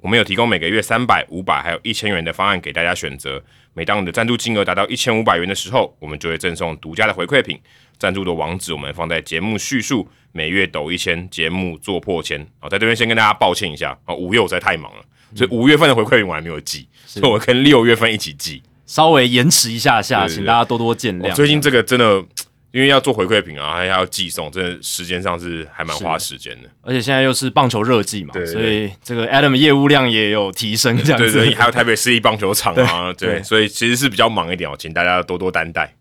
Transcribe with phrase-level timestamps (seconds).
[0.00, 3.42] 我们有提供每个月三百、五百还有一千元的方案给大家选择。
[3.74, 7.58] 每当你的赞助金额达到一千五百元的时候，我们就会赠送独家的回馈品。
[7.98, 10.08] 赞助的网址我们放在节目叙述。
[10.32, 12.46] 每月抖一千，节目做破千。
[12.60, 13.96] 好，在这边先跟大家抱歉一下。
[14.04, 15.02] 啊，五月我实在太忙了，
[15.34, 21.34] 所以五月份的回馈品我还没有寄，所以我跟六月份一起寄，稍微延迟一下下，请大家多多见谅。
[21.34, 22.24] 最近这个真的。
[22.72, 26.68] 因为要做回馈品啊，还要寄送，真的时间上是还蛮花时间的。
[26.82, 31.32] 而且现在又是棒球热季嘛，所以这个 Adam 业务量也有提升，这样子。
[31.32, 35.94] 对对，还有台北市立棒球场啊，对，所以其实是比较忙一点哦，请大家多多担待。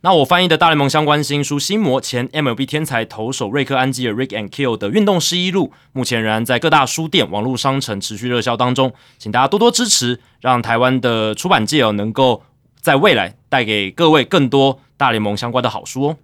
[0.00, 12.44] 那我翻译的大联盟相关新书《心魔》，前 MLB 天才投手瑞克安吉尔 Rick and Kill 的运动失忆录，目前仍然在各大书店、网络商城持续热销当中，请大家多多支持，让台湾的出版界哦能够
[12.88, 16.16] 在未来带给各位更多大联盟相关的好书哦。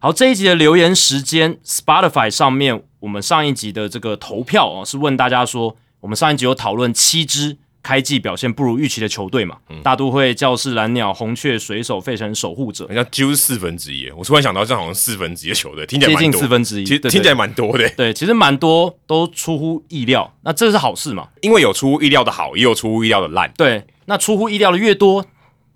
[0.00, 9.56] 好，这一集的留言时间，Spotify 上面我们上一集的这个投票哦，是问大家说，我们上一集有讨论七支开季表现不如预期的球队嘛？
[9.82, 14.10] 大都会、教室、蓝鸟、红雀、水手、费城、守护者，好像几乎是四分之一。
[14.10, 17.88] 我突然想到，这好像四分之一的球队，听起来接近四分之一，其实听起来蛮多的。
[17.96, 21.28] 对，其实蛮多都出乎意料，那这是好事嘛？
[21.40, 23.50] 因为有出乎意料的好，也有出乎意料的烂。
[23.56, 25.24] 对，那出乎意料的越多。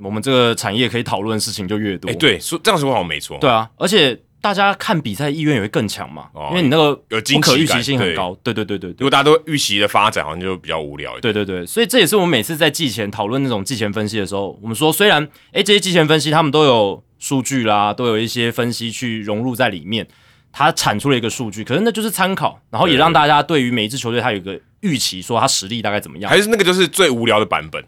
[0.02, 2.10] 我们这个产业可以讨论的事情就越多。
[2.10, 3.38] 哎，对，说这样说好像没错。
[3.40, 8.36] 对啊，而且大家看比赛意愿也会更强嘛，因为你那个有不可预期性很高。
[8.42, 11.18] 对对对对，如果大家都预期的发展，好像就比较无聊。
[11.20, 20.04] 对对对，所以这也是我们每次在季前讨论那种季前分析的时候，我们说虽然哎这些季前分析他们都有数据啦，都有一些分析去融入在里面，
[20.50, 26.28] 它产出了一个数据，可是那就是参考，然后也让大家对于每一支球队它有一个预期，说它实力大概怎么样。
[26.28, 27.80] 还是那个就是最无聊的版本。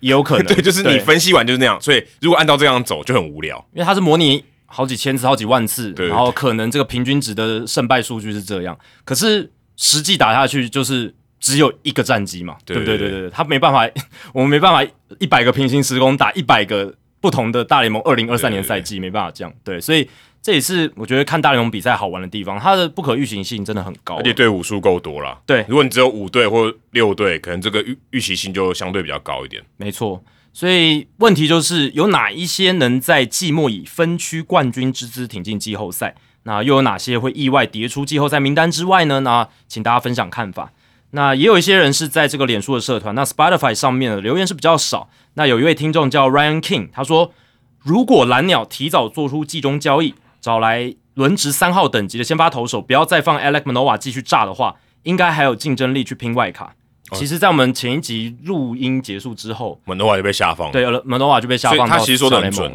[0.00, 12.76] 也有可能， 对，就是你分析完就是那样，所以如果按照这样走就很无聊，因为它是模拟好几千次、好几万次，然后可能这个平均值的胜败数据是这样，可是实际打下去就是只有一个战绩嘛，对。
[12.76, 12.98] 不对？
[12.98, 13.88] 对对对，他没办法，
[14.32, 20.08] 我们没办法一百个平行时空打一百个不同的大联盟二零二三年赛季，没办法这样，对，所以。
[20.40, 25.38] 这也是我觉得看大联盟比赛好玩的地方，它的不可预行性真的很高，而且队伍数够多了。
[25.44, 29.62] 对，如果你只有五队或六队，可能这个预预期性就相对比较高一点。
[29.76, 30.22] 没错，
[30.52, 36.14] 所以问题就是有哪一些能在季末以分区冠军之姿挺进季后赛？
[36.44, 39.20] 那又有哪些会意外跌出季后赛名单之外呢？
[39.20, 40.72] 那请大家分享看法。
[41.10, 45.10] 那也有一些人是在这个脸书的社团，那 Spotify 上面的留言是比较少。
[45.34, 47.34] 那有一位听众叫 Ryan King，他说：
[47.80, 50.14] 如果蓝鸟提早做出季中交易。
[50.48, 56.74] 找来轮值三号等级的先发投手，不要再放 Alex Manoa 继续炸的话，应该还有竞争力去拼外卡。
[57.12, 60.72] 其实，在我们前一集录音结束之后，Manoa 就被下放了。
[60.72, 61.86] 对，Manoa 就被下放。
[61.86, 62.72] 他其实说的很准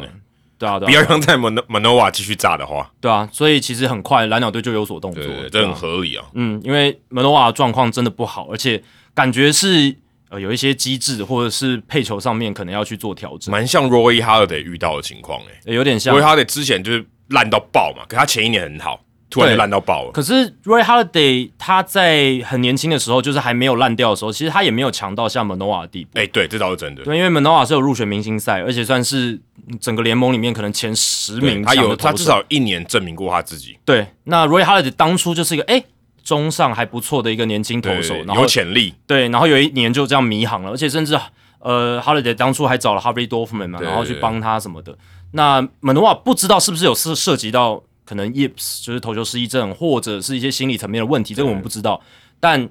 [0.56, 6.24] 对啊，对不要让在 Man Manoa 继续炸的话，对啊，所以其实很快蓝鸟队就有所动作，这很合理啊。
[6.34, 8.80] 嗯，因为 Manoa 状况真的不好，而且
[9.14, 9.96] 感觉是
[10.28, 17.04] 呃有一些机制或者是配球上面可能要去做调整，蛮像 Roy Halladay 遇到的情况哎，有点像 Roy Halladay 之前就是。
[17.28, 18.04] 烂到爆嘛！
[18.08, 20.10] 可他前一年很好，突然就烂到爆了。
[20.12, 26.10] 可是 Roy Holiday 他在很年轻的时候，就是还没有烂掉的时候，其实他也没有强到像 Manoa 的地步。
[26.18, 27.02] 哎，对，这倒是真的。
[27.02, 29.40] 对，因为 Manoa 是有入选明星赛，而且算是
[29.80, 31.62] 整个联盟里面可能前十名。
[31.62, 33.78] 他有，他至少一年证明过他自己。
[33.84, 35.82] 对，那 Ray Holiday 当初就是一个哎
[36.22, 38.94] 中上还不错的一个年轻投手，然后有潜力。
[39.06, 41.18] 对，然后有一年就这样迷航了，而且甚至
[41.58, 44.96] 呃 Holiday 当初还找了 Harvey Dorfman 嘛，然后去帮他什么的。
[45.34, 47.82] 那 Manoa 不知道是不是有涉涉及到。
[48.06, 51.98] 可能 yips 就是投球失忆症，或者是一些心理层面的问题，这个我们不知道，
[52.38, 52.68] 但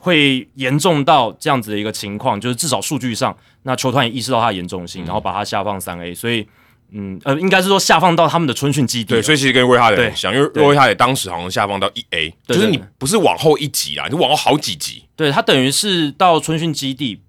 [0.00, 6.48] 会严重到这样子的一个情况，就是至少数据上，那球团也意识到它的严重性，然后把它下放三 A，所以，
[6.90, 9.10] 嗯呃，应该是说下放到他们的春训基地。
[9.10, 15.04] 对，所以其实跟威哈的像，因为威哈德当时好像下放到一 A，就是你不是往后一级啊，你往后好几级。
[15.14, 17.20] 对，他等于是到春训基地。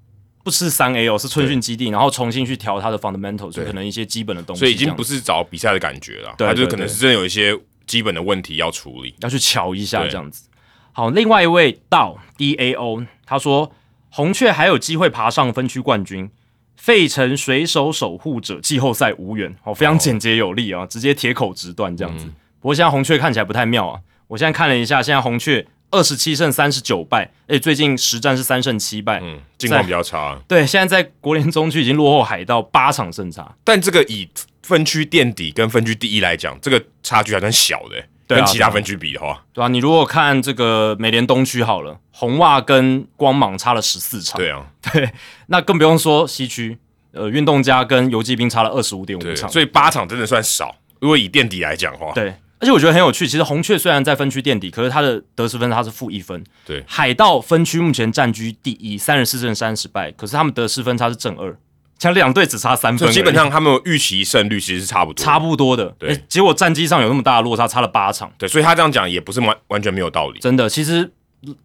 [0.43, 4.59] 不是三 A 哦，是春训基地，然后重新去调它的 fundamentals，可能一些基本的东西。
[4.59, 7.57] 所以已经不是找比赛的感觉了，他就可能是真的有一些
[7.87, 10.49] 基本的问题要处理，要去瞧一下这样子。
[10.91, 13.71] 好，另外一位到 DAO，他说
[14.09, 16.29] 红雀还有机会爬上分区冠军，
[16.75, 19.55] 费城水手守护者季后赛无缘。
[19.63, 22.25] 哦，非常简洁有力啊，直接铁口直断这样子。
[22.59, 25.65] 不过现在红雀看起来不太妙啊，我现在看了一下，现在红雀。
[25.93, 30.35] 二十七胜三十九败，诶，最近实战是三胜七败，嗯，近况比较差。
[30.47, 34.27] 对，现在在国联中区已经落后海盗八场胜差，但这个以
[34.63, 45.07] 分区垫底跟分区第一来讲，这个差距还算小的，对啊跟其他分区比的话，对啊、你如果看这个美联东区好了，红袜跟光芒差了十四场，对啊， 对
[45.47, 46.75] 那更不用说西区，
[47.11, 50.75] 呃，运动家跟游击兵差了二十五点五对，场，所以八场真的算少。
[50.99, 53.27] 如果以垫底来讲的话，对，而且我觉得很有趣。
[53.27, 56.41] 其实红雀虽然在分区垫底，可是他的得失分它是负一分。
[56.65, 61.53] 对海盗分区目前占居第一，三十四胜三十败，可是他们得失分差是正二，
[61.99, 65.93] 像两队只差三分基本上他们预期胜率其实是差不多，差不多的。
[65.99, 70.39] 对诶结果战绩上有那么大的落差，差了八场，对，所以他这样讲也不是完完全没有道理。
[70.39, 71.11] 真的，其实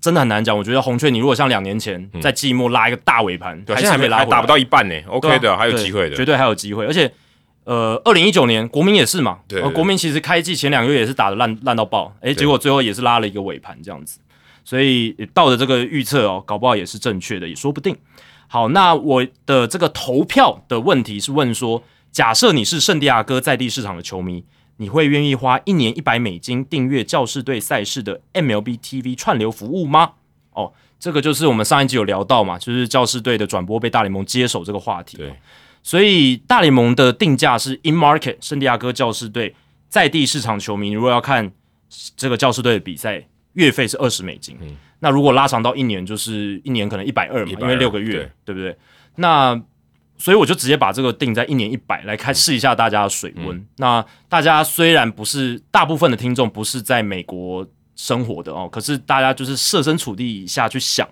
[0.01, 0.59] 真的很难讲。
[0.59, 6.17] 我觉得红雀，你如果像两年前在季末拉一个大尾盘，嗯对，还现在还没拉打不到一半呢，OK 的，还有对机会的。
[6.17, 6.85] 绝对还有机会。
[6.85, 7.13] 而且，
[7.69, 14.19] 呃，二零一九年国民也是嘛，对国民其实开季前两个月也是打的烂烂到爆，诶，结果最后也是拉了一个尾盘这样子，
[14.65, 17.95] 所以到的这个预测哦，搞不好也是正确的，也说不定。
[18.47, 24.43] 好，那我的这个投票的问题是问说，假设你是圣地亚哥在地市场的球迷，
[24.79, 30.13] 你会愿意花一年一百美金订阅教士队赛事的 MLB TV 串流服务吗？
[30.53, 35.19] 哦，这个就是我们上一集有聊到嘛，就是教士队的转播被大联盟接手这个话题。
[35.19, 35.35] 对，
[35.89, 39.55] 所以大联盟的定价是 in market，圣地亚哥教士队
[39.89, 41.51] 在地市场球迷如果要看
[42.15, 44.55] 这个教士队的比赛，月费是二十美金。
[44.99, 48.77] 那如果拉长到一年，就是一年可能一百二嘛，120因为六个月，对对不对？
[49.15, 49.59] 那
[50.19, 53.67] 所以我就直接把这个定在一年一百来开试一下大家的水温。
[53.79, 61.09] 那大家虽然不是大部分的听众不是在美国生活的哦，可是大家就是设身处地下去想。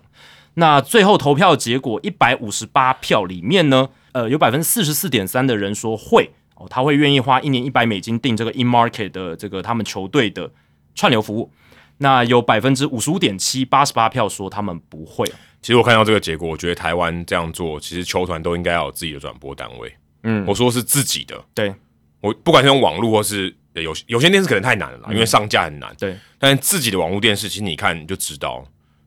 [0.53, 10.49] 那最后投票结果一百五十八票里面呢，呃，有百分之四十四点三的人说会哦，他会愿意花一年一百美金订这个 in market 的这个他们球队的
[10.95, 11.51] 串流服务。
[11.99, 15.27] 那有百分之五十五点七，八十八票说他们不会。
[15.61, 19.93] 其实我看到这个结果，我觉得台湾这样做，其实球团都应该要有自己的转播单位。
[20.23, 21.71] 嗯我说是自己的，对
[22.19, 25.95] 我不管是用网络或是呃有有些电视可能太难了啦，因为上架很难。
[25.99, 28.65] 对但是自己的网络电视，其实你看你就知道，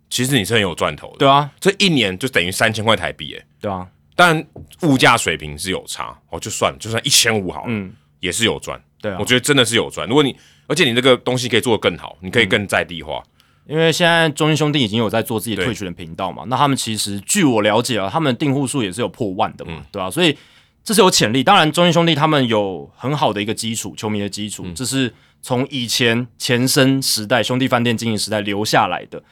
[0.08, 1.16] 其实你是很有赚头的。
[1.18, 3.88] 对啊，这一年就等于三千块台币，哎，对啊，
[4.20, 4.46] 当然
[4.82, 8.78] 物价水平是有差哦，就算就算一千五好了，嗯，也是有赚。
[9.00, 10.06] 对啊我，觉得真的是有赚。
[10.06, 10.36] 如果你
[10.66, 13.22] 而且你这个东西可以做得更好，你可以更在地化。
[13.66, 20.36] 因为现在中信兄弟已经有在做自己的退群的频道嘛，那他们其实据我了解啊，他们订户数也是有破万的嘛，嗯对吧、所以
[20.84, 21.42] 这是有潜力。
[21.42, 29.22] 当然，中信兄弟他们有很好的一个基础，球迷的基嗯础，这是从以前前身时代兄弟饭店经营时代留下来的。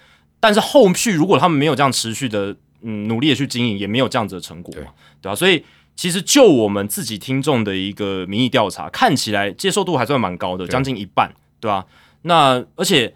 [0.41, 5.31] 但是后续如果他们没有这样持续的嗯努力的去经营，也没有这样子的成果嘛，对。
[5.31, 5.65] 吧、所以
[5.97, 11.85] 其实就我们自己听众的一个民意调查，看起来接受度还算蛮高的，将近一半，对吧、
[12.23, 13.13] 那而且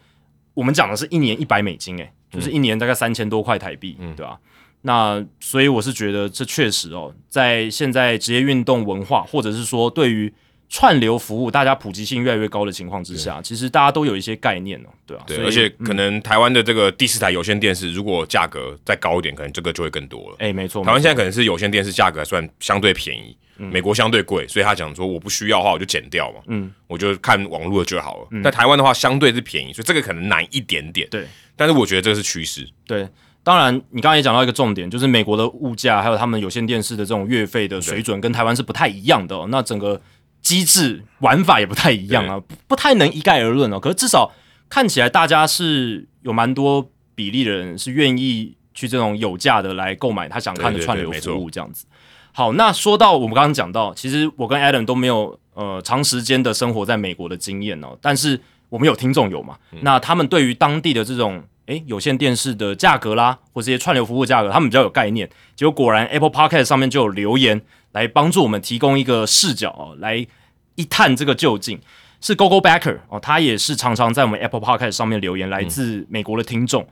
[0.54, 4.38] 我们讲的是一年一百美金，诶，就是一年大概三千多块台币，对吧、
[4.82, 10.32] 那所以我是觉得这确实哦，在现在职业运动文化，或者是说对于
[10.72, 20.36] 串流服务大家普及性越来越高的情况之下，其实大家都有一些概念哦，对啊、对，而且可能台湾的这个第四台有线电视，如果价格再高一点，可能这个就会更多了。
[20.38, 28.28] 哎、没错，台湾现在可能是有线电视价格还算相对便宜，美国相对贵，所以他讲说我不需要的话我就减掉嘛，嗯，我就看网络的就好了。
[28.42, 31.26] 但台湾的话相对是便宜，所以这个可能难一点点，对。
[31.54, 32.66] 但是我觉得这个是趋势。
[32.86, 33.06] 对，
[33.44, 39.46] 当然，你刚才也讲到一个重点，就是美国的物价还有他们有线电视的这种月费的水准跟台湾是不太一样的、哦。
[39.50, 40.00] 那整个
[40.42, 43.80] 机制玩法也不太一样啊，不不太能一概而论哦。
[43.80, 44.30] 可是至少
[44.68, 51.86] 看起来大家是有蛮多比例的人是愿意去这种有价的来购买他想看的串流服务这样子。
[52.32, 65.28] 好，那说到我们刚刚讲到，其实我跟 Adam 都没有呃长时间的生活在美国的经验哦，但是我们有听众有嘛，那他们对于当地的这种诶有线电视的价格啦，或这些串流服务价格，他们比较有概念。
[65.54, 67.60] 结果果然 Apple Podcast 上面就有留言
[67.92, 70.26] 来帮助我们提供一个视角哦，来
[70.74, 71.80] 一探这个究竟。
[72.20, 76.86] 是 Gogo Backer 哦，他也是常常在我们 Apple Podcast 上面留言，来自美国的听众。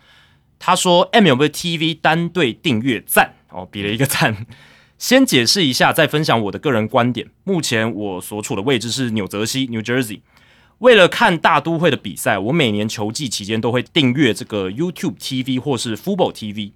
[0.59, 4.47] 他说 MLB TV 单队订阅赞哦，比了一个赞。
[4.99, 7.31] 先解释一下，再分享我的个人观点。
[7.45, 10.21] 目前我所处的位置是纽泽西 （New Jersey）。
[10.81, 16.73] 为了看大都会的比赛，我每年球季期间都会订阅这个 YouTube TV 或是 Football TV。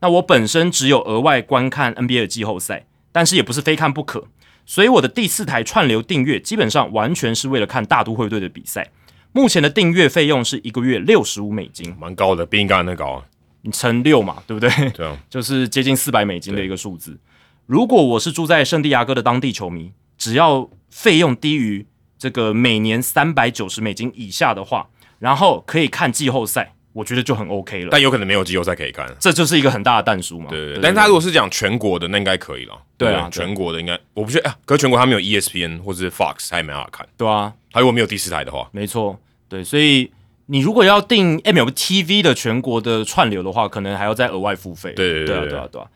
[0.00, 4.26] 那我本身只有额外观看 NBA 的季后赛，但是也不是非看不可。
[4.66, 8.90] 所以我的第四台串流订阅基本上完全是为了看大都会队的比赛。
[9.32, 13.24] 目前的订阅费用是一个月六十五美金，蛮高的，比你刚才那高啊。
[13.62, 14.90] 你乘六嘛，对不对？
[14.90, 17.18] 对啊， 就是接近四百美金的一个数字。
[17.66, 21.86] 如果我是住在圣地亚哥的当地球迷，只要费用低于
[22.18, 24.88] 这个每年三百九十美金以下的话，
[25.18, 27.88] 然后可以看季后赛，我觉得就很 OK 了。
[27.90, 30.46] 但有可能没有季后赛可以看，这就是一个很大的弹书嘛。
[30.50, 30.82] 对对对。
[30.82, 32.74] 但他如果是讲全国的，那应该可以了。
[32.96, 37.06] 对啊，全国的应该我不觉得啊，可是全国他没有 ESPN 或者是 Fox，他也没办法看。
[37.16, 39.18] 对啊，他如果没有第四台的话，没错。
[39.48, 40.10] 对，所以
[40.46, 44.92] 你如果要订 MLB TV 的全国的串流的话，可能还要再额外付费。
[44.94, 45.86] 对对对对啊对啊。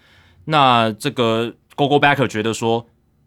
[0.45, 2.87] 那这个 Google Backer 觉得说，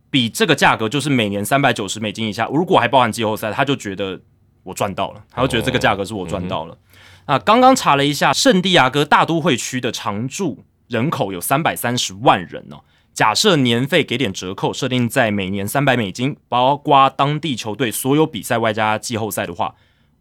[0.10, 4.20] 比这个价格就是每年三百九十美金以下，如果还包含季后赛，他就觉得
[4.64, 6.78] 我赚到了，他就觉得这个价格是我赚到了。
[7.26, 12.82] 啊，刚刚查了一下，圣地亚哥大都会区的常住人口有三百三十万人哦。
[13.14, 19.74] 假设年费给点折扣，设定在每年三百美金，包括当地球队所有比赛外加季后赛的话，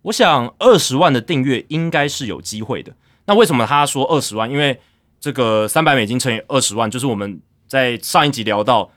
[0.03, 2.95] 我想二十万的订阅应该是有机会的。
[3.27, 4.51] 那为什么他说二十万？
[4.51, 4.81] 因为
[5.21, 8.91] 这个三百美金乘以二十万，就是我们在上一集聊到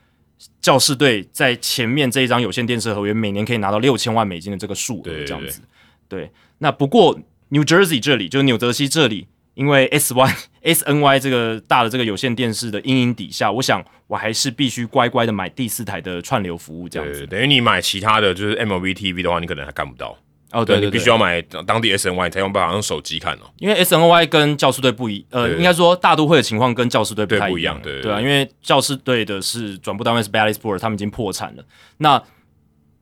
[0.62, 5.60] 教士队在前面这一张有线电视合约，每年可以拿到六千万美金的这个数额，这样子。
[6.08, 7.18] 对，那不过。
[7.50, 17.26] New Jersey 这里就是纽泽西这里，因为 S Y S N Y 这个大的这个有线电视的阴影底下，我想我还是必须乖乖的买第四台的串流服务，这样子。
[17.26, 20.16] 等于你买其他的就是 M V T V 的话，你可能还看不到。
[20.50, 23.50] 哦，对，你必须要买当地 S N Y 才用办法用手机看哦。
[23.58, 31.62] 因为 S N Y 跟教师队不一，呃，应该说大都会的情况跟教师队不太一样，对对啊，因为教师队的是转播单位是 Bally Sport，他们已经破产了。
[31.98, 32.22] 那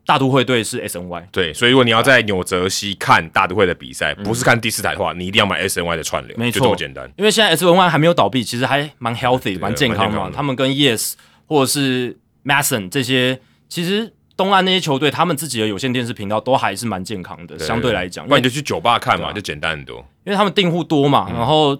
[0.06, 7.12] 大都会队是 S N Y，对，所以如果你要在纽泽西看大都会的比赛，不是看第四台的话，你一定要买 S N Y 的串流，没错，这么简单。
[7.16, 10.30] 因为现在 S N Y 还没有倒闭，其实还蛮 healthy，蛮健康嘛。
[10.32, 11.14] 他们跟 Yes
[11.46, 18.24] 或者是 Mason 这些，其实东岸那些球队，他们自己的有线电视频道都还是蛮健康的，相对来讲。
[18.28, 19.96] 那你就去酒吧看嘛，就简单很多。
[20.24, 21.76] 因为他们订户多嘛，然后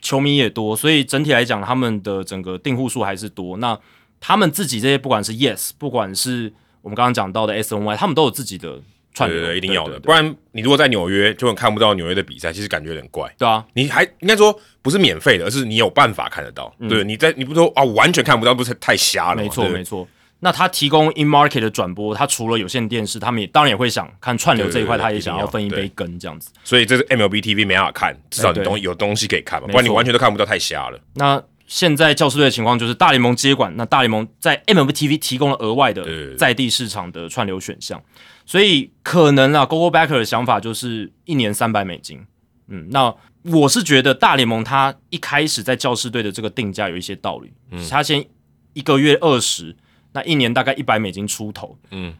[0.00, 3.58] 球迷也多，所以整体来讲，他们的整个订户数还是多。
[3.58, 3.78] 那
[4.18, 8.80] 他们自己这些，不管是 Yes，不管是我们刚刚讲到的 S N Y，他们都有自己的
[9.14, 13.32] 串流，一定要的，不然你如果在纽约就很看不到纽约的比赛，其实感觉有点怪。
[13.36, 16.74] 对啊，你还应该说不是免费的，而是你有办法看得到。
[16.88, 20.06] 对，你在你不说啊，完全看不到，不是太瞎了没错，没错。
[20.42, 26.50] 那他提供 in market 的转播，他除了有线电视，他们也当然也会想看串流这一块，他也想要分一杯羹这样子。
[26.64, 30.98] 所以这是 M L B T V 没法看，至少你东有东西可以看嘛，不然你完全都看不到，太瞎了。
[31.12, 38.02] 那现在教师队的情况就是大联盟接管，那大联盟在 MLB.TV 提供了额外的在地市场的串流选项，
[38.44, 42.26] 所以可能啊，Google Backer 的想法就是一年三百美金。
[42.66, 48.24] 嗯，那我是觉得大联盟他一开始在教师队的这个定价有一些道理，嗯，他先
[48.72, 49.76] 一个月二十，
[50.12, 52.12] 那一年大概一百美金出头，嗯，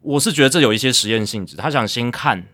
[0.00, 2.44] 我是觉得这有一些实验性质，他想先看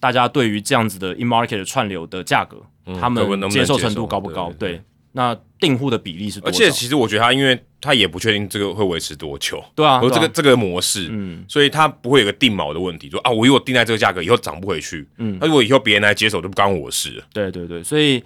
[0.00, 2.60] 大家对于这样子的 in market 的串流的价格，
[3.00, 4.52] 他们接受程度高不高？
[4.58, 4.82] 对。
[5.14, 6.48] 那订户的比例是多？
[6.48, 17.22] 而且其实我觉得他，因为他也不确定这个会维持多久，对啊，和这个这个模式，嗯，所以他不会有个定锚的问题，说啊，我如果定在这个价格，以后涨不回去，嗯，那如果以后别人来接手，就不关我事。
[17.32, 18.20] 对对对，所以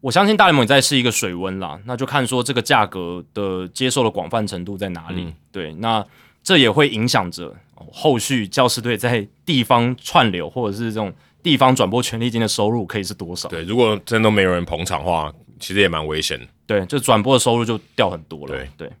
[0.00, 5.34] 我相信大联盟也在是一个水温啦，那就看说这个价格的接受的广泛程度在哪里。
[5.50, 6.06] 对，那
[6.44, 7.52] 这也会影响着
[7.90, 11.12] 后续教师队在地方串流或者是这种
[11.42, 13.48] 地方转播权利金的收入可以是多少？
[13.48, 15.32] 对，如果真的没有人捧场的话。
[15.58, 18.48] 其实也蛮危险的，对，就转播的收入就掉很多了。
[18.48, 18.92] 对对，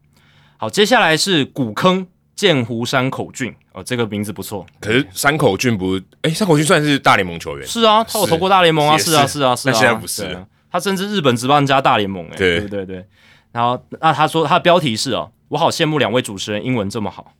[0.56, 4.64] 好，接下来是古坑剑湖山口俊，哦，这个名字不错。
[4.80, 7.66] 可是山口俊不，哎，山口俊算是大联盟球员？
[7.66, 9.72] 是啊，他有投过大联盟啊，是啊，是啊，是啊。
[9.72, 13.04] 现在不是，他甚至日本职棒加大联盟，哎，对对对。
[13.52, 17.32] 然后，那他说他的标题是哦，我好羡慕两位主持人英文这么好，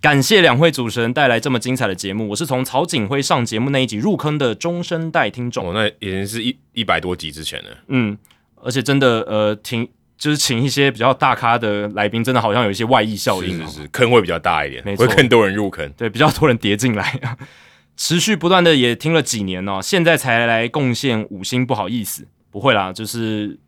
[0.00, 2.28] 感谢两位主持人带来这么精彩的节目。
[2.28, 8.16] 我是从曹景辉上节目那一集入坑的中生代听众，哦，那已经是一一百多集之前了，嗯。
[8.62, 17.20] 而且真的，呃，挺就是请一些比较大咖的来宾，真的好像有一些外溢效应，是是坑会比较大一点，没错，会更多人入坑，对，比较多人叠进来，
[17.96, 23.58] 持续不断的也听了几年哦，现在才来贡献五星，不好意思，不会啦，就是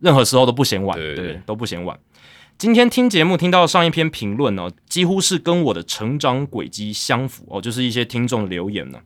[0.00, 1.98] 任何时候都不嫌晚，对，都不嫌晚。
[2.56, 8.98] 今天听节目听到上一篇评论哦，几乎是跟我的成长轨迹相符哦，就是一些听众的留言呢。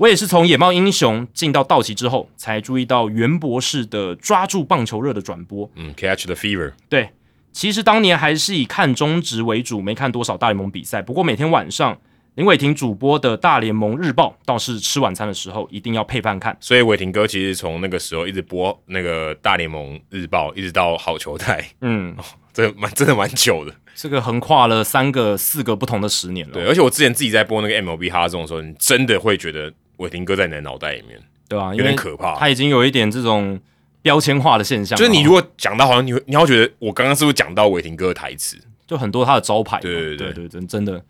[0.00, 5.70] 我也是从野猫英雄进到道奇之后，才注意到袁博士的抓住棒球热的转播。
[5.76, 6.72] 嗯，Catch the Fever。
[6.88, 7.10] 对，
[7.52, 11.02] 其实当年还是以看中职为主，没看多少大联盟比赛。
[11.02, 12.00] 不过每天晚上
[12.36, 16.56] 林伟霆主播的大联盟日报，倒是吃晚餐的时候一定要配饭看。
[16.60, 21.72] 所以伟霆哥其实从那个时候一直播那个大联盟日报，一直到好球带。
[21.82, 22.16] 嗯，
[22.54, 23.74] 这蛮真的蛮久的。
[23.94, 26.54] 这个横跨了三个、四个不同的十年了。
[26.54, 29.70] 对，而且我之前自己在播那个 MLB 哈中的时候，你真的会觉得。
[30.00, 31.74] 伟霆哥在你的脑袋里面，对吧？
[31.74, 33.58] 有点可怕，他已经有一点这种
[34.02, 34.98] 标签化的现象。
[34.98, 38.58] 就是你如果讲到，好像你会，你要觉得我刚刚是不是讲到伟霆哥的台词？
[38.86, 41.04] 就很多他的招牌，对对对对，真真的。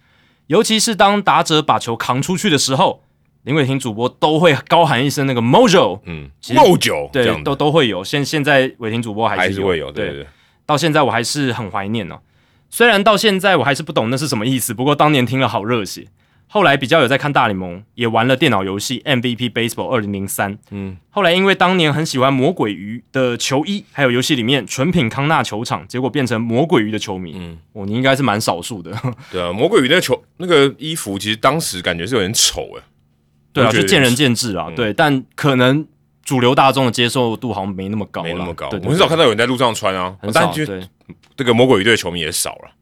[0.48, 3.02] 尤其是当打者把球扛出去的时候，
[3.44, 8.04] 林伟霆主播都会高喊一声那个 Mojo，嗯，Mojo 对，都都会有。
[8.04, 10.26] 现现在伟霆主播还是会有，对，
[10.66, 12.18] 到现在我还是很怀念哦。
[12.68, 16.08] 虽然到现在我还是不懂那是什么意思，不过当年听了好热血。
[16.52, 20.58] 后来比较有在看大联盟，也玩了电脑游戏 MVP Baseball 二零零三。
[20.70, 27.34] 嗯，后来因为当年很喜欢魔鬼鱼的球衣，还有游戏里面纯品康纳球场，结果变成魔鬼鱼的球迷。
[27.36, 28.90] 嗯，哦，你应该是蛮少数的。
[29.30, 32.82] 对啊，魔鬼鱼那个球那个衣服，其实当时感觉是有点丑哎，
[33.52, 34.66] 对啊，就见仁见智啊。
[34.70, 35.86] 嗯对，但可能
[36.24, 38.68] 主流大众的接受度好像没那么高，没那么高。
[38.82, 40.40] 我很少看到有人在路上穿啊，很少。
[40.40, 40.82] 但就对，
[41.36, 42.72] 这个魔鬼鱼队的球迷也少了。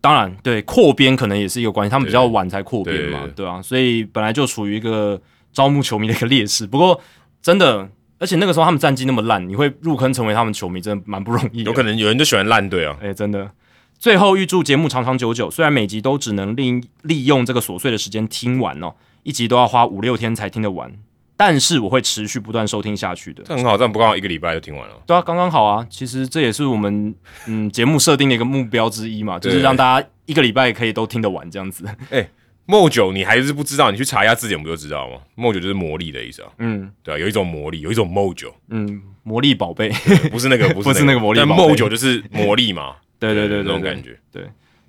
[0.00, 5.20] 当然，对扩编可能也是一个关系，他们比较晚才扩编嘛，对啊，所以本来就处于一个
[5.52, 6.66] 招募球迷的一个劣势。
[6.66, 7.00] 不过
[7.42, 7.88] 真的，
[8.18, 11.64] 而且那个时候他们战绩那么烂，你会入坑成为他们球迷，真的蛮不容易。
[11.64, 13.50] 有可能有人就喜欢烂队啊，哎、真的。
[13.98, 20.92] 最后预祝节目长长久久，虽然每集都只能利利用这个琐碎的时间听完哦，一集都要花五六天才听得完，
[21.38, 23.44] 但是我会持续不断收听下去的。
[23.44, 24.94] 这很好，这样不刚好一个礼拜就听完了。
[25.06, 25.86] 对啊，刚刚好啊。
[25.88, 27.14] 其实这也是我们
[27.46, 31.84] 嗯节目设定的一个目标之一嘛，就是让大家一个礼拜可以都听得完这样子。
[32.66, 39.88] Mojo 你还是不知道，你去查一下字典不就知道吗？Mojo 就是魔力的意思啊，嗯对啊，有一种魔力，有一种 Mojo，嗯，魔力宝贝，
[40.30, 44.18] 不是那个，不是那个 魔力但宝贝 Mojo 就是魔力嘛， 对对对对对那种感觉。
[44.30, 44.42] 对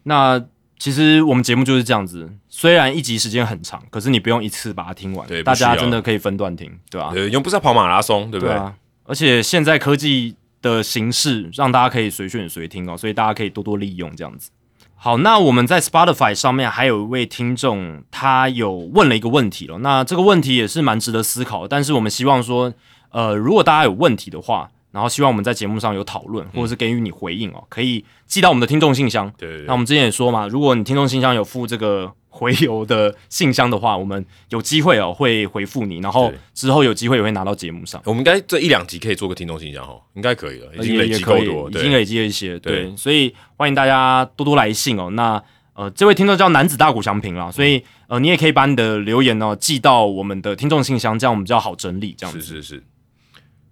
[0.04, 0.44] 那
[0.80, 8.56] 其实我们节目就是这样子，虽然一集时间很长，可是你不用一次把它听完，对大家真的可以分段听，对吧、对，又不是要跑马拉松，对不对？
[8.56, 14.50] 啊，而且现在科技的形式让大家可以随选随听哦，所以大家可以多多利用这样子。
[14.96, 19.80] 好，那我们在 Spotify 上面还有一位听众，他有问了一个问题了。
[19.80, 22.74] 那这个问题也是蛮值得思考，但是我们希望说，
[23.12, 29.32] 呃，如果大家有问题的话，然后希望我们在节目上有讨论，或者是给予你回应哦，可以寄到我们的听众信箱。
[29.38, 38.02] 对对对，那我们之前也说嘛，如果你听众信箱有附这个回邮的信箱的话，我们有机会哦会回复你，然后之后有机会也会拿到节目上。
[38.06, 45.10] 我们应该这一两集可以做个听众信箱哈，应该可以了，已经累积够多，对已经累积了一些，对对，所以欢迎大家多多来信哦。
[45.12, 45.42] 那
[45.74, 52.42] 呃，这位听众叫男子大鼓祥平啦，所以呃，你也可以把你的留言呢、寄到我们的听众信箱，这样我们比较好整理，这样子。
[52.42, 52.84] 是是是。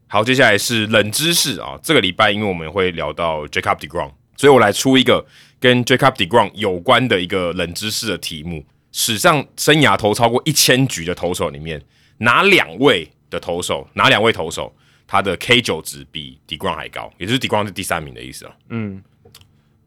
[0.08, 5.26] 好，接下来是冷知识啊，这个礼拜因为我们会聊到 Jacob Degrom，所以我来出一个
[5.60, 8.66] 跟 Jacob Degrom 有关的一个冷知识的题目。
[8.94, 11.84] 史上生涯投超过一千局的投手里面，
[12.20, 14.74] 哪两位的投手，哪两位投手
[15.06, 18.56] 他的 K 九值比 Degrom 还高，也就是 Degrom 是第三名的意思啊？
[18.70, 19.04] 嗯，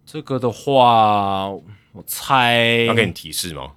[0.04, 3.72] 这个的话，我猜要给你提示吗？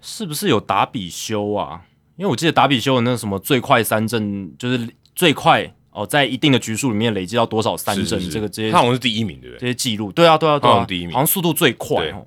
[0.00, 1.82] 是不是有打比修啊？
[2.16, 9.60] 因为我记得打比修的那个什么最快三振，就是最快哦，在一定的局数里面累积到多少三振，是是是这个这些他好像是第一名，对不对？
[9.60, 12.26] 这些记录，对啊，对啊，对啊，好像第一名好像速度最快哦。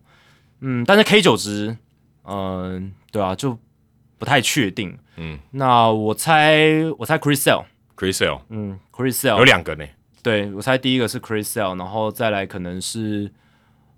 [0.62, 1.76] 嗯，但是 K 九值，
[2.24, 3.58] 嗯、对啊，就
[4.18, 4.98] 不太确定。
[5.18, 6.60] 嗯那我猜，
[6.98, 9.86] 我猜 Chris Sale，，Chris Sale 嗯，Chris 有两个呢，
[10.22, 13.32] 对我猜第一个是 Chris Sale，然后再来可能是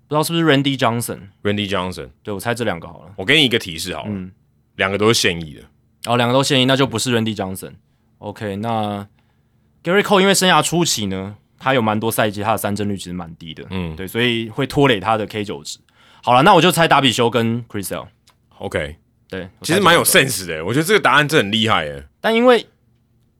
[0.06, 2.10] 不知道是不是 Randy Johnson，Randy Johnson。
[2.22, 3.12] 对我猜这两个好了。
[3.16, 4.30] 我给你一个提示好了，嗯，
[4.76, 5.60] 两个都是现役的。
[6.04, 7.72] 然后两个都现役，那就不是 Randy Johnson。
[8.18, 9.06] OK，那
[9.82, 15.78] Gary Cole 因为生涯初期呢，他有蛮多赛季他的三振率其实蛮低的，嗯对，所以会拖累他的 K 九值。
[16.22, 18.08] 好了，那我就猜达比修跟 Chris Sale。
[18.58, 18.96] OK，
[19.28, 22.06] 对，其实蛮有 sense 的，我觉得这个答案真的很厉害耶。
[22.20, 22.66] 但因为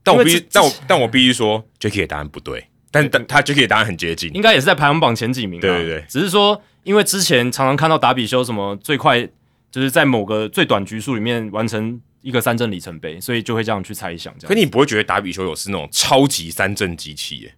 [0.05, 4.33] 但我必须但我但我必须说，Jackie 的答案不对，但但他 Jackie 的答案很接近。
[4.33, 5.63] 应该也是在排行榜前几名、啊。
[5.63, 9.29] 对对对只是说因为之前常常看到达比修什么最快，
[9.73, 14.33] 就是在某个最短局数里面完成一个三振里程碑，所以就会这样去猜想。
[14.39, 17.55] 这样，可你不会觉得达比修有是那种超级三振机器耶？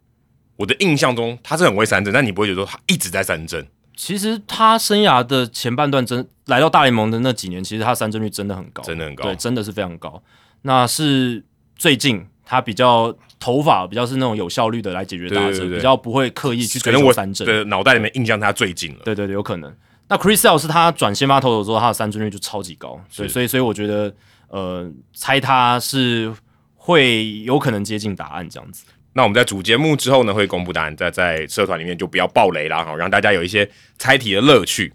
[0.57, 3.67] 我的印象中他是很会三振，但你不会觉得他一直在三振。
[3.97, 10.23] 其实他生涯的前半段真来到大联盟的那几年，其实他三振率真的很高，真的很高对，真的是非常高。
[10.63, 11.45] 那是
[11.77, 17.47] 最近他比较头发比较是那种有效率的来解决打者，对对对比较不会刻意去追求三振。
[17.47, 19.01] 的脑袋里面印象他最近了。
[19.05, 19.75] 对对对，有可能。
[20.09, 24.13] 那 Chris Sale 是他转先发投手之后，他的三振率就超级高，所以所以所以我觉得，
[24.51, 26.33] 呃，猜他是
[26.75, 28.85] 会有可能接近答案这样子。
[29.13, 34.93] 那我们在主节目之后呢，会公布答案，在在社团里面就不要爆雷啦，好，让大家有一些猜题的乐趣。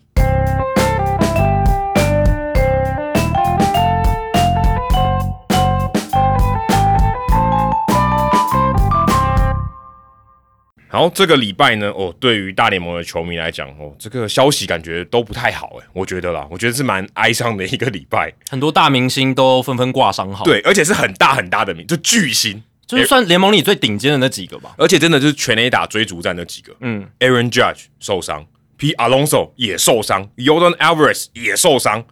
[10.95, 18.31] 好，这个礼拜呢，哦，对于大联盟的球迷来讲，哦，这个消息感觉都不太好，诶，我觉得啦，我觉得是蛮哀伤的一个礼拜。
[18.49, 24.73] 很多大明星都纷纷挂伤号，，对，而且是很大很大的名，就巨星，就是算联盟里最顶尖的那几个吧。
[24.77, 26.73] 而且真的就是全垒打追逐战那几个。
[26.79, 28.45] 嗯，Aaron Judge 受伤
[28.77, 28.93] ，P.
[28.93, 32.05] Alonso 也受伤，Yordan Alvarez 也受伤，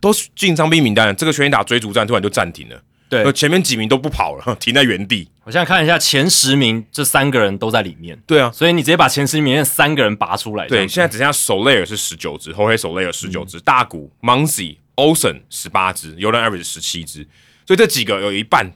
[0.00, 2.78] 都进伤兵名单了，这个全垒打追逐战突然就暂停了，
[3.08, 5.28] 对，前面几名都不跑了， 停在原地。
[5.44, 8.18] 我现在看一下前十名，这三个人都在里面。
[8.26, 10.66] 对啊，所以你直接把前十名三个人拔出来。
[10.66, 17.26] 对，现在只剩下手雷尔是十九只，后黑手雷尔十九只，大谷、Muncy、Olsen 十八只，尤伦 Average 十七只，
[17.66, 18.70] 所以这几个有一半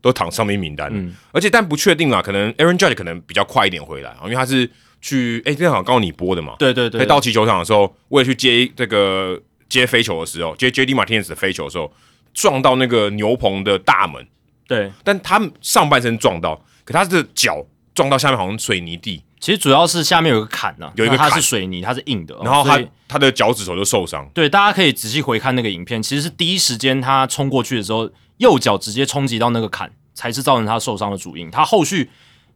[0.00, 0.90] 都躺上面名单。
[0.92, 4.68] 嗯，而且但不确定啊，可能 Aaron Judge 可能比较快一点回来，因为他是
[5.00, 6.56] 去哎，正好刚好你播的嘛。
[6.58, 11.92] 对对对，在道奇球场的时候，为了去接这个接飞球的时候，接 JD Martinez 的飞球的时候，
[12.38, 14.24] 撞到那个牛棚的大门。
[14.68, 16.60] 对，但他上半身撞到。
[16.84, 24.26] 可他的脚撞到下面好像水泥地，其实主要是下面有个坎呢，有一个它是水泥，它是硬的，然后他他的脚趾头就受伤。
[24.32, 31.50] 对，大家可以仔细回看那个影片，其实是第一时间他冲过去的时候，右脚直接冲击到那个坎，才是造成他受伤的主因。
[31.50, 32.08] 他后续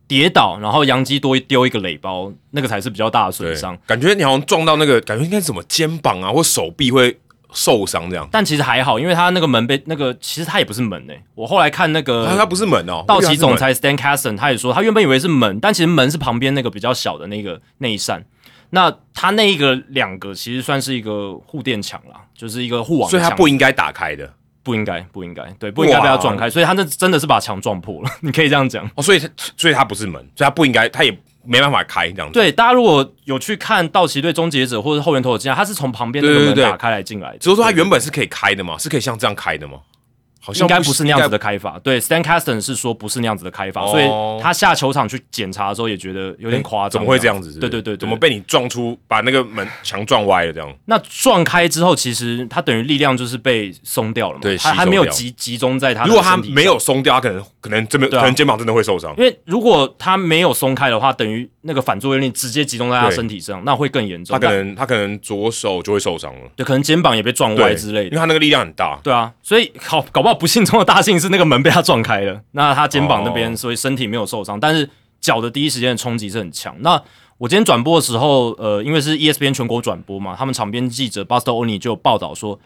[0.08, 3.76] 跌倒，然后杨基多丢一个垒包，那个才是比较大的损伤。
[3.86, 7.18] 感觉你好像撞到那个，感觉应该是什么肩膀啊或手臂会。
[7.52, 11.22] 受伤这样，但其实还好，因为他那个门被那个，其实他也不是门诶。
[11.34, 13.04] 我后来看那个，他不是门哦。
[13.06, 18.24] 道奇总裁 Stan Kasten 他也说，他原本以为是门，但其实门是旁边那个比较小的那个那一扇。
[18.70, 28.88] 那他那一个两个其实算是一个护垫墙啦，就是一个护网，所以他不应该打开的，不应该，不应该，对，不应该被他撞开，所以他那真的是把墙撞破了， 你可以这样讲。
[28.94, 31.14] 哦，所以他，所以他不是门，所以他不应该，他也。
[31.44, 32.32] 没办法开这样子。
[32.32, 37.38] 对，大家如果有去看道奇队终结者或者后援投手进来，他是从旁边那个门打开来进来的。
[37.38, 39.78] 只是说他原本是可以开的嘛，是可以像这样开的吗？
[40.44, 44.04] 好像应该不是那样子的开法，对，Stan Caston 是说不是那样子的开法，所以
[44.42, 47.40] 他下球场去检查的时候也觉得有点夸张，怎么会这样。
[47.40, 47.60] 子？
[47.60, 50.72] 对对对，怎么被你撞出，把那个门墙撞歪了这样？
[50.86, 56.04] 那撞开之后，其实他等于力量就是被松掉了嘛，对，他还没有集集中在他。
[56.04, 64.38] 如果他没有松掉，他可能可能这边可能肩膀真的会受伤，因为如果他没有松开的话，等于那个反作用力直接集中在他身体上，那会更严重。
[64.38, 71.18] 他可能他可能左手就会受伤了，对，可能肩膀也被撞歪之类的，因为他那个力量很大，对啊，所以好搞不好不幸中的大幸。
[71.18, 74.88] 是那个门被他撞开了，那他肩膀那边，所以身体没有受伤，但是
[75.20, 76.74] 脚的第一时间的冲击是很强。
[76.80, 77.00] 那
[77.38, 82.58] 我今天转播的时候，呃，因为是 ESPN 全国转播嘛，他们场边记者 Buster Oni 就有报道说，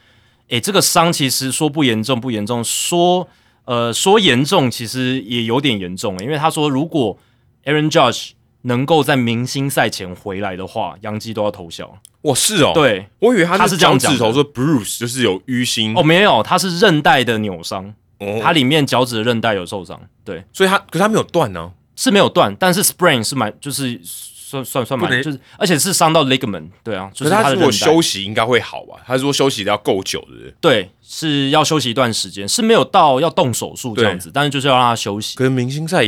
[0.48, 3.28] 诶，这个伤其实说不严重不严重，说
[3.66, 7.18] 呃说严重其实也有点严重，因为他说如果
[7.64, 8.30] Aaron Judge
[8.66, 11.88] 能够在明星赛前回来的话，杨基都要投降。
[12.22, 13.08] 我，是哦，对。
[13.18, 17.94] 我以为他是讲指头说 Bruce 就是有淤青哦，没有，他是韧带的扭伤。
[18.18, 28.98] 哦、他里面脚趾的韧带有受伤，对，所以他可是他没有断呢，是没有断，但是 sprain 是蛮就是算算算蛮就是，而且是伤到 ligament，对啊，就是他如果休息应该会好吧？
[29.06, 35.36] 他说休息的要够久的，对，是要休息一段时间，是没有到要动手术这样子，但是就是要让他休息。
[35.36, 36.02] 可是明星赛，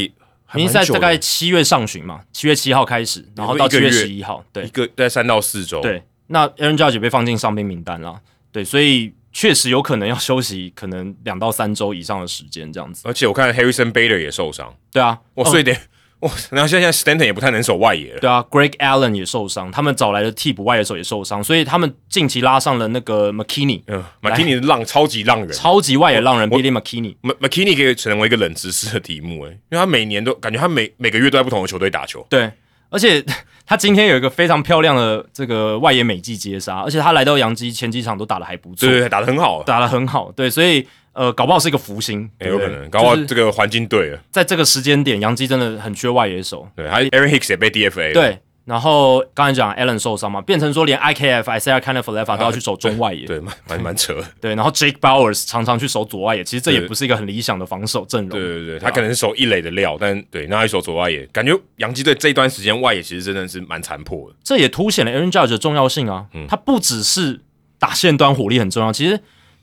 [0.54, 8.20] 明星赛大概七月上旬嘛，七月七号开始，然后到七月十一号，对，一个在三到四周，对，那 Aaron Judge 被放进伤兵名单了，
[8.52, 9.12] 对，所以。
[9.30, 13.02] 确实有可能要休息，可能两到三周以上的时间这样子。
[13.04, 14.74] 而且我看 Harrison Bader 也受伤。
[14.90, 15.76] 对啊，我所以得
[16.20, 18.20] 哇，然后现在 Stanton 也不太能守外野了。
[18.20, 23.82] 对啊，Greg Allen 也受伤，他们找来的替补外野手也受伤，所以他们近期拉上了那个 McKinney。
[23.86, 27.14] 嗯，McKinney 浪超级浪人，超级外野浪人 Billy McKinney。
[27.22, 32.26] McKinney 可以成为一个冷知识的题目诶，因为他每年都感觉他每每个月都在不同的球队打球。
[32.28, 32.50] 对。
[32.90, 33.22] 而且
[33.66, 48.38] 他今天有一个非常漂亮的这个外野美技接杀，而且他来到洋基前几场都打的还不错，对，打的很好，打的很好，对，所以呃，搞不好是一个福星，也有可能，搞不好这个环境对了，在这个时间点，洋基真的很缺外野手，对，还 Aaron Hicks 也被 DFA，对。
[48.64, 54.14] 然后刚才讲 Allen 受伤嘛，变成说连 IKF Isaiah k i n d of Leva 都要去守中外野， 对，蛮蛮扯。
[54.42, 58.38] 对，然后 Jake Bowers 常常去守左外野，其实这也不是一个很理想的防守阵容。
[58.38, 64.36] 对对对，他可能是守一垒的料，但对，那一守左外野，感觉洋基队这一段时间外野其实真的是蛮残破的。
[64.44, 67.40] 这也凸显了 Aaron Judge 的重要性啊，他不只是
[67.78, 69.18] 打线端火力很重要，其实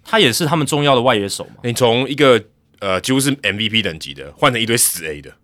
[0.06, 1.56] 他也是他们重要的外野手嘛。
[1.64, 2.42] 你从一个
[2.80, 5.36] 呃几乎是 MVP 等级的，换成一堆死 A 的，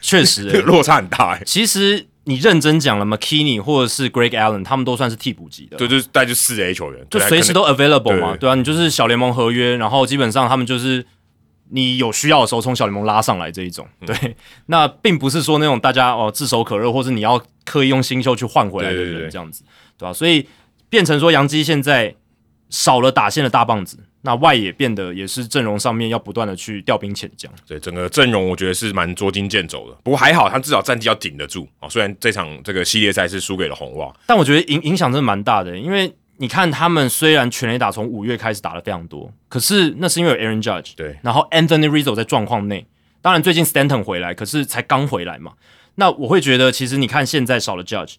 [0.00, 1.40] 确实 落差很大。
[1.44, 2.06] 其实。
[2.24, 11.04] 你认真讲了，McKinney 或者是 Greg Allen，他们都算是替补级的，对，就是带就四 A 球员，就随时都 available 嘛，对啊，你就是小联盟合约，然后基本上他们就是
[11.70, 19.64] 你有需要的时候从小联盟拉上来这一种，对， 那并不是说那种大家哦炙手可热，或是你要刻意用新秀去换回来的人这样子，
[19.98, 20.12] 对吧？
[20.12, 20.46] 所以
[20.90, 22.14] 变成说杨基现在
[22.70, 23.98] 少了打线的大棒子。
[24.22, 29.96] 那外野变得也是阵容上面要不断的去调兵遣将，对整个阵容我觉得是蛮捉襟见肘的。
[30.04, 31.88] 不过还好，他至少战绩要顶得住啊。
[31.88, 35.74] 虽然这场这个系列赛是输给了红袜，但我觉得影影响真的蛮大的。
[35.74, 42.86] 因为你看他们虽然全垒打从五月开始打的非常多，可是那是因为有 Aaron Judge 对，然后 Anthony Rizzo 在状况内，
[43.22, 45.52] 当然最近 Stanton 回来，可是才刚回来嘛。
[45.94, 48.16] 那我会觉得其实你看现在少了 Judge。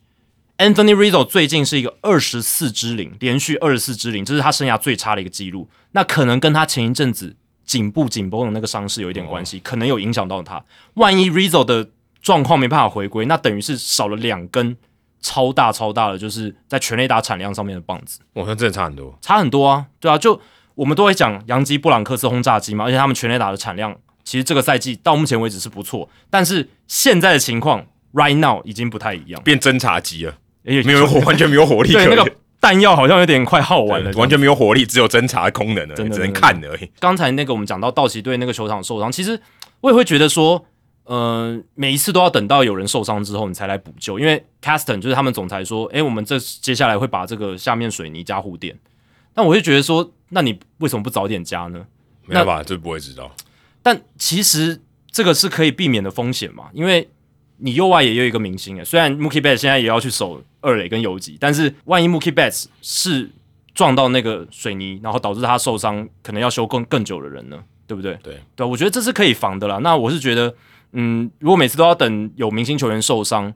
[0.62, 5.68] Anthony Rizzo 最近是一个二十四支零，连续二十四支零，这是他生涯最差的一个记录。
[5.94, 10.64] 那可能跟他前一阵子颈部紧绷的那个伤势有一点关系，可能有影响到他。
[10.94, 11.90] 万一 Rizzo 的
[12.22, 14.78] 状况没办法回归，那等于是少了两根
[15.20, 18.20] 超大超大的，就是在全垒打产量上面的棒子。
[18.34, 19.88] 哇，那真的差很多，差很多啊！
[20.00, 20.40] 对啊，就
[20.76, 36.90] 我们都会讲杨基、布朗克斯轰炸机嘛，而且他们全垒打的产量其实这个赛季到目前为止是不错，但是现在的情况 right now 已经不太一样，变侦察机了，没没有火，完全没有火力 对，那个弹药好像有点快耗完了，完全没有火力，只有侦查功能而已，真只能看而已。
[37.00, 39.40] 刚才那个我们讲到道奇队那个球场受伤，其实
[39.82, 40.64] 我也会觉得说，
[41.06, 48.78] 呃，每一次都要等到有人受伤之后你才来补救，因为 Caston 就是他们总裁说，诶，我们这接下来会把这个下面水泥加护垫，
[49.34, 51.86] 但我就觉得说，那你为什么不早点加呢？
[52.28, 53.32] 没办法，这不会知道。
[53.82, 57.10] 但其实这个是可以避免的风险嘛，因为
[57.64, 63.30] 你右外也有一个明星诶，虽然 Mookie Betts 现在也要去守二垒跟游击，但是万一 Mookie Betts 是
[63.76, 68.18] 撞到那个水泥，然后导致他受伤，可能要修更更久的人呢，对不对？
[68.24, 69.78] 对对，我觉得这是可以防的啦。
[69.78, 70.54] 那我是觉得，
[70.94, 73.54] 嗯，如果每次都要等有明星球员受伤，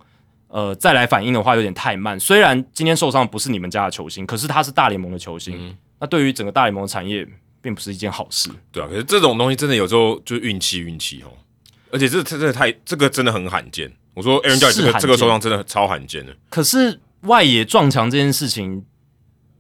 [0.48, 2.20] 呃，再来反应的话，有点太慢。
[2.20, 7.28] 虽然今天受伤不是你们家的球星，可是他是大联盟的球星，那对于整个大联盟的产业，
[7.62, 8.50] 并不是一件好事。
[8.72, 11.34] 对啊，可是这种东西真的有时候就是运气，运气哦。
[11.96, 13.90] 而且这这这太，这个真的很罕见。
[14.14, 16.36] 我说 Aaron Judge 这个是这个受伤真的超罕见的。
[16.50, 18.84] 可是外野撞墙这件事情，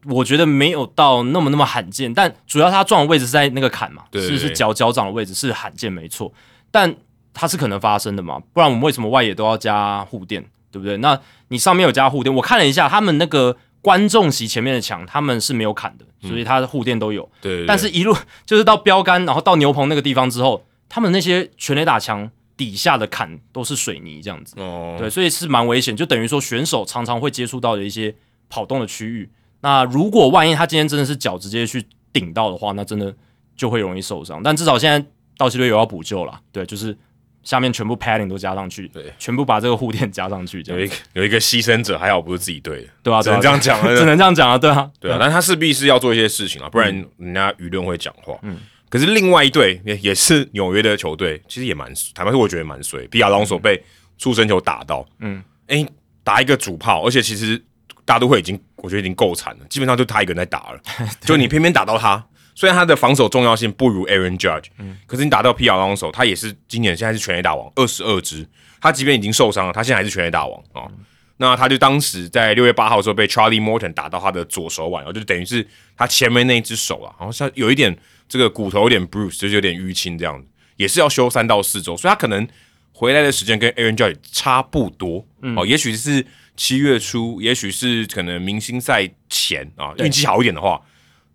[0.05, 6.33] 我觉得没有到那么那么罕见，但主要他撞的位置是在那个坎嘛，是是脚脚掌的位置是罕见没错，
[6.69, 6.93] 但
[7.33, 10.97] 它是可能发生的嘛，不然我们为什么外野都要加护垫，对不对？
[10.97, 11.17] 那
[11.47, 24.55] 你上面有加护垫，我看了一下，他们那个观众席前面的墙他们是没有砍的，所以他的护垫都有，对对对但是一路就是到标杆，然后到牛棚那个地方之后，他们那些全垒打墙底下的坎都是水泥这样子。
[24.57, 28.15] 哦，对，所以是蛮危险，就等于说选手常常会接触到的一些
[28.49, 29.29] 跑动的区域。
[29.61, 33.13] 那如果万一他今天真的是脚直接去顶到的话，那真的
[33.55, 34.41] 就会容易受伤。
[34.43, 35.05] 但至少现在
[35.37, 36.95] 道奇队有要补救了，对，就是
[37.43, 48.37] 下面全部 padding 都加上去，对，全部把这个护垫加上去，有一个有一个牺牲者，还好不是自己队的，对啊、只能这样讲了 只能这样讲啊，对啊，对啊，但他势必是要做一些事情啊，不然人家舆论会讲话。
[48.43, 48.57] 嗯，
[48.89, 53.05] 可是另外一队也也是纽约的球队，其实也蛮坦白说，我觉得蛮衰。
[53.07, 53.83] 比亚朗索被
[54.17, 55.85] 出生球打到，嗯，哎、
[56.23, 57.61] 打一个主炮，而且其实
[58.05, 60.79] 大都会已经我觉得已经够惨了，基本上就他一个人在打了，
[61.21, 62.25] 就你偏偏打到他。
[62.53, 68.47] 虽然他的防守重要性不如 Aaron Judge，嗯，可是你打到皮亚当手，他也是今年现在是全垒打王，二十二支。
[68.79, 70.91] 他即便已经受伤了，他现在还是全垒打王啊、哦
[71.37, 75.67] 那他就当时在六月八号的时候被 Charlie Morton 打到他的左手腕，然后就等于是
[75.97, 77.93] 他前面那一只手啊，好像有一点
[78.27, 82.47] 这个骨头有点 bruise，就是有点淤青这样子，也是要休三到四周，所以他可能
[82.91, 85.25] 回来的时间跟 Aaron Judge 差不多、
[85.57, 90.81] 哦，也许是七月初，也许是可能明星赛前啊，运气好一点的话。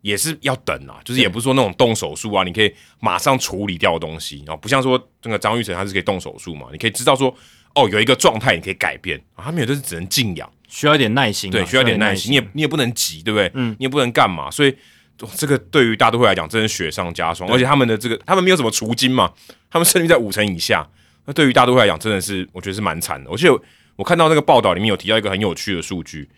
[0.02, 7.28] 也是要等啊，就是也不是说那种动手术啊，你可以马上处理掉的东西，啊不像说这个张玉成他是可以动手术嘛，你可以知道说
[7.74, 13.50] 哦有一个状态你可以改变啊，他们有就是只能静养，需要一点耐心啊、对，需要一点耐心，你也你也不能急，对不对？
[13.52, 14.76] 嗯，你也不能干嘛，所以哦
[15.34, 19.32] 这个对于大都会来讲真是雪上加霜，而且他们的这个他们没有什么除金嘛，
[19.70, 20.88] 他们胜率在五成以下，
[21.26, 23.30] 那对于大都会来讲真的是我觉得是蛮惨的。
[23.30, 23.62] 而且我
[23.96, 26.28] 我看到那个报道里面有提到一个很有趣的数据，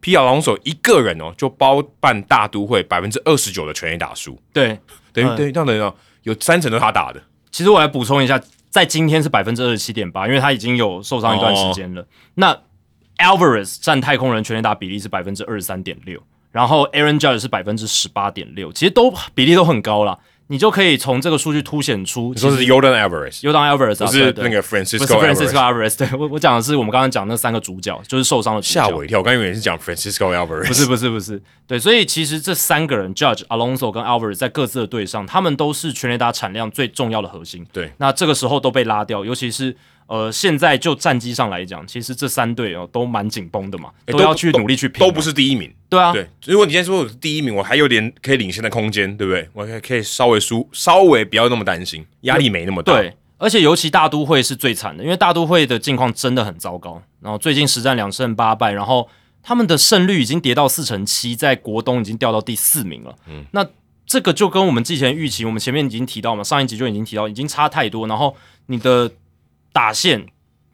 [0.00, 4.78] 皮亚朗手一个人哦就包办大都会百分之二十九的全垒打数，对，
[5.12, 12.06] 等于、嗯等于这样等于哦有三成都是他打的，其实我来补充一下，在今天是百分之二十七点八，因为他已经有受伤一段时间了。
[12.34, 12.56] 那
[13.18, 20.18] Alvarez 占太空人全垒打比例是百分之二十三点六，然后 Aaron Judge 是百分之十八点六，其实都比例都很高了。
[20.48, 25.96] 你就可以从这个数据凸显出，你说是 Jordan Alvarez，Jordan Alvarez 啊，不是那个 Francisco Francisco Alvarez。
[25.96, 28.74] 对我我讲的是我们刚刚讲那三个主角，就是受伤的主角。
[28.74, 37.64] 吓我一跳，我刚以为你是讲 Francisco Alvarez，不是不是不是，对，所以其实这三个人，Judge、Alonso 跟 Alvarez 在各自的队上，他们都是全垒打产量最重要的核心。
[37.72, 39.74] 对，那这个时候都被拉掉，尤其是
[40.06, 45.72] 呃，现在就战绩上来讲，其实这三队哦都蛮紧绷的嘛，都要去努力去拼嘛，都不是第一名。
[45.88, 49.48] 对啊，对，如果你今天说我是第一名，我还有点可以领先的空间，对不对？
[49.52, 52.94] 我可以可以稍微输，稍微不要那么担心，压力没那么大。
[52.94, 57.02] 对，而且尤其大都会是最惨的，因为大都会的境况真的很糟糕。
[57.20, 59.08] 然后最近实战两胜八败，然后
[59.42, 63.14] 他们的胜率已经跌到四成七，在国东已经掉到第四名了。
[63.28, 63.66] 嗯，那
[64.06, 68.06] 这个就跟我们之前预期，我们前面已经提到嘛，上一集就已经提到，已经差太多。
[68.06, 68.36] 然后
[68.66, 69.10] 你的
[69.72, 70.26] 打线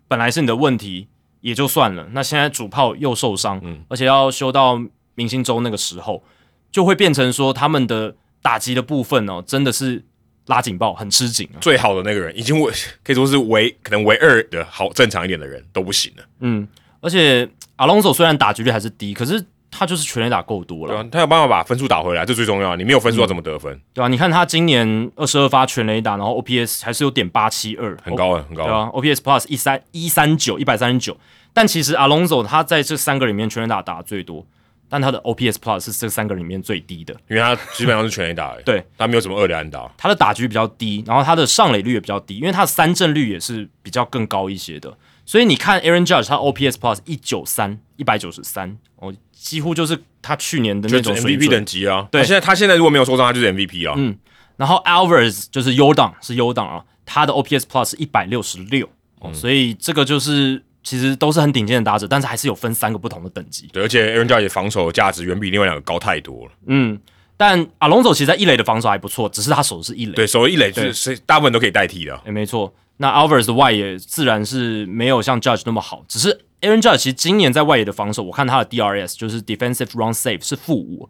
[0.07, 1.09] 本来是你的问题，
[1.41, 4.81] 也就算了，那现在主炮又受伤，嗯而且要修到
[5.15, 6.23] 明星周那个时候，
[6.71, 10.05] 就会变成说他们的打击的部分哦，真的是
[10.47, 11.59] 拉警报，很吃紧啊。
[11.61, 16.25] 最好的那个人已经为可以说是唯可能唯二的好正常一点的人都不行了。
[16.41, 16.67] 嗯，
[17.01, 22.75] 而且 Alonso 虽然打击率还是低，可是他就是全垒打够多了，对啊，他有办法把分数打回来，这最重要。
[22.77, 23.81] 你没有分数要怎么得分？
[23.93, 31.17] 对啊，你看他今年二十二发全垒打，然后 OPS 还是有点八七二，很高啊，很高对啊，OPS Plus 一三一三九一百三十九。
[31.53, 34.47] 但其实 Alonso 他在这三个里面全垒打打最多，
[34.89, 44.97] 但他的 OPS Plus 是这三个里面最低的，因为他基本上是全垒打， 对，他没有什么二垒安打，他的打局比较低，然后他的上垒率也比较低，因为他的三振率也是比较更高一些的。
[45.27, 52.09] 所以你看 Aaron Judge 他 OPS Plus 一九三一百九十三，哦，几乎就是他去年的那种 MVP 等级啊。
[52.11, 53.95] 对，现在他现在如果没有受伤，他就是 MVP 啊。
[53.99, 54.17] 嗯，
[54.57, 58.89] 然后 Alvarez 就是 U 档是 U 档啊，他的 OPS Plus 一百六十六，
[59.21, 63.69] 哦，所以这个就是其实都是很顶尖的打者，但是还是有分三个不同的等级。
[63.73, 66.53] 对，而且 Aaron Judge 防守价值远比另外两个高太多了。
[66.67, 66.99] 嗯，
[67.37, 72.15] 但 Alonso 其实在一垒的防守还不错，只是他守的是一垒，对，守一垒就是大部分都可以代替的。
[72.25, 72.73] 哎，没错。
[73.01, 81.09] 那 Alvarez 的外野自然是没有像 Judge 那么好，只是 Aaron Judge 其实今年在外野的防守，我看他的 DRS 就是 Defensive Run Save 是负五，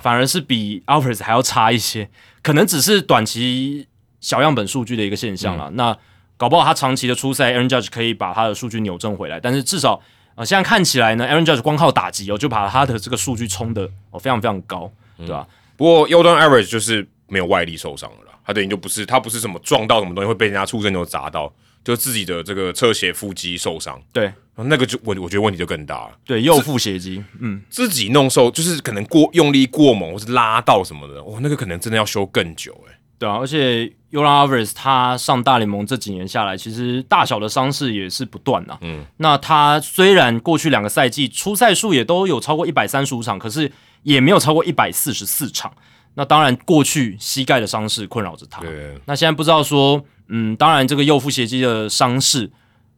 [0.00, 2.08] 反而是比 Alvarez 还要差一些，
[2.42, 3.86] 可能只是短期
[4.20, 5.70] 小样本数据的一个现象了。
[5.74, 5.96] 那
[6.36, 10.00] 搞不好他长期的出赛，Aaron Judge 可以把他的数据扭正回来，但是至少
[10.34, 15.46] 呃现在看起来呢，Aaron Judge 光靠打击哦，就把他的这个数据冲的哦非常非常高，对吧？
[15.76, 18.38] 不过 o n Average 就是没有外力受伤了啦。
[18.44, 21.50] 他等于就不是，他不是什么撞到什么东西会被人家触身球砸到，
[21.84, 24.00] 就自己的这个侧斜腹肌受伤。
[24.12, 26.10] 对，那个就我我觉得问题就更大了。
[26.24, 32.98] 对，右腹斜肌，嗯，自己弄受就是可能过用力过猛或是拉到什么的，哇，那个可能真的要修更久哎。
[33.18, 38.78] 对啊，而且 u l a n Alvarez 他上大联盟这几年下来，其实大小的伤势也是不断呐。
[38.80, 43.70] 嗯，那他虽然过去两个赛季出赛数也都有超过一百三十五场，可是
[44.04, 45.70] 也没有超过一百四十四场。
[46.14, 48.60] 那当然，过去膝盖的伤势困扰着他。
[48.62, 48.98] 对。
[49.04, 52.50] 那现在不知道说，嗯，当然这个右腹斜肌的伤势，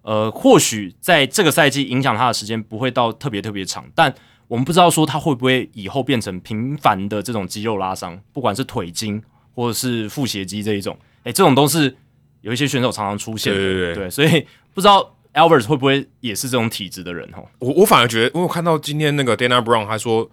[0.03, 4.15] 呃，或许在这个赛季影响他的时间不会到特别特别长，但
[4.49, 9.23] 我们不知道说他会不会以后变成频繁的这种肌肉拉伤，不管是腿筋
[9.55, 11.97] 或者是腹斜肌这一种，哎，这种都是
[12.43, 13.59] 有一些选手常常出现的。
[13.59, 14.11] 对对对。
[14.11, 17.49] 所以 不知道 Albert 会不会也是这种体质的人哦？
[17.61, 20.31] 我我反而觉得，因为我看到今天那个 Dana Brown 他说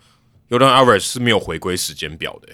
[0.50, 2.50] 有 d a n Albert 是没有回归时间表的。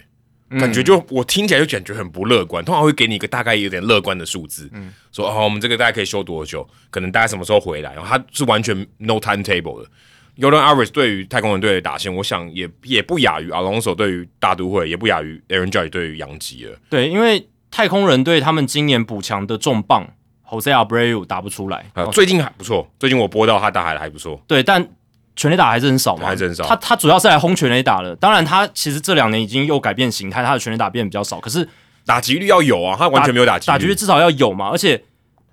[0.59, 9.89] 感觉就我听起来就感觉很不乐观，通常会给你一个大概有点乐观的数字，嗯，说哦，我们这个大概可以修多久，可能大概什么时候回来，然后他是完全 no timetable 的。
[10.35, 16.77] 尤伦阿瑞斯对于太空人队的打线，我想也也不亚于阿隆索对于大都会，也不亚于 Aaron Judge 对于杨基了。
[16.89, 20.07] 对，因为太空人队他们今年补强的重磅
[20.49, 24.87] Jose Abreu 打不出来，最近还不错，最近我播到他打还还不错，对，但。
[25.35, 26.63] 全垒打还是很少嘛，还是很少。
[26.65, 31.39] 他他主要是来轰全垒打的，当然他其实这两年已经又改变形态，他的全垒打变得比较少。
[31.39, 31.67] 可是
[32.05, 34.69] 打击率要有啊，他完全没有打击，打击率至少要有嘛。
[34.69, 35.03] 而且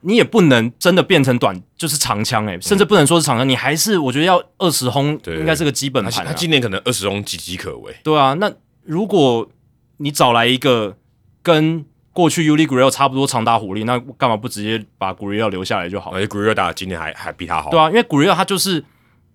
[0.02, 6.24] 你也不能真的变成短就是长枪哎，甚至不能说是长枪，你还是我觉得要二十轰，应该是个基本盘。
[6.24, 7.92] 他今年可能二十轰岌岌可危。
[8.04, 8.52] 对啊，那
[8.84, 9.48] 如果
[9.96, 10.96] 你找来一个
[11.42, 16.12] 跟过去 Uli g r i l l 差不多长打火力，那干嘛不直接把 g r i l l 留下来就好？
[16.12, 17.70] 而且 g r i l l 打今年还还比他好。
[17.70, 18.84] 对啊，因为 g r i l l 他就是。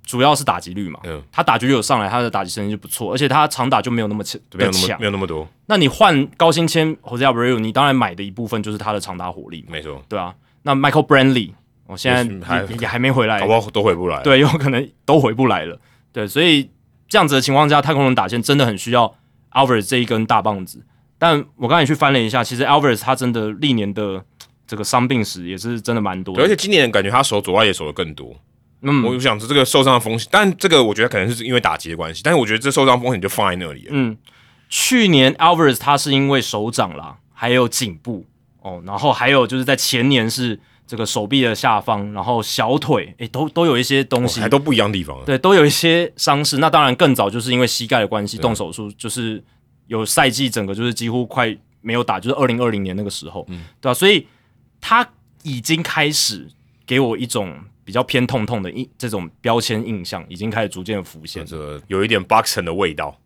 [0.07, 5.45] 主要是打击率嘛，他打击率有上来，他的打击成绩就不错，而且他长打就没有那么强，没有那么没有那么多。
[5.65, 10.33] 那你换高薪签 Jose Abreu，你当然买的一部分就是他的长打火力，没错，对啊。
[10.63, 11.51] 那 Michael Brantley，
[11.87, 15.77] 我现在还也还没回来，好不好都回不来，对，有可能都回不来了，
[16.13, 16.69] 对，所以
[17.09, 19.13] 这样子的情况下，太空人打线真的很需要
[19.51, 20.81] Alvarez 这一根大棒子。
[21.17, 24.23] 但我刚才去翻了一下，其实 Alvarez 他真的历年的
[24.65, 28.33] 这个伤病史也是真的蛮多，而且今年感觉他守左外野守的更多。
[28.81, 33.89] 嗯，我就想着这个受伤的风险，但这个我觉得可能是因为打击的关系，但是我觉得这受伤风险就放在那里了。
[33.89, 34.15] 嗯，
[34.69, 38.25] 去年 Alvarez 他是因为手掌啦，还有颈部
[38.61, 45.17] 哦，然后还有就是在前年是这个手臂的下方，然后小腿，诶，都都有一些东西，还都不一样地方。
[45.25, 46.59] 对，都有一些伤势。
[46.59, 49.43] 那当然更早就是因为膝盖的关系动手术，就是
[49.87, 53.93] 有赛季整个就是几乎快没有打，就是二零二零年那个时候，嗯，对吧？
[53.93, 54.27] 所以
[54.79, 55.09] 他
[55.41, 56.47] 已经开始
[56.85, 57.55] 给我一种。
[57.87, 63.17] 比较偏痛痛的印这种标签印象已经开始逐渐浮现，这有一点 boxing 的味道。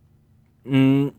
[0.66, 1.12] 嗯，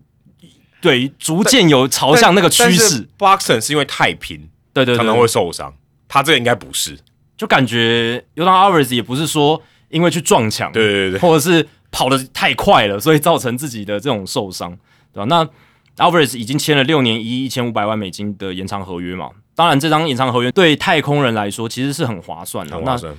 [0.80, 3.08] 对，逐渐有朝向那个趋势。
[3.18, 5.74] boxing 是因为太平，对对，可能会受伤。
[6.06, 6.96] 他这个应该不是，
[7.36, 14.70] 就感觉 u 当 Alvarez 也不是说因为去撞墙，对对对，或者是跑的太快了，所以造成自己的这种受伤，
[15.12, 15.24] 对吧？
[15.24, 19.30] 那 Alvarez 已经签了六年一一千五百万美金的延长合约嘛？
[19.54, 22.78] 当然，这张延长合约对太空人来说其实是很划算的。
[22.80, 23.14] 划算。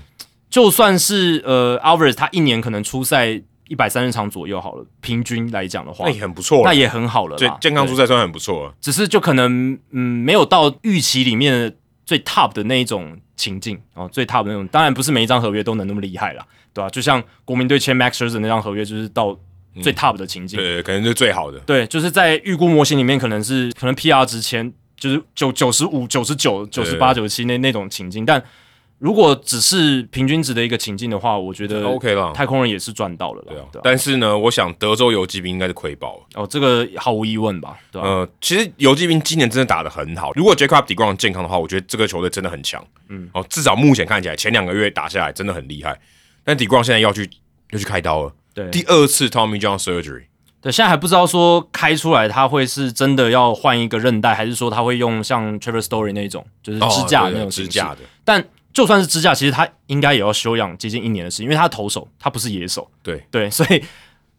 [0.54, 8.76] 就算是呃，Alvarez 他一年可能出赛一百三十场左右好了，平均来讲的话，那也很不错，那也很好了，对，健康出赛算很不错了。
[8.80, 11.76] 只是就可能嗯，没有到预期里面
[12.06, 14.68] 最 top 的那一种情境哦，最 top 的那种。
[14.68, 19.36] 当然不是每一张合约都能那么厉害啦，对吧、就像国民队签 Max Scherzer 那张合约，就是到
[19.82, 20.60] 最 top 的情境。
[20.60, 21.58] 对，可能是最好的。
[21.62, 28.40] 对，就是在预估模型里面，可能是可能 PR 值前就是九九十五、九十九、九十八、九十七那那种情境，但
[29.04, 33.82] 如果只是平均值的一个情境的话，我觉得 OK 了，太空人也是赚到了啦对啊对啊。
[33.84, 36.24] 但是呢，我想德州游击兵应该是亏爆了。
[36.36, 40.32] 哦，这个毫无疑问吧，对吧、呃，其实游击兵今年真的打得很好。
[40.36, 42.82] 如果 Jacob Degrom 健康的话，我觉得这个球队真的很强。
[43.10, 46.00] 嗯，哦，至少目前看起来，前两个月打下来真的很厉害。
[46.46, 47.30] 但 Degrom 现在要去
[47.72, 50.28] 要去开刀了，对第二次 Tommy John surgery。
[50.62, 58.42] 对，现在还不知道说开出来他会是真的要换一个韧带，还是说他会用像 Trevor Story 那种就是支架的那种支架的，但
[58.74, 62.90] 就算是支架，其实他应该也要休养接近一年的时间，因为他投手，他不是野手。
[63.04, 63.84] 对，对，所以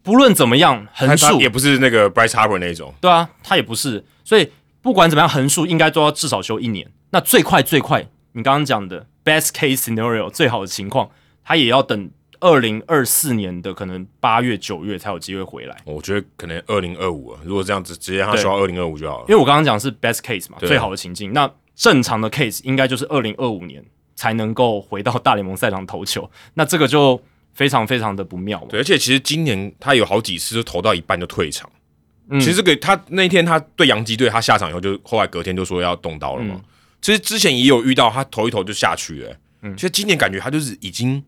[0.03, 2.93] 不论怎么样，横竖也不是那个 Bryce Harper 那种。
[3.01, 4.51] 对啊，他也不是，所以
[4.83, 6.91] 不管怎么样，横竖应该都要至少休一年。
[7.11, 11.09] 那最快最快，你刚刚讲的 best case scenario 最好的情况，
[11.45, 12.11] 他也要等
[12.41, 15.77] 二零二四年的可能八月九月才有机会回来。
[15.85, 19.25] 我觉得可能二零二五了，如果这样子直接让他对休到二零二五就好了。
[19.29, 21.33] 因为我刚刚讲是 best case 嘛，最好的情境。
[21.33, 23.83] 那正常的 case 应该就是二零二五年
[24.15, 27.21] 才能够回到大联盟赛场投球， 那这个就
[27.55, 28.67] 非常非常的不妙嘛。
[28.71, 31.71] 对，而且其实今年他有好几次就投到一半就退场。
[32.31, 36.59] 嗯其实这个他那天他对洋基队，他下场以后就后来隔天就说要动刀了嘛。
[37.03, 41.23] 其实之前也有遇到他投一投就下去了、嗯，其实今年感觉他就是已经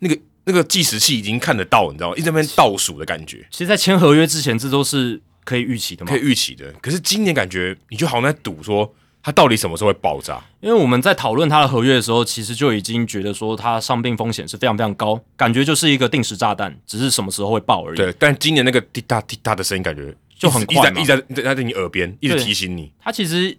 [0.00, 2.16] 那个那个计时器已经看得到，你知道吗？
[2.16, 6.20] 一直在那边倒数的感觉，其实，在签合约之前，这都是可以预期的嘛可以。
[6.20, 6.72] 预期的。
[6.82, 8.92] 可是今年感觉你就好像在赌说
[9.22, 10.42] 他到底什么时候会爆炸。
[10.60, 17.96] 因为我们在讨论他的合约的时候，其实就已经觉得说他伤病风险是非常非常高，感觉就是一个定时炸弹，只是什么时候会爆而已。
[17.96, 22.92] 对，但今年那个滴答滴答的声音感觉就很一直快一直在一直在在在你耳边一直提醒你。
[23.00, 23.56] 他其实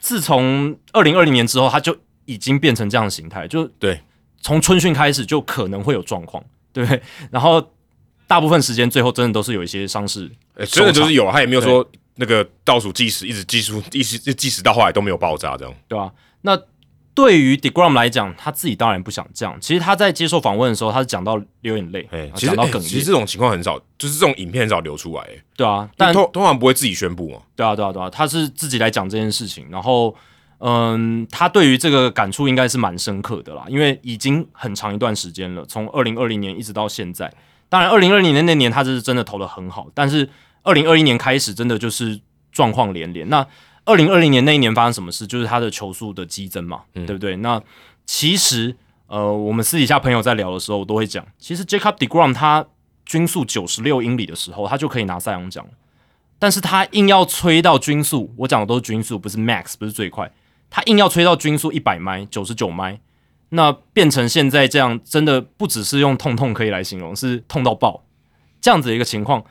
[0.00, 4.00] 自从二零二零年之后，他就已经变成这样的形态，就对，
[4.40, 6.42] 从春训开始就可能会有状况，
[6.72, 7.00] 对不对？
[7.30, 7.70] 然后
[8.26, 11.86] 大部分时间最后真的都是有一些伤势，呃真的就是有，他也没有说
[12.16, 15.74] 那个倒数计时一直计数，一直就计时到后来都没有爆炸这样。
[15.88, 16.12] 对吧、
[16.42, 16.58] 那
[17.14, 19.56] 对于 Degrom 来讲，他自己当然不想这样。
[19.60, 25.88] 其实他在接受访问的时候，他是讲到流眼泪，讲到哽咽，哎其实这种情况很少，就是这种影片很少流出来、哎对啊。
[25.96, 27.38] 但通通常不会自己宣布嘛。
[27.54, 30.14] 对啊，对啊，对啊，他是自己来讲这件事情，然后，
[30.58, 37.32] 嗯，他对于这个感触应该是蛮深刻的啦，因为已经很长一段时间了，从二零二零年一直到现在。
[37.68, 40.28] 当然，二零二零年那年他是真的投的很好，但是
[40.64, 43.28] 二零二一年开始真的就是状况连连。
[43.28, 43.46] 那
[43.84, 45.26] 二零二零年那一年发生什么事？
[45.26, 47.36] 就是他的球速的激增嘛，对不对？
[47.36, 47.62] 那
[48.06, 48.74] 其实，
[49.06, 52.66] 呃，我们私底下朋友在聊的时候，我都会讲，其实 Jacob Degrom 他
[53.04, 55.70] 均速九十六英里的时候，他就可以拿赛扬奖了。
[56.38, 60.30] 但是他硬要吹到均速，我讲的都是均速，不是 max，不是最快。
[60.70, 62.98] 他硬要吹到均速一百迈、九十九迈，
[63.50, 68.04] 那变成现在这样，真的不只是用痛痛可以来形容，是痛到爆
[68.60, 69.44] 这样子的一个情况。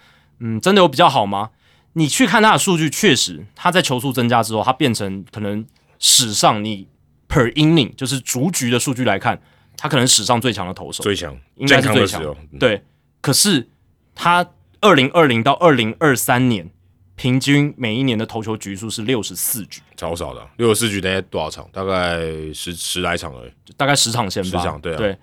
[0.43, 1.51] 嗯，真的有比较好吗？
[1.93, 5.65] 你去看他的数据，确实他在球数增加之后，他变成可能
[5.99, 6.87] 史上你
[7.29, 9.41] per inning 就是逐局的数据来看，
[9.77, 11.01] 他可能史上最强的投手。
[11.03, 12.83] 最强应该是最强对，
[13.21, 13.69] 可是
[14.13, 14.45] 他
[14.81, 16.69] 二零二零到二零二三年
[17.15, 20.45] 平均每一年的投球局数是六十四局，超少的。
[20.57, 21.69] 六十四局大概多少场？
[21.71, 22.19] 大概
[22.53, 23.51] 十十来场而已。
[23.77, 24.59] 大概十场先吧。
[24.59, 25.17] 十场对啊对，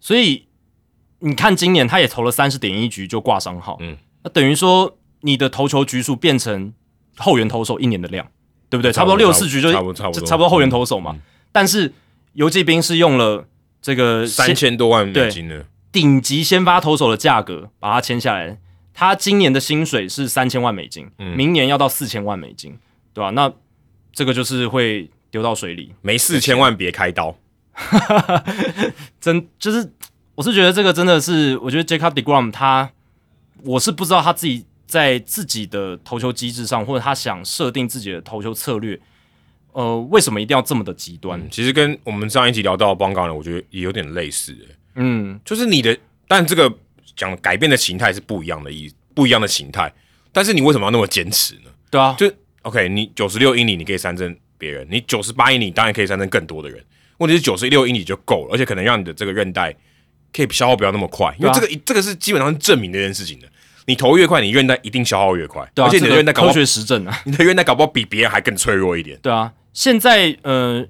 [0.00, 0.46] 所以
[1.18, 6.72] 你看今年他也投了三十点一局就挂伤号，嗯，那等于说你的投球局数变成
[7.16, 8.26] 后援投手一年的量，
[8.68, 8.90] 对不对？
[8.90, 11.16] 差不多六十四局就差不多差不多后援投手嘛。
[11.52, 11.92] 但是
[12.32, 13.46] 游击兵是用了
[13.80, 18.58] 这个三千多万美金的，顶级先发投手的价格把他签下来，
[18.92, 22.76] 他今年的薪水是三千万美金，嗯明年要到四千万美金，
[23.12, 23.52] 对吧、那
[24.12, 27.36] 这个就是会丢到水里，没四千万别开刀。
[29.20, 29.92] 真就是
[30.34, 32.90] 我是觉得这个真的是，我觉得 Jacob Degrom 他，
[33.64, 38.98] 我是不知道他自己在自己的投球机制上，或者他想设定自己的投球策略，
[39.72, 41.40] 呃，为什么一定要这么的极端？
[41.50, 45.96] 其实跟我们上一集聊到的邦冈人，我觉得也有点类似、欸嗯，就是你的，
[46.28, 46.72] 但这个
[47.16, 49.92] 讲改变的形态是不一样的意，不一样的形态。
[50.30, 51.70] 但是你为什么要那么坚持呢？
[51.90, 52.30] 对啊，就
[52.62, 56.84] OK，你九十六英里你可以三振别人，你九十八英里当然可以三振更多的人。
[57.18, 59.74] 问题是九十六英里就够了，而且可能让你的这个韧带
[60.32, 63.48] 可以消耗不要那么快，因为这个、这个是基本上是证明这件事情的。
[63.86, 69.18] 你投越快，你韧带一定消耗越快，对啊，而且你的韧带搞不好，学实证啊， 你的韧带搞不好比别人还更脆弱一点。
[69.22, 70.86] 对啊，现在呃，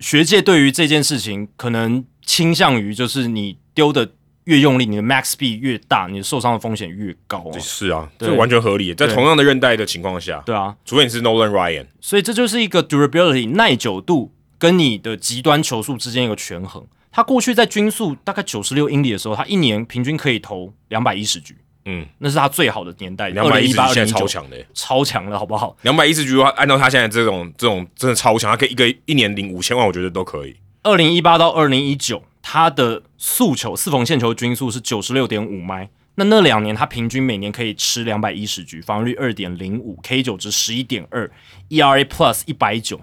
[0.00, 4.12] 学界对于这件事情可能倾向于就是你丢的
[4.44, 7.58] 越用力，你的 max speed 越大，你受伤的风险越高、啊。
[7.58, 8.94] 是啊，对这完全合理。
[8.94, 16.86] 在同样的韧带的情况下，对啊，除非你是 Nolan Ryan，所以这就是一个 durability 耐久度跟你的极端球速之间一个权衡。
[17.10, 21.56] 他过去在均速大概九十六英里的时候，他一年平均可以投两百一十局，
[21.90, 25.74] 嗯，那是他最好的年代，两百一十现在超强的欸，超强了，好不好？
[25.82, 30.54] 两百一十局的话，按照他现在这种这种真的超强，他可以一个一年领五千万，我觉得都可以。
[30.82, 35.88] 二零一八到二零一九，他的速球四缝线球均速是九十六点五迈。
[36.16, 41.30] 那那两年他平均每年可以吃两百一十局，防御率二点零五，K 九值十一点二
[41.70, 43.00] ，ERA Plus 一百九，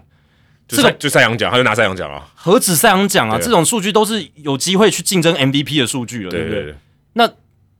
[0.68, 2.28] 这个就赛就赛扬奖，他就拿赛扬奖了。
[2.36, 3.40] 何止赛扬奖啊！
[3.42, 6.64] 这种数据都是有机会去竞争 MVP 的数据了，对不对？
[6.64, 6.76] 对，
[7.14, 7.30] 那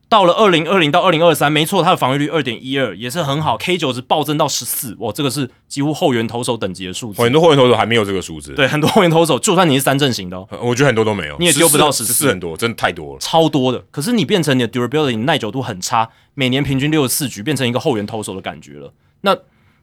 [0.08, 7.22] 到了二零二零到二零二三，没错，他的防御率二点一二也是很好，K 九值暴增到十四，哇，这个是几乎后援投手等级的数字。
[7.22, 8.54] 很多后援投手还没有这个数字。
[8.54, 13.20] 对，很多后援投手， 就算你是三阵型的、哦，呃，我觉得很多都没有，你也丢不到十14四很多，真的太多了。
[13.20, 13.84] 超多的。
[13.90, 18.94] 可是你变成你的 durability 耐久度很差，每年平均六十四局，变成一个后援投手的感觉了。
[19.22, 19.36] 那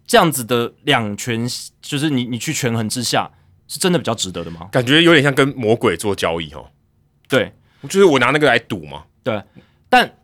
[0.07, 1.47] 这样子的两权，
[1.81, 3.29] 就是你你去权衡之下，
[3.66, 4.68] 是真的比较值得的吗？
[4.70, 6.66] 感觉有点像跟魔鬼做交易哦，
[7.29, 7.53] 对
[7.89, 9.03] 就是我拿那个来赌嘛。
[9.25, 9.41] 对，
[9.93, 10.16] 但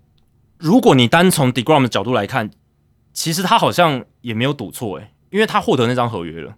[0.56, 2.50] 如果你单从 Degrom 的角度来看，
[3.12, 6.54] 其实他好像也没有赌错诶，因为他获得那张合约了。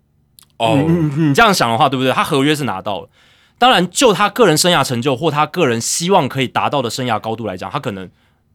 [0.58, 0.76] 哦，
[1.16, 2.12] 你这样想的话，对不对？
[2.12, 3.08] 他合约是拿到了，
[3.58, 8.08] 当然就他个人生涯成就或他个人希望可以达到的生涯高度来讲，他可能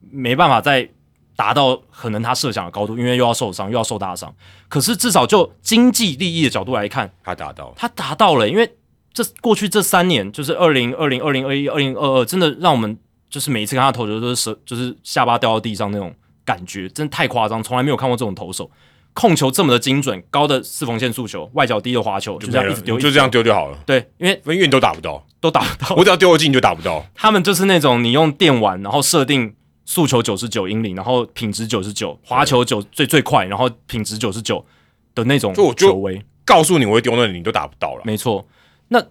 [0.09, 0.89] 没办法再
[1.35, 4.33] 达到可能他设想的高度，因为又要受伤又要受大伤。
[4.69, 8.73] 可是至少就经济利益的角度来看，他达到了，他达到了，因为
[9.11, 12.97] 这过去这三年，就是二零二零、二零二一、二零二二，真的让我们
[13.29, 16.13] 就是每一次看他投球都是舌，就是下巴掉到地上那种
[16.43, 18.69] 感觉，真的太夸张，从来没有看过这种投手。
[19.13, 25.95] 控球这么的精准，高的四缝线速球，外角低的滑球，就这样一直丢，就这样丢就好了，对，因为因为你都打不到，都打不到。
[25.95, 27.05] 我只要丢得进就打不到。
[27.15, 29.55] 他们就是那种你用电玩，然后设定
[29.85, 34.65] 速球九十九英里，然后品质九十九，滑球九最最快，然后品质九十九
[35.13, 36.21] 的那种就我就球威。
[36.43, 38.01] 告诉你我会丢那里，你都打不到了。
[38.03, 38.45] 没错，
[38.89, 39.01] 那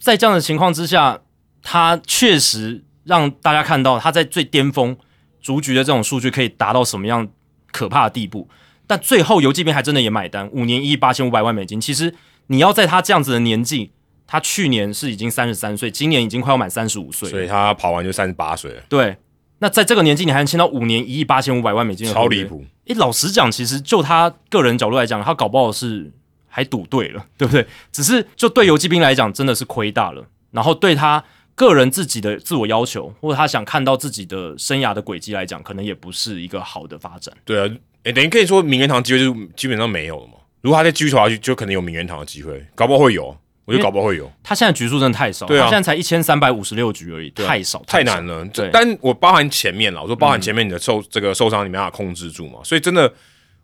[0.00, 1.20] 在这样的情况之下，
[1.64, 4.96] 他确实让大家看到他在最巅峰
[5.40, 7.28] 逐局的这种数据可以达到什么样
[7.70, 8.48] 可怕的地步。
[8.86, 11.80] 但最后游击兵还真的也买单，五年一亿八千五百万美金。
[11.80, 12.14] 其实
[12.48, 13.92] 你要在他这样子的年纪，
[14.26, 19.16] 他去年是已经三十三岁，今年已经快要满三十五岁了，所以他跑完就三十八岁了，对。
[19.58, 22.44] 那在这个年纪，你还能签到五年一亿八千五百万美金的超离。
[22.44, 22.64] 谱。
[22.86, 26.10] 诶，老实讲，其实就他个人角度来讲，他搞不好是
[26.48, 27.64] 还赌对了，对不对？
[27.92, 30.26] 只是就对游击兵来讲，真的是亏大了。
[30.50, 31.22] 然后对他
[31.54, 37.34] 个人自己的自我要求，或者他想看到自己的生涯的轨迹来讲，可能也不是一个好的发展。
[37.44, 37.70] 对啊，
[38.04, 40.34] 诶，等于可以说名人堂机会就基本上没有了嘛。
[40.60, 43.36] 如果他再继续投下去，就可能有名人堂的机会，搞不好会有。
[43.64, 48.24] 我觉得搞不好会有，他现在局数真的太少，对啊他现在才一千三百五十六局而已，太少，太难。
[48.26, 48.44] 了。
[48.46, 53.10] 对但我包含前面了，我说包含前面你的受、这个受伤你没办法控制住嘛，所以真的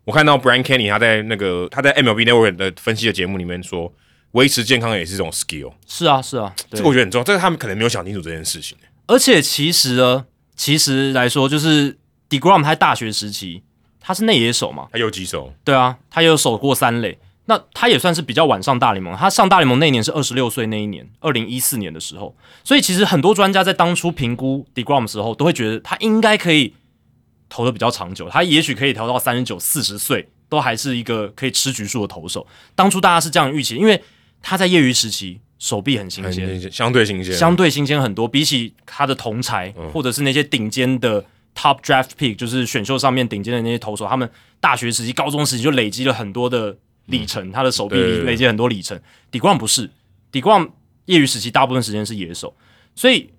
[0.05, 3.93] 我看到 Brian Kenny 他在那个他在 MLB Network 的分析的节目里面说，
[4.33, 8.77] 维持健康也是一种 skill，是啊，是啊，这个我觉得很重要，这个他们可能没有想清楚这件事情。
[9.07, 11.97] 而且其实呢，其实来说，就是
[12.29, 13.63] Degrom 他在大学时期
[14.01, 19.17] 他是内野手嘛，他有几手，对啊，他也有守过三垒，那他也算是比较晚上大联盟。
[19.17, 22.37] 他上大联盟那一年是二十六岁那一年，二零一四年的时候。
[22.63, 26.75] 所以其实很多专家在当初评估 Degrom 的时候，都会觉得他应该可以
[27.49, 32.47] 投的比较长久，他也许可以投到三十九、四十岁，都还是一个可以吃局数的投手。
[32.75, 34.03] 当初大家是这样预期，因为
[34.43, 41.25] 他在业余时期手臂很新鲜，相对新鲜，相对新鲜很多，比起他的同才、或者是那些顶尖的
[41.55, 44.31] top draft pick，就是选秀上面顶尖的那些投手，他们
[44.61, 46.77] 大学时期、高中时期就累积了很多的
[47.07, 49.01] 里程，他的手臂累积很多里程。
[49.31, 49.91] 底冠不是，
[50.31, 50.69] 底冠
[51.07, 52.55] 业余时期大部分时间是野手，
[52.95, 53.31] 所以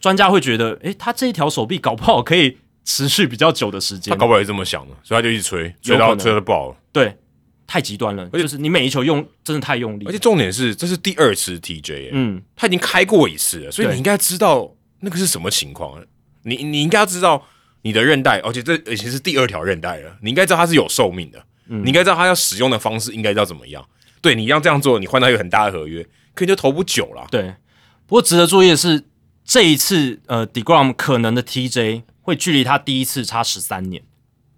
[0.00, 4.10] 专家会觉得，诶，他这一条手臂搞不好可以持续比较久的时间。
[4.10, 6.76] 他，搞不好也这么想的，所以他就一直吹，吹到吹到爆了。
[6.90, 7.16] 对，
[7.66, 16.02] 太极端了，就是你每一球用真的太用力而且，重点是，这是第二次 TJ，、欸、嗯，他已经开过一次了，所以你应该知道那个是什么情况。
[16.44, 17.46] 你你应该要知道
[17.82, 21.82] 你的韧带，而且这而且是第二条韧带了，你应该知道它是有寿命的，嗯。
[21.82, 23.84] 你应该知道它要使用的方式应该要怎么样。
[24.20, 26.02] 对，你要这样做，你换到一个很大的合约，
[26.34, 27.26] 可能就投不久了。
[27.30, 27.54] 对，
[28.06, 29.04] 不过值得注意的是，
[29.44, 34.02] 这一次呃 Degrom 可能的 TJ 会距离他第一次差十三年，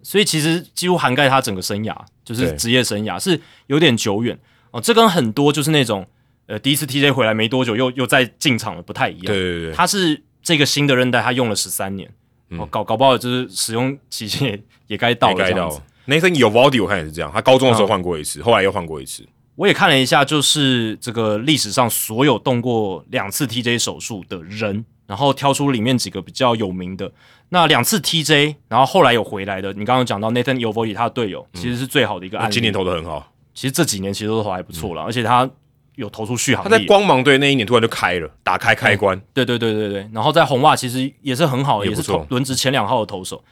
[0.04, 4.38] 所以其实几乎涵盖他整个生涯，就是职业生涯是有点久远
[4.70, 4.80] 哦。
[4.80, 6.06] 这跟很多就是那种
[6.46, 9.24] 呃第一次 TJ 回来没多久又又再进场了不太一样。
[9.24, 12.08] 对对对，他是这个新的韧带，他用了十三年，
[12.50, 15.80] 哦，搞搞不好就是使用期限也也该到也该到了这样子。。
[16.06, 19.26] Nathan 有 Valdi 我看也是这样，他高中的时候换过一次，后来又换过一次。
[19.56, 27.10] 我也看了一下，就是这个历史上所有动过两次 TJ 手术的人，然后挑出里面几个比较有名的。
[27.50, 32.52] 那两次 TJ，然后后来有回来的，你刚刚讲到 Nathan y o v o i 他的队友，其实是最好的一个案例。
[32.52, 35.48] 今年投的很好，其实这几年其实都投还不错了，而且他
[35.96, 36.68] 有投出续航力。
[36.68, 39.20] 他在光芒队那一年突然就开了，打开开关。
[39.32, 43.44] 对对对对对，然后在红袜其实也是很好，也是投轮值前两号的投手。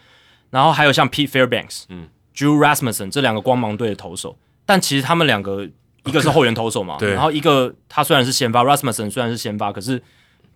[0.50, 4.36] 然后还有像 Pete Fairbanks、嗯，Drew Rasmussen 这两个光芒队的投手，
[4.66, 5.66] 但其实他们两个
[6.04, 10.02] 一个是后援投手嘛，对，然后一个他虽然是先发，Rasmussen 虽然是先发，可是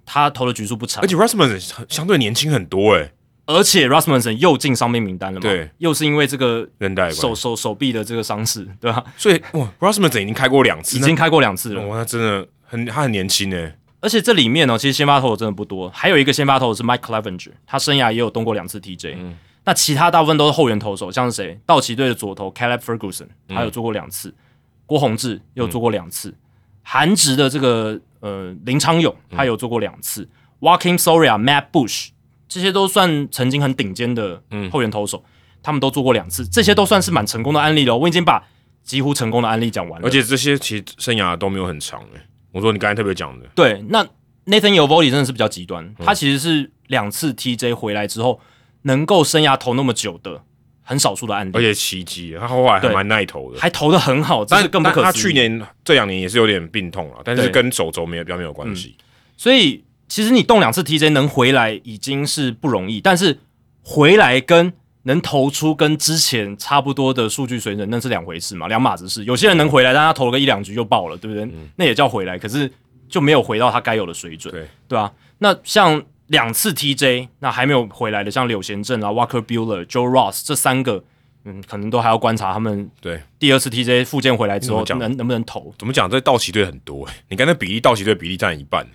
[0.07, 3.11] 他投的局数不长，而且 Rasmussen 相对年轻很多诶。
[3.45, 5.43] 而且 Rasmussen 又进伤病名单了嘛？
[5.43, 9.05] 对，又是因为这个韧带手手手臂的这个伤势，对吧？
[9.17, 11.87] 所以哇，Rasmussen 已经开过两次，已经开过两次了。
[11.87, 13.75] 哇，他真的很他很年轻诶。
[14.01, 19.15] 而且这里面呢，其实先发投手真的不多，还有一个先发投手是 Mike Clevenger，他生涯也有动过两次 TJ。
[19.17, 21.59] 嗯，那其他大部分都是后援投手，像是谁？
[21.65, 24.31] 道奇队的左投 Caleb Ferguson，他有做过两次；
[24.87, 26.31] 郭宏志有做过两次；
[26.83, 30.29] 韩职的这个呃林昌勇，他有做过两次
[30.61, 32.09] ；Walking Soria、Matt Bush。
[32.49, 35.25] 这些都算曾经很顶尖的后援投手，
[35.63, 37.97] 他们都做过两次，这些都算是蛮成功的案例了。
[37.97, 38.43] 我已经把
[38.85, 42.21] 几乎成功的案例讲完了，而且这些其实生涯都没有很长诶。
[42.53, 44.05] 我说你刚才特别讲的，对，那
[44.47, 48.41] Nathan y o v o l i 真的是比较极端，他其实是两次 TJ 回来之后
[48.83, 50.45] 能够生涯投那么久的
[50.87, 58.97] 很少数的案例，而且奇迹，他后来还蛮耐投的，还投的很好，但是更不可他去年这两年也是有点病痛了，但是跟手肘没有比较没有关系，
[59.37, 59.83] 所以。
[60.09, 63.41] 其实你动两次 TJ 能回来已经是不容易，但是
[63.83, 64.73] 回来跟
[65.03, 69.25] 能投出跟之前差不多的数据水准，那是两回事嘛，两码子事。
[69.25, 71.51] 有些人能回来，但他投了个一两局就爆了，对不对？
[71.75, 72.71] 那也叫回来，可是
[73.09, 74.69] 就没有回到他该有的水准，对。
[74.87, 75.13] 对吧？
[75.39, 81.05] 那像两次 TJ 那还没有回来的，像柳贤镇啊、Walker Bueller、Joe Ross 这三个，
[81.45, 85.75] 嗯，可能都还要观察他们对第二次 TJ 复健回来之后能能不能投。
[85.79, 86.11] 怎么讲？
[86.11, 88.87] 这道奇队很多，你刚才比例，道奇队比例占一半。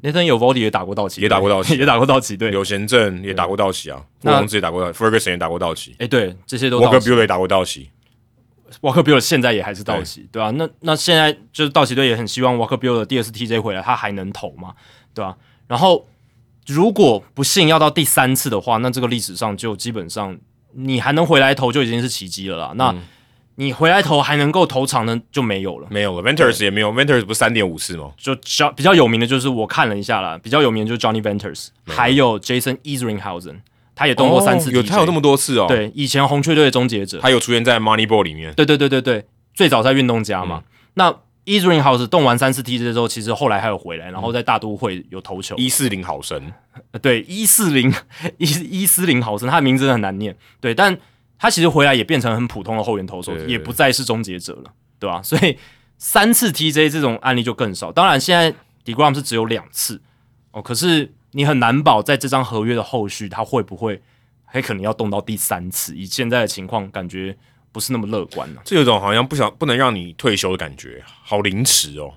[0.00, 2.36] 那天有 Vody 也打过道奇，也打过道奇，也打过道奇。
[2.36, 5.96] 对，柳贤镇也打过道奇啊，傅宏志也打过道，Ferguson 也打过道奇。
[5.98, 6.78] 哎，对，这些都。
[6.78, 7.90] Walker Buehler 也打过道奇
[8.82, 10.50] ，Walker Buehler 现在也还是道奇，对吧？
[10.50, 14.74] 那那现在就是道奇队也很希望 Walker Buehler 第二次 TJ 回来，他还能投嘛，
[15.14, 15.34] 对吧？
[15.66, 16.06] 然后
[16.66, 20.36] 如果不幸要到第三次的话，那这个历史上就基本上
[20.74, 22.72] 你还能回来投就已经是奇迹了啦。
[22.76, 22.94] 那
[23.56, 26.28] 你回来投还能够投长的就没有了，没有了。
[26.28, 28.10] Venters 也没有，Venters 不是三点五次吗？
[28.16, 33.58] 就较比较有名的就是我看了一下啦，比较有名就是 Johnny Venters，还有 Jason Isringhausen，
[33.94, 34.72] 他也动过三次。
[34.72, 35.66] 有他有那么多次哦。
[35.68, 38.52] 对，以前红雀队的终结者，他有出现在 Moneyball 里面。
[38.54, 40.64] 对对对对对，最早在运动家嘛。
[40.94, 45.56] 那 Isringhausen 动完三次 TJ 之后，其实后来还有回来，然后在大都会有投球。
[45.56, 46.52] 一四零毫升，
[47.02, 47.92] 对，一四零
[48.38, 48.44] 一
[48.82, 50.36] 一四零毫升，他的名字很难念。
[50.60, 50.98] 对，但。
[51.36, 55.20] 他其实回来也变成很普通的后援投手，也不再是终结者了，对吧？
[55.20, 55.58] 所以
[55.98, 57.92] 三次 TJ 这种案例就更少。
[57.92, 60.00] 当然，现在 Degrom 是只有两次
[60.52, 64.00] 哦，可是你很难保在这张合约的后续，他会不会
[64.44, 65.94] 还可能要动到第三次？
[65.94, 67.36] 以现在的情况，感觉
[67.74, 68.62] 不是那么乐观了。
[68.64, 72.14] 这有种好像不想不能让你退休的感觉，好临时哦。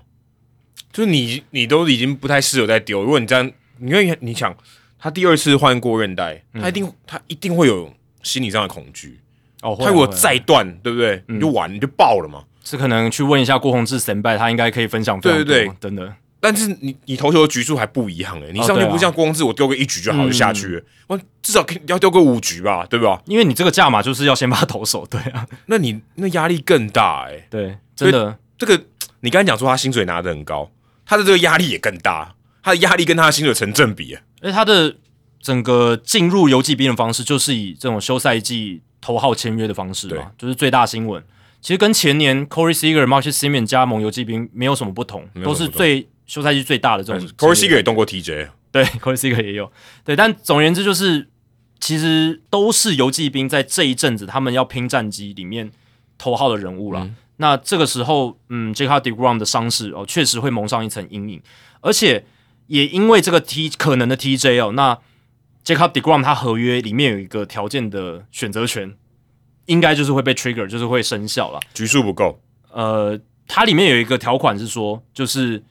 [0.90, 4.56] 就是你你都已经不太适合再丢，如果你这样，因为你想
[4.98, 7.92] 他第二次换过韧带，他一定他一定会有。
[8.20, 9.20] 心理上的恐惧
[9.62, 11.22] 哦，他如果再断，对不对？
[11.28, 12.44] 你就完，你就爆了嘛。
[12.64, 15.18] 是可能去问一下郭宏志神拜，他应该可以分享。
[15.20, 16.12] 对对对，真的。
[16.40, 23.20] 但是你你投球的局数还不一样哎，你上去不像郭宏志，我丢个一局就好就下去，我至少要丢个五局吧，对吧？
[23.26, 25.46] 因为你这个价码就是要先把投手，对啊。
[25.66, 28.36] 那你那压力更大哎，对，真的。
[28.56, 28.80] 这个
[29.20, 30.70] 你刚才讲说他薪水拿的很高，
[31.06, 34.96] 他的这个压力也更大，他的压力跟他的薪水成正比啊，而且他的。
[35.40, 41.22] 整个进入游击兵的方式，就是以这种休赛季头号签约的方式嘛，就是最大新闻。
[41.60, 47.28] 其实跟前年 Corey Seager、Marcus Semien 加盟游击兵没有什么不同，都是最休赛季最大的这种。
[47.36, 49.72] Corey Seager 也动过 TJ，对，Corey Seager 也有。
[50.04, 51.28] 对，但总而言之，就是
[51.80, 55.72] 其实都是游击兵在这一阵子他们要拼战绩里面
[56.16, 57.10] 头号的人物了。
[57.38, 61.42] 那这个时候，嗯，Jacob Degrom 的伤势哦，确实会蒙上一层阴影，
[61.80, 62.24] 而且
[62.68, 64.98] 也因为这个 T 可能的 TJ 哦，那。
[65.64, 68.94] Jacob Degrom 他合约里面有一个条件的选择权，
[69.66, 71.60] 应该就是会被 trigger，就是会生效了。
[71.74, 72.40] 局数不够。
[72.72, 75.62] 呃，它里面有一个条款是说，就是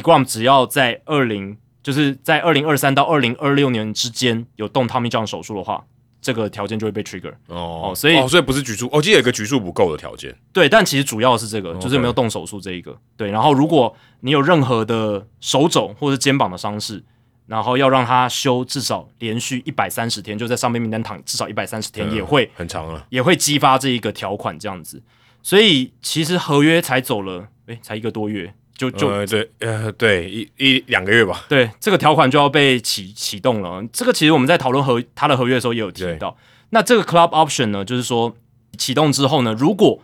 [0.00, 5.84] Degrom 只要在二零，就是在二零二三到二零二六年之间有动 Tommy John 手术的话，
[6.20, 7.34] 这个条件就会被 trigger。
[7.46, 10.36] 哦，所以所以不是局数，我记得有一个局数不够的条件。
[10.52, 12.96] 对，但其实主要是这个，就是没有动手术这一个。
[13.16, 17.04] 对，然后如果你有任何的手肘或者肩膀的伤势。
[17.48, 25.00] 然后要让他休至少连续一百三十天，就在上面名单躺至少一百三十天，也会很长了，也会激发这一个条款这样子。
[25.44, 31.44] 所以其实合约才走了，诶，才一个多月，就就对，呃，对，一一两个月吧。
[31.48, 33.82] 对，这个条款就要被启启动了。
[33.92, 36.36] 这个其实我们在讨论合他的合约的时候也有提到。
[36.70, 38.36] 那这个 club option 呢，就是说
[38.76, 40.00] 启动之后呢，如果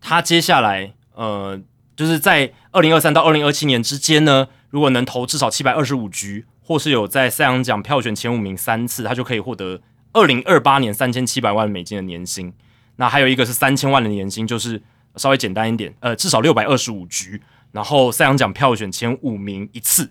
[0.00, 1.60] 他接下来呃
[1.96, 9.80] 就是在二零二三到二零二七年之间呢，如果能投至少七百二十五局，或是有在赛扬奖票选前五名三次，他就可以获得
[10.12, 12.52] 二零二八年三千七百万美金的年薪。
[12.96, 14.80] 那还有一个是三千万的年薪，就是
[15.16, 17.40] 稍微简单一点，呃，至少六百二十五局，
[17.74, 20.08] 然后赛扬奖票选前五名一次。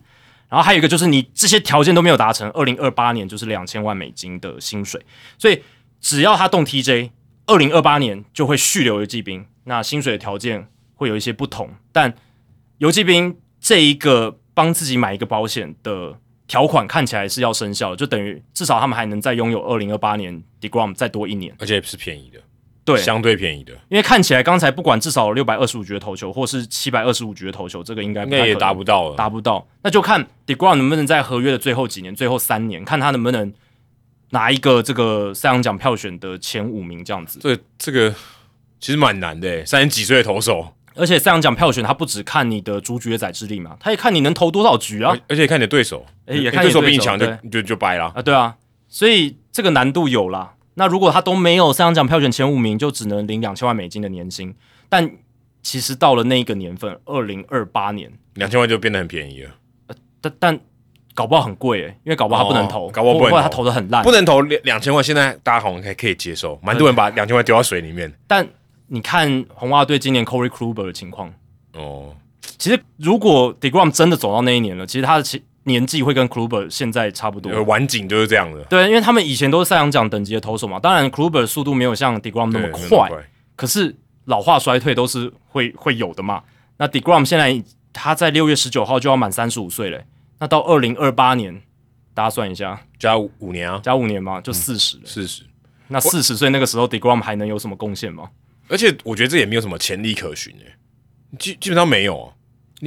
[0.49, 5.03] 然后还有一个就是你这些条件都没有达成，二零二八年就是两千万美金的薪水。
[5.39, 5.63] 所以
[5.99, 7.09] 只要他动 TJ，
[7.47, 11.71] 二零二八年就会续留游骑兵，那薪水的条件会有一些不同。
[11.91, 12.13] 但
[12.77, 22.39] 游骑兵这一个帮自己买一个保险的条款看起来是要生效，就等于至少他们还能再拥有二零二八年 Degrom 再多一年，而且也是便宜的，
[22.85, 29.65] 对，相对便宜的，因为看起来刚才不管至少六百二十五局的投球，或是七百二十五局的投球，这个应该应该也达不到了，达不到。
[29.83, 33.53] 那就看 Degrom 能不能在合约的最后几年，最后三年，看他能不能
[34.31, 37.39] 拿一个这个赛扬奖票选的前五名这样子。
[37.41, 38.13] 这这个
[38.81, 48.11] 其实蛮难的，三十几岁的投手，而且赛扬奖票选他不只看你的主局的载智力嘛，他也看你能投多少局啊，而且看你的对手，哎，也看对手比你强就就就掰了。
[48.13, 48.57] 啊，对啊，
[48.89, 50.55] 所以这个难度有啦。
[50.75, 54.53] 那如果他都没有赛扬奖票选前五名，就只能领两千万美金的年薪。
[54.89, 55.09] 但
[55.61, 59.51] 其实到了那一个年份，二零二八年，两千万就变得很便宜了，
[60.19, 60.59] 但但
[61.13, 64.11] 搞不好很贵诶，因为搞不好他不能投，哦搞不好不能投他投的很烂不。
[64.11, 65.03] 能投两两千万。
[65.03, 68.11] 现在大家好像还可以接受，蛮多人把两千万丢到水里面。
[68.27, 68.47] 但
[68.87, 71.33] 你看红袜队今年 Corey Kluber 的情况，
[71.73, 72.15] 哦，
[72.57, 77.49] 其实如果 Degrom 真的走到那一年了，其实他的其年纪会跟 Kluber 现在差不多。
[77.51, 83.09] 呃晚景就是这样的，对，因为他们以前都是赛扬奖等级的投手嘛，当然 Kluber 速度没有像 Degrom 那么快，
[83.55, 83.95] 可是
[84.25, 86.43] 老化衰退都是会会有的嘛。
[86.77, 90.05] 那 Degrom 现在他在六月十九号就要满三十五岁嘞，
[90.39, 91.61] 那到二零二八年，
[92.13, 95.03] 大家算一下，加五五年啊，加五年嘛，就四十了。
[95.05, 95.43] 四十。
[95.89, 98.29] 那四十岁那个时候，Degrom 还能有什么贡献吗？
[98.67, 100.73] 而且我觉得这也没有什么潜力可循诶，
[101.37, 102.33] 基基本上没有啊。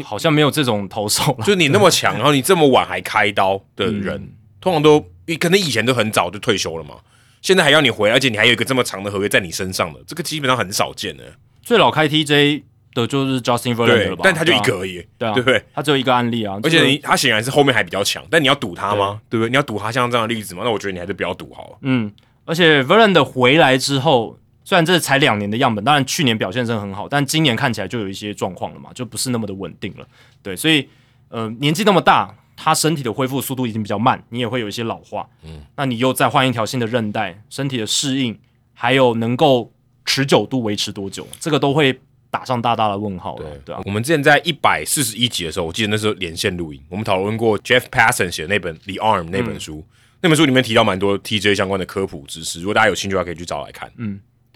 [0.03, 1.45] 好像没有这种投手了。
[1.45, 5.01] 就你那么强， 然后你这么晚还开刀的人，通常都
[5.41, 6.97] 可能以前都很早就退休了嘛，
[7.43, 11.25] 现在还要你回来，而且你还有一个这么长的合约在你身上的，这个基本上很少见的。
[11.63, 12.63] 最老开 TJ
[12.95, 15.63] 的就是 Justin Verlander 了吧？，但他就一个而已，对啊，对不对？
[15.75, 16.59] 他只有一个案例啊。
[16.63, 19.21] 而且你他显然是后面还比较强，但你要赌他吗？
[19.29, 19.51] 对不对？
[19.51, 20.63] 你要赌他像这样的例子吗？
[20.65, 21.79] 那我觉得你还是不要赌好了。
[21.83, 22.11] 嗯，
[22.45, 30.05] 而且 Verlander 回来之后，虽然这才两年的样本，当然去年表现真的很好，但今年看起来就有一些状况了嘛，就不是那么的稳定了。
[30.43, 30.89] 对，所以
[31.29, 35.25] 呃，年纪那么大，他身体的恢复速度已经比较慢，你也会有一些老化。
[35.45, 38.37] 嗯，那你又再换一条新的韧带，身体的适应，
[38.75, 39.73] 还有能够
[40.05, 41.97] 持久度维持多久，这个都会
[42.29, 43.49] 打上大大的问号了。
[43.65, 49.85] 对啊，我们之前在一百四十一集的时候，我记得那时候连线录音，我们讨论过 Jeff Passan 写的那本《The Arm》那本书，
[50.23, 53.89] 那本书里面提到蛮多 TJ 相关的科普知识，如果大家有兴趣的话，可以去找来看。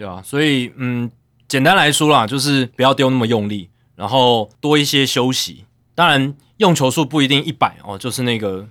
[0.00, 1.10] 对啊，所以嗯，
[1.46, 5.66] 简单来说啦，就是不要丢那么用力，然后多一些休息。
[5.94, 8.66] 当然，用球数不一定一百哦，就是那个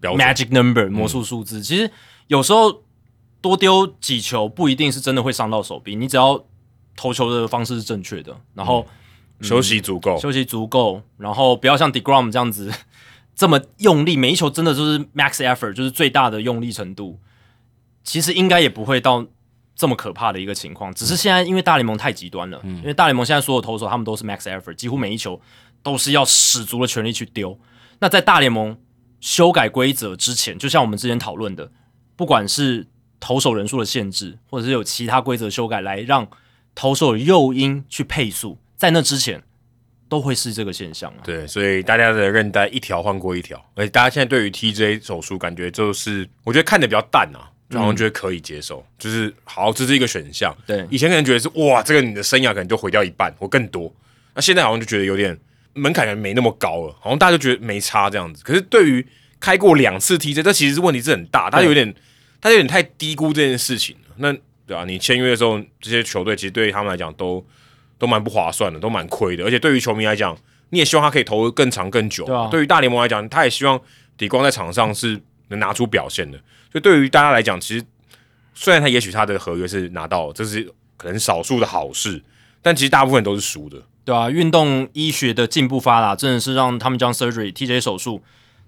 [0.00, 1.60] magic number 魔术数字。
[1.60, 1.90] 其实
[2.28, 2.84] 有时候
[3.40, 6.40] 多丢几球不一定是真的会伤到手臂，你只要
[6.94, 8.86] 投球的方式是正确的，然后
[9.40, 12.72] 休息足够，休息足够，然后不要像 Degrom 这样子
[13.34, 17.18] 这么用力，每一球真的就是 max effort，就是最大的用力程度。
[18.04, 19.26] 其实应该也不会到
[19.78, 25.40] 这么可怕的一个情况，只是现在因为大联盟太极端了，因为大联盟现在所有投手他们都是 max effort，几乎每一球
[25.84, 27.56] 都是要使足了全力去丢。
[28.00, 28.76] 那在大联盟
[29.20, 31.70] 修改规则之前，就像我们之前讨论的，
[32.16, 32.88] 不管是
[33.20, 36.28] 投手人数的限制，或者是有其他规则修改来让
[36.74, 39.44] 投手诱因去配速，在那之前
[40.08, 41.22] 都会是这个现象啊。
[41.22, 50.56] 对，所以大家的韧带一条换过一条，而且大家现在对于 TJ 手术感觉就是，我觉得看的比较淡啊，就好像觉得可以接受，就是好，这是一个选项。
[50.66, 53.92] 对以前可能觉得是哇，这个你的生涯可能就毁掉一半或更多，
[54.34, 55.38] 那现在好像就觉得有点
[55.74, 58.42] 门槛可能没那么高了，好像大家就觉得没差这样子。
[58.42, 59.06] 可是对于
[59.38, 61.94] 开过两次 TJ，这其实是问题是很大，他有点
[62.40, 64.14] 他有点太低估这件事情了。
[64.16, 64.34] 那
[64.66, 67.44] 对啊，你签约的时候，这些球队其实对于他们来讲都
[67.98, 69.44] 都蛮不划算的，都蛮亏的。
[69.44, 70.36] 而且对于球迷来讲，
[70.70, 72.24] 你也希望他可以投得更长更久。
[72.24, 73.80] 对啊对于大联盟来讲，他也希望
[74.16, 76.38] 底光在场上是能拿出表现的。
[76.70, 77.84] 所以对于大家来讲，其实
[78.54, 82.22] 虽然他也许他的合约是拿到，这是可能少数的好事，
[82.60, 83.82] 但其实大部分都是输的。
[84.04, 88.22] 对啊，运动医学的进步发达，真的是让他们将 surgery TJ 手术，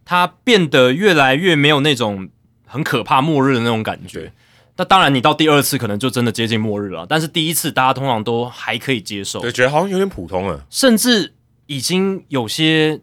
[0.04, 2.28] 它变得越来越没有那种
[2.66, 4.32] 很可怕末日的那种感觉。
[4.76, 10.64] 那当然，你到第二次可能就真的接近末日了，但是第一次大家通常都还可以接受对，，觉得好像有点普通了。
[10.70, 11.34] 甚至
[11.66, 13.00] 已经有些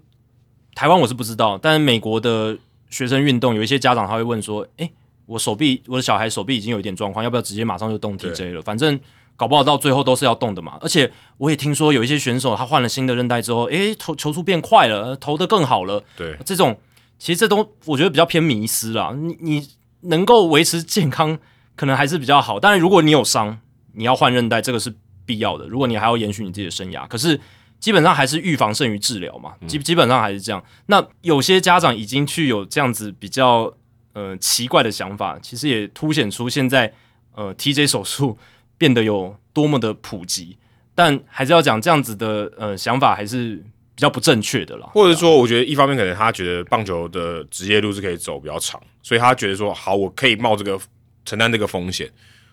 [0.73, 2.57] 台湾我是不知道，但是美国的
[2.89, 4.91] 学生运动有一些家长他会问说：“诶，
[5.25, 8.61] 我手臂我的小孩手臂已经有一点状况，要不要直接马上就动 TJ 了？
[8.61, 8.99] 反正
[9.35, 10.77] 搞不好到最后都是要动的嘛。
[10.81, 16.03] 而且我也听说有一些选手他换了新的韧带之后，诶，投球速变快了，投的更好了。
[16.15, 16.79] 对，这种
[17.19, 19.13] 其实这都我觉得比较偏迷失啦。
[19.15, 19.67] 你你
[20.01, 21.38] 能够维持健康，
[21.75, 22.59] 可能还是比较好。
[22.59, 23.59] 但是，如果你有伤，
[23.93, 25.67] 你要换韧带，这个是必要的。
[25.67, 27.39] 如果你还要延续你自己的生涯，可是
[27.80, 29.53] 基本上还是预防胜于治疗嘛。
[29.67, 30.63] 基基本上还是这样。
[30.88, 33.73] 那有些家长已经去有这样子比较
[34.13, 36.93] 呃奇怪的想法，其实也凸显出现在
[37.34, 38.38] 呃 TJ 手术
[38.78, 40.57] 变得有多么的普及。
[40.95, 43.57] 但还是要讲这样子的呃想法还是
[43.93, 44.89] 比较不正确的啦。
[44.93, 50.80] 或者说，我觉得一方面可能他觉得棒球的职业路是可以走比较长，所以他觉得说好，我可以冒这个
[51.23, 52.09] 承担这个风险。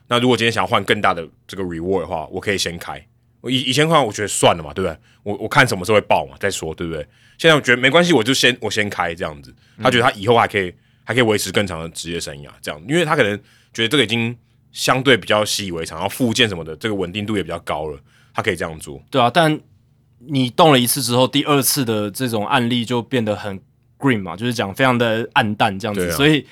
[0.09, 3.03] 那如果今天想要换更大的这个 reward 的话，我可以先开。
[3.45, 4.99] 我以以前看，我觉得算了嘛，对不对？
[5.22, 7.07] 我我看什么时候会爆嘛，再说，对不对？
[7.36, 9.55] 现在我觉得没关系，我就先我先开这样子。
[9.82, 10.72] 他觉得他以后还可以
[11.05, 13.36] 还可以维持更长的职业生涯，这样，因为他可能
[13.74, 14.34] 觉得这个已经
[14.72, 17.99] 相对比较习以为常，然后附件什么的，这个稳定度也比较高了，
[18.32, 19.03] 他可以这样做。
[19.11, 19.61] 对啊，但
[20.20, 23.61] 你动了一次之后，第二次的这种案例就变得很
[23.99, 26.09] green 嘛，就是讲非常的暗淡这样子。
[26.09, 26.47] 啊所以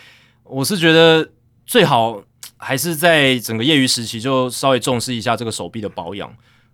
[0.44, 1.26] 我是觉得
[1.64, 2.22] 最好
[2.58, 6.30] 还是在整个业余时期就稍微重视一下这个手臂的保养。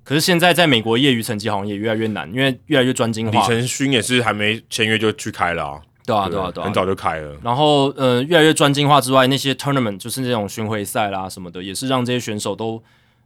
[0.08, 7.36] 可是现在在美国业余成绩好像也越来越难，因为越来越专精化，李承勋也是还没签约就去开了啊，对啊，对对啊，对啊，很早就开了。
[7.42, 12.82] 然后呃，越来越专精化之外，那些 tournament 就是那种巡回赛啦什么的，也是让这些选手都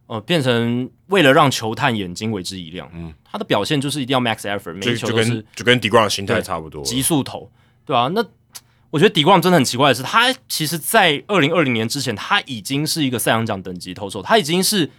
[0.09, 2.91] 呃变成为了让球探眼睛为之一亮。
[2.93, 6.83] 嗯，他的表现就是一定要 max effort，每就就一球都是跟就跟迪冠的心态差不多。
[6.83, 7.49] 急速投，
[7.87, 8.25] 对啊，那
[8.91, 14.91] 我觉得迪光真的很奇怪的是，他其实，在二零二零年之前，他已经是一个赛扬奖等级投手，他已经是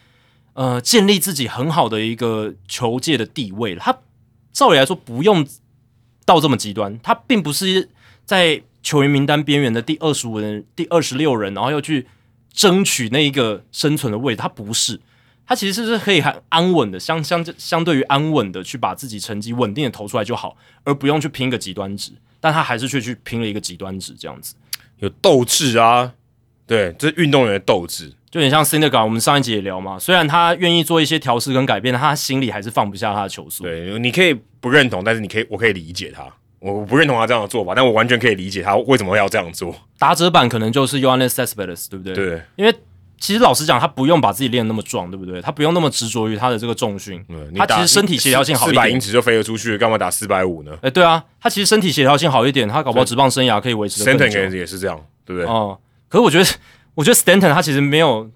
[0.54, 3.82] 呃建立自己很好的一个球界的地位了。
[3.82, 4.00] 他
[4.52, 5.46] 照理来说不用
[6.26, 7.90] 到这么极端，他并不是
[8.26, 12.08] 在球员名单边缘的第二十五人、第二十六人，然后要去
[12.52, 15.00] 争取那一个生存的位置，他不是。
[15.46, 22.14] 他其实是可以很安稳的，相相相对于安稳的去把自己成绩稳定的投出来就好，而不用去拼个极端值。
[22.40, 24.56] 但他还是却去拼了一个极端值，这样子
[25.00, 26.14] 有斗志啊，
[26.66, 28.14] 对，这是运动员的斗志。
[28.34, 33.62] 就有点像 c i n d e r g a 我们上一集也聊嘛，虽然他愿意做一些调试跟改变，他心里还是放不下他的球速。
[33.64, 36.26] 对，你可以不认同，但是你可以，我可以理解他。
[36.58, 39.76] 我不认同他这样的做法，但我完全可以理解他为什么要这样做。
[40.00, 42.16] 打者版可能就是 Yohanes Cespedes，对不对？
[42.16, 42.74] 对，因为
[43.20, 45.40] 其实老实讲，他不用把自己练得那么壮，对不对？
[45.40, 48.74] 他不用那么执着于他的这个重训，嗯，他其打实身体协调性好一点。
[48.74, 54.58] 四百英尺就飞了出去，干嘛打四百五呢哎、对啊，他其实身体协调性好一点，他搞不好职棒生涯可以维持得更？Stanton 久。
[54.58, 55.48] 也是这样，对不对？
[55.48, 55.78] 哦、
[56.10, 56.46] 可是我觉得，
[56.96, 58.30] 我觉得 Stanton 他其实没有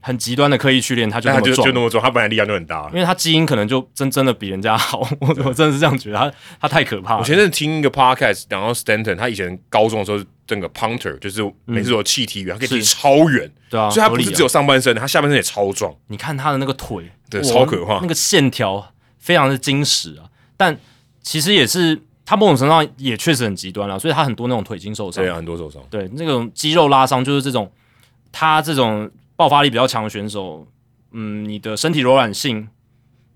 [0.00, 2.88] 很极端的刻意去练，他就但他就那么壮就那么壮，他本来力量就很大。
[2.92, 7.24] 因为他基因可能就真真的比人家好， 我我真的是这样觉得，他他太可怕了我。
[7.24, 15.92] 前阵听一个 podcast，讲到 Stanton，他以前高中的时候是整个 punter，就是每次有气踢远，他可以踢超远，对啊，所以他不是只有上半身，他下半身也超壮。
[16.06, 20.30] 你看他的那个腿，对超可怕那个线条非常的精实啊。
[20.56, 20.78] 但
[21.20, 25.82] 其实也是他某种程度上也确实很极端了，所以他很多那种腿筋受伤对，啊，很多受伤。
[25.90, 27.70] 对，那种肌肉拉伤就是这种，
[28.32, 30.66] 他这种爆发力比较强的选手，
[31.12, 32.68] 嗯，你的身体柔软性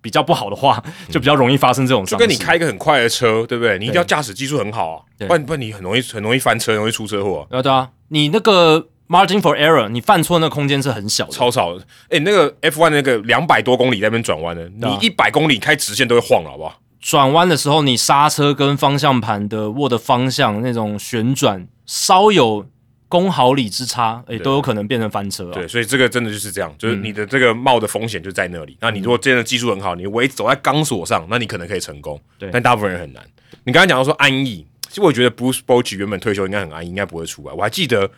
[0.00, 2.16] 比较不好的话，就比较容易发生这种就。
[2.16, 3.78] 跟你开一个很快的车，对不对？
[3.78, 11.84] 你一定要驾驶技术很好啊，不然不然你很容易很容易翻车，容易出车祸啊、啊，对啊，你那个 margin for error，你犯错那个空间是很小的，超少的。
[12.08, 16.78] 哎、那个 F1 那个两百多公里在那边转弯的，你一百公里开直线都会晃了，好不好？
[17.00, 22.64] 转弯的时候，你刹车跟方向盘的握的方向那种旋转，稍有
[23.12, 25.52] 公毫厘之差，诶、都有可能变成翻车啊。
[25.52, 28.74] 对，所以这个真的就是这样，就是嗯你的这个冒的风险就在那里。
[28.80, 32.18] 那你如果真的技术很好，你围走在钢索上，那你可能可以成功。
[32.38, 33.22] 对但大部分人很难。
[33.64, 37.52] 你刚才讲到说安逸，其实我觉得 Bruce Bochy 原本退休应该很安逸，应该不会出来。
[37.52, 38.10] 我还记得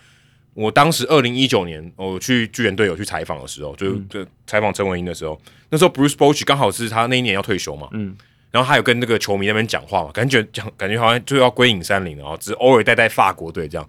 [0.55, 5.37] 我当时二零一九年我去巨人队友去采访的时候，就就采访陈文英的时候，
[5.71, 8.17] 那时候 Bruce Bochy 刚好是他那一年要退休嘛，嗯，
[8.53, 13.89] 然后他有跟那个球迷那边讲话嘛，感觉讲感觉好像就要归隐山林了哦，只是偶尔带带法国队这样，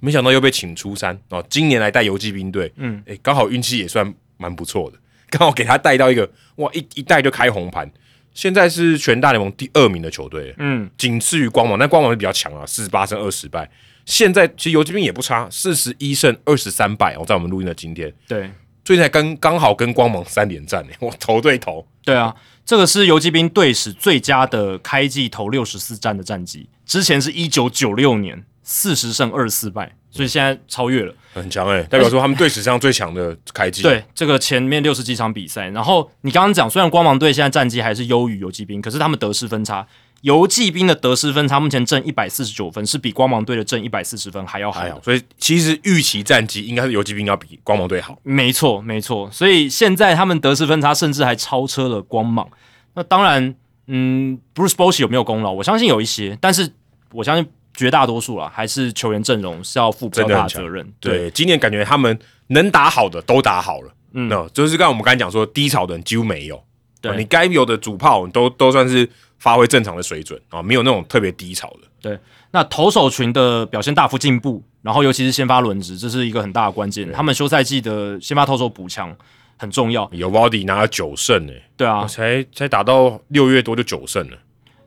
[0.00, 4.98] 没想到又被请出山哦，今年来带游击兵队，嗯，诶，刚好运气也算蛮不错的，
[5.30, 7.90] 刚好给他带到一个哇一一带就开红盘，
[8.32, 13.70] 现在是全大联盟第二名的球队，嗯，仅次于光芒，但光芒是比较强啊，四十八胜二十败。
[14.04, 18.50] 现在其实游击兵也不差，四十一胜二十三败哦，在我们录音的今天，对。
[18.84, 22.34] 最近才跟刚好跟光芒三连战呢， 我头对头，对啊，
[22.66, 31.14] 这个是游击兵队史最佳的开季头六十四战的战绩，之前是一九九六年四十胜二十四败，所以现在超越了。
[31.34, 33.82] 很强哎，代表说他们队史上最强的开季。
[33.82, 39.86] 对，这个前面六十几场比赛，然后你刚刚讲，虽然光芒队现在战绩还是优于游击兵，可是他们得失分差
[40.22, 44.82] 游骑兵的得失分差目前正一百四十九分，是比光芒队的正一百四十分还要好。
[45.02, 48.18] 所以其实预期战绩应该是游骑兵要比光芒队好。
[48.22, 49.28] 没错，没错。
[49.30, 52.48] 所以现在他们得失分差甚至还超车了光芒。
[52.94, 53.54] 那当然，
[53.88, 55.52] 嗯，Bruce Bosch 有没有功劳？
[55.52, 56.72] 我相信有一些，但是
[57.12, 57.44] 我相信
[57.74, 60.86] 绝大多数啦，还是球员阵容是要负比较大的责任。
[61.00, 62.18] 对，今年感觉他们
[62.48, 63.92] 能打好的都打好了。
[64.12, 66.62] 嗯，那就是刚我们刚才讲说，低潮的人几乎没有。
[67.00, 69.06] 对，你该有的主炮都都算是
[69.38, 71.88] 发挥正常的水准啊，没有那种特别低潮的。
[72.00, 72.18] 对，
[72.52, 77.10] 那投手群的表现大幅进步，然后尤其是先发轮值，这是一个很大的关键。
[77.12, 79.14] 他们休赛季的先发投手补强
[79.58, 80.08] 很重要。
[80.12, 84.38] 有 Body 拿了九胜诶，对啊，才才打到六月多就九胜了。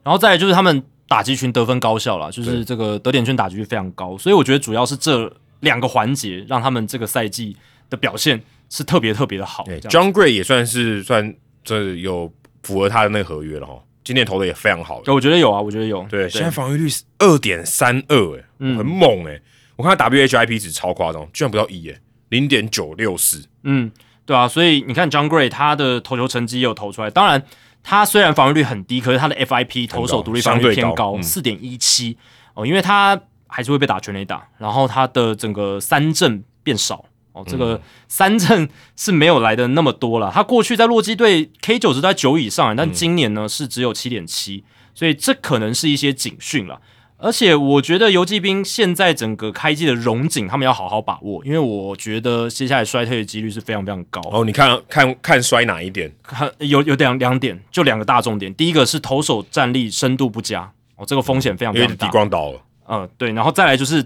[0.03, 5.31] 然后再就是他们打击群得分高效了，就是这个得点圈打击率非常高，所以我觉得主要是这
[5.61, 7.55] 两个环节让他们这个赛季
[7.89, 8.41] 的表现。
[8.69, 11.33] 是特别特别的好，John Gray 也算是算
[11.63, 12.29] 这有
[12.63, 13.81] 符合他的那个合约了哈。
[14.03, 16.05] 今年投的也非常好，我觉得有啊，我觉得有。
[16.09, 18.43] 对，现在防御率是二点三二，哎，
[18.75, 19.39] 很猛哎。
[19.77, 21.97] 我看他 WHIP 值超夸张，居然不到一哎，
[22.27, 23.41] 零点九六四。
[23.63, 23.89] 嗯，
[24.25, 27.09] 对啊，所以你看 John Gray 他的投球成绩也有投出来。
[27.09, 27.41] 当然，
[27.83, 32.17] 他虽然防御率很低，可是他的 FIP 投手独立防御偏高，四点一七
[32.53, 37.05] 哦，因为他还是会被打全垒打，然后他的整个三振变少。
[37.33, 40.31] 哦，这个三振是没有来的那么多了。
[40.33, 44.63] 他过去在洛基队 K 九值在九以上，但今年呢是只有七点七，
[44.95, 46.81] 所以这可能是一些警讯了。
[47.17, 54.21] 而且我觉得游击兵现在整个开季的荣景，他们要好好把握，因为我觉得接下来衰退的几率是非常非常高。
[54.31, 56.11] 哦，你看看看衰哪一点？
[56.23, 58.53] 看有有两两点，就两个大重点。
[58.55, 62.05] 第一个是投手战力深度不佳，哦，这个风险非常非常大。
[62.05, 62.61] 底光倒了。
[62.87, 64.05] 嗯，对，然后再来就是。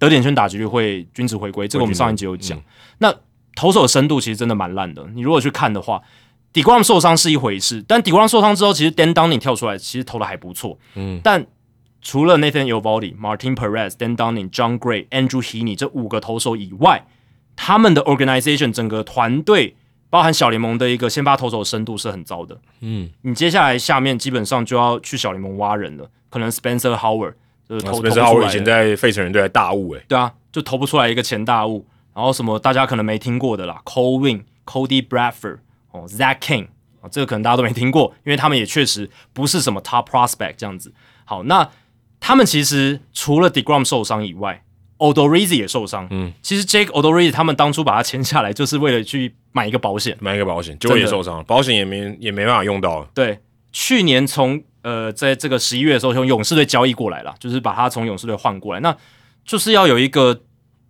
[0.00, 2.56] 得点圈打击率会均值回归，这个我们上一集有讲。
[2.98, 3.12] 那
[3.56, 5.04] 投手的深度其实真的蛮烂的。
[5.12, 6.00] 你如果去看的话，
[6.52, 10.78] 底光受伤是一回事，但底光受伤之后，其实 Dan Dunning 跳出来，其实投的还不错。
[10.94, 11.44] 嗯，但
[12.08, 17.04] 除了 Nathan y o v a l d i Martin Perez、Dan Dunning、John Gray、Andrew Heaney 这五个投手以外，
[17.54, 19.76] 他们的 organization 整个团队，
[20.08, 22.58] 包含小联盟的一个先发投手深度是很糟的。
[22.80, 27.34] 嗯，你接下来下面基本上就要去小联盟挖人了，可能 Spencer Howard。
[27.68, 28.48] 就是投投不出来。
[28.48, 31.86] 以前在费城人队大物诶，对啊，就投不出来一个前大物。
[32.14, 35.58] 然后什么大家可能没听过的啦，Cole Win、Cody Bradford、
[35.90, 36.68] 哦 Zach King
[37.02, 40.94] 啊，这个可能大家都没听过，因为他们也确实不是什么 Top Prospect 这样子。
[41.26, 41.68] 好，那
[42.20, 44.64] 他们其实除了 Degrom 受伤以外
[44.98, 46.06] ，Odorizzi 也受伤。
[46.10, 53.04] 嗯，其实 Jake Odorizzi 他们当初把他签下来，就是为了去买一个保险，买一个保险，结果也受伤了，保险也没也没办法用到。
[53.14, 53.38] 对，
[53.72, 58.96] 去年从呃，在这个十一月的时候，从勇士队交易过来了，就是把他从勇士队换过来，那
[59.44, 60.42] 就是要有一个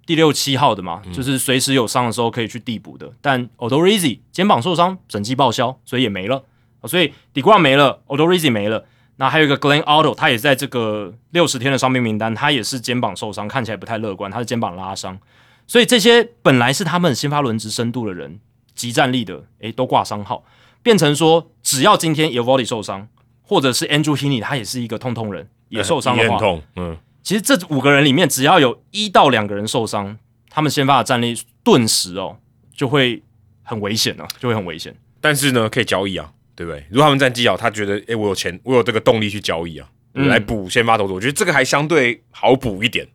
[0.07, 3.13] 第六七号的嘛，就是随时有伤的时候可以去递补的。
[3.21, 6.45] 但 Odorizzi 肩膀受伤，整季报销，所以也没了。
[6.85, 8.87] 所以 d i g r a 没了，Odorizzi 没了，
[9.19, 15.19] 那还有一个 Glenn Otto，他也在这个六十天的伤病名单，他也是肩膀受伤，看起来不太乐观，他是肩膀拉伤。
[15.67, 18.41] 所以这些本来是他们先发轮值深度的人，
[18.75, 20.43] 集战力的，诶，都挂伤号，
[20.83, 23.09] 变成说只要今天 Evody 受伤。
[23.51, 26.39] 或者是 Andrew Heaney，他也是一个痛痛人，也受伤的话，
[26.77, 30.19] 嗯，其实这五个人里面，只要有一到两个人受伤，
[30.51, 32.37] 他们先发的战力顿时哦
[32.75, 33.23] 就会
[33.63, 34.95] 很危险了，就会很危险。
[35.19, 36.85] 但是呢，可以交易啊，对不对？
[36.91, 43.07] 如果他们战绩好，他觉得哎，我有钱，我有这个动力去交易啊，来补先发投手，我觉得这个还相对好补一点。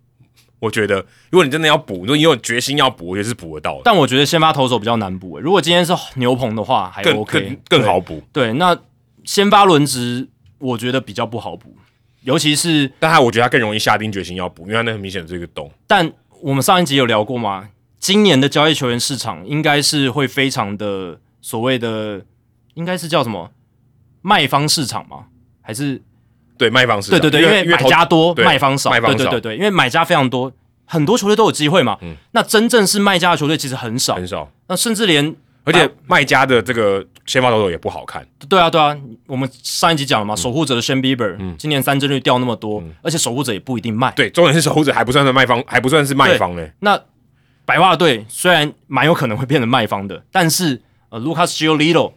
[0.60, 3.82] 我觉得，如果你真的要补，如果你有决心要补，我觉得是补得到的。
[3.84, 5.38] 但我觉得先发投手比较难补。
[5.40, 8.24] 如果今天是牛棚的话，还 OK，更好补。
[8.32, 8.80] 对，那。
[9.26, 10.28] 先发轮值，
[10.58, 11.78] 我觉得比较不好补，
[12.24, 15.72] 尤其是，但他我觉得他更容易下定决心要补，因为他那很明显是一个洞。
[15.88, 17.70] 但我们上一集有聊过吗？
[17.98, 22.26] 今年的交易球员市场应该是会非常的所谓的，
[22.74, 23.52] 应该是叫什么
[24.22, 25.26] 卖方市场吗？
[25.62, 26.02] 还是
[26.58, 27.20] 对卖方市场？
[27.20, 28.90] 对对对，因为买家多，卖方少。
[28.90, 30.52] 卖方少，对对对对，因为买家非常多，
[30.86, 31.98] 很多球队都有机会嘛。
[32.02, 34.52] 嗯，那真正是卖家的球队其实很少，很少。
[34.68, 35.36] 那甚至连。
[35.66, 38.22] 而且卖家的这个先发投手也不好看。
[38.50, 38.94] 对啊，对啊，
[39.28, 44.12] 我们上一集讲了嘛，守护者的 Shan Bieber，今年三振率掉那么多，而且守护者也不一定卖。
[44.12, 46.74] 对，重点是守护者还不算是卖方，还不算是卖方嘞。
[46.82, 47.02] 那
[47.64, 52.12] 白袜队虽然蛮有可能会变成卖方的，但是呃，Lucas Giolito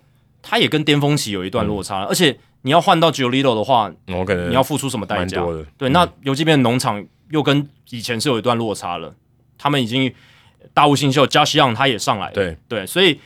[0.48, 5.44] 他也跟巅峰期有一段落差，而且你要换到 Giolito 的话，我可能你要付出什么代价？
[5.76, 9.14] 对，那游击边农场又跟以前是有一段落差了，
[9.58, 10.12] 他们已经
[10.72, 13.18] 大物新秀 Young 他也上来了，对对，所以。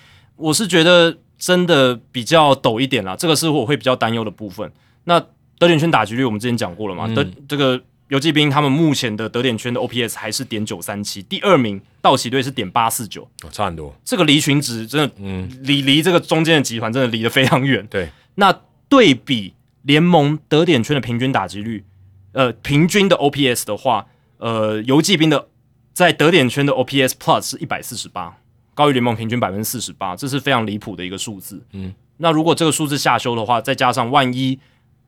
[0.42, 4.72] 我是觉得真的比较陡一点啦，这个是我会比较担忧的部分。
[5.04, 5.20] 那
[5.58, 7.06] 德点圈打击率我们之前讲过了嘛？
[7.14, 7.78] 德这个
[8.10, 13.94] 游击兵他们目前的得点圈的 OPS 还是点九三七，第二名道奇队是点八四九，差很多。
[14.04, 17.86] 这个离群值真的，嗯，离离这个中间的集团真的离得非常远。
[17.86, 18.52] 对，那
[18.88, 21.84] 对比联盟得点圈的平均打击率，
[22.32, 24.08] 呃，平均的 OPS 的话，
[24.38, 25.46] 呃，游击兵的
[25.92, 28.36] 在得点圈的 OPS Plus 是一百四十八，
[28.74, 31.62] 高于联盟平均百分之四十八，这是非常离谱的一个数字。
[31.74, 34.58] 嗯，那如果这个数字下修的话，再加上万一，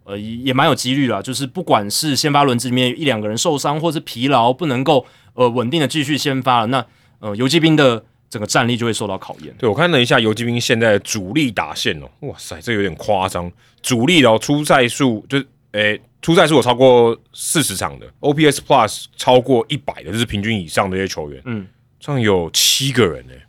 [0.05, 6.87] 呃，也蛮有几率啦，就是不管是先发轮子里面一两个人受伤，或是疲劳不能够呃稳定的继续先发了，那
[7.21, 9.55] 呃游击兵的整个战力就会受到考验。
[9.59, 13.51] 对我看了一下游击兵现在的主力打线哦，哇塞，这有点夸张，
[13.81, 16.01] 主力哦出赛数就是诶。
[16.23, 21.67] 出赛数有超过四十场的，OPS Plus 超过一百的，就是平均以上的这些球员，嗯，
[21.99, 23.45] 这样有七个人哎，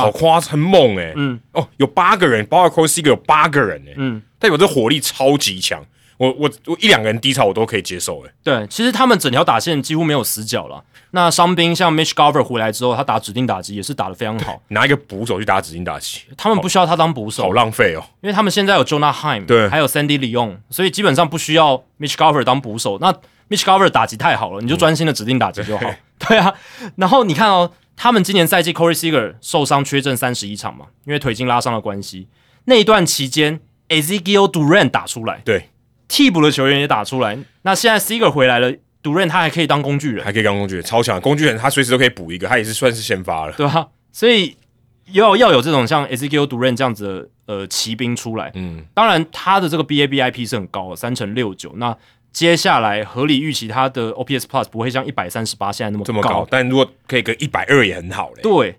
[0.00, 5.84] 好夸很猛哎，嗯，哦，有八个人，包括 c o s e 有八个人哎，嗯，代表这火力超级强。
[6.18, 10.84] 我我我一两个人低潮我都可以接受，哎，对，其实他们整条打线几乎没有死角了。
[11.10, 22.98] 那伤兵像 Mitch Garver 回来之后，他打指定打击也是打的非常好， 拿一个捕手去打指定打击，他们不需要他当捕手，好浪费哦，因为他们现在有 Jonah Heim，对，还有 Sandy Leon，所以基本上不需要 Mitch Garver 当捕手。
[23.00, 23.12] 那
[23.50, 25.86] Mitch Garver 打击太好了，你就专心的指定打击就好。
[26.28, 26.54] 对啊，
[26.96, 27.68] 然后你看哦，
[28.02, 32.26] 他们今年赛季 Corey Seager 受伤缺阵三十一场嘛，因为腿筋拉伤的关系，
[32.64, 35.68] 那一段期间 Ezekiel Duran 打出来，对。
[36.08, 41.20] 替补的球员也打出来，那现在 Seger 回来了，d u r a n 他还可以当工具人，还可以当工具人，超强。
[41.20, 43.86] 工具人，他随时都可以补一个，他也是算是先发了，对吧？
[44.10, 44.56] 所以
[45.12, 51.96] 要要有这种像 Ezekiel d u r a n 这样子的呃骑兵出来，嗯，当然他的这个 BABIP 是很高的，三乘六九，那
[52.32, 58.78] 接下来合理预期他的 OPS Plus 不会像一百三十八现在那么这么高，但如果可以跟一百二也很好嘞，对，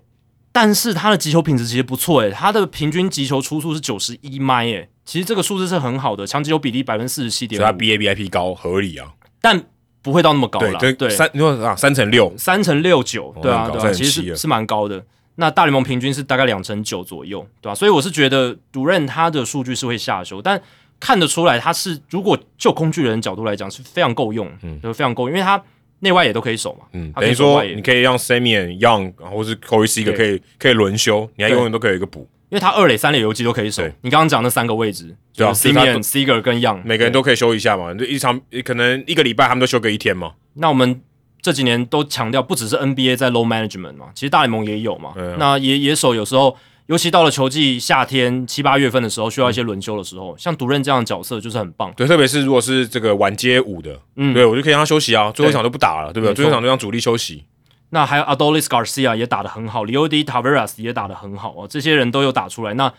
[0.52, 4.88] 但是他的击球品质其实不错诶，他的平均击球出速是九十一迈诶。
[5.04, 9.62] 其实这个数字是很好的，强击球比例百分之四十七点五，它 BABIP 高合理啊，但
[10.02, 10.78] 不会到那么高了。
[10.94, 15.04] 对，三如果啊三乘六，三乘六九，对啊，对啊，其实是是蛮高的。
[15.36, 17.74] 那大联盟平均是大概两成九左右，对吧？
[17.74, 20.60] 所以我是觉得主任他的数据是会下修，但
[21.04, 25.62] 看得出来他是如果就工具人角度来讲是非常够用，嗯，就非常够，因为他
[26.00, 32.26] 内外也都可以守嘛，嗯，等于说你可以让 Samian Young 或是 Corey Seager 可以可以轮休，你还永远都可以有一个补。
[32.48, 33.82] 因为他二垒、三垒游击都可以守。
[34.02, 37.92] 你刚刚讲那三个位置，对啊，Samian、Seger 跟 Young，每个人都可以休一下嘛。
[37.92, 40.32] 就一场可能一个礼拜他们都休个一天嘛。
[40.54, 41.00] 那我们
[41.42, 45.14] 这几年都强调，不只是 NBA 在 low management 嘛，其实大联盟也有嘛。
[45.38, 46.56] 那野野手有时候，
[46.86, 51.92] 尤其到了球季夏天七八月份的时候，需要一些轮休的时候，像独任这样的角色就是很棒。
[51.96, 56.34] 对，特别是如果是这个晚街舞的，嗯，对我就可以让他休息啊，最后一场都不打了，对不对？
[56.34, 57.44] 最后一场都让主力休息。
[57.90, 62.74] 那还有 Adolis Garcia 也打得很好 l e o d i Taveras 也打得很好哦，这些人都有打出来。
[62.74, 62.92] 那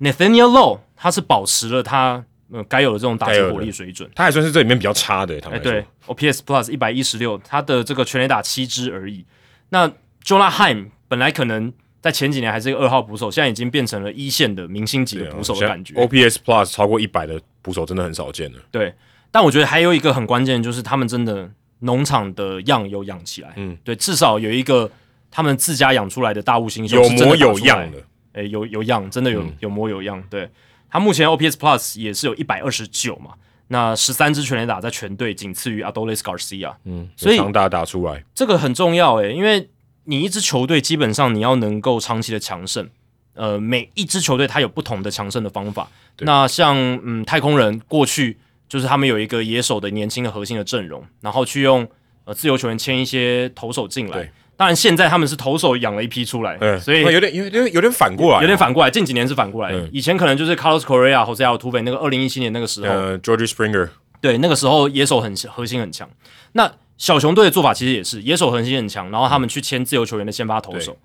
[0.00, 2.24] Nathaniel Low，他是保持了他
[2.68, 5.34] 该有的这种打击火力水准，他还算是这里面比较差的。
[5.50, 9.24] 哎，对，OPS Plus 一百一十六，他的这个全垒打七支而已。
[9.68, 9.88] 那
[10.24, 15.94] Jonah Heim 本来可能在前几年还是一个二号捕手，现在已经变成了一线的明星级的捕手的感觉。
[15.94, 18.58] OPS Plus 超过一百的捕手真的很少见了。
[18.70, 18.94] 对，
[19.30, 23.52] 但我觉得还有一个很关键，就是他们真的农场的样有养起来。
[23.56, 24.90] 嗯，对，至少有一个
[25.30, 27.98] 他们自家养出来的大物新秀，有模有样的。
[28.32, 30.22] 诶，有有样，真的有有模有样。
[30.30, 30.48] 对
[30.88, 33.32] 他目前 OPS Plus 也是有一百二十九嘛，
[33.68, 36.74] 那十三支全垒打在全队仅次于 Adolis Garcia。
[36.84, 39.68] 嗯，所以强大打出来，这个很重要诶，因为
[40.10, 42.88] 你一支球队基本上你要能够长期的强盛，
[43.34, 45.88] 呃，每一支球队它有不同的强盛的方法。
[46.18, 48.36] 那像嗯太空人过去
[48.68, 51.88] 就是他们有一个野手的年轻的核心的阵容，然后去用
[52.24, 54.32] 呃自由球员签一些投手进来。
[54.56, 58.90] 当然，现在他们是投手养了一批出来，所以有点有点有点反过来，有点反过来。
[58.90, 63.88] 近几年是反过来，以前可能就是 Carlos Correa 或者要土匪那个二零一七年那个时候，呃，George Springer，
[64.20, 66.06] 对，那个时候野手很核心很强。
[66.52, 66.70] 那
[67.00, 70.98] 小熊队的做法其实也是野手核心很强，然后他们去签自由球员的先发投手。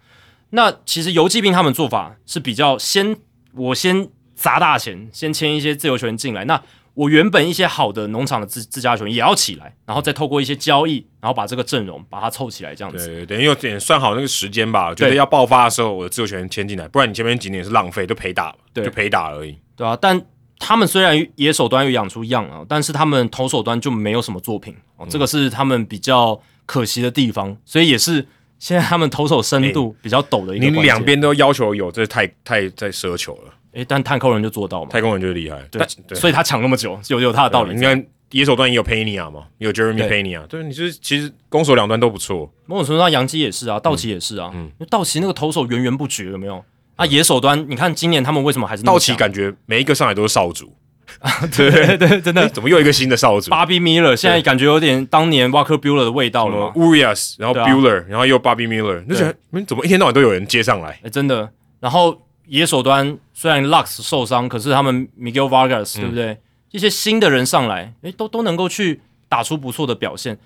[0.49, 3.15] 那其实游击兵他们做法是比较先
[3.53, 6.43] 我先砸大钱，先签一些自由球员进来。
[6.43, 6.61] 那
[6.95, 13.07] 我原本一些好的农场的自自家球员也要起来，然后再透过一些交易，然后把这个阵容把它凑起来，这样子。
[13.07, 14.93] 对，等于有点算好那个时间吧。
[14.93, 19.57] 觉得要爆发的时候，我的自由球员签进来，不然你前面几年是浪费，就陪打，就陪打而已。
[19.77, 20.21] 对啊，但
[20.59, 27.55] 他们虽然野手端有养出样啊，但是他们投手端就没有什么作品哦，这个是他们比较可惜的地方。
[27.65, 28.25] 所以也是
[28.57, 30.65] 现在他们投手深度比较陡的一个。
[30.65, 33.53] 你两边都要求有，这太太在奢求了。
[33.73, 34.89] 诶，但太空人就做到嘛？
[34.89, 35.85] 太空人就厉害，对，
[36.17, 37.75] 所以他抢那么久，有有他的道理。
[37.75, 42.49] 你看野手端也有 Pena 嘛，有 Jeremy Pena，对，你是其实攻守两端都不错。
[42.65, 44.49] 某种程度上，杨基也是啊，道奇也是啊。
[44.53, 46.63] 嗯，道奇那个投手源源不绝，有没有？
[46.95, 49.13] 啊，野手端，你看今年他们为什么还是道奇？
[49.15, 50.73] 感觉每一个上来都是少主，
[51.19, 52.47] 啊 对对， 真的。
[52.49, 56.71] 怎么又一个新的少主？Bobby Miller 现在感觉有点当年 Walker Bueller 的味道了。
[56.75, 59.35] Urias，然后 Bueller，然后又 Bobby Miller，就觉得
[59.65, 60.99] 怎么一天到晚都有人接上来？
[61.03, 61.51] 哎，真的。
[61.79, 62.21] 然后。
[62.47, 66.37] 野手端虽然 Lux 受伤，可是他们 Miguel Vargas 对不对？
[66.69, 70.37] 一些新的人上来，诶，都都能够去打出不错的表现。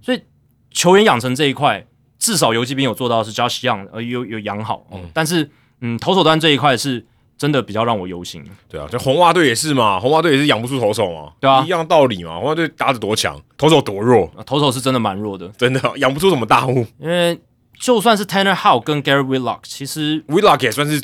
[0.00, 0.22] 所以
[0.70, 1.84] 球员养成这一块，
[2.16, 7.04] 至少游击兵有做到是 Josh Young 呃有有养好，嗯，但是嗯投手端这一块是
[7.36, 8.44] 真的比较让我忧心。
[8.68, 12.36] 对啊，就红袜队也是嘛，红袜队也是养不出投手嘛，对啊，一样道理嘛。
[12.38, 16.86] 红袜队打得多强，投手多弱，投手是真的蛮弱的， 真的养不出什么大物。
[16.98, 17.38] 因为
[17.78, 21.00] 就算是 Tanner Howe 跟 Gary Willock，其实 Willock 也算是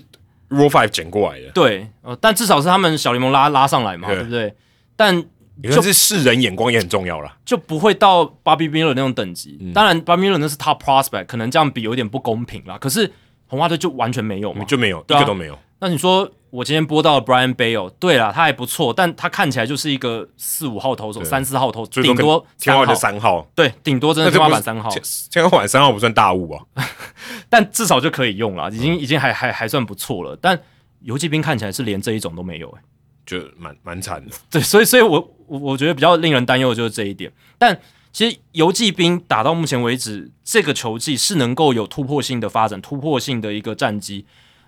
[0.50, 4.52] Rule Five 捡过来的，对，呃，但至少是他们小联盟拉拉上来嘛，对不对？
[4.96, 5.24] 但
[5.62, 9.56] 也算是世人眼光也很重要啦，就不会到 Bobby Miller 那种等级。
[9.72, 12.76] 当然，Bobby Miller 那是 Top Prospect，可能这样比有点不公平啦。
[12.76, 13.10] 可是
[13.46, 15.58] 红袜队就完全没有嘛，就没有一个都没有。
[15.80, 24.88] 那你说我今天播到 Brian Bale，对了，他还不错，但他看起来就是一个四五号投手，三四号投，顶多天花板三号，对，顶多真的天花板三号，
[25.30, 26.64] 天花板三号不算大物啊，
[27.50, 30.36] 但至少就可以用了，已经已经还还还算不错了。
[30.40, 30.58] 但
[31.00, 32.82] 游击兵看起来是连这一种都没有，哎。
[33.26, 37.32] 就蛮蛮惨的，对，所以所以，我我我觉得比较令人担忧的就是这一点。
[37.56, 37.74] 但
[38.14, 44.24] 其实游击兵打到目前为止，这个球技是能够有突破性的发展，突破性的一个战绩。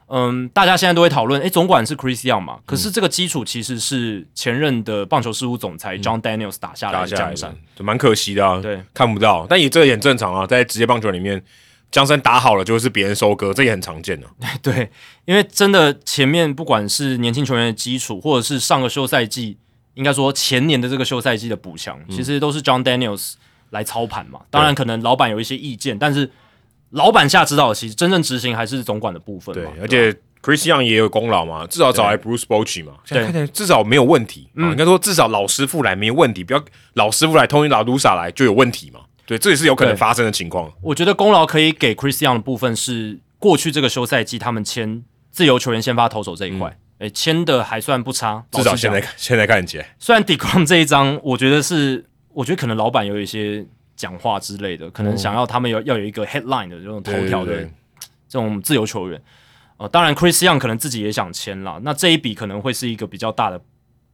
[0.09, 2.59] 嗯，大家现在都会讨论，诶，总管是 Chris Young 嘛？
[2.67, 8.61] 可是这个基础其实是前任的棒球事务总裁 John Daniels 打下来的江山，就蛮可惜的啊。
[8.61, 11.43] 对，看不到，但也这也很正常啊，在职业棒球里面。
[11.93, 14.27] 江山打好了，就是别人收割，这也很常见的。
[14.61, 14.91] 对，
[15.25, 19.57] 因为真的前面不管是年轻球员的基础，或者是上个休赛季，
[19.97, 23.35] 应该说前年的这个休赛季的补强，其实都是 John Daniels
[23.71, 24.41] 来操盘嘛。
[24.51, 26.31] 当然，可能老板有一些意见，但是
[26.91, 29.55] 老板下指导，其实真正执行还是总管的部分。
[29.55, 30.13] 对，而且
[30.43, 34.49] Chris Young 也有功劳嘛，至少找来 Bruce Bochy 嘛，现在看起来至少没有问题。
[34.55, 36.63] 嗯，应该说至少老师傅来没有问题，不要
[36.95, 39.01] 老师傅来，Tony La Russa 来就有问题嘛。
[39.27, 40.71] 对，这也是有可能发生的情况。
[40.81, 45.03] 我觉得功劳可以给 Chris Young 的部分是过去这个休赛季他们签
[45.33, 48.45] 自由球员先发投手这一块，诶，签的还算不差。
[48.53, 53.65] 至少现在现在看起来，虽然 e o m 这一张，我觉得是，我觉得可能老板有一些
[53.95, 57.63] 讲话之类的，可能想要他们有要有一个 headline 的这种头条的
[58.29, 59.21] 这种自由球员。
[59.79, 63.61] 呃，当然 Chris Young 可能自己也想签了，那这一笔可能会是一个比较大的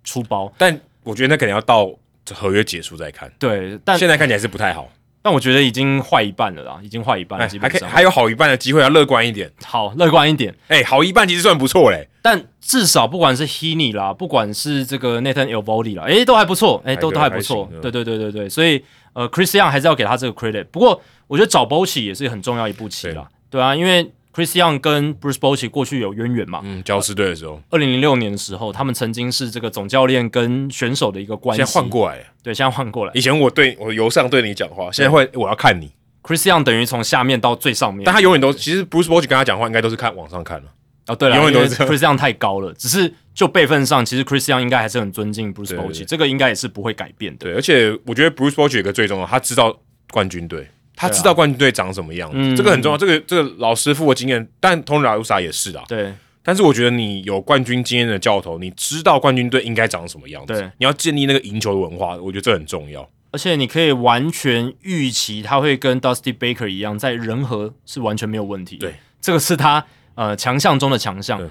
[0.03, 1.89] 出包，但我觉得那可能要到
[2.33, 3.33] 合约结束再看。
[3.39, 4.91] 对，但现在看起来是不太好。
[5.23, 9.51] 但我觉得已经坏一半了啦，已经坏一半，基本上还有好一半的机会，要乐观一点。
[9.65, 10.55] 好，乐观一点。
[10.69, 12.09] 哎，好一半其实算不错嘞。
[12.21, 17.71] 但至少不管是 Heaney 啦，不管是这个 Nathan Elvody 啦，哎，都还不错，哎，都都还不错。
[17.81, 20.65] 对对对对对，所以呃，Chris Young 还是要给他这个 credit。
[20.73, 24.13] 不过我觉得找 Bochy 也是很重要一步棋啦，对啊，因为。
[24.35, 26.61] Chris Young 跟 Bruce Bochy 过去有渊源嘛？
[26.65, 31.63] 嗯，教师队的时候，二零零六年的时候，他们曾经是这个总教练跟选手的一个关系。
[31.63, 33.13] 现在换过来，对，现在换过来。
[33.15, 35.93] 以前我对我由上对你讲话，现在会我要看你。
[36.23, 40.69] Chris Young 等于从下面到最上面，但他永远都其实 Bruce Bochy 跟他讲话应该都是看往上看了。
[41.09, 47.47] 哦，对了，永远都是 Chris Young 太高了，只是就辈分上，其实 Chris Young 应该还是很尊敬 Bruce Bochy，这个应该也是不会改变的。
[47.47, 49.77] 对，而且我觉得 Bruce Bochy 有个最重要，他知道
[50.11, 50.69] 冠军队。
[50.95, 52.99] 他知道冠军队长什么样子，这个很重要。
[52.99, 55.83] 这个这个老师傅的经验，但托尼·拉鲁萨也是啊。
[55.89, 56.13] 对，
[56.43, 60.53] 但是我觉得你有冠军经验的教头，你知道冠军队应该长什么样子。
[60.53, 63.09] 对，你要建立那个赢球的文化，我觉得这很重要。
[63.33, 68.77] 而且你可以完全预期他会跟 Dusty Baker 一样，在人和是完全没有问题。
[68.77, 71.51] 对，这个是他呃强项中的强项。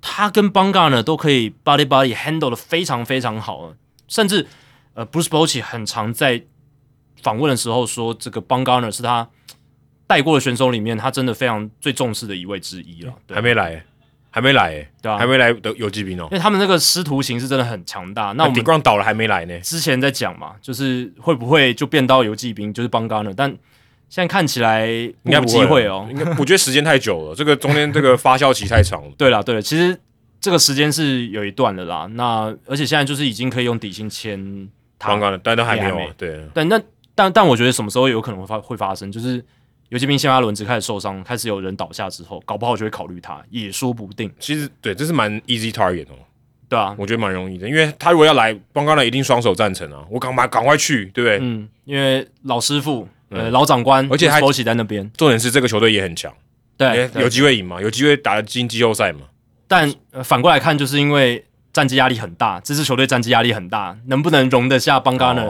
[0.00, 3.74] 他跟 b a n g a r 呢都可以 body body handle 的非常非常好，
[4.06, 4.46] 甚至
[4.94, 6.44] 呃 Bruce Bochy 很常在。
[7.22, 9.28] 访问的时候说，这个邦加呢是他
[10.06, 13.12] 带过的选手里面，他真的非常最重视的一位之一了。
[13.32, 13.84] 还没来，
[14.30, 16.28] 还没来，对啊，还没来的游击兵哦。
[16.30, 18.30] 因为他们那个师徒形式真的很强大。
[18.32, 19.58] 那我们顶光倒了还没来呢。
[19.60, 23.32] 之前在讲嘛，就是会不会就变到游击兵，就是邦加呢？
[23.36, 23.50] 但
[24.08, 26.06] 现在看起来应该不机会哦。
[26.08, 29.10] 应该我觉得时间太久了，这个中间这个发酵期太长了。
[29.18, 29.98] 对了，对了，其实
[30.40, 32.06] 这个时间是有一段的啦。
[32.12, 34.38] 那而且现在就是已经可以用底薪签
[34.98, 35.98] 邦加了，但都还没有。
[36.16, 36.80] 对，但那。
[37.16, 39.44] 但但我觉得什么时候有可能会发会发生，就是
[39.88, 44.30] 游击兵先发轮值开始受伤，开始有人倒下之后，搞不好就会考虑他，也说不定。
[44.38, 46.14] 其实对，这是蛮 easy target 哦。
[46.68, 51.38] 对啊，我觉得蛮容易的，因为他如果要来，邦刚来一定双手赞成啊，我赶快赶快去，对不对？
[51.40, 55.10] 嗯，因为老师傅、呃老长官，而且还波起在那边。
[55.16, 56.32] 重点是这个球队也很强，
[56.76, 59.20] 对，有机会赢嘛，有机会打进季后赛嘛。
[59.66, 61.42] 但反过来看，就是因为。
[61.76, 65.44] 战绩压力很大，这支球队战绩压力很大，能不能容得下邦加呢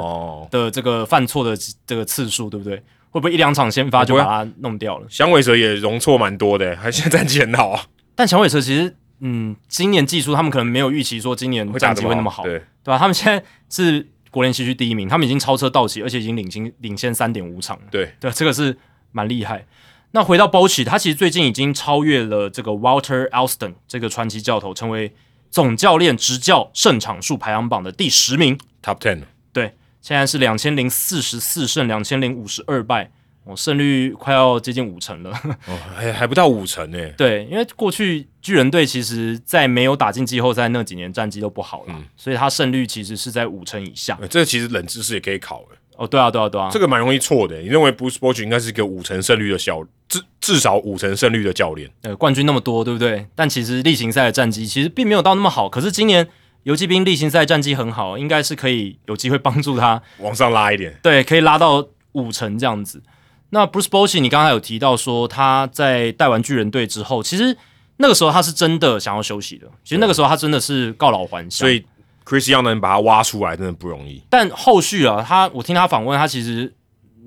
[0.51, 2.83] 的这个犯错的这个次数，对不对？
[3.13, 5.07] 会不会一两场先发就把它弄掉了？
[5.09, 7.81] 响尾蛇也容错蛮多的， 还现在战绩很好啊。
[8.17, 12.99] 但响尾蛇其实，嗯，今年技术他们可能没有预期说今年战绩会那么好，对对吧？
[12.99, 13.41] 他们现在
[13.71, 18.77] 是国联西区第一名，他们已经超车道奇，而且已经领先领先三点五场，对对，这个是
[19.13, 19.65] 蛮厉害。
[20.11, 25.15] 那回到 Bochy，他其实最近已经超越了这个 Walter Alston 这个传奇教头，成为。
[25.51, 29.23] 总教练执教胜场数排行榜的第十名，Top Ten。
[29.53, 33.11] 对，现在是两千零四十四胜，两千零五十二败，
[33.45, 35.31] 哦，胜率快要接近五成了。
[35.67, 36.99] 哦，还还不到五成呢。
[37.17, 44.19] 对，因为过去巨人队其实在没有打进季后赛那几年战绩都不好了，所以他胜率其实是在五成以下。
[44.29, 45.79] 这其实冷知识也可以考诶。
[45.97, 47.59] 哦，对啊，对啊，对啊，这个蛮容易错的。
[47.61, 51.91] 你认为 Bruce Bochy 应该是一个五成胜率的小，至至少五成胜率的教练？
[52.03, 53.27] 呃，冠军那么多，对不对？
[53.35, 55.69] 但其实例行赛的战绩其实并没有到那么好。
[55.69, 56.29] 可是今年
[56.65, 60.99] 游击兵例行赛战绩很好，应该是可以有机会帮助他往上拉一点。
[61.03, 63.03] 对，可以拉到五成这样子。
[63.51, 67.57] 那 Bruce Bochy，你刚才有提到说他在带完巨人队之后，其实
[67.97, 69.67] 那个时候他是真的想要休息的。
[69.83, 71.85] 其实那个时候他真的是告老还乡，所以。
[72.27, 74.21] Chris Young 能把他挖出来，真的不容易。
[74.29, 76.75] 但后续啊，他我听他访问，他其实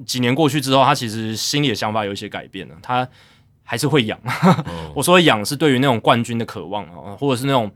[0.06, 2.76] 几年过去之后，他其实心里的想法有一些改变了。
[2.82, 3.08] 他
[3.64, 4.20] 还是会养。
[4.94, 7.72] 我说养是对于那种冠军的渴望啊，或者是那种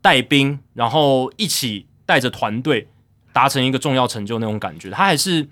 [0.00, 2.88] 带兵，然后一起带着团队
[3.34, 5.46] 达成一个重要成就那种感觉，他还是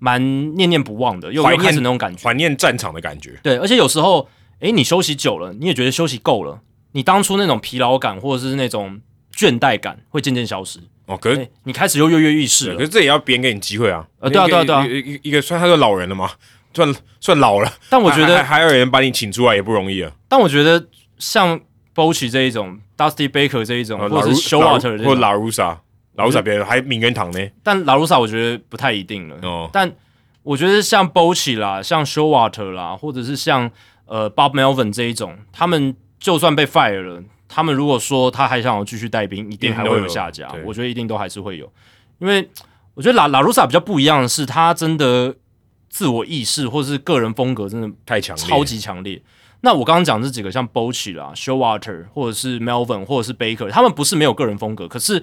[0.00, 0.20] 蛮
[0.56, 3.38] 念念不忘的，又开始那种感觉，怀念战场的感觉。
[3.44, 4.28] 对，而且有时候，
[4.58, 6.60] 诶，你休息久了，你也觉得休息够了，
[6.90, 9.00] 你当初那种疲劳感或者是那种。
[9.40, 12.76] 倦怠感会渐渐消失哦，可是你开始又跃跃欲试了。
[12.76, 14.06] 可是这也要别人给你机会啊！
[14.18, 16.30] 呃，对啊，对啊，对啊，一一个算他是老人了嘛，
[16.74, 17.72] 算算老了。
[17.88, 20.12] 但我觉得还有人把你请出来也不容易啊。
[20.28, 20.86] 但我觉得
[21.18, 21.58] 像
[21.94, 27.40] Bochy 这一种，Dusty Baker 这一种，或者是 Showalter 或 La Russa 别人还名人堂呢。
[27.62, 29.36] 但 La Russa 我觉得不太一定了。
[29.42, 29.90] 哦，但
[30.42, 33.70] 我觉得像 Bochy 啦，像 Showalter 啦，或者是像
[34.04, 37.22] 呃 Bob Melvin 这一种，他们就算被 fire 了。
[37.52, 40.48] 他们如果说他还想要继续带兵，一定还会有下家。
[40.64, 41.70] 我觉得一定都还是会有，
[42.20, 42.48] 因为
[42.94, 45.34] 我觉得拉拉鲁萨比较不一样的是，他真的
[45.88, 49.20] 自我意识或者是个人风格真的太强，超级强烈。
[49.62, 55.22] 那我刚刚讲这几个像 Bochy 啦、Showalter 或者是 Melvin 或者是 Baker，他们不是没有个人风格，可是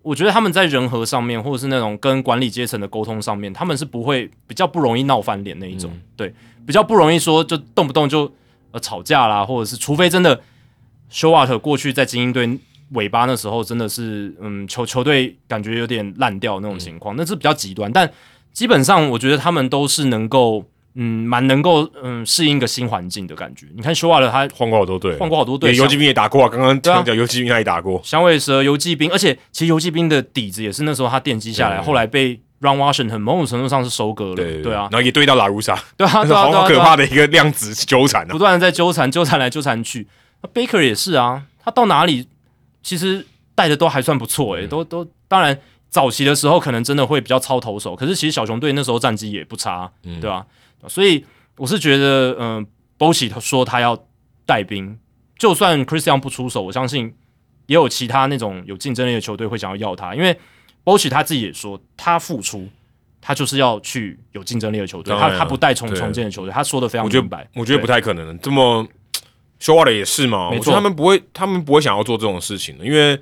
[0.00, 5.92] 我觉得他们在人和上面，或者是那种跟管理阶层的沟通上面，他们是不会比较不容易闹翻脸那一种。
[6.16, 6.34] 对，
[6.66, 8.32] 比较不容易说就动不动就
[8.70, 10.40] 呃吵架啦，或者是除非真的。
[11.08, 12.58] 休瓦特过去在精英队
[12.92, 17.90] 尾巴那时候，真的是嗯球球队感觉有点烂掉那种情况，那是比较极端。
[17.92, 18.10] 但
[18.52, 20.64] 基本上，我觉得他们都是能够
[20.94, 23.66] 嗯蛮能够嗯适应一个新环境的感觉。
[23.74, 26.48] 你看休瓦特他换过好多队，换过好多队，游击兵也打过啊。
[26.48, 40.06] 刚刚讲游击兵他也打过，响尾蛇、游击兵，而且其实游击兵的底子也是那时候他奠基下来，后来被 Run Washington 某种程度上是收割了，对啊，然后也对到拉鲁萨，对啊，好可怕的一个量子纠缠啊，不断的在纠缠，纠缠来纠缠去。
[40.42, 42.28] 那 Baker 也是啊，他到哪里
[42.82, 45.58] 其实带的都还算不错诶，都都当然
[45.88, 49.90] 早期的时候可能真的会比较操投手，可是其实小熊队那时候战绩也不差，
[50.20, 50.46] 对吧？
[50.88, 51.24] 所以
[51.56, 52.66] 我是觉得，嗯
[52.98, 53.98] ，Bochy 他说他要
[54.44, 54.98] 带兵，
[55.38, 57.14] 就算 Christian 不出手，我相信
[57.66, 60.38] 也有其他那种有竞争力的球队会想要要他，因为
[60.84, 62.68] Bochy 他自己也说，他付出，
[63.20, 68.86] 他就是要去有竞争力的球队，他他不带重重建的球队，他说的非常明白，我觉得不太可能这么。
[69.58, 73.18] 说话的也是嘛，我觉得他们不会，他们不会想要做这种事情的，因为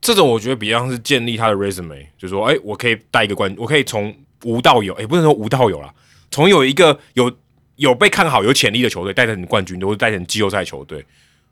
[0.00, 4.14] 这种我觉得比较像是建立他的 resume，就说，哎，我可以带一个冠，我可以从
[4.44, 5.92] 无到有，哎，不能说无到有啦，
[6.30, 7.32] 从有一个有
[7.76, 11.04] 有被看好、有潜力的球队带成冠军，都是带成季后赛球队。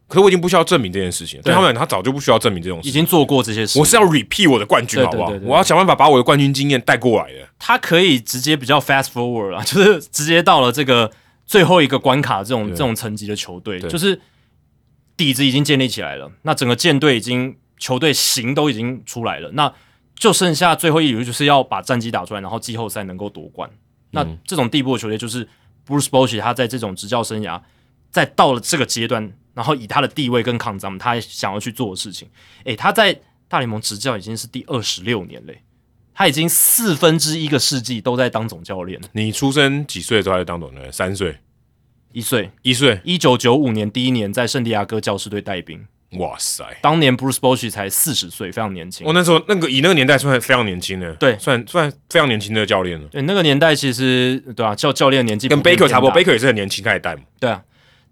[0.06, 3.78] 可是我已经不需要证明这件事情，对他们他早就不需要证明这种，已经做过这些事。
[3.78, 5.32] 我是要 repeat 我的冠军，好不好？
[5.42, 7.48] 我要想办法把我的冠军经验带过来的。
[7.58, 11.10] 他可以直接比较 fast forward 啊， 就是直接到了这个。
[11.50, 14.20] 最后一个关卡，这种这种层级的球队，就是
[15.16, 16.30] 底子已经建立起来了。
[16.42, 19.74] 那整个舰队已经球队型都已经出来了，那
[20.14, 23.68] 就剩下最后一轮，就是要把战绩打出来，然后季后赛能够夺冠。
[24.12, 25.44] 那这种地步的球队，就是
[25.84, 27.60] Bruce Bochy 他在这种执教生涯，
[28.12, 32.28] 在到了这个阶段，然后以他的地位跟抗战，他想要去做的事情。
[32.62, 35.60] 诶，他在大联盟执教已经是第二十六年嘞。
[36.20, 39.00] 他已经四分之一个世纪都在当总教练。
[39.12, 40.92] 你出生几岁的时候在当总教练？
[40.92, 41.38] 三岁，
[42.12, 43.00] 一岁，一岁。
[43.04, 45.82] 一九九五年第一年在圣地亚哥教师队带兵。
[46.18, 46.62] 哇塞！
[46.82, 49.06] 当年 Bruce Bochy 才四十岁，非常年轻。
[49.06, 53.08] 我那时候那个以那个年代算非常年轻的，对，算算非常年轻的教练了。
[53.08, 57.22] 对，那个年代其实对啊，教教练年纪跟 Baker 差不多，Baker 也是很年轻他也带嘛。
[57.38, 57.62] 对啊，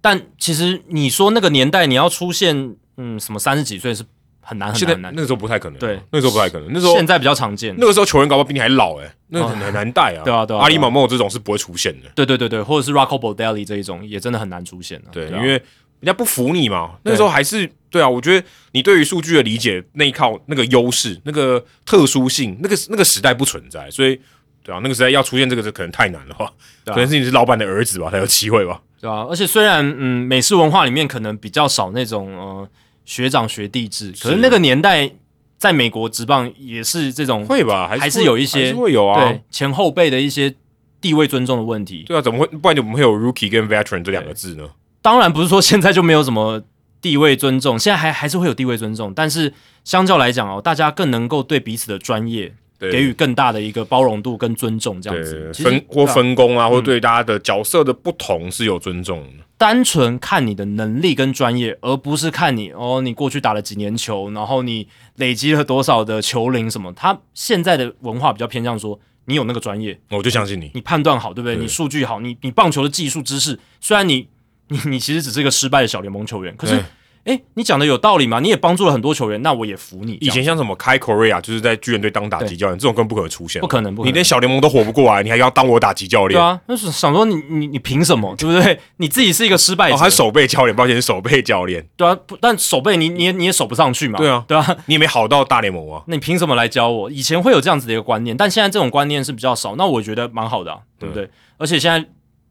[0.01, 4.03] 但其实你说那个年代你要出现嗯什么三十几岁是。
[4.49, 5.13] 很难，很难。
[5.15, 5.79] 那个时候不太可能。
[5.79, 6.69] 对，那个时候不太可能。
[6.73, 7.75] 那时候现在比较常见。
[7.77, 10.25] 那个时候球员搞不好比你还老哎，那很很难带啊。
[10.25, 10.61] 对啊，对啊。
[10.61, 12.09] 阿里马莫这种是不会出现的。
[12.15, 16.93] 对对对对，或者是 Rocco Baldelli 这一种也真的很难出现对，因为人家不服你嘛。
[17.03, 24.19] 那时候还是对啊，我觉得你对于数据的理解那一靠那个优势、那个特殊性，那个那个时代不存在，所以
[24.63, 26.51] 对啊，那个时代要出现这个，可能太难了吧？
[26.87, 28.81] 可能是你是老板的儿子吧，才有机会吧？
[28.99, 32.69] 对啊，而且虽然嗯，美式文化里面可能比较少那种呃。
[33.09, 35.11] 学长学弟制，可是那个年代
[35.57, 37.89] 在美国职棒也是这种会吧？
[37.89, 39.25] 还还是是有一些会有啊。
[39.25, 40.55] 对前后辈的一些
[41.01, 42.05] 地位尊重的问题。
[42.07, 42.47] 对啊，怎么会？
[42.49, 44.69] 不然怎么会有 rookie 跟 veteran 这两个字呢？
[45.01, 46.63] 当然不是说现在就没有什么
[47.01, 49.55] 地位尊重，现在还还是会有地位尊重，但是
[49.85, 59.45] 相较来讲哦，大家更能够对彼此的专业对给予更大的一个包容度跟尊重，这样子分或分工啊，或对大家的角色的不同是有尊重的。
[59.57, 64.87] 单纯看你的能力跟专业，而不是看你哦，你过去打了几年球，然后你
[65.17, 66.93] 累积了多少的球龄什么。
[66.93, 70.71] 他现在的文化比较偏向说，你有那个专业，我就相信你。
[70.75, 71.57] 你判断好，对不对？
[71.57, 74.29] 对你数据好，你你棒球的技术知识，虽然你
[74.69, 76.81] 你你其实只是一个失败的小联盟球员，可是
[77.29, 78.41] 对诶，你讲的有道理嘛？
[78.41, 80.17] 你也帮助了很多球员，那我也服你。
[80.21, 86.39] 以前像什么开 Korea，就是在巨人队当打击教练，这种根本不可能出现，不可能不可能你连小联盟都活不过来，你还要当我打击教练？
[86.39, 88.81] 对啊，那是想说你你你凭什么，对不对？
[88.97, 96.03] 你自己是一个失败者，哦，他是守备教练，抱歉，是守备教练，对啊，不但守备你你也你也守不上去嘛，对啊对啊，你也没好到大联盟啊。
[96.07, 97.11] 那你凭什么来教我？
[97.11, 101.29] 以前会有这样子的一个观念，但现在这种观念是比较少，那我觉得蛮好的、啊，对不对？
[101.59, 102.09] 而且现在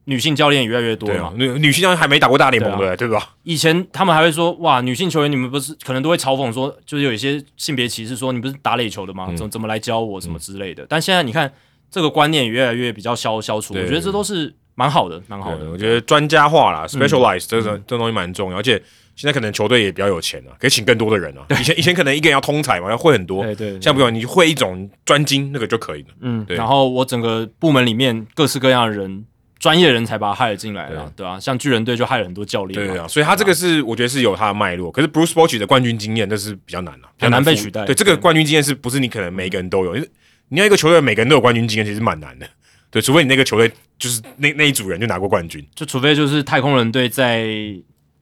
[0.10, 3.36] 女性教练也越来越多了嘛，，女女性教练还没打过大联盟的，对吧？
[3.44, 9.34] 以前他们还会说，哇，女性球员你们不是可能都会嘲讽说，就是有一些性别歧视，说你不是打垒球的嗯吗？
[9.36, 10.86] 怎怎么来教我什么之类的。
[10.88, 11.52] 但现在你看
[11.92, 15.70] 这个观念也越来越比较消消除，我觉得这都是蛮好的，蛮好的。
[15.70, 18.82] 我觉得专家化啦，specialize 这嗯个这东西蛮重要，而且
[19.18, 21.46] 现在可能球队也比较有钱啊，可以请更多的人啊。
[21.60, 26.08] 以前以前可能一个人要通才嘛，要会很多，对对，现在不用，你会一种专精那个就可以了。
[26.22, 29.26] 嗯，对然后我整个部门里面各式各样的人，
[29.60, 39.96] 专业人才把他害了进来了，对啊、像巨人队就害了很多教练，对啊，所以他这个是我觉得是有他的脉络，可是 Bruce Bochy 的冠军经验那是比较难啊，比较很难被取代对，这个冠军经验是不是你可能每个人都有？
[39.96, 40.10] 因为
[40.50, 42.48] 你要一个球队每个人都有冠军经验，其实蛮难的。
[42.90, 43.70] 对，除非你那个球队
[44.00, 45.66] 就是那那一组人就拿过冠军。
[45.76, 47.50] 就除非就是太空人队在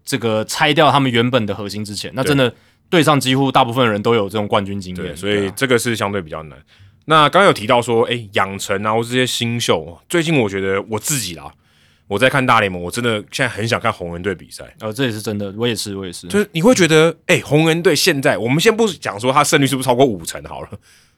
[0.03, 2.51] 这个拆掉他们原本的核心之前，那真的
[2.89, 6.57] 队上几乎大部分人都有这种冠军经，验，所以这个是相对比较难。
[7.05, 11.51] 那刚刚有提到说，哎，养成啊，或这些新秀，最近我觉得我自己啦，
[12.07, 14.63] 我在看大联盟，我真的现在很想看红人队比赛。
[14.79, 20.69] 呃，这也是真的，我也是，我也是，就是你会觉得，哎、红人队现在，我们先不讲说他胜率是不是超过五成好了，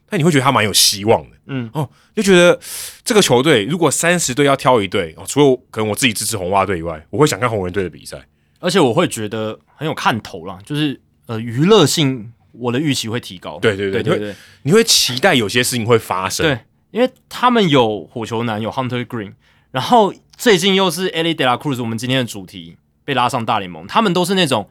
[0.10, 2.60] 但你会觉得他蛮有希望的，嗯，哦，就觉得
[3.04, 8.22] 这个球队如果三十队要挑一队，哦，除了可能我自己支持红袜队以外，我会想看红人队的比赛。
[8.60, 16.60] 而且我会觉得很有看头啦，就是呃娱乐性，我的预期会提高，对对对对对对你会期待有些事情会发生，对，
[16.92, 19.34] 因为他们有火球男，有 Hunter Green，
[19.72, 24.70] 然后最近又是 Ellie De La Cruz，我们今天的主题被拉上大联盟，他们都是那种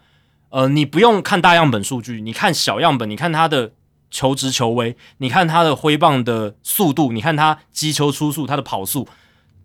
[0.50, 3.72] 呃，你不用看大样本数据，你看小样本，你看他的
[4.10, 9.08] 球直球威，你看他的挥棒的速度，你看他击球出速，他的跑速，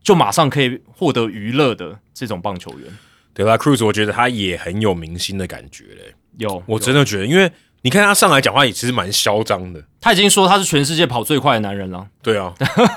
[0.04, 2.92] 就马上可以获得娱乐的这种棒球员。
[3.34, 6.14] 德拉 Cruz，我觉得他也很有明星的感觉嘞。
[6.38, 7.50] 有，我真的觉得，因为
[7.84, 12.54] 你看他上来讲话也其实蛮嚣张的，他已经说他是全世界跑最快的男人了，对啊，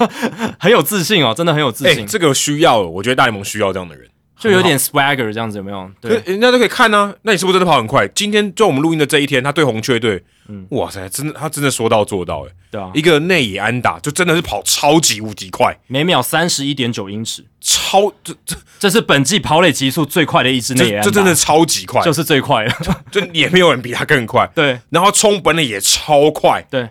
[0.61, 4.09] 很有自信哦，真的很有自哎、信，这个需要，我觉得大联盟需要这样的人。
[4.36, 5.90] 就有点 swagger 这样子，有没有？
[6.01, 8.06] 对，人家都可以看啊，那你是不是真的跑很快？
[8.09, 10.23] 今天就我们录音的这一天，他对红雀队，
[10.70, 18.56] 哇塞，真的他真的说到做到、欸，对啊，一个内野安打就真的是跑超级无敌快，每秒三十一点九英尺，超这这。
[18.78, 21.04] 这是本季跑垒极速最快的一支内野安打。
[21.04, 22.74] 这这真的超级快，就是最快的。
[23.10, 24.78] 就也没有人比他更快，对。
[24.90, 26.90] 然后冲本垒也超快，对，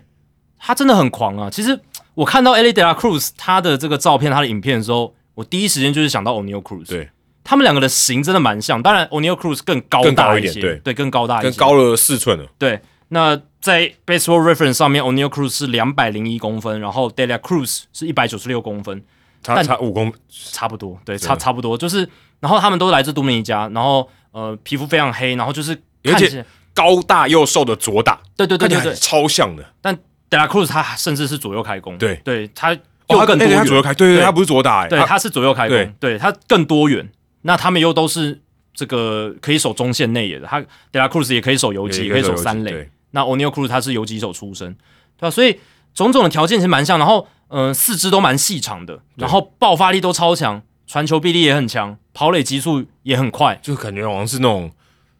[0.58, 1.52] 他真的很狂啊！
[1.52, 1.80] 其实
[2.16, 6.88] 我看到 Ellie De La Cruz 他的这个照片、他的影片的时候，我第一时间就是想到 O'Neal Cruz。
[6.88, 7.12] 对，
[7.44, 12.82] 他们两个的型真的蛮像，当然 O'Neal Cruz 更高更大些，一点对更高大一些，更高了四寸了，对。
[13.14, 19.02] 那在 Baseball Reference 上面，O'Neill Cruz 是两百零一公分，然后 De La Cruz 是一百九十六公分，
[19.44, 22.10] 差但差五公，差不多，对，差差不多，就是，
[22.40, 29.96] 然后他们都来自多米尼加，然后呃，皮肤非常黑，然后就是看而且高大又瘦的左打，对对对对对超像的，但
[30.30, 32.80] De La Cruz 他甚至是左右开弓，对对，他哦
[33.10, 37.08] 他又更多元，哎他左右开，对对他不是左打，哎对，他他是左右开弓，对他更多元。
[37.44, 38.42] 那他们又都是
[38.74, 40.60] 这个可以守中线内野的，他
[40.92, 42.90] De La Cruz 也可以守游击，也可以守三垒。
[43.14, 44.74] 对那 O'Neal Cruz 他是游击手出身，
[45.18, 45.60] 对吧、所以
[45.94, 54.72] 种种的条件其实蛮像，然后嗯、呃四肢都蛮细长的，然后爆发力都超强，传球臂力也很强，跑垒极速也很快，就感觉好像是那种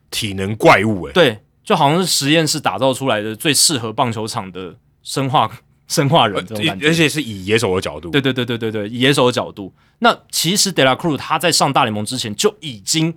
[0.10, 5.50] 体能怪物，哎，对，就好像是实验室打造出来的最适合棒球场的生化
[5.88, 13.14] 生化人这种感觉，而且是以野手的角度，对对对对对对，以野手的角度，那其实 De La Cruz 他在上大联盟之前就已经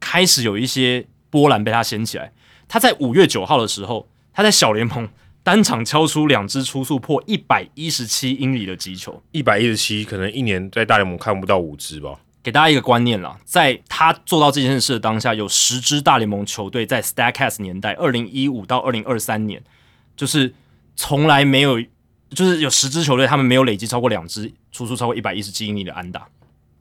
[0.00, 2.32] 开始有一些波澜被他掀起来。
[2.68, 5.08] 他在五月九号的时候，他在小联盟
[5.42, 12.20] 单场敲出两支初速破一百一十七英里的击球，一百一十七，可能一年在大联盟看不到五支吧。
[12.40, 19.62] 给大家一个观念啦，在他做到这件事的当下，有十支大联盟球队在 Statcast 年代，二零一五到二零二三年，
[20.16, 20.54] 就是
[20.94, 21.80] 从来没有，
[22.30, 26.26] 就是有十支球队他们没有累积超过两支出速超过一百一十七英里的安打。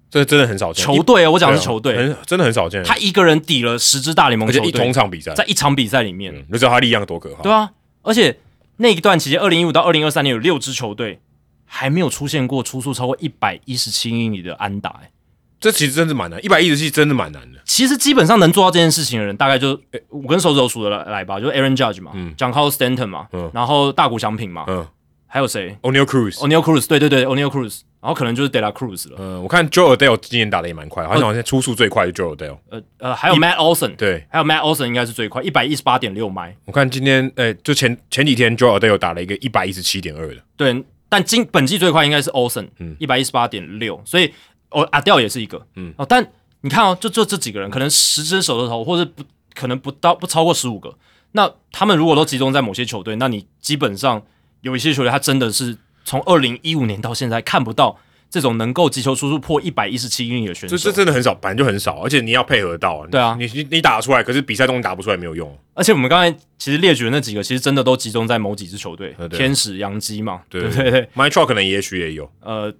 [0.09, 0.85] 这真的很少见。
[0.85, 2.84] 球队啊，我讲的是球队，很真的很少见。
[2.84, 7.43] 他一个人抵了十支大联盟球队，一同场比赛，在一场比赛里面，你知道他力量多可怕？
[7.43, 7.71] 对啊，
[8.01, 8.39] 而且
[8.77, 11.19] 那一段期间，二零一五到二零二三年有六支球队
[11.65, 15.11] 还没有出现过出速超过一百一十七英里的安打，哎。
[15.59, 17.59] 这其实真的蛮难，一百一十七真的蛮难的。
[17.65, 19.71] 其实基本上能做到这件事情的人，大概就
[20.11, 24.85] 五根手指头数得来来吧，就是 Aaron Judge 嘛，嗯，Carlos Stanton 嘛，嗯，然后大谷翔平嘛，嗯，
[25.25, 29.18] 还有谁 o neil Cruz，O'Neal Cruz，对对对，O'Neal Cruz，然后可能就是 De La Cruz 了。
[29.19, 32.57] 嗯，我看 Joe Adele 今年打的也蛮快，好像好像出速最快的 Joe Adele。
[32.69, 36.56] 呃呃，还有 Matt Olson，对，还有 Matt Olson 应该是最快，一百一十八点六迈。
[36.65, 40.41] 我看今天，哎，就前前几天 Joe Adele 打了一个一百一十七点二的。
[40.56, 44.34] 对，但今本季最快应该是 Olson，嗯，一百一十八点六，所以。
[44.69, 46.30] 哦，阿调也是一个，嗯，哦，但
[46.60, 49.24] 你看哦，就就这几个人，可能十只手指头，或者不
[49.56, 50.94] 可能不到不超过十五个。
[51.32, 54.22] 那他们如果都集中在某些球队，那你基本上
[54.60, 65.53] 有一些球队，他真的是从二零一五年到现在看不到这种能够击球出速破一百一十七英里的选手，这这真的很少，本来就很少，而且你要配合到，对啊，你你你打得出来，可是比赛中打不出来没有用。
[65.73, 72.73] 而且我们刚才其实列举的那几个，其实真的都集中在某几支球队，天使、洋基嘛，对对对，My Truck 可能也许也有，呃。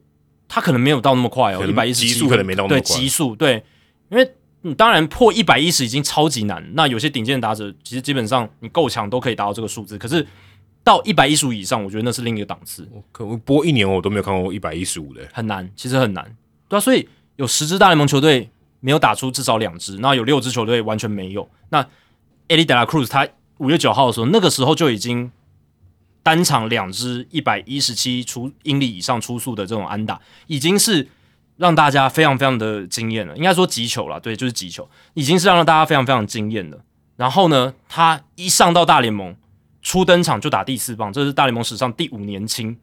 [0.50, 2.80] 他可能没有到那么快哦，一百一十极速可能没到那么快。
[2.80, 3.62] 对，极速对，
[4.08, 4.26] 因为
[4.62, 6.66] 你当然破一百一十已经超级难。
[6.74, 9.98] 那有些顶尖的打者，其实基本上你够强都可以达到这个数字。
[9.98, 10.26] 可是
[10.88, 12.88] 到一百一十五以上，我觉得那是另一个档次。
[12.94, 16.24] 我可能播一年我都没有看过一百一十五的，很难，其实很难。
[16.70, 18.50] 对啊，所以有十支大联盟球队
[18.80, 21.50] 没有打出至少两支，那有六支球队完全没有。
[21.72, 21.84] 那
[22.48, 23.28] Eddie De La Cruz 他
[23.58, 25.30] 五月九号的时候，那个时候就已经。
[26.24, 31.08] 单场两支一百一十七出英里以上出速的这种安打，已经是
[31.56, 33.34] 让大家非常非常的惊艳了。
[33.38, 36.78] 应该说急球了，对，就是急球，已经是让大家非常非常惊艳的。
[37.16, 39.34] 然后呢，他一上到大联盟，
[39.82, 42.76] 初登场就打第四棒，这是大联盟史上第五年轻，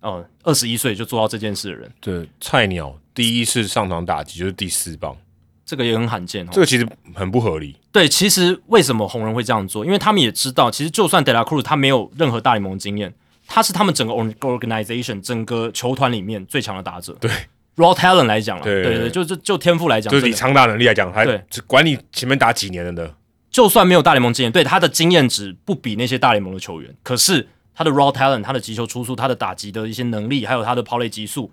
[0.00, 1.90] 呃，二十一岁就做到这件事的人。
[2.00, 5.16] 对，菜鸟第一次上场打击就是第四棒。
[5.64, 7.74] 这个也很罕见，这个其实很不合理。
[7.90, 9.86] 对，其实为什么红人会这样做？
[9.86, 13.14] 因为他们也知道，其实就算 De La Cruz 他没有任何大联盟经验，
[13.46, 17.16] 他是他们整个 organization 整个球团里面最强的打者。
[17.20, 17.30] 对
[17.76, 21.24] ，raw talent 来讲了，对对，就就就天赋来讲，就是你长打能力来讲，还
[21.66, 23.14] 管你前面打几年了的，
[23.52, 31.52] 就算没有大联盟经验，对他的经验值不比那些大联盟的球员，可是他的 raw talent，他的击球出速，他的打击的一些能力，还有他的抛垒极速。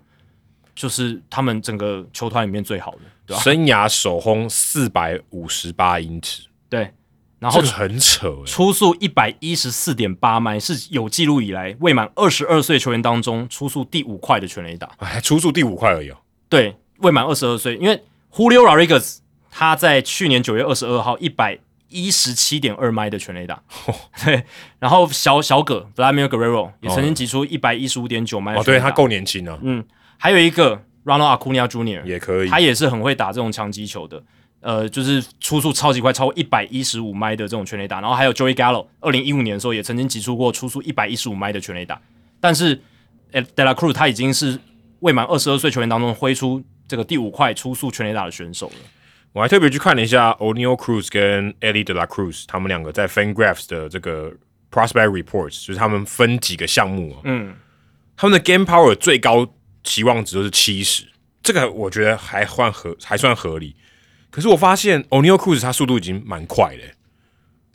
[0.72, 3.42] 就是他们整个球团里面最好的，对吧？
[3.42, 6.90] 生涯首轰四百五十八英尺，对，
[7.38, 16.16] 然后很扯，出速一百一十四点八迈，是有记录以来未满二十二岁球员当中出速第五快的全垒打，哎出速第五快而已哦。
[16.48, 18.02] 对，未满二十二岁，因为
[18.32, 19.18] Julio Rodriguez
[19.50, 21.58] 他在去年九月二十二号一百
[21.90, 23.62] 一十七点二迈的全垒打，
[24.24, 24.44] 对，
[24.78, 29.84] 然后小小葛 Vladimir Guerrero 也曾经击出一百一十五点九迈，哦，对他够年轻啊，嗯。
[30.22, 32.04] 还有一个 Ronald Acuna Jr.
[32.04, 34.22] 也可以，他也是很会打这种强击球的，
[34.60, 38.02] 呃，就是出速超级快，超过一百一十五迈的这种全垒打。
[38.02, 41.98] 然后还有 Joey Gallo，二零一五年的时候也曾经击出过出速一百一十五迈的全垒打。
[42.38, 42.76] 但是
[43.32, 44.58] De La Cruz 他已经是
[44.98, 48.74] 未满二十二岁球员当中挥出这个第五块出速全垒打的选手了。
[49.32, 54.32] 我还特别去看了一下 O'Neal Cruz 跟 Eddie De La Cruz 他们两个在 FanGraphs 的这个
[54.70, 57.54] Prospect Reports，就是他们分几个项目啊，嗯，
[58.16, 59.54] 他们的 Game Power 最高。
[59.82, 61.04] 期望值都是七十，
[61.42, 63.74] 这个我觉得还算合，还算合理。
[64.28, 66.82] 可是我发现 O'Neal Cruz 他速度已经蛮快的，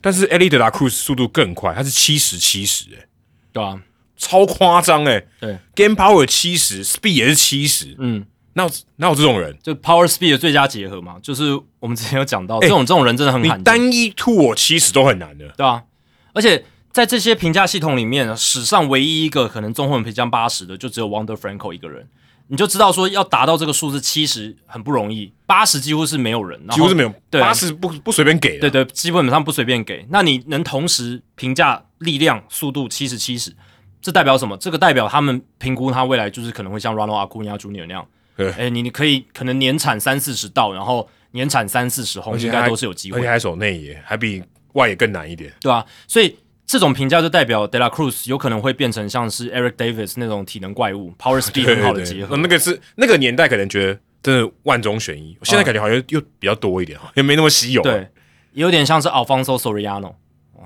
[0.00, 3.08] 但是 e l i d e La Cruz 速度更快，他是七十七十，哎，
[3.52, 3.82] 对啊，
[4.16, 5.26] 超夸张哎。
[5.40, 8.24] 对，Game Power 七十，Speed 也是七十，嗯，
[8.56, 9.56] 那有那有这种人？
[9.62, 15.84] 就 Power Speed 的最佳结合嘛，就是我们之前有讲到，这种这种人真的很罕见，单一 Two 我七十都很难的，对啊，
[16.32, 16.64] 而且。
[16.96, 22.08] 在这些评价系统里面，史上唯一一个可能综合评价八十的，就只有 Wonder Franco 一个人。
[22.46, 27.12] 你就知道说，要达到这个数字七十很不容易，八十几乎是没有人，几乎是没有。
[27.28, 30.06] 对八十不不随便给，对对，基本上不随便给。
[30.08, 33.54] 那你能同时评价力量、速度七十七十，
[34.00, 34.56] 这代表什么？
[34.56, 37.84] 这个代表他们评估他未来就是可能会像 Ronald Acuna Jr.
[37.86, 43.18] 那样，哎，你你可以可能年产三四十道，然后年产三四十轰，应该都是有机会。
[43.18, 44.42] 而且还守内野，还比
[44.72, 45.84] 外野更难一点，对啊？
[46.06, 46.36] 所以。
[46.68, 52.36] 这种评价就代表 De La Cruz 有可能会变成像是 Eric Davis 那种体能怪物，Power Speed 很好的结合。
[52.38, 57.80] 那个是那个年代可能觉得真的万中选一，现在感觉好像又比较多一点哈也没那么稀有。
[57.82, 58.08] 对，
[58.54, 60.14] 有点像是 Alfonso Soriano。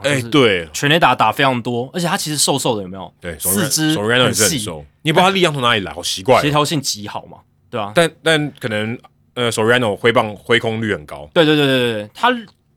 [0.02, 3.12] 哎，对，全垒打打非常多，而且他其实瘦瘦的，有没有？
[3.20, 4.56] 对，四肢很细，
[5.02, 7.40] 你不知道他力量从哪里来，好奇怪，协调性极好嘛，
[7.70, 7.92] 对啊？
[7.94, 8.98] 但但可能。
[9.34, 12.30] 呃 Soriano 挥棒挥空率很高，对对对对对，他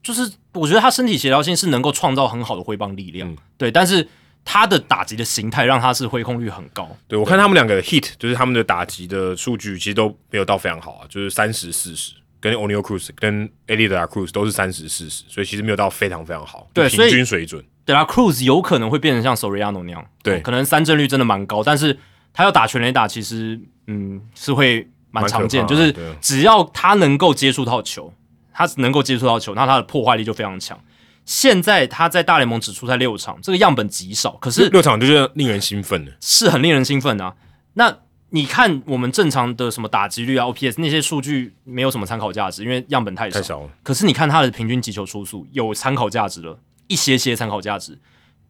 [0.04, 4.08] 就是我觉得他身体协调性是能够创造很好的挥棒力量，嗯对，但是
[4.46, 17.62] 他的打击的形态让他是挥空率很高，对我看他们两个的 hit 就是他们的打击的数据其实都没有到非常好啊，就是三十四十，跟 O'Neal Cruz 跟 e d i d a Cruz 都是三十四十，所以其实没有到非常非常好，就对平均水准。
[17.84, 21.98] 对啦，Cruz 有可能会变成像 Soriano 那样，对哦可能三振率真的蛮高，但是
[22.34, 28.12] 他要打全垒打，其实嗯是会蛮常见，就是只要他能够接触到球，
[28.52, 30.80] 他能够接触到球，那他的破坏力就非常强。
[31.26, 37.36] 现在他在大联盟只出赛六场，这个样本极少，可是六场就是令人兴奋的，是很令人兴奋啊。
[37.76, 38.00] 那
[38.32, 43.40] 你看我们正常的什么打击率啊、OPS 那些数据没有什么参考价值，因为样本太少。
[43.40, 43.70] 太少了。
[43.84, 47.98] 可是你看他的平均击球出速有参考价值了，一些些参考价值，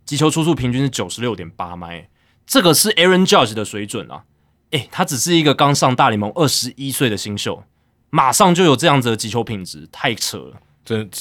[0.05, 2.07] 击球出速平均是九十六点八迈，
[2.45, 4.23] 这个是 Aaron Judge 的水准啊。
[4.71, 7.63] 诶，他只是一个刚上大联盟二十一岁的新秀，
[8.09, 10.53] 马上就有这样子的击球品质，太扯了。
[10.83, 11.17] 真的，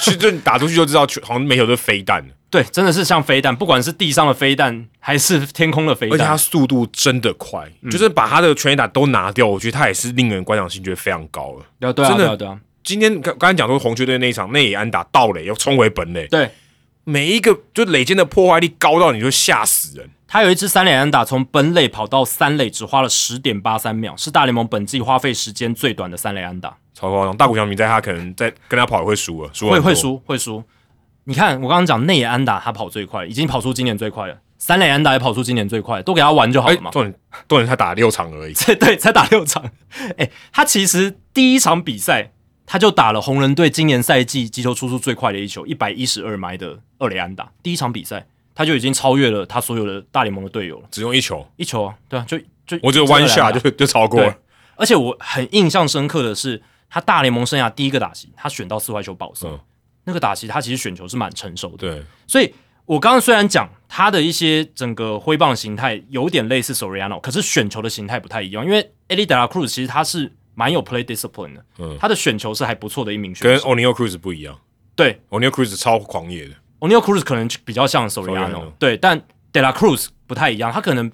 [0.00, 11.66] 其实打出去就知道，球 好像每球都是飞弹，对，真的是像飞弹，不管是地上的飞弹还是天空的飞弹而且他，速度真的快，嗯就是把他的全垒打都拿掉，我觉得他也是令人观赏性觉得非常高了。
[11.78, 16.50] 对啊对啊真的对啊对啊，今天刚刚才讲说红雀队那一场内野安打盗垒要冲回本垒，对
[17.04, 20.10] 每一个就垒间的破坏力高到你就吓死人。
[20.34, 26.76] 他有一支三垒安打，从本垒跑到三垒只花了十点八三秒，是大联盟本季花费时间最短的三垒安打。
[26.92, 27.36] 超夸张！
[27.36, 29.94] 大谷翔平在他可能在跟他跑也会输了，会会。
[29.94, 30.64] 输会输。
[31.22, 34.36] 你看，我刚刚讲内野安打，他跑最快，已经跑出今年最快了。
[34.58, 37.14] 三垒安打也跑出今年最快，都给他玩就好哎了嘛。，重点
[37.46, 39.64] 重点他打六场而已，对 对，才打六场。
[40.18, 42.32] 哎、他其实第一场比赛
[42.66, 47.52] 他就打了红人队今年赛季击球出速最快的一球，一百一十二迈的二垒安打。
[47.62, 54.22] 第一场比赛他就已经超越了他所有的大联盟的队友了，只用一球，一球啊，对啊，就就我只有弯下就就 就超过。
[54.22, 54.38] 了。，
[54.76, 59.60] 而且我很印象深刻的是，他大联盟生涯第一个打席，他选到四坏球保送，嗯。
[60.04, 61.76] 那个打席他其实选球是蛮成熟的。
[61.78, 62.54] 对，所以
[62.84, 71.96] 我刚刚虽然讲他的一些整个挥棒形态有点类似 Soriano，可是选球的形态不太一样，因为 Eddie De La Cruz 其实他是蛮有 play discipline 的，嗯。
[71.98, 73.68] 他的选球是还不错的一名选跟手。
[73.68, 74.60] O'Neal Cruz 不一样。
[74.94, 76.54] 对，O'Neill Cruz 超狂野的，
[76.86, 79.20] O'Neal Cruz 可能比较像 Soriano Soriano，对，但
[79.52, 81.10] De La Cruz 不太一样，他可能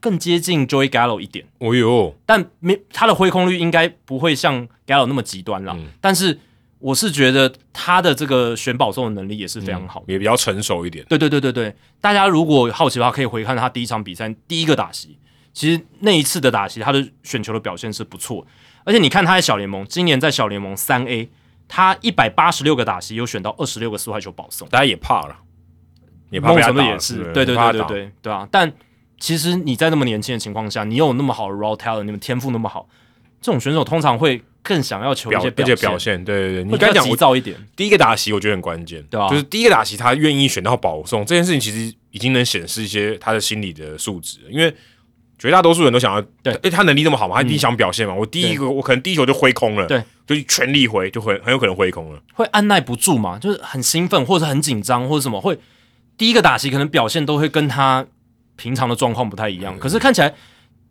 [0.00, 1.46] 更接近 Joey Gallo 一点。
[1.58, 5.74] 哦呦，但没他的挥空率应该不会像 Gallo 那么极端啦。
[5.76, 6.38] 嗯但是
[6.78, 10.12] 我是觉得他的这个选保送的能力也是非常好的。
[10.12, 11.04] 也比较成熟一点。
[11.08, 15.18] 对对对对对，大家如果好奇的话，可以回看他第一场比赛第一个打席，
[15.52, 18.46] 其实那一次的打席他的选球的表现是不错，
[18.84, 21.28] 而且你看他在小联盟，今年在小联盟三 A，
[21.68, 25.36] 他一百八十六个打席有选到二十六个四坏球保送，大家也怕了，
[26.30, 27.54] 也怕某被他打也是，对对？
[27.54, 28.72] 对对对对啊，但
[29.18, 32.88] 其实你在那么年轻的情况下，你有那么好的 raw talent，你们天赋那么好，
[33.40, 39.28] 这种选手通常会更想要求一些而且表现，对对对，你会比较刚讲急躁一点，第一个打席，我觉得很关键，对啊。
[39.28, 44.74] 就是第一个打席他愿意选到保送这件事情，其实已经能显示一些他的心理的素质，因为
[45.38, 46.52] 绝大多数人都想要，对。
[46.52, 55.58] 嗯诶，他能力那么好嘛，他一定想表现嘛，我第一个我可能第一球就挥空了，对，就全力挥，就会很有可能挥空了，会按耐不住嘛，就是很兴奋或者很紧张或者什么，会
[56.16, 58.04] 第一个打席可能表现都会跟他
[58.56, 60.34] 平常的状况不太一样，可是看起来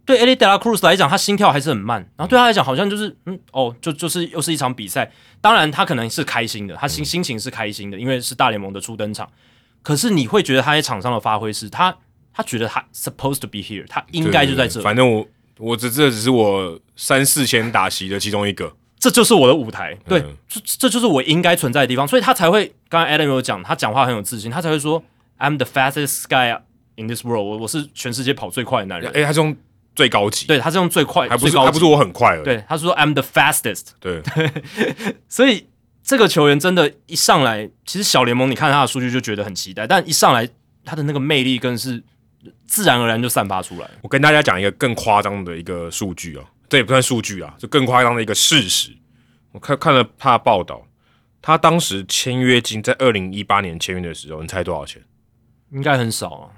[0.06, 5.12] 对 De La Cruz 来讲，他心跳还是很慢，然后对他来讲好像就是嗯哦，就就是又是一场比赛，
[5.42, 9.30] 当然他可能是开心的，他心心情是开心的，因为是大联盟的初登场，
[9.84, 11.94] 可是你会觉得他在场上的发挥是他
[12.38, 14.80] 他觉得他 supposed to be here，他应该就在这。
[14.80, 15.28] 反正我
[15.58, 25.04] 我只这只是我三四千打席的其中一个，这就是我的舞台，对，嗯这这就是我应该存在的地方，所以他才会，刚刚 Adam 有讲，他讲话很有自信，他才会说
[25.40, 26.60] I'm the fastest guy
[26.96, 29.58] in this world，我我是全世界跑最快的男人，诶，他是用
[29.96, 34.22] 最高级，对，他是用最快，还不是还不是我很快而已，对，他是说 I'm the fastest，对，
[35.28, 35.66] 所以
[36.04, 40.48] 这个球员真的，一上来，其实小联盟你看他的数据就觉得很期待，但一上来
[40.86, 42.02] 他的那个魅力更是
[42.66, 43.90] 自然而然就散发出来。
[44.02, 48.92] 我跟大家讲一个更夸张的一个数据啊，这也不算数据啊，就更夸张的一个事实。
[49.52, 50.86] 我看看了他的报道，
[51.42, 55.02] 他当时签约金在二零一八年签约的时候，你猜多少钱？
[55.72, 56.50] 应该很少啊，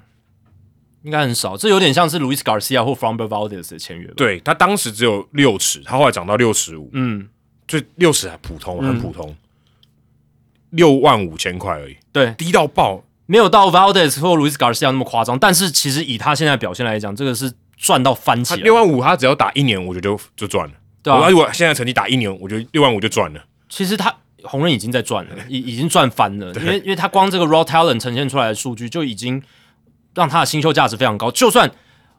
[1.03, 7.29] 应该很少，这有点像是 Luis Garcia 或 Framber Valdez 的签约吧？，对他当时只有六尺，他后来涨到六十五，嗯，
[7.67, 9.35] 就六尺还普通，很普通，
[10.71, 13.03] 六万五千块而已，对，低到爆。
[13.29, 20.73] 没有到 Valdez 或 Luis Garcia 那么夸张，但是其实以他现在表现来讲，这个是赚到翻起来，六万五，他只要打一年，我觉得就就赚了。
[21.03, 23.39] 对啊我如果现在成绩打一年，我觉得六万五就赚了。
[23.69, 24.11] 其实他
[24.41, 29.39] 红人已经在赚了，已 已经赚翻了，因为因为他光这个 raw talent 呈现出来的数据就已经
[30.15, 31.29] 让他的新秀价值非常高。
[31.29, 31.69] 就算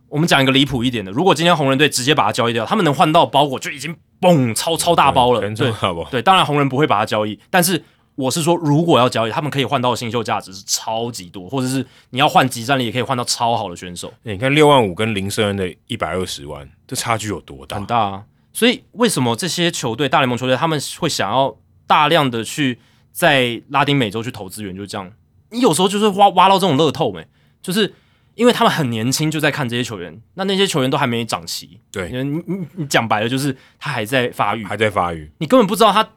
[0.08, 5.40] 我们讲一个离谱一点的，如果今天红人队直接把他交易掉，他们能换到包裹就已经嘣超超大包了。
[5.40, 5.72] 对
[6.08, 7.82] 对，当然红人不会把他交易，但是
[8.14, 14.12] 我是说，如果要交易，他们可以换到新秀价值是超级多，或者是你要换集战力，也可以换到超好的选手。
[14.22, 17.76] 你看六万五跟林瑟恩的一百二十万，这差距有多大？
[17.76, 18.24] 很大啊！
[18.52, 21.56] 所以为什么这些球队大联盟球队他们会想要
[21.86, 22.78] 大量的去
[23.12, 24.74] 在拉丁美洲去投资源？
[24.74, 25.10] 就是这样，
[25.50, 27.26] 你有时候就是挖挖到这种乐透没？
[27.62, 27.94] 就是。
[28.36, 31.78] 因为他们很年轻就在看这些球员，那那些球员都还没长齐。
[31.92, 36.08] 对，你你你讲白了就是他还在发育，还在发育，你根本不知道他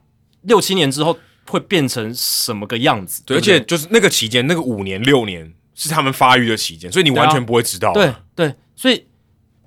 [0.43, 1.17] 六七年之后
[1.47, 3.23] 会变成什么个样子。
[3.25, 7.93] 对，而且就是那个期间，那个五年六年是他们发育的期间，所以你完全不会知道。
[7.93, 9.05] 对对，所以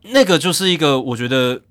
[0.03, 1.63] 那个就是一个我觉得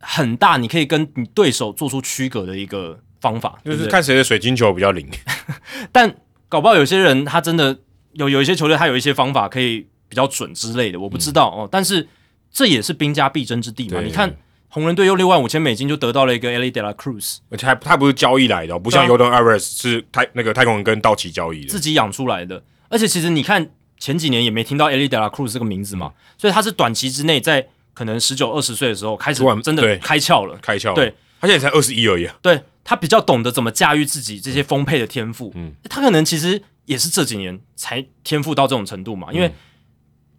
[0.00, 5.08] 很大，你可以跟你对手做出区隔的一个方法，就是看谁的水晶球比较灵。
[5.92, 6.14] 但
[6.48, 7.78] 搞不好有些人他真的
[8.12, 9.86] 有有一些球队，他有一些方法可以。
[10.12, 11.66] 比较准之类的，我不知道哦。
[11.72, 12.06] 但是
[12.50, 13.98] 这也是兵家必争之地嘛。
[14.02, 14.30] 你看
[14.74, 22.64] 红人队用六万五千美金就得到了一个 Eli De La Cruz，而且还他不是交易来的，不像 Yordan a r e s 是太那个太空人跟道奇交易的，自己养出来的。
[22.88, 30.94] 而且其实你看前几年也没听到 Eli De La Cruz 这个名字嘛，所以他是短期之内在可能十九二十岁的时候开始真的开窍了，开窍。
[30.94, 32.24] 对，他现在才二十一而已。
[32.24, 35.52] 啊对他比较懂得怎么驾驭自己这些丰沛的天赋。
[35.54, 39.52] 嗯，他可能其实也是这几年才天赋到这种程度嘛，因为。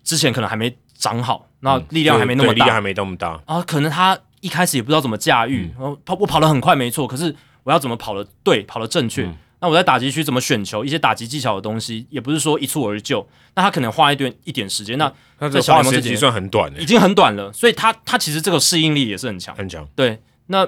[0.06, 3.62] 之前可能还没长好，那力量还没那么大，力量还没那么大啊。
[3.62, 7.08] 可能他一开始也不知道怎么驾驭，然后跑我跑得很快，没错。
[7.08, 7.34] 可是
[7.64, 9.28] 我要怎么跑的对，跑的正确？
[9.62, 10.84] 那我在打击区怎么选球？
[10.84, 13.26] 一些打击技巧的东西，也不是说一蹴而就。
[13.56, 14.98] 那他可能花一点一点时间。
[14.98, 15.10] 那
[15.40, 17.52] 那这花时间算很短已经很短了。
[17.54, 19.88] 所以他他其实这个适应力也是很强，很强。
[19.96, 20.68] 对，那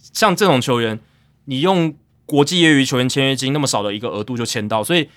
[0.00, 1.00] 像这种球员，
[1.46, 1.92] 你用
[2.24, 5.08] 国际业余球员签约金那么少的一个额度就签到，所以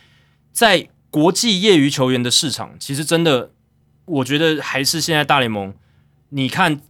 [0.52, 3.52] 在国际业余球员的市场，其实真的。
[4.06, 5.74] 我觉得还是现在大联盟，
[6.30, 6.82] 你看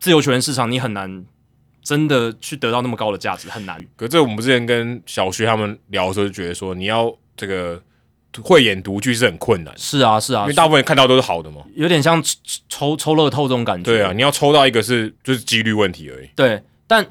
[0.00, 1.24] 自由球员市场，你很难
[1.82, 3.78] 真的去得到那么高的价值，很难。
[3.96, 7.82] 可这我们之前跟小薛他们聊的时候，就觉得说你要这个
[8.42, 9.72] 慧眼独具是很困难。
[9.76, 12.22] 是啊，是啊，因为大部分人看到都是好的嘛，有点像
[12.68, 13.84] 抽抽乐透这种感觉。
[13.90, 16.28] 对啊，你要抽到一个是就是几率问题而已。
[16.36, 17.06] 对，但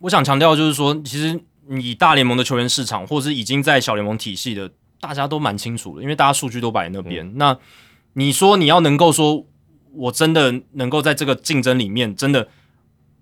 [0.00, 4.70] 我想强调就是说，其实你大联盟的球员市场，或者是已经在小联盟体系的，
[5.00, 7.30] 大家都蛮清楚的，因为大家数据都摆在那边。
[7.36, 7.56] 那
[8.14, 9.44] 你说你要能够说，
[9.92, 12.48] 我真的能够在这个竞争里面，真的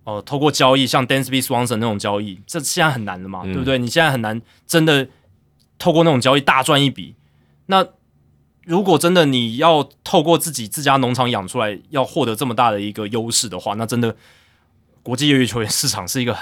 [0.04, 3.78] 哦，透过交易像 Dansby Swanson 那种交易，这现在很难的嘛，对不对？
[3.78, 5.08] 你现在很难真的
[5.78, 7.14] 透过那种交易大赚一笔。
[7.66, 7.86] 那
[8.64, 14.16] 如果真的你要透过自己自家农场养出来，要获得这么大的一个优势的话，那真的
[15.02, 16.36] 国际业余球员市场是一个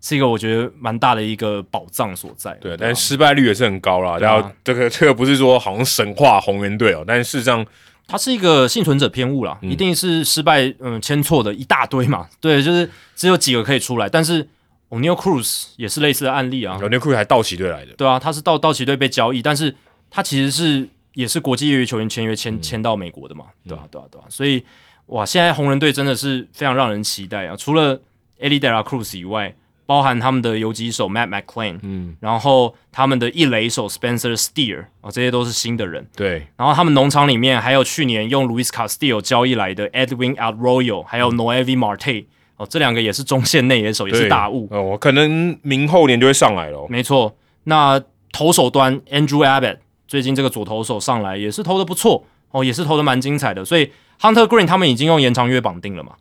[0.00, 2.52] 是一个我觉得蛮大的一个宝藏所在。
[2.60, 4.16] 对，但失败率也是很高啦。
[4.18, 7.66] 然后这个这个不是说好像神话红人队哦，但是事实上。
[8.06, 12.28] 它是一个幸存者偏误啦，一定是失败，嗯，签错的一大堆嘛。
[12.40, 14.08] 对，就是只有几个可以出来。
[14.08, 14.48] 但是
[14.90, 16.78] O'Neal Cruz 也是类似的案例啊。
[16.80, 19.74] O'Neal Cruz 还道奇队来的，对啊，他是到道奇队被交易，但是
[20.10, 24.24] 他其实是也是国际业余球员签约签签到美国的嘛，对啊，对啊，对啊。
[24.28, 24.64] 所以
[25.06, 27.56] 哇，现在红人队真的是非常让人期待啊！
[27.56, 28.00] 除了
[28.40, 29.54] Eddie De La Cruz 以外。
[29.86, 36.04] 包含他们的游击手 Matt McClain，嗯，然后他们的一垒手 Spencer Steer，哦，这些都是新的人。
[36.16, 42.26] 对，然后他们农场里面还有去年用 Luis Castillo 交易来的 Edwin Arroyo，还有 Noevi Marte，
[42.56, 44.66] 哦，这两个也是中线内野手，也是大物。
[44.72, 46.84] 哦，可能明后年就会上来了。
[46.88, 48.02] 没错，那
[48.32, 53.64] 投手端 Andrew Abbott 最近这个左投手上来也是投的不错，哦，也是投的蛮精彩的。
[53.64, 56.14] 所以 Hunter Green 他们已经用延长约绑定了嘛。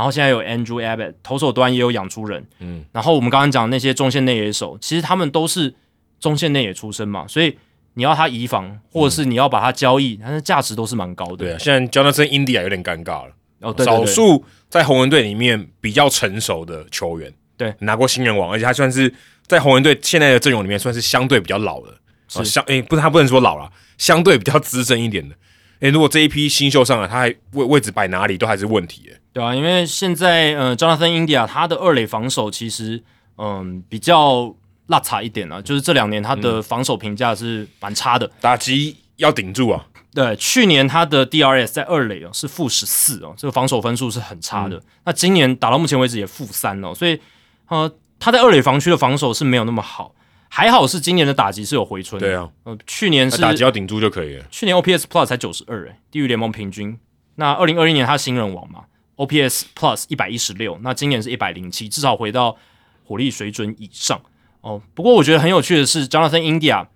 [0.00, 5.74] 然后现在有 Andrew Abbott，投手端也有养出人，嗯，然后我们刚刚讲那些中线内野手，其实他们都是
[6.18, 7.58] 中线内野出身嘛，所以
[7.92, 11.36] 你要他移防，或者是你要把他交易，他的价值都是蛮高的。
[11.36, 19.12] 对啊，现在 Jonathan India 有点尴尬了，哦，对少数在红人队里面比较成熟的球员，对，拿过新人王，而且他算是
[19.46, 21.94] 在红人队现在的阵容里面算是相对比较老的，
[22.26, 22.42] 是。
[22.42, 25.34] 相诶，不是他不能说老了，相对比较资深一点的。
[25.80, 29.19] 诶，如果这一批新秀上来，他还位位置摆哪里都还是问题诶。
[29.32, 33.02] 对啊，因为现在呃，Jonathan India 他的二垒防守其实
[33.36, 34.54] 嗯比较
[34.86, 39.86] 落差一点啊，就是这两年他的防守评价是蛮差的，打击要顶住啊。
[40.12, 44.82] 对，去年他的 DRS 在二垒哦是负十四哦，这个防守分数是很差的。
[45.04, 47.20] 那今年打到目前为止也负三哦，所以
[47.68, 50.14] 呃他在二垒防区的防守是没有那么好。
[50.52, 54.44] 还好是今年的打击是有回春，对啊，呃，去年是打击要顶住就可以了。
[54.50, 56.98] 去年 OPS Plus 才九十二，哎，低于联盟平均。
[57.36, 58.80] 那二零二一年他新人王嘛
[59.20, 62.56] ，OPS Plus 一百一十六，那今年是一百零七，至少回到
[63.04, 64.20] 火力水准以上
[64.62, 64.80] 哦。
[64.94, 66.86] 不过我觉得很有趣的是，Jonathan India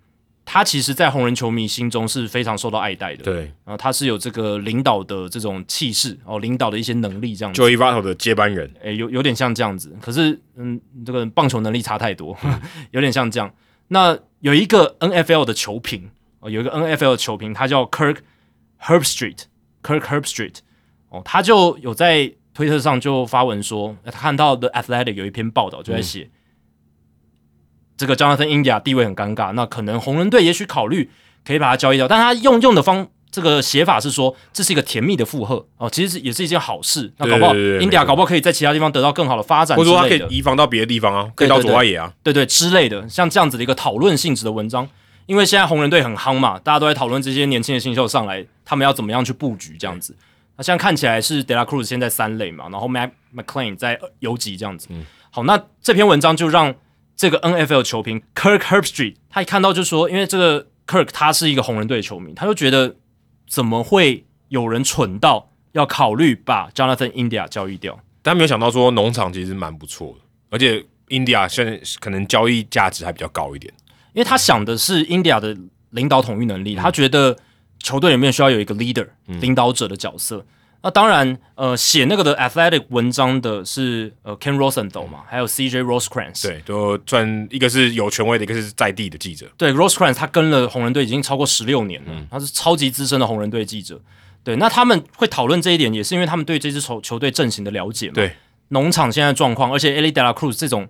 [0.47, 3.23] 他其实，在红人球迷心中是非常受到爱戴的。
[3.23, 3.35] 对，
[3.65, 7.59] 然后他是有这个领导的这种气势哦，领导的一些能力这样子。
[7.59, 9.97] Joey Votto 的接班人，诶，有有点像这样子。
[9.99, 12.37] 可是，嗯，这个棒球能力差太多，
[12.91, 13.51] 有点像这样。
[13.87, 18.17] 那有一个 NFL 的球评哦，有一个 NFL 的球评，他叫 Kirk
[18.81, 20.57] Herbstreit，Kirk Herbstreit
[21.15, 26.29] 哦，他就有在推特上就发文说，他看到的 Athletic 有一篇报道就在写。
[27.97, 31.09] 这个 Jonathan India 地位很尴尬，那可能红人队也许考虑
[31.45, 37.13] 可以把他交易掉，但他用用的方这个写法是说这是一个甜蜜的负荷哦，其实也是一件好事。
[37.17, 44.87] 那搞不好 India 搞不好可以在其他地方得到更好的发展，或者说他可以移防到别的地方啊，可以到左外野啊，对对之类的，像这样子的一个讨论性质的文章。
[45.25, 50.15] 因为现在红人队很夯嘛，大家都在讨论这些年轻的新秀上来，他们要怎么样去布局这样子。
[50.57, 54.87] 那现在看起来是 De La Cruz 现在三垒嘛，然后 Mac McLean 在游击这样子。
[54.91, 56.75] 嗯好，那这篇文章就让。
[57.17, 62.97] 这个 NFL 球评 Kirk Herbstreit，他一看到就说，因为这个 Kirk 他是一个红人队球迷，他就觉得
[63.47, 67.97] 怎么会有人蠢到要考虑把 Jonathan India 交易掉？
[68.21, 73.73] 但没有想到说农场其实蛮不错的，而且 India 现在可能交易价值还比较高一点，
[74.11, 75.55] 因为他想的是 India 的
[75.91, 77.37] 领导统御能力，他觉得
[77.85, 80.43] 球队里面需要有一个 leader 领导者的角色。
[80.81, 89.47] 那当然，呃，写那个的 athletic 文章的是呃 Ken Rosenthal 嘛，还有 CJ Rosecrans，对，都算一个是有权威的，一个是在地的记者。
[89.57, 94.01] 对，Rosecrans 他跟了红人队已经超过十六年了，他是超级资深的红人队记者。
[94.43, 98.13] 对，那他们会讨论这一点，也是因为他们对这支球球队阵型的了解嘛。
[98.13, 98.35] 对，
[98.69, 100.87] 农场现在状况，而且 Eli De La Cruz 这种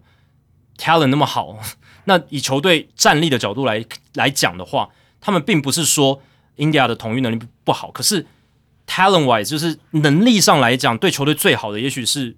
[0.77, 1.57] talent 那么好，
[2.03, 3.85] 那以球队战力的角度来
[4.15, 4.89] 来讲的话，
[5.21, 6.21] 他们并不是说
[6.57, 8.25] India 的统御能力不好，可是。
[8.87, 12.35] Talent wise，就是能力上来讲，对球队最好的，也许是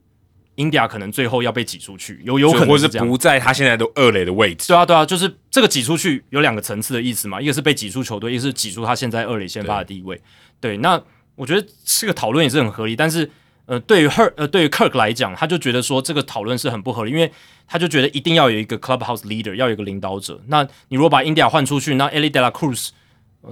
[0.55, 4.69] India 可能最后要被挤出去，有有可能是不在他现在的二垒的位置。
[4.69, 10.21] 对啊，对啊，就是这个挤出去有两个层次的意思嘛，一个是被挤出球队，一个是挤出他现在二垒先发的地位。
[10.61, 10.97] 对，那
[11.35, 13.29] 我觉得这个讨论也是很合理，但是
[13.65, 17.29] 呃，对于 Her 呃，对于 Kirk 来讲，他就觉得说这个讨论是很不合理，因为
[17.67, 20.41] 他就觉得一定要有一个 Clubhouse leader，要有一个领导者。
[20.47, 22.91] 那你如果把 India 换出去，那 Eli De La Cruz。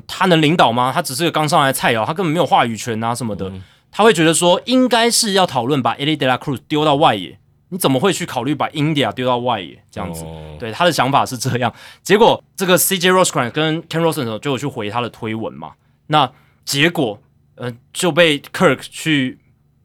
[0.07, 0.91] 他能领导吗？
[0.93, 3.51] 他只是个刚上来的菜鸟，他根本没有话语权啊什么的。
[3.91, 7.39] 他会觉得说，应该是要讨论把 Eli De La Cruz 丢到外野。
[7.69, 10.23] 你怎么会去考虑把 India 丢到外野这样子？
[10.59, 11.73] 对他的想法是这样。
[12.03, 15.73] 结果这个 CJ Rosecrans 跟 Ken Rosen 就有去回他的推文嘛。
[16.07, 16.31] 那
[16.63, 17.19] 结果
[17.55, 19.39] 呃就被 Kirk 去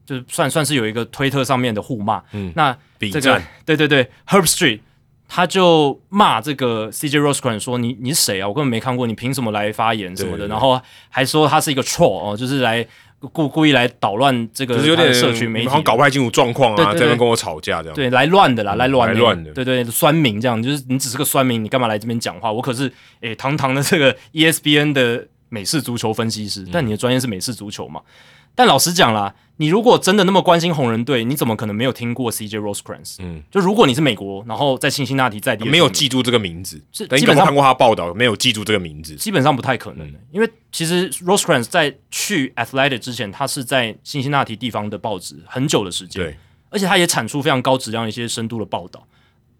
[0.05, 2.21] 就算算是有一个推特上面的互骂。
[2.33, 4.81] 嗯，那这个对对对，Herb Street。
[5.33, 8.47] 他就骂这个 CJ Rosecrans 说：“你你是谁啊？
[8.49, 10.45] 我根本没看过，你凭什么来发言什么的？
[10.49, 10.77] 然后
[11.07, 12.85] 还说他是一个 troll 哦，就是来
[13.31, 17.95] 故故意来捣乱这个，就是有点社区媒体，好像搞不太清楚状况啊，在那跟我吵架这样。
[17.95, 22.51] 对，来乱的啦，来乱的，对对，酸民这样，就是你只是个酸民，你干嘛来这边讲话？
[22.51, 22.91] 我可是
[23.21, 28.01] 诶堂堂的这个 ESPN 的美式足球分析师，但你的专业是美式足球嘛？
[28.55, 33.17] 但老实讲啦。”你如果真的那么关心红人队，你怎么可能没有听过 CJ Rosecrans？
[33.19, 40.19] 嗯，就如果你是美国，然后在辛辛那提在地，没有记住这个名字，是基本上看过他报道，没有记住这个名字，基本上不太可能的。
[40.31, 46.35] 因为其实 Rosecrans 在去 Athletic 之前，他是在辛辛那提地方的报纸很久的时间，对，
[46.71, 49.05] 而且他也产出非常高质量一些深度的报道。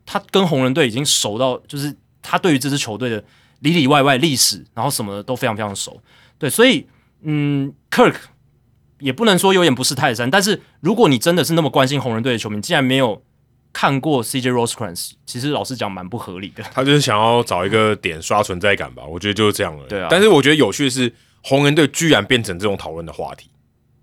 [0.04, 3.24] 他跟红人队已经熟到，就是他对于这支球队的
[3.60, 6.02] 里里外外历史，然后什么的都非常非常熟。
[6.40, 6.88] 对，所以
[7.22, 8.16] 嗯，Kirk。
[9.02, 13.22] 也不能说有眼不识泰山，但是如果你真的是那么关心红人队的球迷，竟然没有
[13.74, 16.64] 看过 CJ Rosecrans，其实老实讲蛮不合理的。
[16.74, 19.86] 他就是想要找一个点刷存在感吧，我觉得就是这样了。
[19.88, 23.50] 对啊，但是我觉得有趣的是，红人队居然变成这种讨论的话题，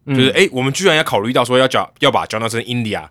[0.07, 3.09] 就是哎，我们居然要考虑到说要叫要把 Jonathan India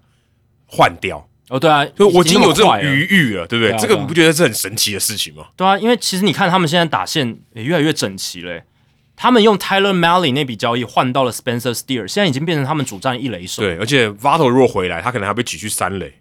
[0.65, 1.27] 换掉。
[1.49, 3.73] 哦，对啊，就我已经有这种余裕了，对不对？
[3.79, 5.45] 这个你不觉得是很神奇的事情吗？
[5.55, 8.61] 对啊，因为其实你看他们现在打线也越来越整齐了。
[9.17, 13.63] 他们用 Tyler Malley 那笔交易换到了 Spencer Steer，现在已经变成他们主战一垒手。
[13.63, 16.13] 对，而且 Vato 如果回来，他可能还被挤去三垒。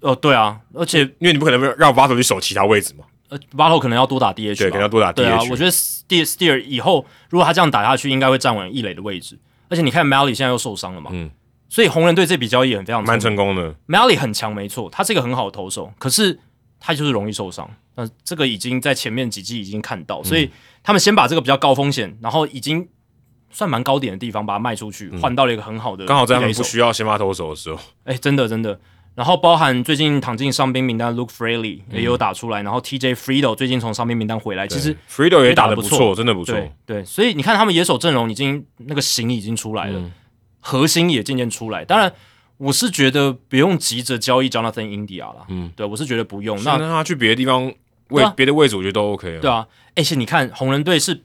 [0.00, 3.04] 哦，对啊，而且因为你不可能让 Vato 去守其他位置嘛。
[3.28, 5.14] 呃，Vato 可能要多打 DH，对，可能要多打 DH。
[5.14, 9.38] 对啊，我觉得 Steer Steer 以后如果他这样打下去，应该会站稳一垒的位置。
[9.68, 11.30] 而且你看 Malley 现在又受伤了嘛，嗯，
[11.68, 13.74] 所以红人队这笔交易也很非常蛮成功的。
[13.86, 16.38] Malley 很强，没错，他是一个很好的投手，可是
[16.82, 17.70] 他就是容易受伤。
[17.94, 20.50] 那这个已经在前面几季已经看到，所以
[20.82, 22.88] 他们先把这个比较高风险，然后已经。
[23.54, 26.06] 算蛮高点的地方，把它卖出去，换到了一个很好的。
[26.06, 28.80] 刚好在他们不需要先发投手的时候，哎，真的真的。
[29.14, 36.58] 然后包含最近躺进伤兵名单，Luke Freely 也有打出来，然后 TJ Friedel 最近从伤兵名单回来，其实 Friedel 也打的不错，真的不错。
[36.86, 40.10] 对，所以你看他们野手阵容已经那个型已经出来了，
[40.60, 41.84] 核心也渐渐出来。
[41.84, 42.10] 当然，
[42.62, 45.44] 我是觉得不用急着交易 Jonathan India 了。
[45.48, 46.56] 嗯，对我是觉得不用。
[46.62, 47.72] 那让他去别的地方
[48.10, 49.40] 位别的位置我觉得都 OK 了。
[49.40, 49.66] 对啊，
[49.96, 51.24] 而且你看红人队是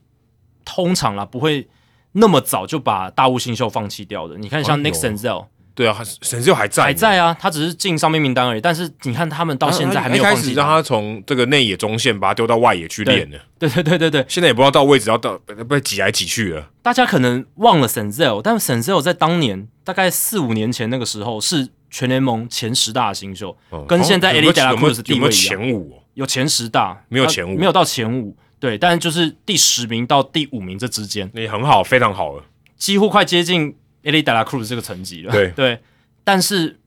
[0.65, 1.67] 通常啦不会
[2.13, 4.37] 那么早就把大物新秀放弃掉的。
[4.37, 5.45] 你看像哎呦 Nick Senzel
[5.77, 6.91] 对啊，神秀还在，还。
[6.91, 8.59] 在啊，他只是进上面名单而已。
[8.59, 15.37] 但是你看他们到现在还没有一开放弃始让他从这个内野中线把他丢到外野去练的，对对对对对，现在也不知道到位置要到
[15.69, 16.71] 被挤来挤去了。
[16.81, 26.01] 大家可能忘了 Senzel，但 Senzel 在当年大概四五年前那个时候是全联盟前十大的新秀，哦跟现在有没有前五哦？
[26.15, 32.43] 有前十大，他没有前五没有到前五，对，但就是第十名到第五名这之间，那也很好，非常好了。
[32.75, 33.75] 几乎快接近
[34.07, 35.31] Eddie De La Cruz 这个层级了。
[35.31, 35.79] 对 对，
[36.23, 36.79] 但是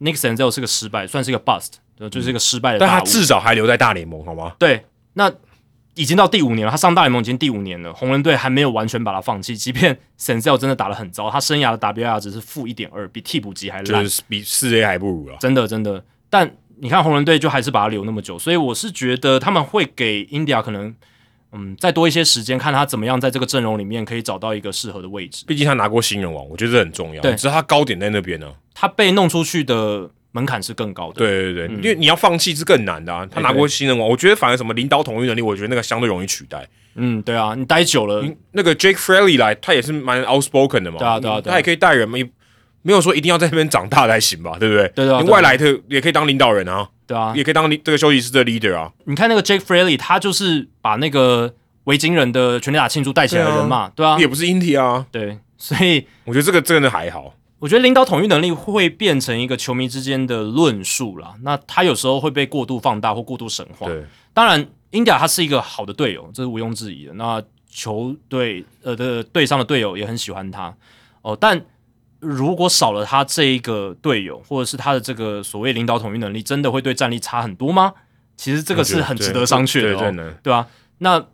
[0.00, 2.78] Nick Senzel 是个失败，算是一个 bust，对就是一个失败的。
[2.78, 4.54] 但他至少还留在大联盟，好吗？
[4.58, 4.84] 对，
[5.14, 5.32] 那
[5.94, 15.36] 已经到第五年了，他上大联盟已经第五年了，红人队还没有完全把他放弃，即便 Senzel 真的打得很糟，他生涯的 WAR 值是负一点二，比替补级还烂，就是比四 A 还不如啊。
[15.40, 16.02] 真的真的。
[16.30, 20.94] 但你看红人队就还是把他留那么久，所以我是觉得他们会给 India 可能
[21.52, 25.44] 嗯再多一些时间，看他怎么样在这个阵容里面可以找到一个适合的位置。
[25.46, 27.20] 毕竟他拿过新人王，我觉得这很重要。
[27.20, 28.52] 对只是他高点在那边呢。
[28.74, 31.14] 他被弄出去的门槛是更高的。
[31.14, 33.26] 对对对，因为你要放弃是更难的啊。
[33.30, 36.66] 他拿过新人王，我觉得反而什么领导统御能力，我觉得那个相对容易取代。
[36.94, 40.98] 嗯，对啊，你待久了，那个 Jake Fraley 来，他也是蛮 outspoken 的嘛。
[40.98, 42.28] 对啊对啊他也可以带人嘛，也
[42.82, 44.88] 没有说一定要在那边长大才行吧，对不对？
[44.94, 48.92] 对对外来的也可以当领导人啊，对啊，也可以当这个休息室的 leader 啊。
[49.04, 51.54] 你看那个 Jake Fraley，他就是把那个
[51.84, 55.06] 维京人的全垒打庆祝带起来的人嘛，对啊，也不是 India 啊。
[55.10, 57.34] 对，所以我觉得这个真的还好。
[57.58, 61.34] 我觉得领导统御能力会变成一个球迷之间的论述啦。
[61.42, 63.86] 那他有时候会被过度放大或过度神化。
[63.86, 64.02] 对，
[64.32, 67.12] 当然，India 他是一个好的队友，这是毋庸置疑的。
[67.12, 70.74] 那球队呃的队上的队友也很喜欢他
[71.20, 71.60] 哦，但
[72.20, 77.94] 如果少了他这一个队友，或者是他的这个所谓领导统御能力，真的会对战力差很多吗？
[78.36, 80.66] 其实这个是很值得商榷的、对，啊，
[80.98, 81.26] 那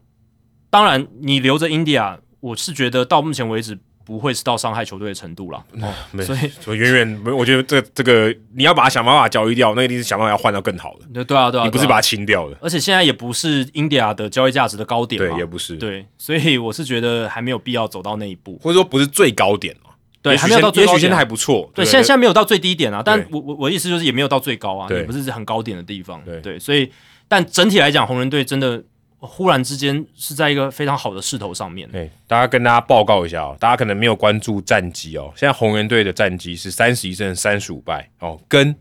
[0.70, 5.64] 当然，你留着 India，我是觉得到目前为止不会是到伤害球队的程度啦。
[5.80, 12.56] 哦，没所以我远远没，我觉得这这个你要把它想办法交易掉，那一定是想办法要换到更好的，对对啊，对啊，你不是把它清掉的。
[12.60, 18.58] 而且现在也不是 India 的交易价值的高点对，也不是，对，所以我是觉得还没有必要走到那一步。
[18.62, 19.85] 或者说不是最高点嘛。
[20.30, 21.70] 对，还没有到最高点现也许现在还不错。
[21.74, 26.22] 对，不现在现在没有到最低点啊，但我我我意思就是也没有到最高啊，也不是很高点的地方。
[26.42, 26.90] 对所以
[27.28, 28.82] 但整体来讲，红人队真的
[29.18, 31.88] 忽然之间是在一个非常好的势头上面。
[31.90, 35.32] 对，大家跟大家报告一下哦，大家可能没有关注战绩哦。
[35.36, 38.74] 现在红人队的战绩是三十一胜三十五败哦，跟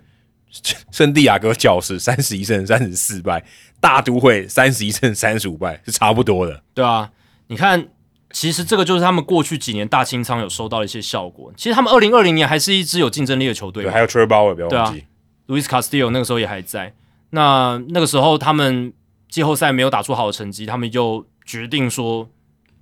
[0.92, 3.44] 圣地亚哥教士三十一胜三十四败，
[3.82, 6.62] 大都会三十一胜三十五败是差不多的。
[6.74, 7.12] 对啊，
[7.48, 7.88] 你看，
[8.36, 11.54] 其实这个就是他们过去几年大清仓有收到的一些效果。
[11.56, 15.06] 其实他们二零二零年还是一支有竞争力的球队对，还有 t r e b o w e r 不要忘记。
[15.48, 16.94] ，Luis Castillo 那个时候也还在。
[17.30, 18.92] 那那个时候他们
[19.30, 22.30] 季后赛没有打出好的成绩，他们就决定说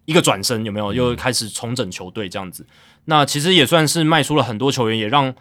[0.06, 2.66] 一个转身有没有，又开始重整球队这样子。
[3.06, 5.36] 那其实也算是卖出了很多球员，也让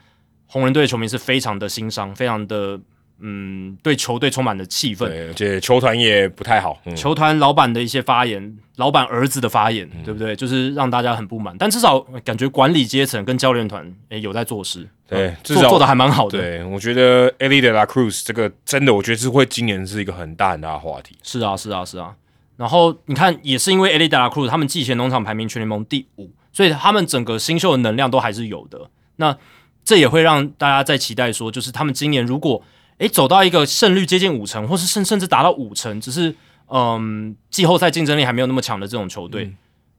[0.45, 2.79] 红人队的球迷是非常的心伤，非常的
[3.25, 5.09] 嗯对球队充满了气愤。
[5.29, 6.79] 而且球团也不太好。
[6.85, 10.35] 嗯，球团老板的一些发言，老板儿子的发言，对不对？
[10.35, 16.39] 就是让大家很不满，但至少感觉管理阶层跟教练团诶有在做事，对至少嗯做做的还蛮好的。
[16.39, 21.17] 对，我觉得 Ellie de la Cruz 这个真的，我觉得是会今年是一个很大很大的话题。
[21.23, 22.15] 是啊，是啊，是啊。
[22.57, 28.91] 然后你看，也是因为 Eli De La Cruz 他们季前农场排名全联盟第五，所以他们整个新秀的能量都还是有的。
[29.17, 29.37] 那
[29.85, 32.63] 这也会让大家在期待说，就是他们今年如果
[33.03, 36.33] 诶走到一个胜率接近五成，或是甚甚至达到五成，只是
[36.69, 39.53] 嗯季后赛竞争力还没有那么强的这种球队，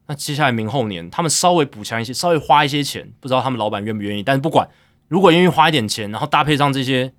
[0.06, 4.22] 那接下来明后年他们稍微补强一些，稍微花一些钱，不知道他们老板愿不愿意。
[4.22, 4.66] 但是不管，
[5.08, 7.12] 如果愿意花一点钱，然后搭配上这些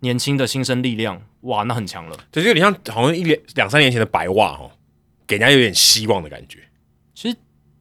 [0.00, 2.16] 年轻的新生力量，哇，那很强了。
[2.32, 4.72] 这就有点像好像一两两三年前的白袜哦，
[5.24, 6.58] 给人家有点希望的感觉。
[7.14, 7.36] 其实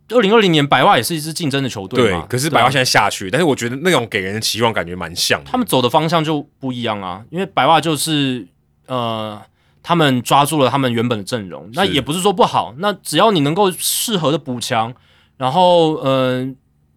[0.10, 5.50] 二零二零年白袜也是一支竞争的球队对嘛，，可是白袜现在下去，但是我觉得那种给人的期望感觉蛮像的。
[5.52, 8.48] 他们走的方向就不一样啊，因为白袜就是
[8.86, 9.42] 呃，
[9.84, 14.94] 他们抓住了他们原本的阵容，那也不是说不好，那只要你能够适合的补强，
[15.38, 16.48] 然后呃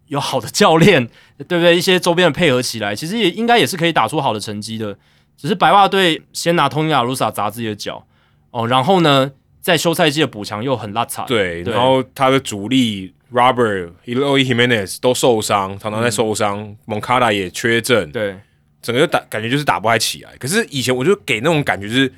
[0.07, 1.07] 有好的教练，
[1.47, 1.77] 对不对？
[1.77, 4.97] 一些周边的配合起来，其实也应该也是可以打出好的成绩的。
[5.37, 8.05] 只是白袜队先拿通尼亚鲁萨砸自己的脚
[8.51, 9.31] 哦，然后呢，
[9.61, 18.35] 在休赛季的补强又很拉差，对，然后他的主力 Robert、Eloy Jimenez 都受伤，常常在受伤，蒙卡达也缺阵，对
[18.81, 20.35] 整个就打感觉就是打不太起来。
[20.37, 22.11] 可是以前我就给那种感觉就是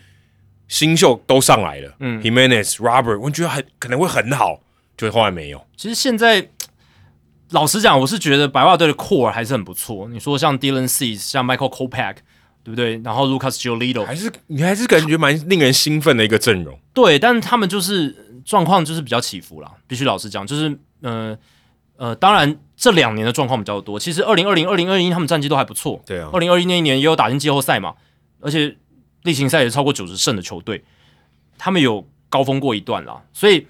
[0.70, 4.62] 新秀都上来了，嗯，Jimenez、Robert，我觉得很可能会很好，
[4.96, 5.64] 就后来没有。
[5.76, 6.48] 其实现在
[7.52, 10.08] 老实讲，我是觉得白袜队的 core 还是很不错。
[10.10, 12.16] 你说像 Dylan Cease、像 Michael Kopech，
[12.64, 12.98] 对不对？
[13.04, 16.80] 然后 Lucas Giolito 还是你还是感觉蛮令人兴奋的一个阵容。
[16.94, 21.38] 对，但是他们就是状况就是比较起伏啦，必须老实讲，就是呃
[21.98, 24.00] 呃，当然这两年的状况比较多。
[24.00, 27.96] 其实二零二零、二零二一他们战绩都还不错，对啊二，零二一那一年也有打进季后赛嘛，
[28.40, 28.78] 而且
[29.24, 30.84] 例行赛也超过九十胜的球队，
[31.58, 33.68] 他们有高峰过一段啦，所以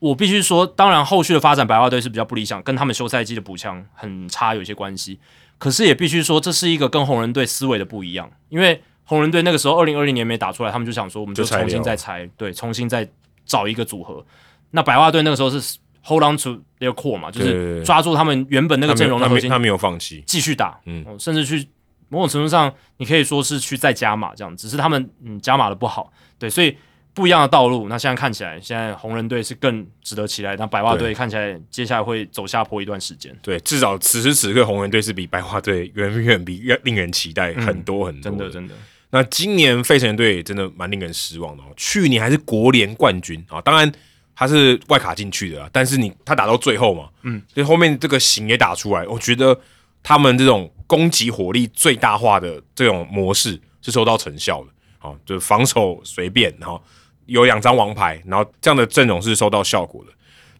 [0.00, 5.20] 我必须说，当然后续的发展白袜队是比较不理想，跟他们休赛季的补强很差有一些关系。
[5.62, 13.08] 可是也必须说，这是一个跟红人队思维的不一样，因为红人队那个时候二零二零年没打出来，他们就想说，我们就重新再拆，对，重新再
[13.46, 14.26] 找一个组合。
[14.72, 21.04] 那白袜队那个时候是 hold on to their core 嘛，就是抓住他们原本那个阵容的核心他没有放弃，继续打，嗯。
[21.06, 21.64] 嗯、甚至去
[22.08, 26.76] 某种程度上，你可以说是去再加码这样，只是他们嗯加码的不好，对，所以
[27.14, 27.88] 不一样的道路。
[27.88, 38.74] 那现在看起来，现在红人队是更值得期待，那白袜队看起来接下来会走下坡一段时间，对，至少此时此刻红人队是比白袜队远远比令人期待很多很多，真的真的，
[39.10, 43.90] 那今年费城队真的蛮令人失望的、哦，去年还是国联冠军啊，当然
[44.34, 49.58] 他是外卡进去的啦，但是你他打到最后嘛，嗯，所以后面这个型也打出来，我觉得
[50.02, 54.68] 他们这种攻击火力最大化的这种模式是收到成效的，
[54.98, 56.82] 好、就是防守随便，然后
[57.26, 60.12] 有两张王牌，然后这样的阵容是收到效果的。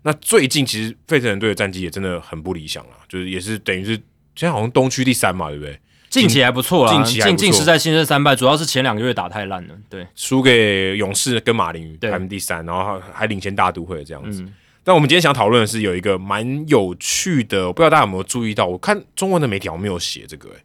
[0.03, 3.91] 那最近其实费城人队的战绩也真的很不理想啊，就是也是等于是
[4.35, 5.79] 现在好像东区第三嘛，对不对？
[6.11, 14.43] 近期还不错啦，近期还不错近近时在新生三败，主要是前两个月打太烂了，对，输给勇士跟马林排名第三，然后还还领先大都会这样子。
[14.43, 20.57] 嗯但我们今天想讨论的是有一个蛮有趣的，我不知道大家有没有注意到，我看中文的媒体好像没有写这个、欸，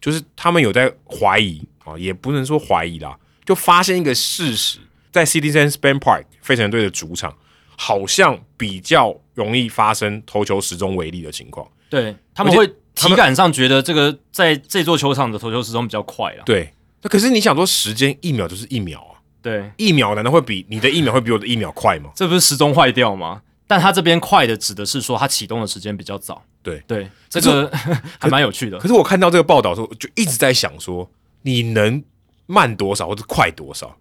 [0.00, 4.80] 就是他们有在怀疑啊，也不能说怀疑啦，就发现一个事实，
[5.14, 7.32] 在 Citizens Bank Park 费城队的主场，
[7.76, 11.64] 好像比较容易发生投球时钟违例的情况。
[11.88, 12.66] 对他们会
[12.96, 16.68] 体感上觉得这个在这座球场的投球时钟比较快了，对，
[17.02, 22.10] 那可是你想说时间一秒就是一秒啊，对，一秒难道会比你的一秒会比我的一秒快吗？
[22.16, 23.42] 这不是时钟坏掉吗？
[23.68, 26.42] 但他这边快的指的是说他启动的时间比较早。
[26.60, 27.70] 对对，这个
[28.18, 28.88] 还蛮有趣的可。
[28.88, 31.08] 是我看到这个报道的时候，就一直在想说，
[31.42, 32.02] 你能
[32.46, 33.96] 慢多少或者快多少？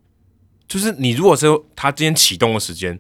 [0.74, 3.00] 就是你如果说他今天启动的时间，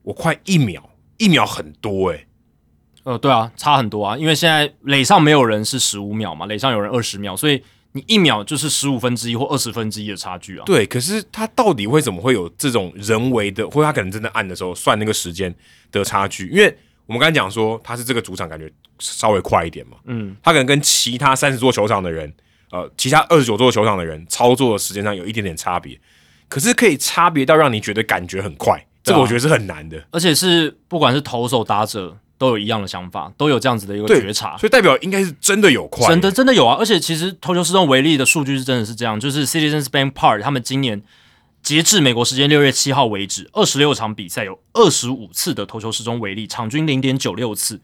[0.00, 2.26] 我快一秒，一秒很多诶、
[3.02, 7.62] 呃，对啊，差很多啊，因为现在垒上没有人是十五秒嘛，垒上有人二十秒，所以
[7.92, 10.64] 你一秒就是十五分之一或二十分之一的差距啊。
[10.64, 15.54] 对，可是他到底为什么会有这种人为的，或者他可能真的按的时候算那个时间
[15.92, 16.48] 的差距？
[16.48, 16.74] 因为
[17.04, 22.32] 我们刚才讲说他是这个主场，感觉稍微快一点嘛，嗯，他可能跟其他三十座球场的人，
[22.70, 26.00] 呃，其他二十九座球场的人操作的时间上有一点点差别，
[26.54, 30.00] 可是可以差别到让你觉得感觉很快，这个我觉得是很难的。
[30.12, 34.56] 而且是不管是投手打者都有一样的想法，都有这样子的一个对觉察。
[34.56, 36.76] 所以代表应该是真的有快，真的真的有啊！
[36.78, 41.02] 而且其实投球失重为例的数据是真的是这样，就是 Citizens Bank Park 他们今年
[41.60, 47.80] 截至美国时间六月七号为止，二十六场比赛有二十五次的投球失中为例，场均零点九六次，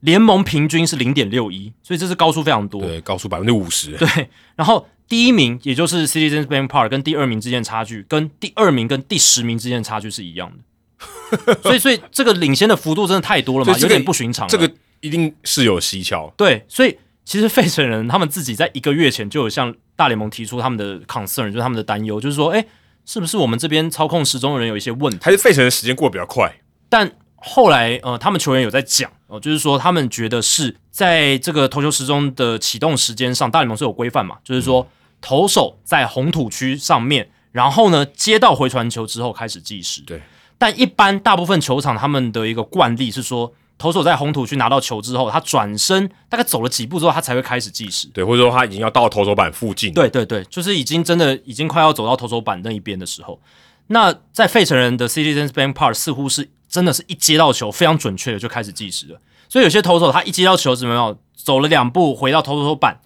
[0.00, 2.80] 联盟平均是零点六一，所以这是高出非常多。
[2.80, 11.56] 对，高出百分之五十，对，然后第一名也就是 Citizens Bank Park 跟第二名之间的差距，跟第二名跟第十名之间的差距是一样的。
[11.62, 14.48] 所以，所以这个领先的幅度真的太多了嘛，有点不寻常。
[14.48, 14.70] 这个
[15.00, 16.32] 一定是有蹊跷。
[16.36, 22.64] 对，所以其实费城人他们自己在一个月前就有向大联盟提出他们的 concern，就是他们的担忧，就是说，哎，
[23.04, 25.18] 是不是我们这边操控时钟的人有一些问题？
[25.22, 34.86] 还是费城的时间过得比较快，但后来呃，他们球员有在讲哦、就是说他们觉得是在这个投球时钟的启动时间上，大联盟是有规范嘛，就是说
[35.20, 40.00] 投手在红土区上面，然后呢接到回传球之后开始计时。
[40.02, 40.22] 对，
[40.56, 48.06] 但一般大部分球场他们的一个惯例是说，投手在红土区拿到球之后，他转身大概走了几步之后，他才会开始计时。
[48.14, 53.40] 对，或者说他已经要到投手板附近，，对对对，就是已经真的已经快要走到投手板那一边的时候，
[53.88, 63.00] 那在费城人的 Citizens Bank Park 似乎是真的是一接到球非常准确的就开始计时了，所以有些投手他一接到球怎么样，走了两步回到投手板，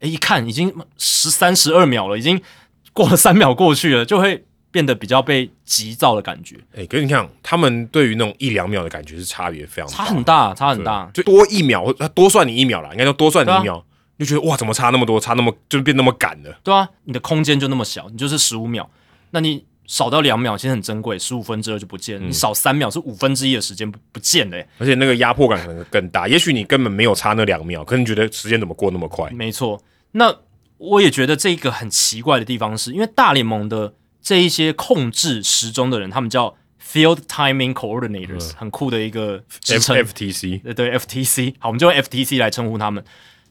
[0.00, 2.38] 诶，一看已经十三十二秒了，已经
[2.92, 11.10] 过了三秒过去了，就会变得比较被急躁的感觉，哎、可是你看，他们对于那种一两秒的感觉是差别非常差很大，差很大。
[11.14, 13.82] 就多一秒，他多算你一秒啦，应该就多算你一秒，
[14.18, 18.90] 就觉得哇，怎么差那么多，差那么就变那么赶了，对啊，你的空间就那么小，你就是十五秒，
[19.30, 26.26] 那你少到两秒其实很珍贵，十五分之二就不见了，你少三秒是五分之一的时间不不见了、欸而且那个压迫感可能更大。
[26.26, 29.30] 也许你根本没有差那两秒，可能觉得时间怎么过那么快？
[29.30, 29.82] 没错，
[30.12, 30.34] 那
[30.78, 39.96] 我也觉得这个很奇怪的地方是，因为大联盟的这一些控制时钟的人，他们叫 Field Timing Coordinators，、很酷的一个职 F 称。
[39.96, 43.04] FTC 对对，FTC，好，我们就用 FTC 来称呼他们。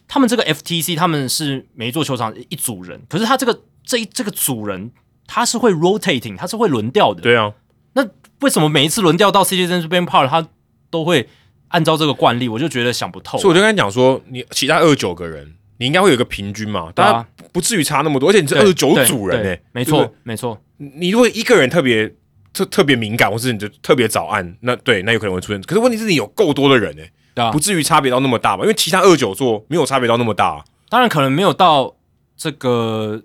[0.07, 4.91] 他们这个 FTC 他们是每一座球场一组人，可是他这个这一这个组人
[5.27, 7.21] 他是会 rotating，它是会轮调的。
[7.21, 7.51] 对啊，
[7.93, 8.05] 那
[8.41, 10.47] 为什么每一次轮调到 Citizens Bank Park 他
[10.89, 11.27] 都会
[11.69, 12.47] 按照这个惯例？
[12.49, 13.37] 我就觉得想不透。
[13.37, 22.13] 所以我就跟他讲说，你其他二十九个人，你应该会有一个平均嘛，大家不至于差那么多，而且你是二十九对组人呢、对没错没错，你如果一个人特别
[22.51, 25.61] 特特别敏感，或是你就特别早按，那对，那有可能会出现。
[25.61, 28.63] 可是问题是你有够多的人呢、对啊不至于差别到那么大吧？
[28.63, 31.95] 因为其他二九座没有差别到那么大、啊当然可能没有到
[32.37, 33.19] 这个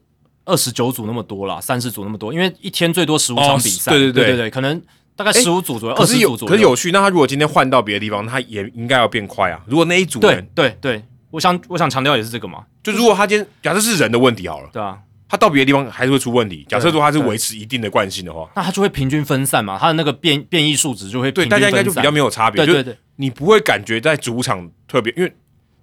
[0.48, 4.80] 二十九组那么多啦，三十组那么多，因为一天最多十五哦场比赛，对对对对对可能
[5.14, 6.50] 大概诶十五组左右，二十组左右。
[6.50, 9.60] 可是有趣，那他如果今天换到别的地方，他也应该要变快啊。
[9.66, 14.98] 如果那一组对人，对对，我想我想强调也是这个嘛，就如果他今天假设是人的问题好了，对啊，
[15.28, 16.64] 他到别的地方还是会出问题。
[16.68, 22.64] 假设说他是维持一定的惯性的话，那他就会平均分散嘛，他的那个变变异数值就会对平均分散大家应该就比较没有差别。
[22.64, 25.32] 对对对，你不会感觉在主场特别，因为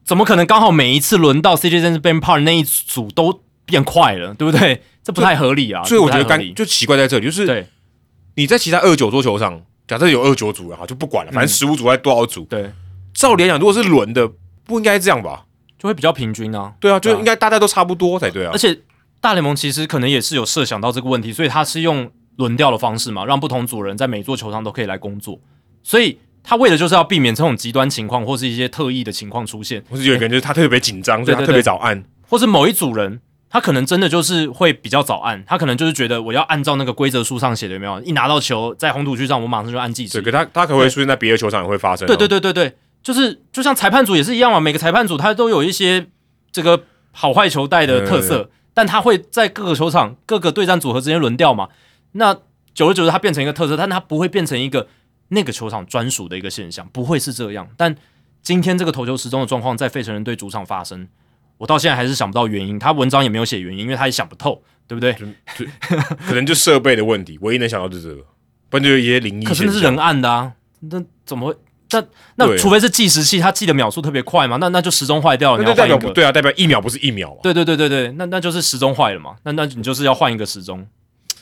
[0.04, 4.82] 怎么可能刚好每一次轮到 Citizens Bank Park 那一组都变快了，对不对？
[5.04, 7.68] 这不太合理啊，所以我觉得干就奇怪在这里，就是对
[8.36, 12.72] 你在其他二九桌球上，假设有二九组人哈，就不管了，反正十五组在多少组，对，
[13.14, 14.28] 照理来讲，如果是轮的，
[14.64, 15.46] 不应该这样吧？
[15.78, 16.74] 就会比较平均啊。
[16.80, 18.58] 对啊，就应该大家都差不多才对啊而。
[18.58, 18.80] 且
[19.22, 25.40] 大联盟其实可能也是有设想到这个问题，所以他是用轮调的方式嘛，让不同组人在每座球场都可以来工作。
[25.84, 32.04] 所以他为的就是要避免这种极端情况或是一些特异的情况出现，或是有一个人就是他特别紧张，所以他特别早按。
[32.28, 33.20] 或是某一组人
[33.56, 38.02] 他可能真的就是会比较早按，他可能就是觉得我要按照那个规则书上写的，有没有？
[38.02, 42.08] 一拿到球在红土区上，我马上就按计时对，可他他可能会出现在别的球场也会发生啊。
[42.08, 46.06] 对对对对对，就是就像裁判组也是一样嘛，每个裁判组他都有一些
[46.52, 46.84] 这个
[47.14, 51.70] 好坏球带的特色，但他会在各个球场、各个对战组合之间轮调嘛。
[52.12, 52.34] 那
[52.74, 54.86] 久而久之，它变成一个特色，但它不会变成一个
[55.30, 57.70] 那个球场专属的一个现象，不会是这样。
[57.78, 57.96] 但
[58.42, 61.08] 今天这个投球时钟的状况在费城人队主场发生，
[61.58, 62.78] 我到现在还是想不到原因。
[62.78, 65.14] 他文章也没有写原因，因为他也想不透，对不对？
[66.28, 68.22] 可能就设备的问题，唯一能想到就是这个，
[68.70, 69.46] 不然就有一些灵异。
[69.46, 71.58] 可是那是人按的啊，那怎么会？
[71.92, 72.04] 那
[72.36, 75.86] 那除非是计时器，它记的秒数特别快嘛，那那就时钟坏掉了，那就代。
[75.88, 77.40] 表不对啊，代表一秒不是一秒啊。
[77.44, 80.86] 对对对对对，那那就是时钟坏了嘛，那那你就是要换一个时钟，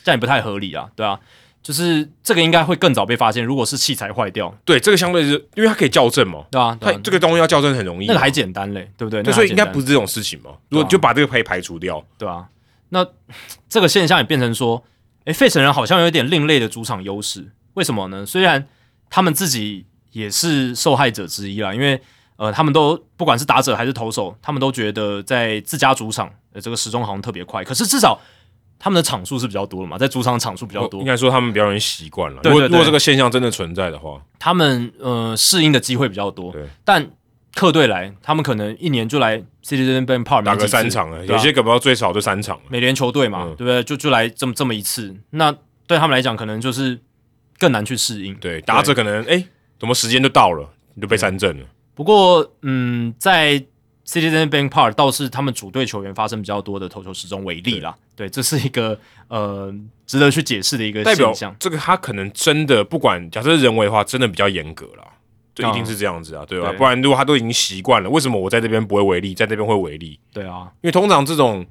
[0.04, 1.18] 这样也不太合理啊，对啊，
[1.64, 8.08] 就是这个应该会更早被发现，如果是器材坏掉，对，这个相对是因为它可以校正嘛，对吧、它啊这个东西要校正很容易。
[8.08, 9.24] 那个还简单嘞，对不对？
[9.24, 10.52] 对，那所以应该不是这种事情嘛。
[10.68, 12.46] 如果就把这个可以排除掉，对啊。
[12.90, 13.08] 那
[13.70, 14.84] 这个现象也变成说，
[15.24, 18.26] 诶，费城人好像有一点另类的主场优势，为什么呢？
[18.26, 18.68] 虽然
[19.10, 22.02] 他们自己也是受害者之一啦，因为
[22.36, 28.20] 呃，他们都不管是打者还是投手，他们都觉得在自家主场，呃，这个时钟好像特别快，可是至少
[28.84, 32.42] 他们的场数是比较多的嘛，在主场场数比较多应，该说他们比较容易习惯了。
[32.42, 37.10] 对对对如果如果这个现象真的存在的话，他们呃适应的机会比较多对，但
[37.56, 42.64] 客队来，他们可能一年就来 Citizen Bank Park 打个三场了，有些搞不好最少就三场了。
[42.68, 43.82] 美联球队嘛，嗯对不对？
[43.86, 45.56] 就就来这么这么一次，那
[45.88, 47.00] 对他们来讲，可能就是
[47.58, 48.36] 更难去适应。
[48.36, 49.46] 对，打者可能哎，
[49.80, 51.66] 怎么时间就到了，你就被三振了。
[51.96, 53.64] 不过，嗯，在
[54.06, 57.96] Citizen Bank Park 倒是他们主队球员发生比较多的投球时钟为例啦。
[58.16, 59.00] 对，这是一个
[59.30, 59.74] 呃
[60.06, 61.56] 值得去解释的一个代表现象。
[61.58, 65.08] 这个他可能真的不管假设是人为的话，真的比较严格啦，
[65.56, 66.70] 就一定是这样子啊，对吧？
[66.70, 70.20] 对不然如果他都已经习惯了，为什么我在这边不会违例，在这边会违例？
[70.34, 71.66] 对啊，因为通常这种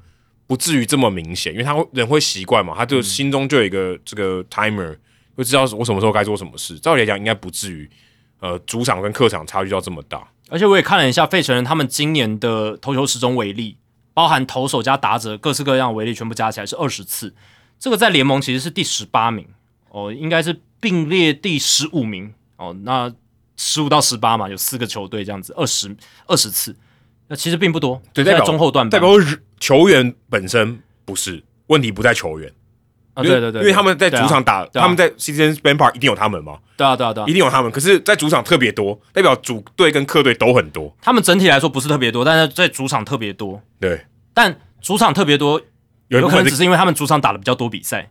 [0.47, 4.97] 不至于这么明显，因为他会人会习惯嘛，他就心中就有一个这个 timer，
[5.37, 6.79] 会知道我什么时候该做什么事。
[6.79, 7.89] 照理来讲，应该不至于
[8.43, 10.29] 呃主场跟客场差距到这么大。
[10.51, 13.79] 而且我也看了一下费城人他们今年的投球时钟为例，
[14.13, 17.35] 包含投手加打者各式各样的为例，全部加起来是二十次。
[17.79, 19.47] 这个在联盟其实是第十八名
[19.89, 22.77] 哦，应该是并列第十五名哦。
[22.83, 23.11] 那
[23.57, 25.97] 十五到十八嘛，有四个球队这样子，二十
[26.27, 26.77] 二十次，
[27.29, 28.03] 那其实并不多。
[28.13, 29.11] 对，代在表中后段班代表
[29.59, 32.53] 球员本身不是问题，不在球员。
[33.15, 37.71] 啊，对对对，因为他们在主场打，他们在 Citizens Bank Park 一定有他们嘛，对啊对啊对啊一，定有他们。
[37.71, 40.95] 可是，在主场特别多，代表主队跟客队都很多。
[41.03, 43.61] 他们整体来说不是特别多，但是在主场特别多。
[43.79, 45.61] 对，但主场特别多，
[46.09, 48.09] 有可能只是因为他们主场打的比较多比赛。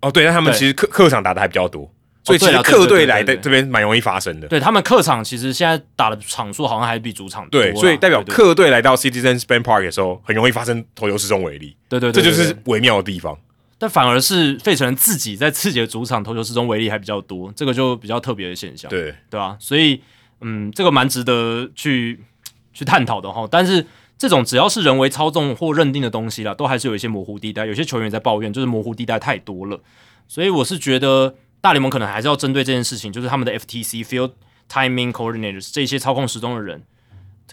[0.00, 1.90] 哦，对，但他们其实客客场打的还比较多，
[2.22, 4.46] 所以其实客队来的这边蛮容易发生的。
[4.48, 13.34] 对他们客场其实现在打的场数好像还比主场多对，所以代表客队来到 Citizens Bank Park 的时候，很容易发生投球失中违例，对对对，这就是微妙的地方。
[13.78, 20.00] 但反而是费城人自己在自己的主场投球之中威力还比较多，这个就比较特别的现象，对，对啊、所以
[20.40, 22.24] 嗯，这个蛮值得去
[22.72, 23.46] 去探讨的哈。
[23.50, 23.86] 但是
[24.16, 27.66] 这种只要是人为操纵或认定的东西啦，都还是有一些模糊地带。
[27.66, 29.78] 有些球员在抱怨，就是模糊地带太多了。
[30.26, 34.32] 所以我是觉得大联盟可能还是要针对这件事情，就是他们的 FTC Field
[34.70, 36.82] Timing Coordinators 这些操控时钟的人，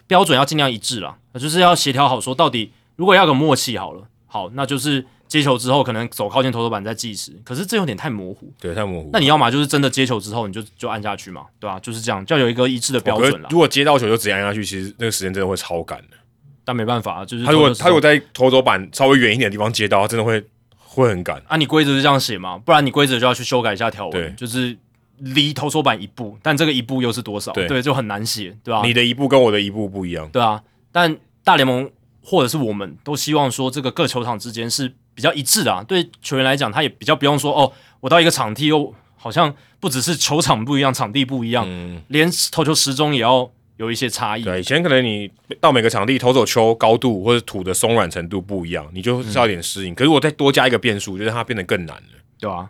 [0.08, 8.53] 标准要尽量一致啦，就是要协调好，说到底如果要个默契好了，好，那就是接球之后可能走靠近投手板再计时，可是这有点太模糊。
[8.60, 9.10] 对，太模糊。
[9.11, 13.47] 那你要么就是真的接球之后你就就按下去嘛，对吧、就是这样，就要有一个一致的标准啦。
[13.49, 16.18] 如果接到球就直接按下去，其实那个时间真的会超赶的。
[16.64, 20.45] 但没办法，就是他如果他如果在投手板稍微远一点的地方接到，他真的会
[20.77, 21.41] 会很赶。
[21.47, 24.77] 啊，你规则是这样写嘛，不然你规则就要去修改一下条对文，就是
[25.18, 27.51] 离投手板一步，但这个一步又是多少？
[27.53, 30.30] 对就很难写，对吧、你的一步跟我的一步不一样。
[30.30, 30.61] 对啊，
[30.91, 31.89] 但大联盟
[32.22, 35.84] 或者是我们都希望说，这个各球场之间是比较一致的啊。
[35.84, 44.44] 对球员来讲，他也比较不用说哦，我到一个场地又好像不只是球场不一样，场地不一样，嗯，连投球时钟也要有一些差异。
[44.44, 45.30] 对，以前可能你
[45.60, 49.95] 到每个场地投走球高度或者土的松软程度不一样，你就是要有点适应。
[49.95, 52.19] 可是我再多加一个变数，就让它变得更难了。
[52.40, 52.69] 对啊，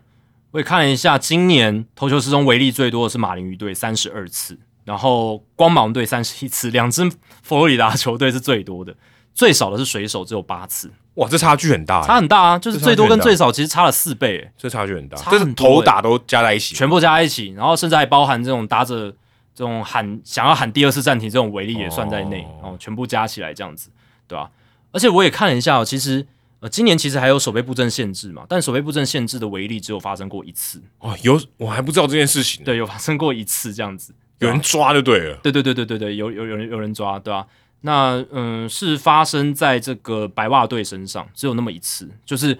[0.51, 7.09] 我也看了一下，今年投球时钟为例最多的是马林鱼队三十二次，然后光芒队三十一次，两支
[7.41, 8.95] 佛罗里达球队是最多的，
[9.33, 14.51] 最少的是水手只有八次，哇，这差距很大，差很大啊，就是最多跟最少其实差了四倍、欸。
[14.57, 16.75] 这差距很大，这是头打都加在一起。
[16.75, 19.09] 全部加在一起，然后甚至还包含这种打着
[19.55, 22.69] 这种喊想要喊第二次暂停这种违例也算在内哦。
[22.69, 23.89] 哦全部加起来这样子，
[24.27, 24.49] 对吧、
[24.91, 26.25] 而且我也看了一下、哦，其实
[26.59, 35.35] 呃今年其实还有守备布阵限制嘛，但守备布阵限制的违例只有发生过一次，哦，有我还不知道这件事情，对，有发生过一次这样子，有人抓就对了。
[35.43, 37.45] 对对对对对对，有有有人有人抓，对吧、
[37.85, 42.57] 那嗯，是发生在这个白袜队身上，只有那么一次，就是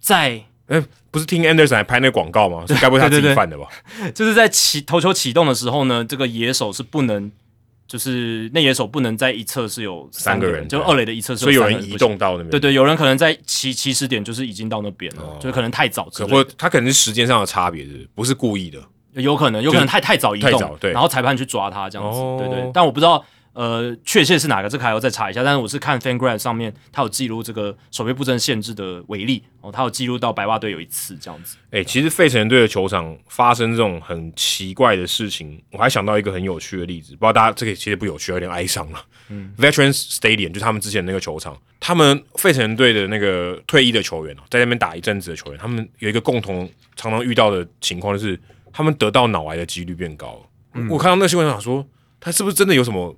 [0.00, 2.64] 在哎，不是听 Anderson 还拍那个广告吗？
[2.66, 3.66] 是该不会他自己犯的吧？
[4.14, 7.30] 就是在起投球启动的时候呢，这个野手是不能，
[7.86, 11.66] 就是那野手不能在一侧是有个三个人就二垒的一侧是所以有。
[11.66, 18.82] 人移动到那边，对对，有人可能在起起始点就是已经到那边了，哦就是可能太早之可类的，或他可能是时间上的差别，是不是故意的？
[19.14, 22.70] 有可能有可能太太早移动对然后裁判去抓他这样子，哦对对。
[22.72, 23.24] 但我不知道
[23.58, 25.42] 呃确切是哪个，这个还要再查一下。
[25.42, 31.56] 但是我是看 FanGraph 上面，他有记录这个守备布阵限制的违例哦，他有记录到白袜队有一次这样子。
[31.72, 39.04] 哎、其实费城队的球场发生这种很奇怪的事情，我还想到一个很有趣的例子，不知道大家这个其实不有趣，有点哀伤了。
[39.28, 48.40] 嗯，Veterans Stadium 就是他们之前那个球场，他们费城队的那个退役的球员哦，在那边打一阵子的球员，他们有一个共同常常遇到的情况，就是
[48.72, 50.80] 他们得到脑癌的几率变高了。
[50.88, 51.84] 我看到那个新闻，想说
[52.20, 53.16] 他是不是真的有什么，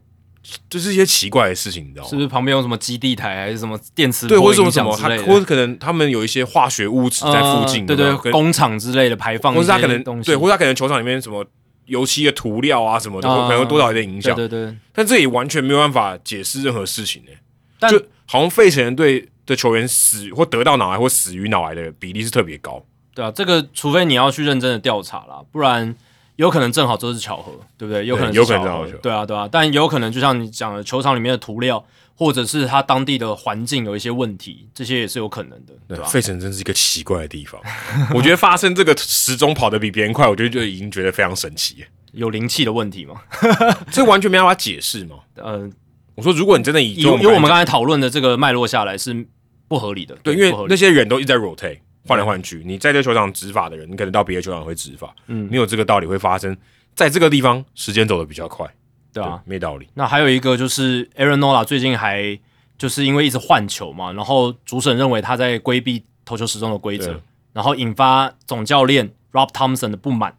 [0.68, 2.08] 就是一些奇怪的事情，你知道吗？
[2.08, 4.92] 是不是旁边有什么基地台还是什么电磁对，或者什么什么？
[5.26, 11.44] 或者可能他们有一些化学物质在附近，呃对对，工厂之类的排放或者他可能东西，对，或者他可能球场里面什么
[11.86, 14.34] 油漆的涂料啊什么的，啊可能有多少有点影响。
[14.34, 17.30] 对对对，但这也完全没有办法解释任何事情呢、
[17.78, 22.82] 但就好像费城人队的球员死或得到脑癌或死于脑癌的比例是特别高。
[23.12, 25.94] 对啊，这个除非你要去认真的调查啦，不然
[26.40, 28.06] 有可能正好都是巧合，对不对？
[28.06, 31.84] 有可能是有可能巧合正好巧合对啊对啊，但有可能就像你讲的，球场里面的涂料
[32.14, 36.04] 或者是它当地的环境有一些问题，这些也是有可能的，对吧？
[36.06, 37.60] 费城真是一个奇怪的地方。
[38.14, 41.84] 我觉得发生这个时钟跑得比别人快，我觉得就已经觉得非常神奇。
[42.12, 43.20] 有灵气的问题吗？
[43.92, 45.16] 这完全没办法解释嘛。
[45.36, 45.68] 呃，
[46.14, 49.26] 我说，如果你真的以以中文来讲以我们刚才讨论的这个脉络下来是
[49.68, 55.48] 不合理的，对，因为那些人都一直在 rotate 换来换去，你在这球场执法的人，你可能到别的球场会执法，嗯。
[55.51, 56.56] 没有这个道理会发生
[56.94, 58.66] 在这个地方时间走得比较快，
[59.12, 59.89] 对啊，没道理。
[59.94, 62.39] 那还有一个就是 Aaron Nola 最近还
[62.78, 67.20] 就是因为一直换球嘛，然后主审认为他在规避投球时钟的规则，
[67.52, 70.36] 然后引发总教练 Rob Thompson 的不满，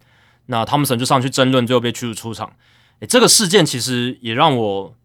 [0.47, 2.53] 那 Thompson 就上去争论，最后被驱逐出场。
[2.99, 4.95] 诶，这个事件其实也让我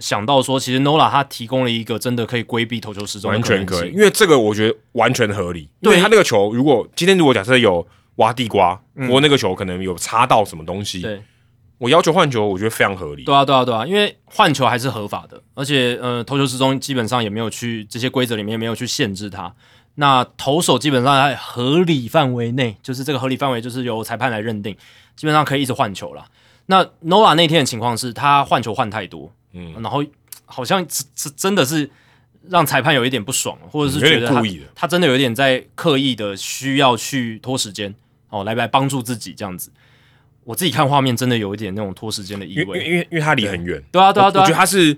[0.00, 5.60] 想到说，其实 Nola 他提供了一个真的可以规避投球时钟完全可以，因为这个我觉得完全合理。
[5.60, 7.86] 因对为他那个球，如果今天如果假设有
[8.16, 11.22] 挖地瓜，我那个球可能有插到什么东西，嗯对
[11.78, 13.24] 我要求换球，我觉得非常合理。
[13.24, 19.54] 对啊，对啊，对啊，因为换球还是合法的，而且呃，投球时钟基本上也没有去这些规则里面没有去限制它。
[19.94, 24.76] 那投手基本上在合理范围内，就是这个合理范围就是由裁判来认定，
[25.16, 26.26] 基本上可以一直换球了。
[26.66, 30.04] 那 Nola 那天的情况是他换球换太多，嗯，然后
[30.44, 31.90] 好像真真真的是
[32.48, 34.66] 让裁判有一点不爽，或者是觉得他点故意的。
[34.74, 37.94] 他真的有一点在刻意的需要去拖时间
[38.28, 39.70] 哦，来来帮助自己这样子。
[40.44, 43.08] 我自己看画面真的有一点那种拖时间的意味因为因为。
[43.10, 44.96] 因为他离很远，对啊，对啊，对我我觉得啊，他是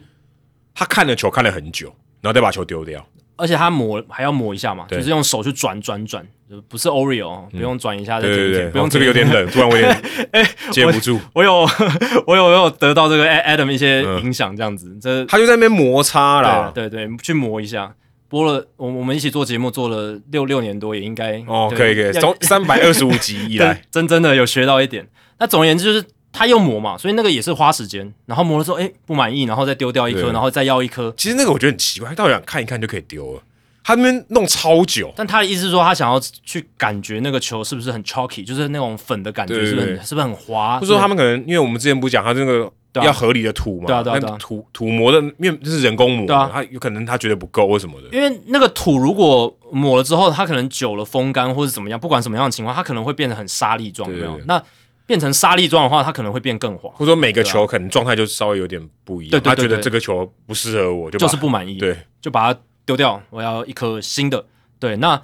[0.74, 1.88] 他看了球看了很久，
[2.20, 3.04] 然后再把球丢掉。
[3.36, 6.28] 而且他抹还要抹一下嘛，就是用手去转转转，就
[6.68, 10.02] 不是 Oreo，哦不用转一下再对对对，不用哦这个有点冷，突然我有点
[10.70, 11.18] 接不住。
[11.32, 11.66] 我有
[12.26, 16.70] 我有我有得到这个 Adam 一些嗯影响，这样子，这他就在那边摩擦啦。
[16.74, 17.94] 对对对，去磨一下。
[18.28, 25.06] 播了，我我们一起做节目做了六六年多，也应该哦，可以可以，从三百二十五集以来，真真的有学到一点。
[25.38, 26.02] 那总而言之，就是
[26.32, 28.10] 他又磨嘛，所以那个也是花时间。
[28.24, 31.12] 然后磨了之后，哎，不满意，然后再丢掉一颗，然后再要一颗。
[31.14, 33.42] 其实那个我觉得很奇怪，他到底想看一看就可以丢了，
[33.84, 40.76] 他那边弄超久，但他的意思是说，他想要去感觉那个球是不是很 chalky，就是那种粉的感觉，是不是是不是很滑？
[40.76, 44.36] 或者说他们可能因为我们之前不是讲他这个要合理的土嘛，对啊对啊对啊。
[44.38, 46.46] 土土磨的，因为这是人工磨对啊。
[46.46, 54.28] 的，他有可能他觉得不够或什么的，因为那个土如果抹了之后，它可能久了风干或者怎么样，不管什么样的情况，它可能会变得很沙粒状，对对？
[54.46, 54.62] 那
[55.06, 61.96] 变成沙粒状的话，它可能会变更滑，或者说每个球可能状态就稍微有点不一样，他觉得这个球不适合我，就把就是不满意，对。
[62.20, 62.60] 就把它
[62.92, 64.44] 丢掉，我要一颗新的。
[64.78, 65.20] 对，那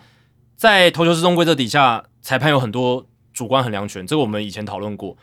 [0.57, 5.17] 在投球失踪规则底下，裁判有很多主观衡量权，这个我们以前讨论过。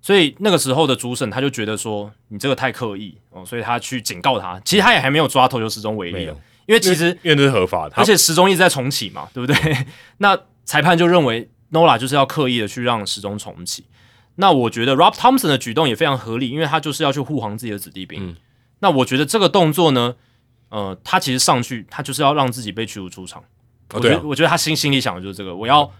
[0.00, 4.60] 所以那个时候的主审他就觉得说你这个太刻意哦，所以他去警告他。
[4.64, 6.28] 其实他也还没有抓投球失踪为例
[6.66, 9.86] 因为其实因为这是合法的，而且时钟一直在重启嘛，对不对？
[10.18, 13.84] 那裁判就认为 Nola 就是要刻意的去让时钟重启。
[14.36, 18.30] 那我觉得 Rob Thompson 的举动也非常合理，因为他就是要去护航自己的子弟兵。
[18.30, 18.36] 嗯
[18.80, 20.16] 那我觉得这个动作呢，
[20.72, 23.44] 呃，他其实上去，他就是要让自己被驱逐出场。
[23.92, 25.92] 我觉得，哦对啊我觉得他心心里想的就是这个，我要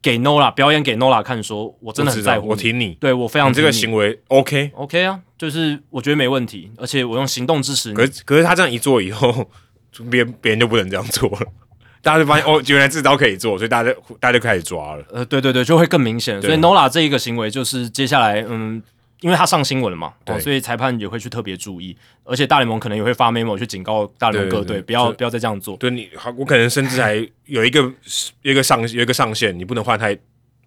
[0.00, 7.96] 给 Nola 表演给 Nola 看，说我真的很在乎你我挺你，对我非常你这个行为 OK，OK 啊，就是我觉得没问题，而且我用行动支持你。
[7.96, 9.50] 可是可是他这样一做以后，
[9.90, 11.46] 就 别别人就不能这样做了，
[12.02, 15.04] 大家就发现哦，原来这招可以做，所以大家就大家就开始抓了。
[15.12, 16.40] 呃，对对对，就会更明显。
[16.40, 18.80] 所以 Nola 这一个行为，就是接下来，嗯，
[19.22, 25.76] 因为他上新闻了嘛，哦，对所以裁判也会去特别注意，而且大联盟可能也会发 memo 去警告大联盟各队，不要不要再这样做。
[25.78, 27.14] 对你，好，我可能甚至还
[27.46, 27.80] 有一个
[28.42, 30.14] 有一个上有一个上限，你不能换太，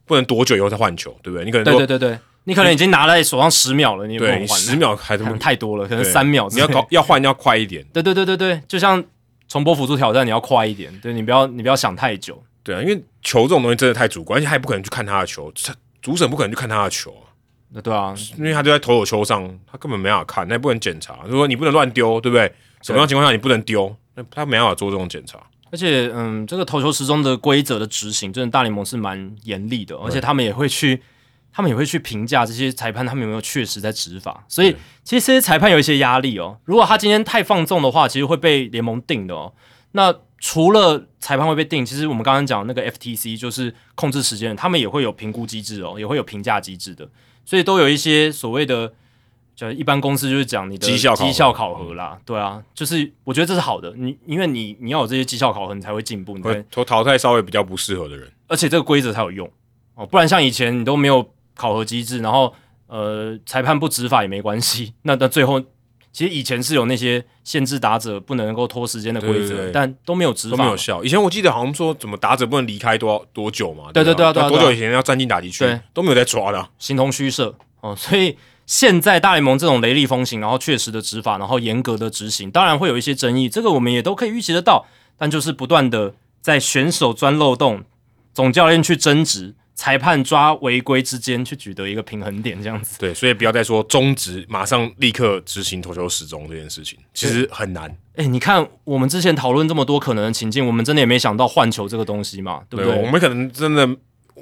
[0.05, 1.45] 不能多久以后再换球，对不对？
[1.45, 6.47] 你可能对对对对，你可能已经拿在手上十秒了，你也不对能换，你十秒 还太多了，可能对三秒。
[6.51, 9.03] 你要搞要换要快一点，对对对对对，就像
[9.47, 12.41] 重播辅助挑战，你要快一点，对你不要你不要想太久。
[12.63, 17.24] 对啊，因为球这种东西真的太主观，而且他也不可能去看他的球，他主审不可能去看他的球啊，
[17.71, 21.19] 那对啊，因为他就在投手球上，他根本没办法看，那也不能检查。
[21.25, 22.51] 就说你不能乱丢，对不对？
[22.81, 23.95] 什么样情况下你不能丢？
[24.15, 25.39] 那他没办法做这种检查。
[25.71, 31.01] 而且，嗯，这个投球时钟的规则的执行，真的大联盟是蛮严厉的，而且他们也会去，
[31.51, 34.45] 他们也会去评价这些裁判他们有没有确实在执法。
[34.47, 34.73] 所以，
[35.03, 36.57] 其实这些裁判有一些压力哦。
[36.63, 39.51] 如果他今天太放纵的话，其实会被联盟定的哦。
[39.91, 47.09] 那除了裁判会被定，其实我们刚刚讲那个 FTC 就是控制时间，他们也会有评估机制哦，也会有评价机制的，
[47.45, 48.93] 所以都有一些所谓的。
[49.55, 51.25] 就一般公司就是讲你的绩效考核。
[51.25, 59.49] 绩效考核啦，对啊，就是我觉得这是好的，你因为你你要有这些绩效考核，你才会进步，你才会投淘汰稍微比较不适合的人，而且这个规则才有用。
[59.93, 62.53] 哦，不然像以前你都没有考核机制，然后
[62.87, 65.63] 呃裁判不执法也没关系， 那那最后
[66.15, 71.03] 其实以前是有那些限制打者不能够拖时间的规则，对对对但都没有执法都没有，效。
[71.03, 73.91] 以前我记得好像说，怎么打者不能离开多少多久嘛？
[73.93, 76.69] 对对对啊对啊多久以前要站进打击区对，都没有在抓的啊。
[76.79, 84.85] 形同虚设哦，所以现在大联盟这种雷厉风行，然后确实的执法，然后严格的执行，当然会有一些争议，这个我们也都可以预期得到，
[85.17, 87.83] 但就是不断的在选手钻漏洞，
[88.33, 89.55] 总教练去争执。
[89.75, 92.97] 裁判抓违规之间去取得一个平衡点，这样子。
[92.97, 97.93] 对，所以不要再说中止马上立刻执行投球时钟这件事情，其实很难。
[98.15, 103.01] 哎、你看我们之前讨论这么多可能的情境，我们真的也没想到换球这个东西嘛，对不对？
[103.01, 103.85] 我们可能真的，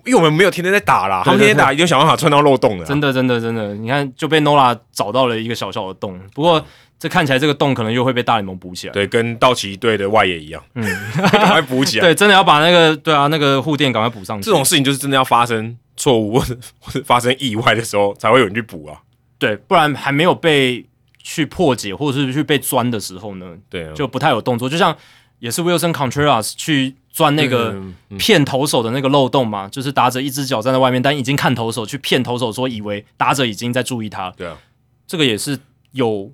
[0.05, 2.87] 因为我们没有天天在打啦，对他们天天打一定想办法穿到漏洞的啊。
[2.87, 6.63] 真的，真的，真的，你看就被 Nola 找到了一个小小的洞，不过
[7.03, 8.93] 这看起来这个洞可能又会被大联盟补起来。
[8.93, 10.83] 对，跟道奇队的外野一样，嗯，
[11.33, 12.05] 赶快补起来。
[12.05, 14.45] 对，真的要把那个对啊那个护垫赶快补上去。
[14.45, 19.01] 这种事情就是真的要发生错误或者 或者发生意外的时候，才会有人去补啊。
[19.37, 20.85] 对，不然还没有被
[21.21, 24.69] 去破解或者是去被钻的时候呢，对啊，就不太有动作。
[24.69, 24.95] 就像
[25.39, 27.75] 也是 Wilson Contreras 去钻那个
[28.17, 34.57] 骗投手的那个漏洞嘛，就是打者一只脚站在外面，但已经看投手去骗投手说以为打者已经在注意他，对啊，
[35.05, 35.59] 这个也是
[35.91, 36.31] 有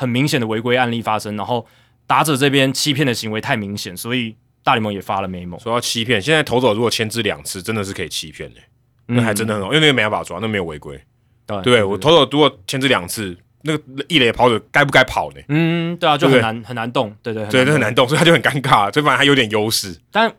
[0.00, 1.66] 很明显的违规案例发生，然后
[2.06, 8.60] 打者这边欺骗的行为太明显，所以大联盟也发了 memo，说要欺骗，现在投手如果牵制两次，真的是可以欺骗的、
[9.08, 10.98] 那还真的很好，因为那个没办法抓，那没有违规。
[11.46, 15.40] 对对我投手如果牵制两次，那个一垒跑者该不该跑呢？
[15.48, 20.00] 嗯对啊，就很难很难动，对对对，这很难动，所以他就很尴尬，所以反正他有点优势。
[20.10, 20.32] 但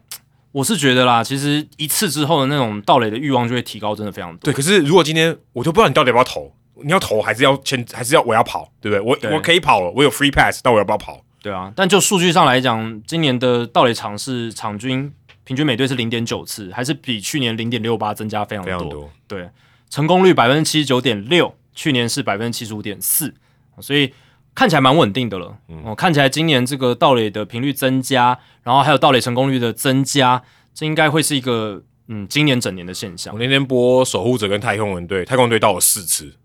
[0.52, 4.40] 我是觉得啦，其实一次之后的那种盗垒的欲望就会提高，真的非常多。
[4.46, 6.54] 对，可是如果今天我就不知道你到底要不要投，
[6.84, 9.02] 你要投还是要牵，还是要我要跑，对不对？
[9.02, 11.24] 我对我可以跑了，我有 free pass，但我要不要跑？
[11.42, 15.12] 对啊，但就数据上来讲，今年的盗垒场是场均
[15.44, 18.74] 平均每队是零点九次，还是比去年零点六八增加非常多。
[18.74, 19.10] 非常多。
[19.28, 19.50] 对，
[19.90, 23.34] 成功率百分之七十九点六，去年是百分之七十五点四，
[23.80, 24.14] 所以
[24.54, 25.58] 看起来蛮稳定的了。
[25.84, 30.44] 哦，看起来今年这个盗垒的频率增加，然后还有盗垒成功率的增加，
[30.76, 33.40] 这应该会是一个嗯今年整年的现象我。
[33.40, 36.36] 那天播守护者跟太空人队，太空人队到了四次，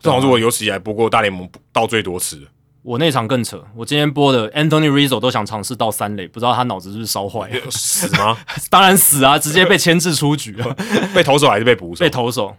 [0.00, 2.46] 这好像是我有史以来播过大联盟到最多次的。
[2.82, 7.60] 我那场更扯，我今天播的 Anthony Rizzo 都想尝试到三垒，不知道他脑子是不是烧坏了？
[7.68, 8.38] 死吗？
[8.70, 10.76] 当然死啊，直接被牵制出局了，
[11.12, 12.08] 被投手还是被捕手被？
[12.08, 12.56] 投手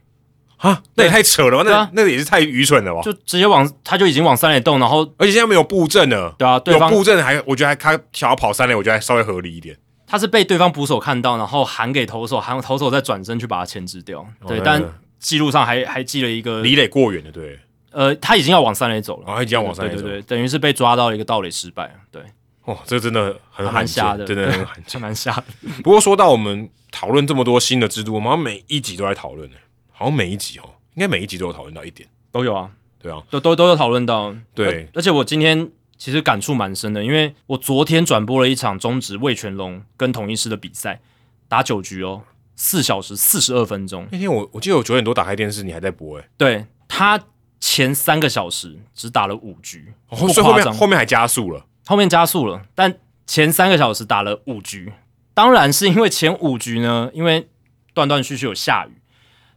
[0.58, 1.70] 啊，那也太扯了吧！
[1.70, 3.02] 那那个也是太愚蠢了吧！
[3.04, 9.78] 就直接往他就已经往三垒动，然后而且现在没有布阵了，对啊，对有方布阵还我觉得还他想要跑三垒，我觉得还稍微合理一点。
[10.06, 14.26] 他是被对方捕手看到，然后喊给投手，喊投手再转身去把他牵制掉。
[14.46, 14.84] 对，哦但
[15.20, 17.60] 记录上还还记了一个，离垒过远的，对，
[17.92, 22.22] 呃，他已经要往三垒走了，然后已经要往三垒走对对对，等于是被抓到一个盗垒失败，对，
[22.64, 25.00] 哦，这个真的很蛮瞎的，真的对很罕见。
[25.02, 25.44] 蛮瞎的。
[25.84, 29.58] 不过说到我们讨论这么多新的制度，我们好像每一集都在讨论呢，
[29.92, 32.70] 好像每一集哦，应该每一集都有讨论到一点，都有啊，
[33.00, 34.36] 对啊，都都都有讨论到。
[34.54, 34.68] 对。
[34.68, 41.00] 而，而且我今天其实感触蛮深的，因为我昨天转播了一场中职魏全龙跟统一师的比赛，
[41.48, 42.24] 打九局哦，
[42.58, 44.06] 四小时四十二分钟。
[44.12, 47.18] 那天我我记得我九点多打开电视，你还在播哎，对他
[47.62, 50.74] 前三个小时只打了五局，哦所以后面。
[50.74, 52.94] 后面还加速了，后面加速了，但
[53.26, 54.92] 前三个小时打了五局，
[55.34, 57.48] 当然是因为前五局呢，因为
[57.94, 59.02] 断断续续有下雨，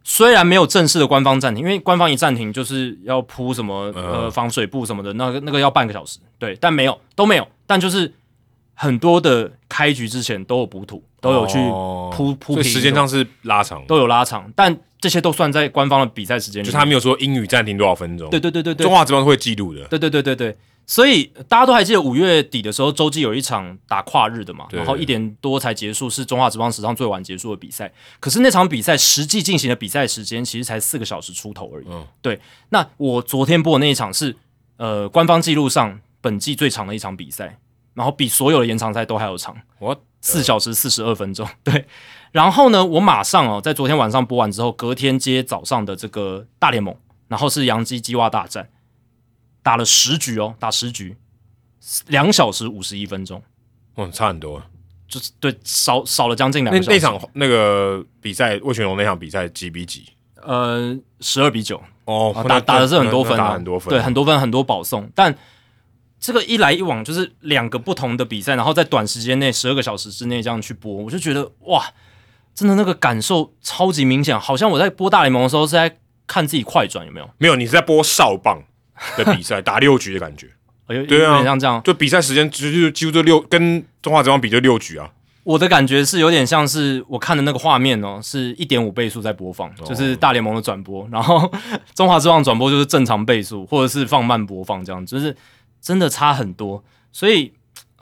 [0.02, 4.31] 虽然没有正式的官方暂停，因为官方一暂停就是要铺什么呃嗯。
[4.31, 8.12] 防水布什么的，那个那个要半个小时，对，但没有都没有，但就是
[8.82, 18.85] 很多的开局之前都有补土，都有去哦铺铺平，所以时间上是拉长，都有拉长，但这些都算在官方的比赛时间里，就是他没有说英语暂停多少分钟，对对对对对。
[18.85, 20.35] 中华职棒会记录的，对对对对。
[20.35, 27.93] 对，所以大家都还记得五月底的时候，洲际有一场打跨日的嘛，然后一点多才结束，是中华职棒史上最晚结束的比赛。
[28.19, 31.86] 可是那场比赛实际进行的比赛时间其实才四个小时出头而已。
[31.86, 32.07] 嗯。
[32.23, 32.40] 对。
[32.70, 34.35] 那我昨天播的那一场是
[34.78, 37.59] 呃官方记录上本季最长的一场比赛，
[38.01, 39.55] 然后比所有的延长赛都还要长。
[39.78, 41.85] 我四小时四十二分钟， 对。
[42.32, 46.97] 然后呢，我马上哦，在昨天晚上播完之后，隔天接早上的这个大联盟，
[47.28, 48.70] 然后是洋基基蛙大战，
[49.62, 51.14] 打了十局哦，打十局，
[52.06, 53.43] 两小时五十一分钟，
[53.97, 54.62] 哇差很多。
[55.06, 56.98] 就是对少少了将近两那个小时。
[56.98, 60.06] 那场那个比赛，魏全龙那场比赛几比几？
[60.43, 65.36] 呃十二比九，哦啊，打打的是很多分啊，打很多分，对，很多分，很多保送，但。
[66.20, 71.82] 这个一来一往就是两个不同的比赛，然后在短时间内十二个小时之内这样去播，我就觉得哇，
[72.55, 77.30] 真的那个感受超级明显，好像我在播大联盟的时候是在看自己快转，有没有？
[77.38, 78.62] 没有，你是在播少棒
[79.16, 80.47] 的比赛，打六局的感觉。
[81.09, 81.80] 对啊像这样。
[81.84, 85.09] 就比赛时间就就几乎就六，跟中华职棒比就六局啊。
[85.42, 91.51] 我的感觉是有点像是我看的那个画面哦，是一点五倍速在播放，就是大联盟的转播，然后
[91.94, 95.34] 中华之棒转播就是正常倍速，或者是放慢播放这样，就是
[95.81, 96.82] 真的差很多。
[97.12, 97.52] 所以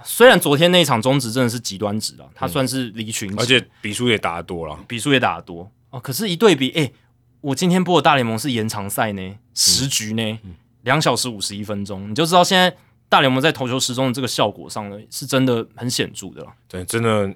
[0.04, 4.78] 虽然昨天那一场中止真的是极端值了，他算是离群值，而且比数也打得多了。
[4.86, 5.98] 比数也打得多哦。
[5.98, 6.92] 可是，一对比，诶、
[7.40, 10.38] 我今天播的大联盟是延长赛呢，十局呢，
[10.82, 12.76] 两、小时五十一分钟，你就知道现在
[13.08, 16.52] 大联盟在投球时钟的这个效果上呢，是真的很显著的了。
[16.68, 17.32] 对，真的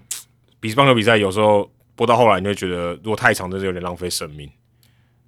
[0.61, 4.49] 比棒球比赛有时候播到后来，你会觉得如果太长，真的有点浪费生命。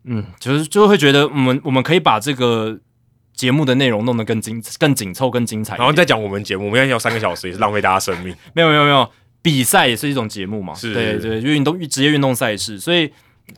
[0.04, 2.78] 嗯，就是就会觉得我们我们可以把这个
[3.34, 5.76] 节目的内容弄得更精、更紧凑、更精彩。
[5.76, 8.34] 然后再讲我们节目，我们现在要三个小时，也是浪费大家生命。
[8.54, 9.10] 没有没有没有，
[9.42, 13.12] 比赛也是一种节目嘛，是对对，就运动职业运动赛事，所以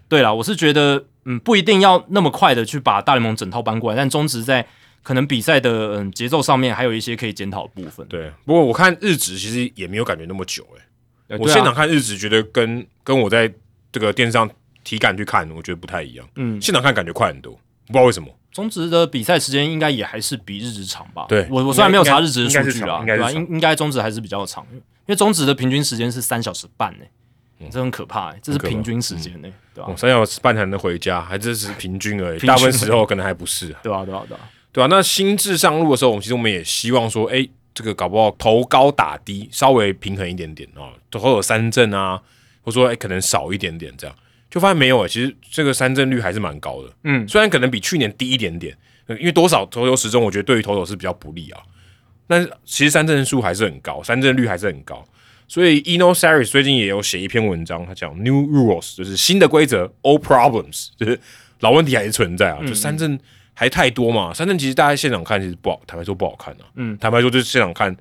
[0.09, 4.67] 对啦，我是觉得嗯，不一定要那么快的去把大联盟整套搬过来，但中职在
[5.03, 8.07] 可能比赛的嗯节奏上面还有一些可以检讨的部分。
[8.09, 10.83] 对，不过我看日职其实也没有感觉那么久、欸，
[11.29, 13.53] 呃对啊我现场看日职，觉得跟跟我在
[13.93, 14.51] 这个电视上
[14.83, 16.27] 体感去看，我觉得不太一样。
[16.37, 17.53] 嗯，现场看感觉快很多，
[17.87, 18.29] 不知道为什么。
[18.57, 21.27] 中职的比赛时间应该也还是比日职长吧？
[21.29, 21.47] 对。
[21.51, 23.31] 我我虽然没有查日职的数据啊，对吧？
[23.31, 27.05] 应该应应该中职还是比较长，因为中职的平均时间是三小时半呢、
[27.71, 33.67] 这很可怕、欸，这是平均时间呢、对吧、哦，三小时半才能回家，还这是平均而已，大部分时候可能还不是。
[33.85, 34.41] 对吧、对吧、对吧、
[34.73, 42.19] 对啊，那心智上路的时候，我们其实我们也希望说，哎、这个搞不好头高打低，稍微平衡一点点哦，都会有三振啊，
[42.63, 44.17] 或者说哎、可能少一点点这样，
[44.57, 48.75] 就发现没有哎、其实这个三振率还是蛮高的，嗯，虽然可能比去年低一点点，
[49.07, 51.61] 呃因为多少投球时钟，我觉得对于投手是比较不利啊，
[52.27, 55.07] 但是其实三振数还是很高，三振率还是很高。
[55.47, 61.21] 所以 Eno Saris 最近也有写一篇文章，他讲 New Rules 就是新的规则，Old Problems 就是
[61.61, 63.21] 老问题还是存在啊，就三振
[63.53, 64.33] 还太多嘛。
[64.33, 66.65] 三振其实大家现场看其实不好，坦白说不好看啊。
[66.77, 67.95] 嗯，坦白说就是现场看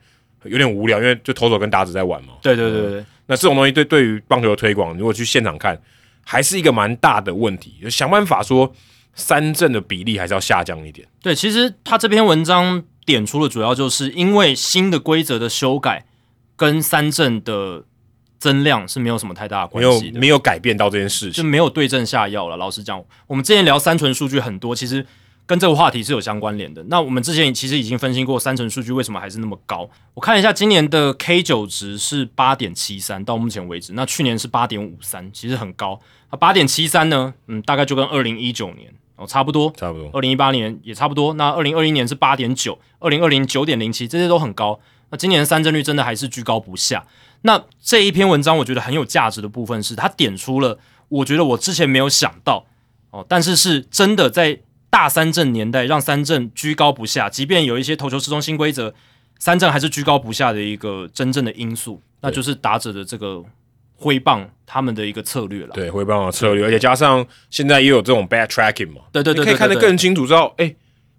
[0.46, 2.36] 有点无聊，因为就投手跟打者在玩嘛。
[2.42, 5.78] 对对对对对，那这种东西对对于棒球的推广，如果去现场看，
[6.26, 7.76] 还是一个蛮大的问题。
[7.82, 8.74] 就想办法说
[9.14, 11.08] 三振的比例还是要下降一点。
[11.22, 16.06] 对，其实他这篇文章点出的主要就是因为新的规则的修改
[16.58, 17.86] 跟三振的
[18.38, 21.42] 增量是没有什么太大的没有关系的，没有改变到这件事情。
[21.42, 22.58] 就没有对症下药了。
[22.58, 25.06] 老实讲，我们之前聊三纯数据很多，其实
[25.48, 26.84] 跟这个话题是有相关联的。
[26.90, 29.90] 那我们之前其实已经分析过三成数据为什么还是那么高。
[30.14, 36.00] 我看了一下，今年的 K 九值是八点七三，到目前为止，那去年是八点五三，其实很高。
[36.32, 41.34] 那八点七三呢，嗯，大概就跟二零一九年哦差不多，差不多，二零一八年也差不多。
[41.36, 44.80] 那二零二一年是八点九，二零二零九点零七，这些都很高。
[45.12, 47.06] 那今年的三振率真的还是居高不下。
[47.44, 52.66] 那这一篇文章我觉得很有价值的部分是，它点出了我觉得我之前没有想到
[53.12, 54.60] 哦，但是是真的在
[54.96, 58.94] 大三振年代让三振居高不下，即便有一些投球失中新规则，
[59.38, 63.44] 三振还是居高不下的一个真正的因素，那就是打者的这个
[63.98, 65.72] 挥棒他们的一个策略了。
[65.74, 70.74] 对，挥棒的策略，而且加上现在也有这种 bad tracking 嘛，对对对你可以看得更清楚，知道哎，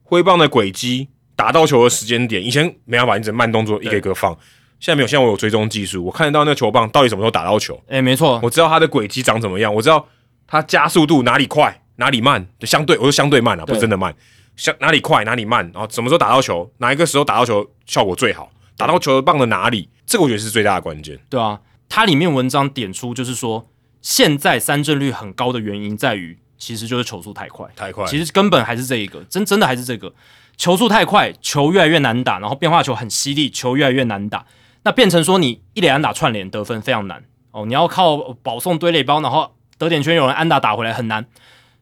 [0.05, 4.33] 挥棒的轨迹、打到球的时间点，以前没办法，你只能慢动作一个一个放，
[4.81, 10.09] 现在没有，现在我有追踪技术，我看得到那个球棒到底什么时候打到球，哎，没错，我知道它的轨迹长怎么样，我知道
[10.47, 14.15] 它加速度哪里快哪里慢，就相对我说相对慢啊，不是真的慢，
[14.57, 21.19] 相哪里快哪里慢，然后什么时候打到球，哪一个时候打到球效果最好，打到球棒的哪里，这个我觉得是最大的关键。
[21.29, 23.69] 对啊，它里面文章点出就是说，
[24.03, 27.67] 现在三振率很高的原因在于，其实就是球速太快。
[27.75, 30.13] 太快，其实根本还是这一个，真真的还是这个，
[30.57, 34.45] 球速太快，球越来越难打，然后变化球很犀利，球越来越难打，
[34.85, 37.25] 那变成说你一连安打串联得分非常难。
[37.51, 41.27] 哦，你要靠保送堆垒包，然后得点圈有人安打打回来很难，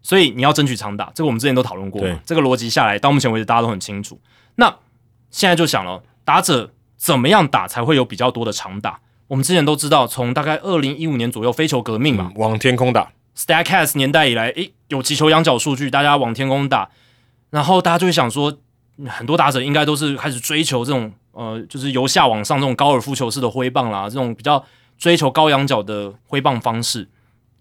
[0.05, 4.21] 所以你要争取长打，这个我们之前都讨论过这个逻辑下来到目前为止大家都很清楚。
[4.57, 4.73] 那
[5.31, 9.01] 现在就想了，打者怎么样打才会有比较多的长打？
[9.29, 16.91] 我们之前都知道，从大概二零一五年左右飞球革命嘛，嗯往天空打，Statcast 年代以来，诶，有击球仰角数据，大家往天空打，
[17.49, 18.59] 然后大家就会想说，
[18.99, 24.63] 嗯很多打者应该都是开始追求这种呃，就是由下往上这种高尔夫球式的挥棒啦，这种比较
[24.99, 27.09] 追求高仰角的挥棒方式。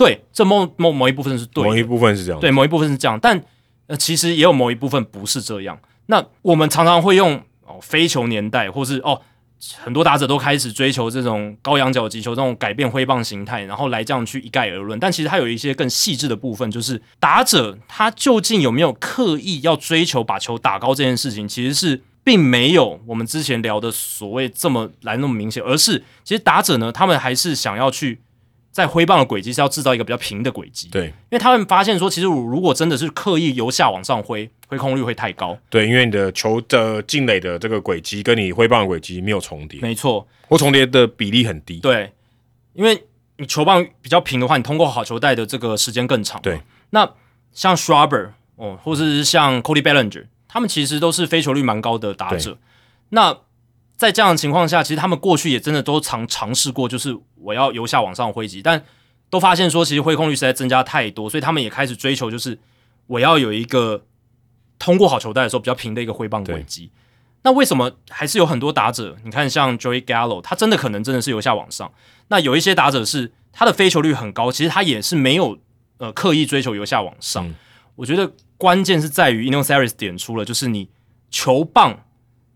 [0.03, 3.41] 对，这某某某一部分是对某一部分是这样，对，某一部分是这样，但
[3.87, 5.79] 呃，其实也有某一部分不是这样。
[6.07, 9.21] 那我们常常会用哦飞球年代，或是哦
[9.81, 14.99] 很多打者都开始追求这种高仰角击球，这种改变挥棒形态，然后来这样去一概而论。
[14.99, 22.01] 但其实它有一些更细致的部分，就是打者他究竟有没有刻意要追求把球打高这件事情，其实是。
[22.25, 28.21] 并没有我们之前聊的所谓这么来那么明显，而是其实打者呢，他们还是想要去
[28.73, 35.55] 在挥棒的轨迹是要制造一个比较平的轨迹，对因为他们发现说，其实我如果真的是刻意由下往上挥，挥空率会太高。
[35.69, 41.79] 对，因为你的球的进垒的这个轨迹跟你挥棒的轨迹没有重叠，没错，或重叠的比例很低。
[41.81, 42.11] 对，
[42.73, 43.03] 因为
[43.37, 46.41] 你球棒比较平的话，你通过好球带的这个时间更长。
[46.41, 47.07] 对，那
[47.53, 52.57] 像 Schwarber 哦，或者是像 Cody Bellinger，他们其实都是飞球率蛮高的打者。
[53.09, 53.37] 那
[53.95, 58.83] 在这样的情况下，其实他们过去也真的都尝尝试过，就是我要由下往上挥击，但
[59.29, 62.59] 都发现说，其实挥空率实在增加太多，所以他们也开始追求，就是
[63.07, 64.05] 我要有一个
[64.77, 66.91] 通过好球带的时候比较平的一个挥棒轨迹。
[67.43, 69.17] 那为什么还是有很多打者？
[69.23, 71.91] 你看，像 Joey Gallo，他真的可能真的是由下往上。
[72.29, 75.59] 那有一些打者是他的飞球率很高，其实他也是没有
[75.97, 77.47] 呃刻意追求由下往上。
[77.47, 77.55] 嗯
[77.95, 80.89] 我觉得关键是在于 Ino s e r i s 点出了，就是你
[81.29, 82.05] 球棒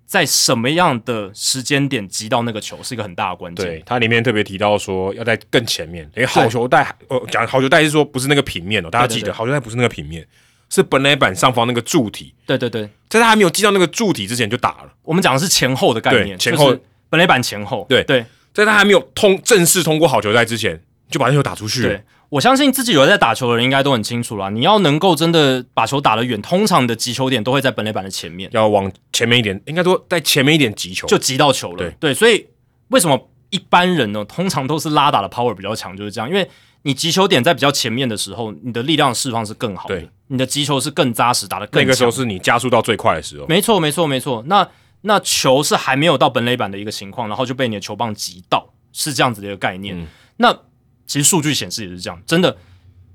[0.08, 3.66] 在什么样的时间点击到那个球是一个很大的关键。
[3.66, 9.26] 对，它里面特别提到说要在更前面，因为好球带，呃，讲好球带是说不是那个平面哦，大家记得对。
[9.26, 10.26] 对对好球带不是那个平面，
[10.70, 16.70] 是本垒板上方那个柱体，对对对，在他还没有击到那个柱体之前就打了，我们讲的是前后的概念，前后。
[16.70, 17.86] 就是本垒板前后。
[17.88, 18.04] 对。
[18.04, 18.26] 对。
[18.54, 21.90] 在他还没有通正式通过好球带之前，就把那球打出去了。
[21.90, 24.50] 对，我相信自己有在打球的人应该都很清楚啦。
[24.50, 31.92] 你要能够真的把球打得远，通常你的击球点都会在本垒板的前面，要往前面一点，应该说在前面一点击球，就击到球了。
[32.00, 32.46] 对所以
[32.90, 36.50] 为什么一般人呢，通常都是拉打的 power 比较强，就是这样，因为
[36.82, 44.44] 你击球点在比较前面的时候，你的力量释放是更好的对，你的击球是更扎实，打得更那个时候是你加速到最快的时候，没错，没错，没错。
[44.48, 44.68] 那
[45.02, 49.98] 那球是还没有到本垒板的一个情况，然后就被你的球棒击到，是这样子的一个概念。
[49.98, 50.06] 嗯
[50.40, 50.56] 那
[51.08, 52.56] 其实数据显示也是这样，真的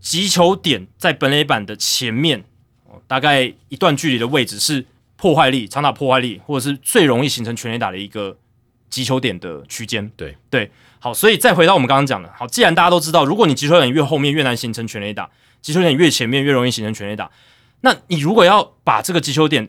[0.00, 2.42] 击球点在本垒板的前面，
[2.86, 4.84] 哦大概一段距离的位置是
[5.16, 8.36] 破坏力、长打破坏力，或者是最容易形成全垒打的一个
[8.90, 10.10] 击球点的区间。
[10.16, 15.30] 对对，好，所以再回到我们刚刚讲的，好，既然大家都知道，如果你击球点越后面越难形成全垒打，
[15.60, 17.30] 击球点越前面越容易形成全垒打，
[17.82, 19.68] 那你如果要把这个击球点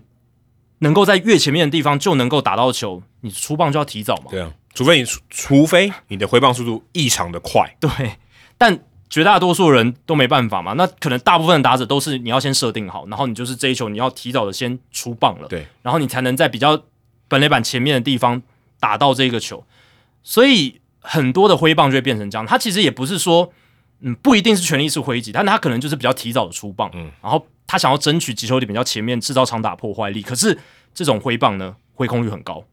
[0.79, 4.31] 能够在越前面的地方就能够打到球，你出棒就要提早嘛。
[4.31, 8.17] 对啊，除非你除除非你的挥棒速度异常的快，对，
[8.57, 8.79] 但
[9.09, 10.73] 绝大多数人都没办法嘛。
[10.73, 16.83] 那可能大部分的打者都是你要先设定好，然后你就是这一球你要提早的先出棒了，对，然后你才能在比较
[17.27, 18.41] 本垒板前面的地方
[18.79, 19.63] 打到这个球。
[20.23, 22.45] 所以很多的挥棒就会变成这样。
[22.45, 23.51] 他其实也不是说，
[23.99, 30.21] 嗯，不一定是全力是挥击，但他可能就是比较提早的出棒，嗯，然后他想要争取击球点比较前面，制造长打破坏力。
[30.21, 30.57] 可是
[30.93, 32.63] 这种挥棒呢，挥空率很高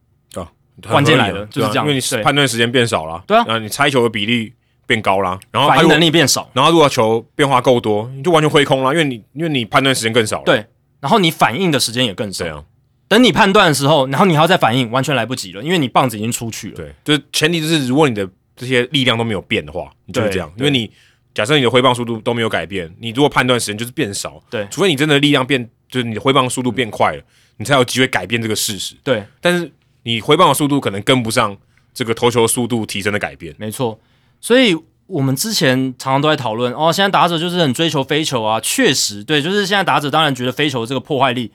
[0.87, 4.53] 关键来了，就是这样，因为你判断时间变少了，对啊，你猜球的比例
[4.85, 10.65] 变高了，然后反应能力变少，然后如果球变化够多，你就完全挥空了，因为你因为你判断时间更少了，对，
[10.99, 12.63] 然后你反应的时间也更少，对啊。
[13.07, 16.75] 等你判断的时候，然后你还要再反应，完全来不及了，因为你棒子已经出去了。
[16.75, 18.25] 对，就是前提就是如果你的
[18.55, 20.49] 这些力量都没有变的话，你就是这样。
[20.55, 20.89] 因为你
[21.33, 27.21] 假设你的挥棒速度都没有改变，你如果判断时间就是变少，对，除非你真的力量变，就是你的挥棒速度变快了，
[27.57, 28.95] 你才有机会改变这个事实。
[29.03, 29.69] 对，但是
[30.03, 31.57] 你回棒的速度可能跟不上
[31.93, 33.55] 这个投球速度提升的改变。
[33.57, 33.99] 没错，
[34.39, 34.75] 所以
[35.07, 41.51] 我们之前常常都在讨论哦，现在打者就是很追求飞球啊，确实对，就是现在打者当然觉得飞球这个破坏力。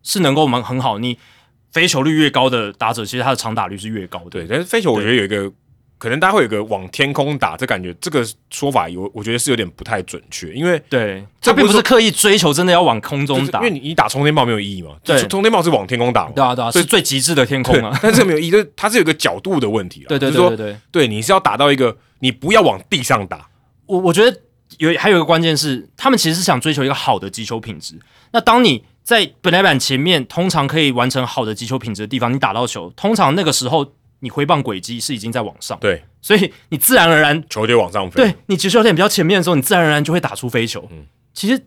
[0.00, 1.18] 是能够蛮很好，你
[1.72, 4.30] 飞球率越高的打者，其实他的长打率是越高的。
[4.30, 5.52] 对，但是飞球我觉得有一个
[5.98, 14.92] 可能，大家会有个往天空打，这感觉这个说法有，我觉得是有点不太准确，因为对，这并不是刻意追求真的要往空中打，因为你你打冲天炮没有意义嘛。
[15.02, 17.96] 对，冲天炮是往天空打，对啊对啊，是最极致的天空啊。
[18.00, 23.48] 但是没有意义，就是它是有个角度的问题对对对对对，对，你是要打到一个，你不要往地上打。
[23.86, 24.40] 我我觉得
[24.78, 27.98] 有还有一个关键是，他们其实是想追求一个好的击球品质。
[28.30, 38.22] 那当你在本来板前面，通常可以完成好的击球品质的地方，你打到球，通常那个时候你挥棒轨迹是已经在往上，对，所以你自然而然球就往上飞。
[38.22, 40.88] 对你击球点比较前面的时候，你自然而然就会打出飞球。
[40.90, 41.62] 嗯，其实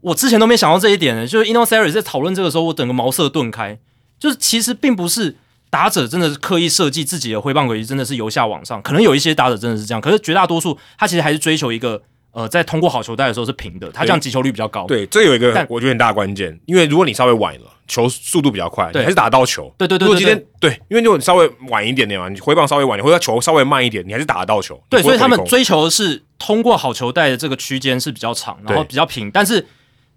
[0.00, 3.78] 我之前都没想到这一点呢，就是 Ino Seri 在讨论这个时候，我整个茅塞顿开，
[4.18, 5.36] 就是其实并不是
[5.70, 12.02] 打者真的是刻意设计自己的挥棒轨迹，真的是由下往上，可能有一些打者真的是这样，可是绝大多数他其实还是追求一个。
[12.34, 14.86] 呃，在通过好球带的时候是平的，它这样击球率比较高。
[14.86, 19.72] 对，这有一个我觉得很大关键，因为如果你稍微晚了，球速度比较快，还是打得到球。
[19.78, 20.06] 对对对。
[20.06, 24.82] 如果今天对，因为如果你稍微晚一点点嘛，你回棒稍微晚，或者球稍微慢一点，你还是打得到球。
[24.90, 29.64] 对，所以他们追求的是通过好球带的这个区间是比较长，然后比较平，但是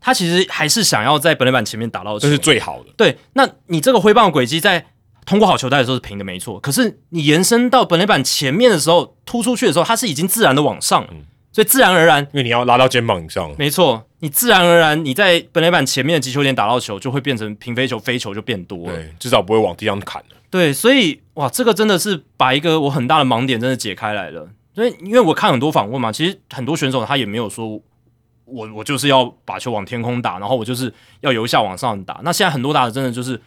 [0.01, 2.89] 他其实还是想要在本垒板前面打到球，这是最好的。
[2.97, 4.87] 对，那你这个挥棒轨迹在
[5.27, 6.59] 通过好球带的时候是平的，没错。
[6.59, 11.07] 可是你延伸到本垒板前面的时候，突出去的时候，它是已经自然的往上。
[11.57, 24.47] 所以自然而然，因为你要拉到肩膀以上，没错，你自然而然你在本垒板前面的击球点打到球，就会变成平飞球，飞球就变多了，对，至少不会往地上砍了对，所以哇，这个真的是把一个我很大的盲点真的解开来了。
[24.75, 27.67] 所以因为我看很多访问嘛，其实很多选手他也没有说
[28.45, 32.19] 我我就是要把球往天空打，然后我就是要由下往上打。
[32.23, 33.41] 那现在很多打的真的就是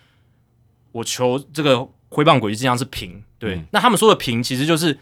[0.91, 3.63] 我球这个挥棒轨迹尽量是平，对。
[3.71, 4.99] 那他们说的平，其实就是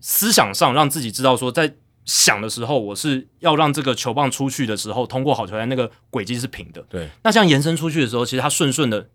[0.00, 1.72] 思想上让自己知道说在。
[2.06, 6.82] 想的时候，我是要让这个球棒出去的时候，通过好球台那个轨迹是平的。
[6.88, 9.08] 对，那这样延伸出去的时候，其实它顺顺的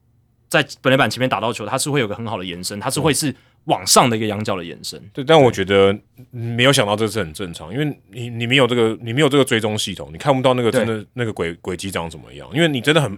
[0.50, 3.34] 在本垒板前面打到球，它是会有个很好的延伸，它是会是
[3.66, 5.02] 往上的一个仰角的延伸。
[5.14, 5.98] 对，但我觉得
[6.32, 13.18] 没有想到这是很正常，因为你你没有这个你没有这个追踪系统，你看不到那个真的那个轨轨迹长怎么样，因为你真的很因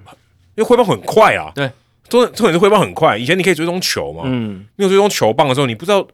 [0.57, 1.51] 为挥棒很快啊。
[1.55, 1.67] 对，
[2.09, 6.07] 重重点是挥棒很快，以前你可以追踪球嘛，嗯，没有追踪球棒的时候，你不知道。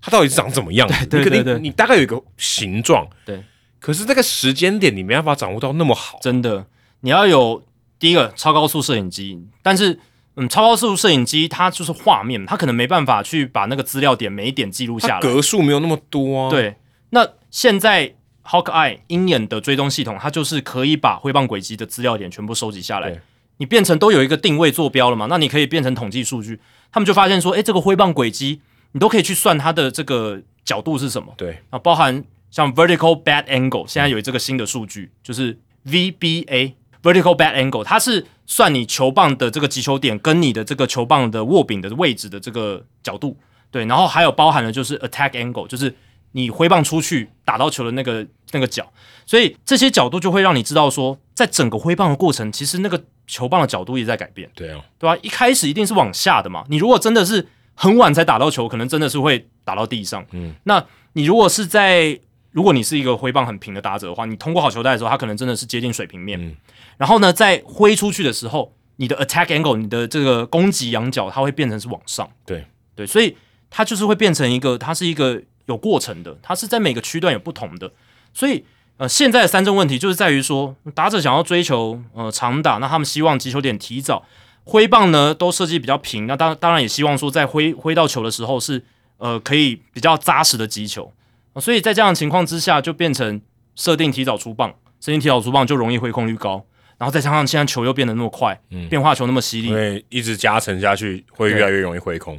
[0.00, 0.88] 它到底是长怎么样？
[1.10, 3.42] 对对对，你大概有一个形状，对。
[3.80, 6.66] 可是这个时间点你没办法掌握到那么好，真的。
[7.00, 7.64] 你要有
[7.98, 10.00] 第一个超高速摄影机，但是
[10.34, 16.50] 嗯，超高速摄影机它就是画面，它可能没办法去把那个资料点每一点记录下来，格数没有那么多啊。
[16.50, 16.74] 对。
[17.10, 23.20] 那现在 Hawkeye 鹰眼的追踪系统，它就是可以把挥棒轨迹的资料点全部收集下来，
[23.58, 25.26] 你变成都有一个定位坐标了嘛？
[25.30, 26.60] 那你可以变成统计数据，
[26.90, 28.60] 他们就发现说，哎，这个挥棒轨迹。
[28.92, 31.34] 你都可以去算它的这个角度是什么？
[31.36, 43.36] 对啊，包含像 vertical bad angle，现在有这个新的数据，就是 VBA vertical bad angle，它是算你球棒的这个击球点跟你的这个球棒的握柄的位置的这个角度。
[43.70, 45.94] 对，然后还有包含了就是 attack angle，就是
[46.32, 48.90] 你挥棒出去打到球的那个那个角。
[49.26, 54.50] 所以这些角度就会让你知道说，在整个挥棒的过程，其实那个球棒的角度也在改变。
[54.54, 55.14] 对啊，对吧？
[55.20, 56.64] 一开始一定是往下的嘛。
[56.70, 57.46] 你如果真的是
[57.80, 60.26] 很晚才打到球，可能真的是会打到地上。
[60.32, 62.18] 嗯，那你如果是在，
[62.50, 66.42] 如果你是一个挥棒很平的打者的话，你通过好球带的时候，它可能真的是接近水平面。
[66.42, 66.56] 嗯，
[66.96, 72.28] 然后呢，在挥出去的时候，你的 attack angle，你的这个攻击仰角，它会变成是往上。
[72.44, 72.66] 对
[72.96, 73.36] 对，所以
[73.70, 77.92] 它就是会变成一个，它是一个有过程的，它是在每个区段有不同的。
[78.34, 78.64] 所以
[78.96, 84.24] 呃，现在的三种问题就是在于说，打者想要追求呃长打，那他们希望击球点提早。
[84.70, 88.84] 挥棒呢都设计比较平，那当当然也希望说在挥挥到球的时候是
[89.16, 91.10] 呃可以比较扎实的击球，
[91.56, 93.40] 所以在这样的情况之下就变成
[93.74, 96.66] 设定提早出棒，设定提早出棒就容易挥空率高，
[96.98, 102.38] 然后再加上现在球又变得那么快，嗯，变化球那么犀利，因为一直加成下去会越来越容易挥空，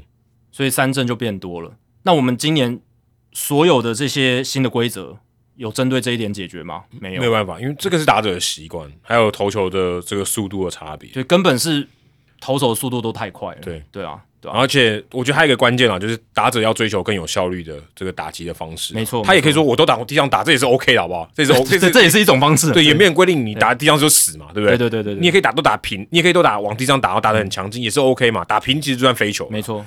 [0.52, 1.78] 所以三振就变多了。
[2.04, 2.80] 那我们今年
[3.34, 5.18] 所有的这些新的规则
[5.56, 6.84] 有针对这一点解决吗？
[6.92, 11.10] 没有，没有办法，因为这个是打者的习惯，还有投球的这个速度的差别。
[11.10, 11.88] 就根本是
[12.40, 13.58] 投手的速度都太快了。
[13.62, 18.94] 对对啊，对啊，而且我觉得还有一个关键啊，就是打者要追求更有效率的这个打击的方式。
[18.94, 21.30] 没错他也可以说我都打地上打，这也是 OK 的，好不好？
[21.36, 22.72] 这也是 OK，这这也是一种方式。
[22.72, 24.78] 对，也没有规定你打地上就死嘛，对不对？
[24.78, 28.46] 对对对对，你也可以打都打平，你也可以都打往地上打，然后打的很强劲，也是 OK 嘛。
[28.46, 29.86] 打平其实就算飞球，没错。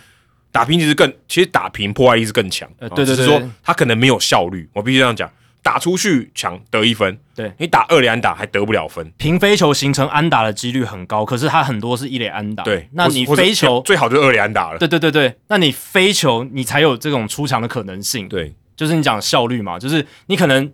[0.51, 2.69] 打平其实更，其实打平破坏力是更强。
[2.79, 5.31] 呃，对对对，是说他可能没有效率，我必须这样讲。
[5.63, 9.13] 打出去抢得一分，对你打二垒安打还得不了分。
[9.17, 12.65] 平飞球形成安打的几率很高，可是它很多是一垒安打。
[12.65, 14.79] 对，那你飞球最好就是二垒安打了。
[14.79, 18.29] 对对对对，那你飞球你才有这种出墙的可能性。
[18.29, 20.69] 对，就是你讲效率嘛，就是你可能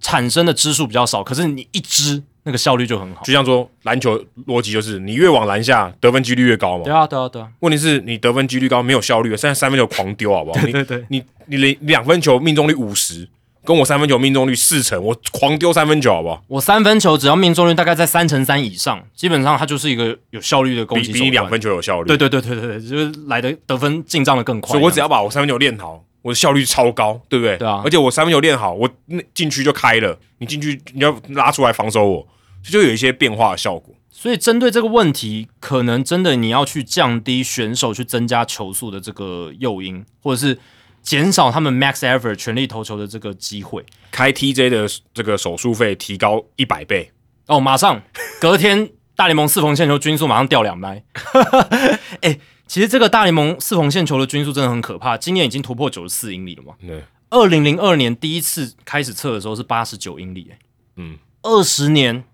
[0.00, 3.22] 产生的支数比较少，可是你一支那个效率就很好。
[3.22, 6.84] 就像说篮球逻辑就是你越往篮下得分几率越高嘛。
[6.84, 7.48] 对啊对啊对啊。
[7.60, 10.60] 问题是你得分几率高没有效率，现在三分球狂丢好不好？
[10.64, 13.28] 对对对，你你两两分球命中率五十。
[13.66, 16.40] 跟我三分球命中率四成，我狂丢三分球好不好？
[16.46, 22.06] 我三分球只要命中率大概在三成三以上，基本上它就是一个有效率的攻击比比两分球有效率。
[22.06, 24.70] 对对对对对对，就是来的得分进账的更快。
[24.70, 27.56] 所以我只要把我三分球练好，我的效率超高，对不对？
[27.58, 27.82] 对啊。
[27.84, 32.28] 而且我三分球练好，我那禁区就开了，你进去你要拉出来防守我，
[32.62, 33.92] 就有一些变化的效果。
[34.12, 40.56] 所以针对这个问题，可能真的你要去降低选手去增加球速的这个诱因，或者是。
[41.06, 47.12] 减少他们 max effort 全力投球的这个机会，开 TJ 的这个手术费提高一百倍
[47.46, 47.60] 哦！
[47.60, 48.02] 马上
[48.40, 51.04] 隔天大联盟四缝线球均速马上掉两迈。
[52.22, 56.74] 哎，其实这个大联盟四缝线球的均速真的很可怕，今年已经突破九十四英里了嘛？
[56.84, 60.58] 对，二零零二年第一次开始测的时候是八十九英里，哎，
[60.96, 62.24] 嗯，二十年。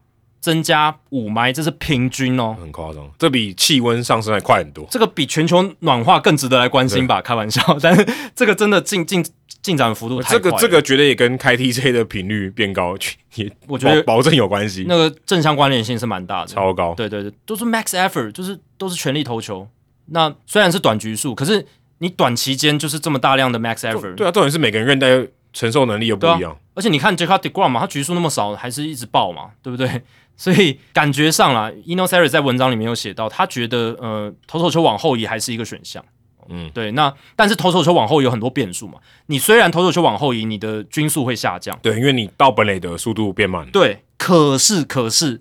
[0.42, 4.84] 增加五霾，这是平均哦，很夸张，这比气温上升还快很多。
[4.90, 7.22] 这个比全球暖化更值得来关心吧？
[7.22, 8.04] 开玩笑， 但是
[8.34, 9.24] 这个真的进进
[9.62, 10.38] 进展幅度太快。
[10.38, 12.96] 这个这个绝对也跟开 TJ 的频率变高
[13.36, 14.84] 也， 我觉得保证有关系。
[14.88, 16.92] 那个正相关联性是蛮大的，超高。
[16.96, 19.68] 对对对，都是 max effort，就是都是全力投球。
[20.06, 21.64] 那虽然是短局数，可是
[21.98, 24.16] 你短期间就是这么大量的 max effort。
[24.16, 25.06] 对啊，重点是每个人韧带
[25.52, 26.58] 承受能力又不一样。
[26.74, 30.02] 而且你看 Jacob Degrom 嘛，他局数那么少，还是一直爆嘛，对不对？
[30.36, 36.04] 所以感觉上啦 i n o s a r i 在文章里面有写到，他觉得呃，投手球往后移还是一个选项。
[36.48, 36.90] 嗯，对。
[36.92, 38.98] 那但是投手球往后有很多变数嘛。
[39.26, 43.64] 你虽然投手球往后移，你的均速会下降，对，因为你到本垒的速度变慢。
[43.70, 45.40] 对，可是可是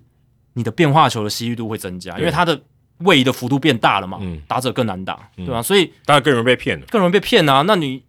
[0.54, 2.62] 你的变化球的吸率度会增加，因为它的
[2.98, 4.18] 位移的幅度变大了嘛。
[4.20, 5.60] 嗯，打者更难打，对吧？
[5.60, 7.62] 所以大家更容易被骗了，更容易被骗啊。
[7.66, 8.04] 那你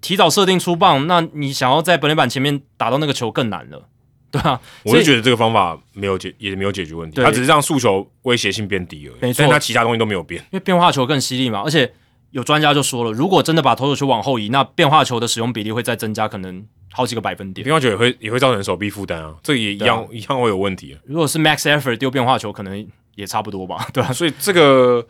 [0.00, 3.88] 提早设定出棒，那你想要在本垒板前面打到那个球更难了。
[4.30, 7.20] 对啊，我就觉得这个方法没有解，也没有解决问题。
[7.20, 9.46] 它只是让诉求威胁性变低而已，没错。
[9.48, 11.62] 它其他东西都没有变，因为变化球更犀利嘛。
[11.64, 11.92] 而且
[12.30, 17.64] 有专家就说了，如果真的把投手球往后移，那变化球的使用比例会再增加，可能好几个百分点。
[17.64, 20.94] 变化球也会也会造成手臂负担啊，这也一样一样会有问题。
[20.94, 22.86] 啊如果是 max effort 丢变化球，可能
[23.16, 24.12] 也差不多吧， 对吧？
[24.12, 25.04] 所以这个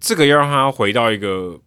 [0.00, 1.60] 这个要让他回到一个。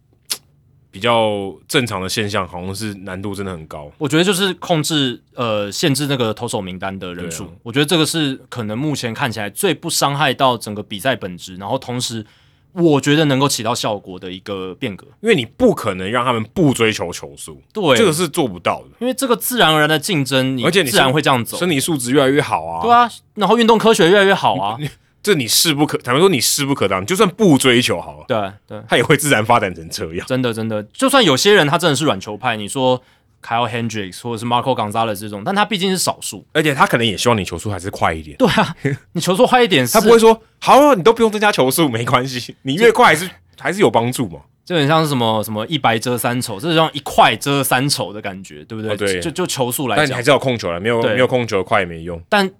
[0.92, 3.90] 比较正常的现象，好像是难度真的很高。
[3.96, 12.24] 我觉得就是控制呃限制那个投手名单的人数，我觉得这个是可能目前看起来最不伤害到整个比赛本质，然后同时
[12.72, 15.06] 我觉得能够起到效果的一个变革。
[15.22, 18.88] 因为你不可能让他们不追求球速，对，这个是做不到的。
[19.00, 24.76] 因为这个自然而然的竞争，而且你自然会这样走，身体素质越来越好啊，对啊，然后运动科学越来越好啊。
[25.22, 30.26] 这你势不可，坦白说你势不可当，就算不追求好了，对对，他也会自然发展成这样。
[30.26, 33.00] 真的真的，就算有些人他真的是软球派，你说
[33.40, 38.36] Kyle Hendricks 或者是 Marco Gonzalez 这种，但他毕竟是少数，而且他可能也希望你球速还是快一点。
[38.36, 38.74] 对啊，
[39.12, 44.40] 你球速快一点， 他不会说好，你都不用增加球速，没关系， 你越快还是还是有帮助嘛。
[44.64, 48.96] 就很像是什么什么一白遮三丑，这是像一块遮三丑的感觉，对不对？
[48.96, 52.20] 对，就就球速来讲，但你还是要控球了，没有没有控球快也没用。
[52.28, 52.50] 但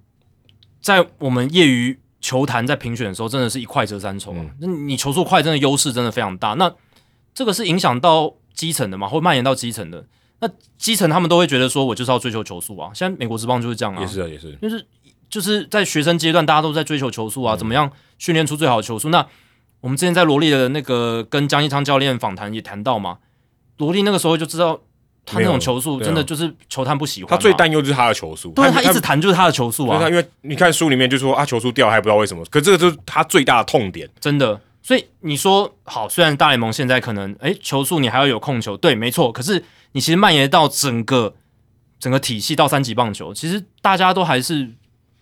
[0.81, 1.99] 在我们业余。
[2.23, 4.35] 球坛在评选的时候，真的是一快遮三丑。
[4.61, 6.55] 那你球速快，真的优势真的非常大。
[6.55, 6.73] 那
[7.35, 10.07] 这个是影响到基层的嘛，会蔓延到基层的。
[10.39, 12.91] 那基层他们都会觉得说，我就是要追求球速啊。
[12.95, 14.87] 现在美国职棒就是这样啊，也是啊，也是，就是
[15.29, 19.11] 就是在学生阶段，大家都在追求球速啊，怎么样训练出最好的球速？
[19.11, 19.27] 那
[19.81, 23.19] 我们之前在罗莉的那个跟江一昌教练访谈也谈到嘛，
[23.79, 24.81] 罗莉那个时候就知道。
[25.25, 27.31] 他那种球速真的就是球探不喜欢。
[27.31, 30.09] 他最担忧就是他的球速，对，他一直弹就是他的球速啊。
[30.09, 34.61] 因为你看书里面就说啊，球速掉还不知道为什么，可这个就是他最大的痛点，真的。
[34.83, 39.31] 所以你说好，虽然大联盟现在可能哎球速你还要有控球，对，没错。
[39.31, 41.35] 可是你其实蔓延到整个
[42.01, 44.69] 整个体系到三级棒球，其实大家都还是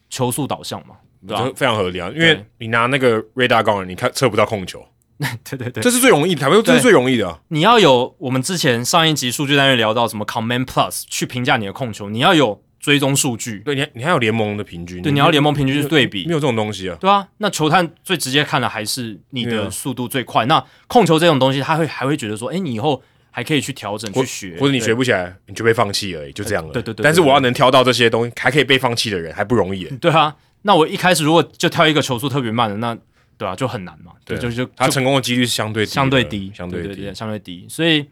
[0.09, 0.95] 球速导向嘛，
[1.29, 1.53] 对吧？
[1.55, 4.83] 非常合理啊，因为你拿那个 radar gun，你看测不到控球。
[5.45, 7.39] 对对对，这是最容易的，台湾这是对最容易的啊。
[7.49, 16.97] 你要有我们之前上一集数据单元聊到什么 Command Plus 去评价你的控球，你要有追踪数据，对，你还你还有联盟的平均，对，你要联盟平均去对比没，有这种东西啊。
[16.99, 20.47] 对啊，那球探最直接看的还是你的速度最快。
[20.47, 26.73] 那控球这种东西，他会还会觉得说，哎，你以后还可以去调整去学，或者你对学不起来，你就被放弃而已，就这样了。
[26.73, 29.91] 对对对对但是我要能挑到这些东西，还可以被放弃的人，还不容易耶。
[30.01, 30.35] 对啊。
[30.63, 32.95] 那我一开始如果就挑一个球速特别慢的，那
[33.41, 37.15] 对啊，就很难嘛，对，就就就他成功的几率是相对相对低，相对低。
[37.15, 37.65] 相对低。
[37.71, 38.07] 所以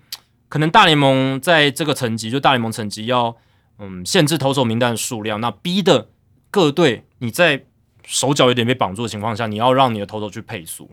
[0.49, 3.37] 可能大联盟在这个层级，就大联盟层级要
[3.79, 6.09] 嗯限制投手名单的数量，那逼的
[6.51, 7.63] 各队你在
[8.07, 10.91] 手脚有点被绑住的情况下，你要让你的投手去配速，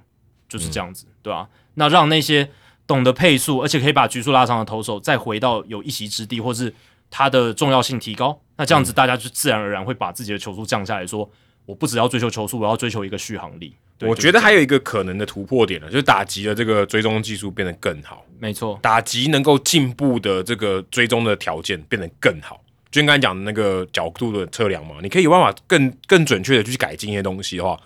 [0.49, 2.51] 就是这样子，对吧、那让那些
[2.85, 6.75] 懂得配速，而且可以把局数拉长的投手再回到有一席之地，或是
[7.09, 11.31] 他的重要性提高，那这样子大家就自然而然会把自己的球速降下来说，
[11.65, 13.73] 我不只要追求球速，我要追求一个续航力。
[13.97, 22.61] 对我觉得还有一个可能的突破点呢，就是打击的这个追踪技术变得更好，没错，打击能够进步的这个追踪的条件变得更好。
[22.91, 27.77] 就跟刚才讲的那个角度的测量嘛，你可以有办法更更准确的去改进一些东西的话，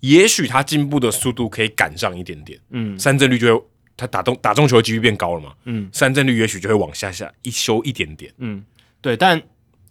[0.00, 2.98] 也许它进步的速度可以赶上一点点，嗯。
[2.98, 3.64] 三振率就会
[3.96, 5.88] 它打中打中球的几率变高了嘛，嗯。
[5.92, 8.32] 三振率也许就会往下下一修一点点。
[8.38, 8.64] 嗯，
[9.00, 9.40] 对，但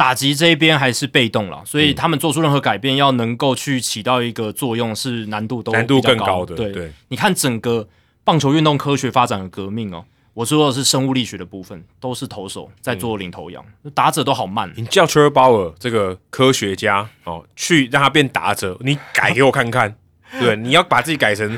[0.04, 7.88] 打击这一边还是被动了，所嗯以他们做出任何改变，要能够去起到一个作用，是难度都难度更高的，对，对，你看整个
[8.26, 13.64] 棒球运动科学发展的革命哦，我说的是生物力学的部分，都是投手在做领头羊，
[13.96, 14.70] 打者都好慢。
[14.76, 19.96] 你叫 t r e v o r Bauer 这个科学家哦，去让他变打者，你改给我看看。
[20.38, 21.58] 对，你要把自己改成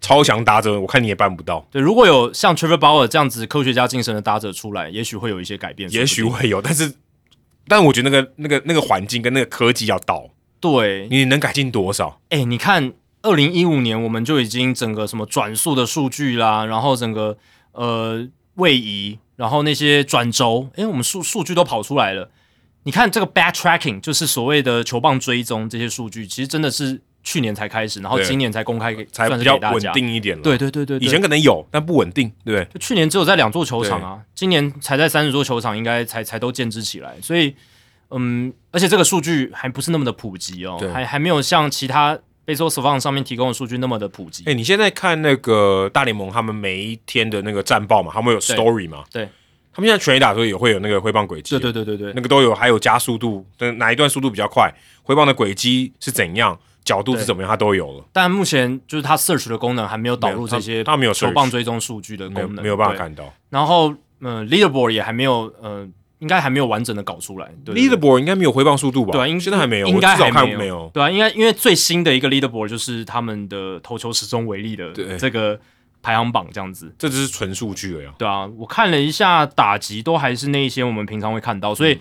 [0.00, 1.64] 超强打者，我看你也办不到。
[1.70, 6.92] 对，如果有像 Trevor Bauer 这样子科学家精神的打者出来，也许会有一些改变，也许会有，但是，
[7.66, 12.20] 但我觉得那个那个那个环境跟那个科技要到，对，你能改进多少？
[12.28, 17.36] 哎、你看，二零一五年我们就已经整个什么转速的数据啦，然后整个
[17.72, 18.26] 呃
[18.56, 22.30] 位移，然后那些转轴，哎、我们数数据都跑出来了。
[22.84, 29.92] 你看这个 backtracking，就是所谓的球棒追踪这些数据，其实真的是去年才开始，然后今年才公开给，才比较稳。
[29.94, 30.42] 定一点了。
[30.42, 32.64] 对对对对对，以前可能有，但不稳定，对不对？
[32.74, 37.54] 就去年只有在两座球场啊，今年才在三十座球场，应该才才都建制起来，所以
[38.10, 44.44] 嗯，而且这个数据还不是那么的普及哦对，还还没有像其他 Baseball Savant 上面提供的数据那么的普及。
[44.46, 49.02] 哎、你现在看那个大联盟，他们每一天的那个战报嘛，他们有 story 嘛？
[49.10, 49.28] 对，
[49.72, 54.72] 他们现在全垒打的时候也会有那个挥棒轨迹，对对对对对那个都有，还有加速度，那哪一段速度比较快，
[55.02, 62.94] 挥棒的轨迹是怎样，角度是怎么样，它都有了，但目前就是它 search 的功能还没有导入这些它没有球 search 棒追踪数据的功能，没有办法。
[62.94, 63.32] 看到。
[63.48, 65.88] 然后，嗯、l e a d e r b o a r d 也还没有，呃，
[66.18, 67.50] 应该还没有完整的搞出来。
[67.66, 69.12] Leaderboard 应该没有挥棒速度吧？
[69.12, 70.90] 对啊，应现在还没有，应该还没有，看没有。
[70.92, 75.58] 对啊，应该因为最新的一个 leaderboard 就是他们的投球时钟为例的这个
[76.02, 76.94] 排行榜这样子。
[76.98, 78.14] 这只是纯数据而已啊。
[78.18, 81.98] 对啊，我看了一下打击，都还是那一些我们平常会看到，嗯所以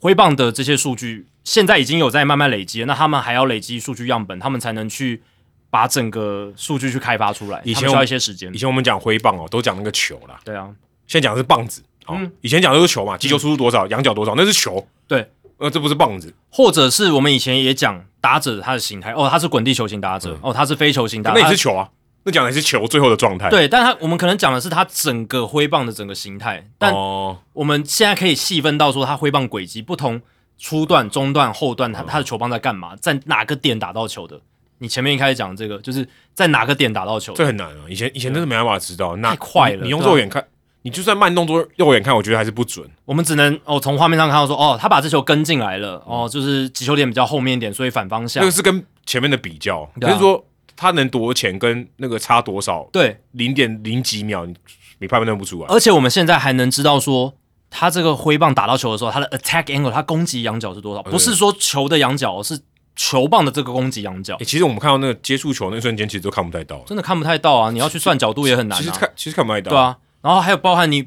[0.00, 5.22] 挥棒的这些数据现在已经有在慢慢累积了，那他们还要累积数据样本，他们才能去
[5.70, 7.58] 把整个数据去开发出来。
[7.64, 8.58] 以前需要我一些时间以。
[8.58, 10.68] 前我们讲挥棒哦，都讲那个球啦，对啊，
[11.06, 11.82] 现在讲的是棒子。
[12.04, 14.86] 哦，嗯以前讲的都是球嘛，击球速度多少，仰角多少，那是球。
[15.06, 21.88] 对，呃，这不是棒子，或者是我们以前也讲打者他的形态，哦，他是滚地球型打者，哦，他是非球型打者，嗯那也是球啊。
[22.24, 23.48] 那讲的是球最后的状态。
[23.48, 30.20] 对，但他我们可能讲的是他整个挥棒的整个形态，但哦，我们现在可以细分到说他挥棒轨迹不同，
[30.58, 34.40] 初段、中段、后段，嗯他他的球棒在干嘛，在哪个点打到球的？
[34.80, 37.32] 你前面一开始讲这个，就是在哪个点打到球？
[37.34, 37.84] 这很难啊。
[37.88, 40.44] 以前以前真的没办法知道，那太快了你你用肉眼看，
[40.82, 42.88] 你就算慢动作肉眼看，我觉得还是不准。
[43.04, 48.52] 我们只能哦从画面上看到说，哦，他把这球跟进来了，嗯哦，就是击球点比较后面一点，所以反方向那个。
[48.52, 50.44] 是跟前面的比较，就是说
[50.76, 54.54] 他能多前跟那个差多少，对，零点零几秒，你
[55.00, 55.66] 你判断不出来。
[55.68, 57.34] 而且我们现在还能知道说，
[57.70, 61.02] 他这个挥棒打到球的时候，他的 attack angle，他攻击仰角是多少？
[61.02, 62.58] 不是说球的仰角，是
[62.96, 66.82] 球棒的这个攻击仰角欸，其实我们看到那个接触球那一瞬间，其实都看不太到。
[66.86, 67.70] 真的看不太到啊！
[67.70, 68.80] 你要去算角度也很难啊。
[68.80, 69.70] 其实看其实看不太到。
[69.70, 71.06] 对，啊，然后还有包含你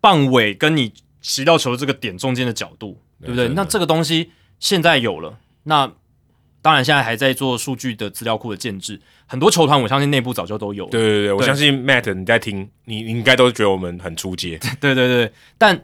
[0.00, 3.48] 棒尾跟你骑到球这个点中间的角度，对不对？
[3.48, 5.90] 那这个东西现在有了，那
[6.60, 10.90] 当然现在还在做数据的资料库的建制，很多球团我相信内部早就都有了。
[10.92, 14.60] 对对对，我相信 Matt 你在听，你你应该都觉得我们很出街。
[14.80, 15.82] 对对对，但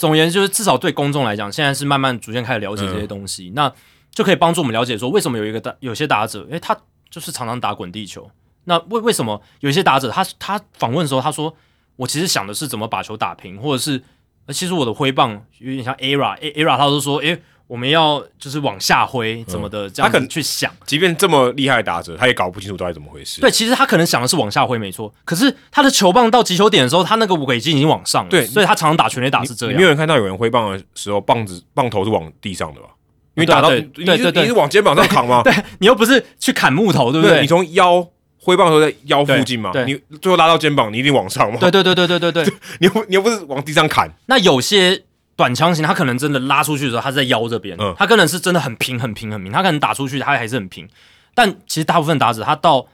[0.00, 3.70] 总而言之，就是至少对公众来讲，现在是慢慢逐渐开始了解这些东西，那
[4.10, 6.74] 就可以帮助我们了解说，为什么有一个打有些打者，诶，他
[7.10, 8.30] 就是常常打滚地球。
[8.64, 11.54] 那为为什么有一些打者，他他访问的时候，他说
[11.96, 14.02] 我其实想的是怎么把球打平，或者是
[14.46, 20.72] 呃其实我的挥棒有点像 ERA，ERA 他都说，诶，我们要就是往下挥怎么的这样他可能去想。
[20.84, 23.40] 即便这么厉害的打者，他也搞不清楚到底怎么回事。
[23.40, 29.72] 对，其实他可能想的是往下挥没错，可是他的球棒到击球点的时候，他那个尾筋已经往上了，对所以他常常打全垒打是这样。
[29.72, 32.88] 你没有人看到有人挥棒的时候，棒子棒头是往地上的吧？
[33.34, 35.42] 因为打到对你是对对对你是往肩膀上扛吗？
[35.44, 37.40] 对你又不是去砍木头，对不对？
[37.40, 38.04] 你从腰
[38.42, 41.58] 挥棒的时候在腰附近嘛，对你最后拉到肩膀，你一定往上嘛。
[41.60, 42.54] 对对对对对对对。
[42.80, 45.04] 你又你又不是往地上砍，那有些
[45.40, 50.86] 短枪型，他可能真的拉出去的时候，他是在腰这边，嗯他可能是真的很平很平很平，他可能打出去他还是很平，
[51.34, 52.86] 但其实大部分打者他到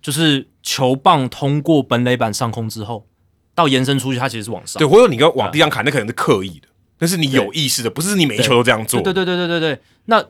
[0.00, 3.06] 就是球棒通过本垒板上空之后，
[3.54, 4.78] 到延伸出去，他其实是往上。
[4.78, 6.68] 对，或者你跟往地上砍，那可能是刻意的，
[7.00, 9.02] 那是你有意识的，不是你每一球都这样做。
[9.02, 10.24] 对对对对对对对，那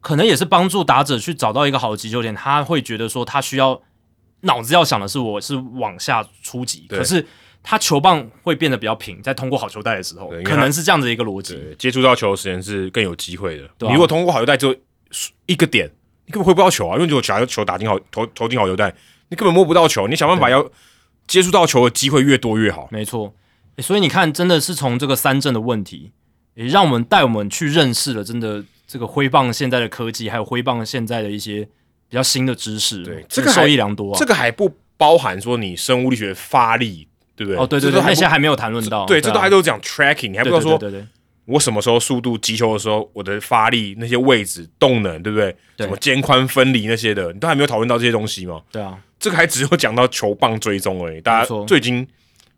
[0.00, 3.82] 可能也是帮助打者去找到一个好的击球点，他会觉得说他需要
[4.42, 7.26] 脑子要想的是我是往下出击，可是
[7.68, 11.58] 他球棒会变得比较平，在通过好球带的时候可能是这样子的一个逻辑。
[11.76, 13.68] 接触到球的时间是更有机会的。
[13.80, 14.74] 你如果通过好球带之后
[15.46, 15.90] 一个点，
[16.26, 18.94] 你根本挥不到球啊，因为如果假如球打进好投投进好球带，
[19.30, 20.64] 你根本摸不到球，你想办法要
[21.26, 22.88] 接触到球的机会越多越好。
[22.92, 23.34] 没错，
[23.74, 26.12] 诶所以你看，真的是从这个三振的问题，
[26.54, 31.64] 也让我们带我们去认识了真的这个挥棒现在的科技，还有挥棒现在的一些
[32.08, 33.02] 比较新的知识。
[33.02, 34.16] 对这个受益良多啊。
[34.16, 37.62] 这个还不包含说你生物力学发力，对不对？
[37.62, 39.04] 哦，对对对，那些还没有谈论到。
[39.06, 41.02] 对，这都啊还都讲 tracking，你还不对知道说
[41.44, 45.54] 我什么时候速度击球的时候，我的发力那些位置动能，对不对？
[45.78, 48.60] 什么肩宽分离那些的，你都还没有讨论到这些东西吗？
[48.72, 52.04] 对啊，这个还只有讲到球棒追踪而已，大家最近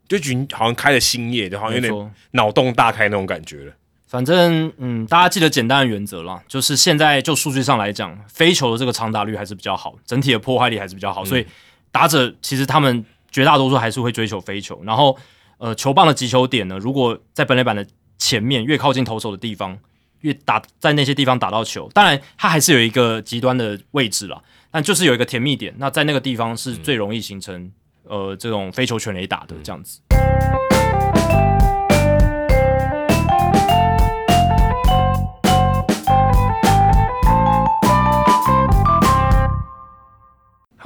[0.08, 2.10] 就已经好像开了新业，就好像有点。
[2.31, 3.73] 脑洞大开那种感觉了。
[4.07, 11.47] 反正嗯，大家记得简单的原则啦，就是现在就数据上来讲，飞球的这个长打率还是比较好，整体的破坏力还是比较好，所以
[11.92, 15.16] 打者其实他们绝大多数还是会追求飞球，然后
[15.58, 19.78] 呃球棒的击球点呢，如果在本垒板的前面越靠近投手的地方，
[20.20, 27.70] 越打在那些地方打到球，当然它还是有一个极端的位置啦，但就是有一个甜蜜点，那在那个地方是最容易形成、
[28.05, 30.00] 呃这种飞球全垒打的这样子。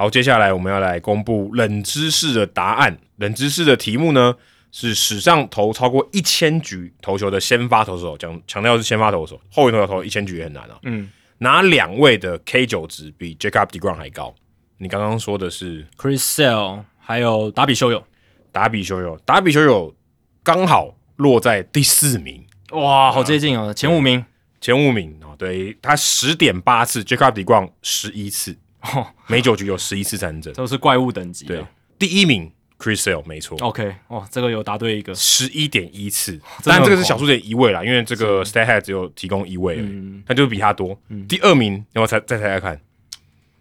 [0.03, 2.97] 好，接下来我们要来公布冷知识的答案。
[3.19, 4.35] 冷知识的题目呢
[4.69, 10.77] 是史上投超过一千局投球的先发投手，讲强调是先发投手，后援投手投一千局也很难啊。
[10.83, 14.35] 嗯哪两位的 K 九值比 Jacob Degrom 还高？
[14.77, 18.03] 你刚刚说的是，Chris Sale 还有达比修友。
[18.51, 19.95] 达比修友，达比修友
[20.43, 24.25] 刚好落在第四名，哇，好接近哦，前五名
[24.59, 25.33] 前五名哦。
[25.39, 30.53] 对他十点八次，Jacob Degrom 十一次，哦，每九局有十一次三振。
[30.53, 31.45] 都是怪物等级。
[31.45, 31.65] 对，
[31.97, 40.99] 第一名 Chris Sale 没错，OK，哦，这个有答对一个，十一点一次，真的当然很狂这个是小数点一位啦，因为这个 StatHead 只有提供一位而已，嗯，那就是比他多。
[41.27, 42.81] 第二名，要不要猜再猜猜看？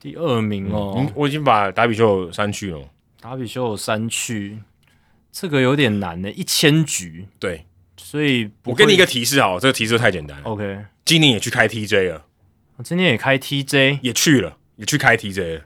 [0.01, 0.95] 第二名哦。
[0.99, 2.81] 嗯，，我已经把达比修友删去了。
[3.21, 4.59] 达比修有三区，
[5.31, 7.67] 这个有点难呢，一千局，对。
[7.97, 10.45] 所以我给你一个提示好了，这个提示太简单了。
[10.45, 12.25] OK，今年也去开 TJ 了，
[12.77, 15.61] 我今年也开 TJ，也去了，也去开 TJ 了。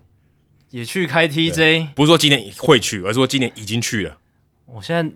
[0.71, 4.19] 也去开 TJ，不是说今年会去，而是说今年已经去了，
[4.67, 5.15] 我现在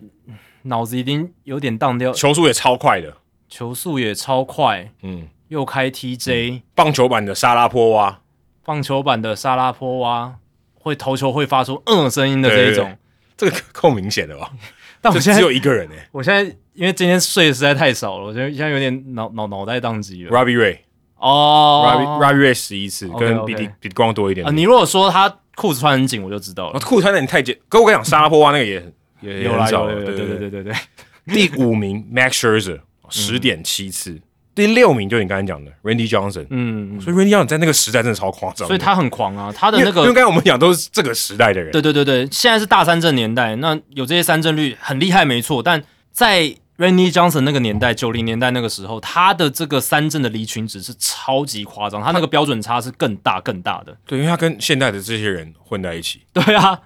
[0.62, 3.18] 脑子已经有点荡掉，球速也超快的。
[3.48, 8.22] 球速也超快，嗯，又开 TJ，棒球版的沙拉波娃，
[8.64, 10.36] 棒球版的沙拉波娃。
[10.82, 12.96] 会投球会发出嗯声音的这一种，
[13.36, 14.50] 这个够明显的吧？
[15.02, 20.30] 但我现在只有一个人哎我现在因为今天睡的实在太少了，我觉得现在有点脑脑脑袋宕机了。
[20.30, 20.78] ，Robbie Ray，Robbie
[21.20, 22.18] 哦。
[22.20, 24.50] Robbie Ray 十一次，跟比比比光多一点啊，。
[24.50, 26.80] 你如果说他裤子穿很紧，我就知道哦了。
[26.80, 28.74] 裤穿的你太紧，可我跟你讲，沙拉波娃那个也
[29.20, 34.18] 也也有啦很少了，有有有，对对对对对对，第五名 Max Scherzer 十点七次，
[34.54, 45.62] 第六名就你刚才讲的 Randy Johnson，嗯，所以 Randy Johnson 在那个时代真的超夸张，所以他很狂啊，他的那个因为那个刚才我们讲都是这个时代的人，对对对对，现在是大三振年代，那有这些三振率很厉害，没错。
[45.62, 45.82] 但
[46.12, 53.94] 在 Randy Johnson 那个年代，九零年代那个时候，他的这个三振的离群值是超级夸张，他那个标准差是更大更大的。
[54.06, 56.22] 对，因为他跟现代的这些人混在一起。
[56.32, 56.80] 对啊，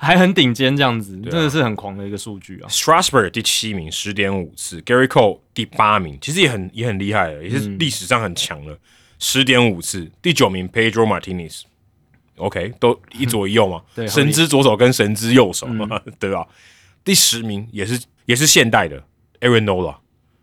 [0.00, 2.68] 还很顶尖这样子，啊真的是很狂的一个数据啊。
[2.70, 8.78] Strasburg 第七名，十点五次；Gary Cole 第八名，其实也很也很厉害了，也是历史上很强了，
[9.18, 10.10] 十点五次。
[10.22, 16.46] 第九名 Pedro Martinez，OK，、都一左一右嘛， 对神之左手跟神之右手嘛， 对吧？
[17.04, 19.04] 第十名也是也是现代的
[19.40, 19.96] Aaron Nola，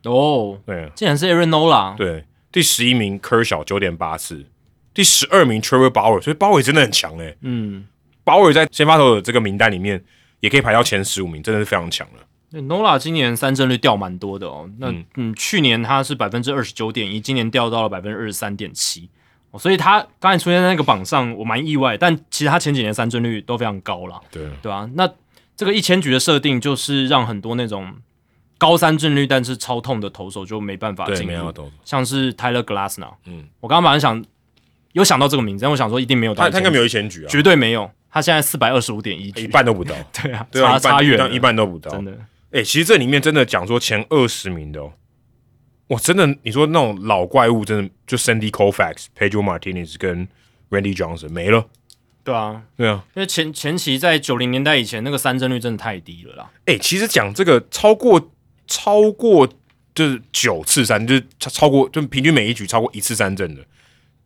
[0.04, 2.26] 哦，对竟然是 Aaron Nola，对。
[2.52, 4.46] 第十一名 Kershaw 九点八次，
[4.94, 7.88] 第十二名 Trevor Bauer，所以 Bauer 真的很强诶、嗯，
[8.24, 10.04] 鲍尔在先发投的这个名单里面，
[10.40, 12.62] 也可以排到前十五名，真的是非常强了。
[12.62, 14.70] Nola 今年三振率掉蛮多的哦。
[14.78, 19.10] 那嗯嗯，去年他是百分之二十九点一，今年掉到了百分之二十三点七。
[19.50, 21.98] 哦所以他刚才出现在那个榜上，我蛮意外。
[21.98, 25.12] 但其实他前几年三振率都非常高啦，对，对啊、那
[25.58, 27.92] 这个一千局的设定，就是让很多那种
[28.64, 31.54] 高三振率但是超痛的投手就没办法对，进入。
[31.84, 33.16] 像是 Tyler Glasnow。
[33.26, 34.24] 嗯，我刚刚本来想
[34.94, 37.92] 有想到这个名字，但我想说一定没有到1000他他应该没有一千局啊，绝对没有。
[38.10, 39.94] 他现在四百二十五点一一，半都不到。
[40.14, 41.92] 对啊，对啊，差差远，一半都不到。
[41.92, 42.18] 真的。
[42.52, 44.94] 哎、其实这里面真的讲说前二十名的哦，
[45.88, 50.28] 哇，真的，你说那种老怪物，真的就 Sandy Koufax、Pedro Martinez 跟
[50.70, 51.66] Randy Johnson 没了。
[52.24, 56.52] 对啊，对啊，因为前前期在九零年代以前，那个三振率真的太低了啦。
[56.68, 58.32] 哎、其实讲这个超过
[58.68, 59.48] 超过
[59.96, 63.62] 就是九次三，就是超超过就平均每一局超过一次三振的，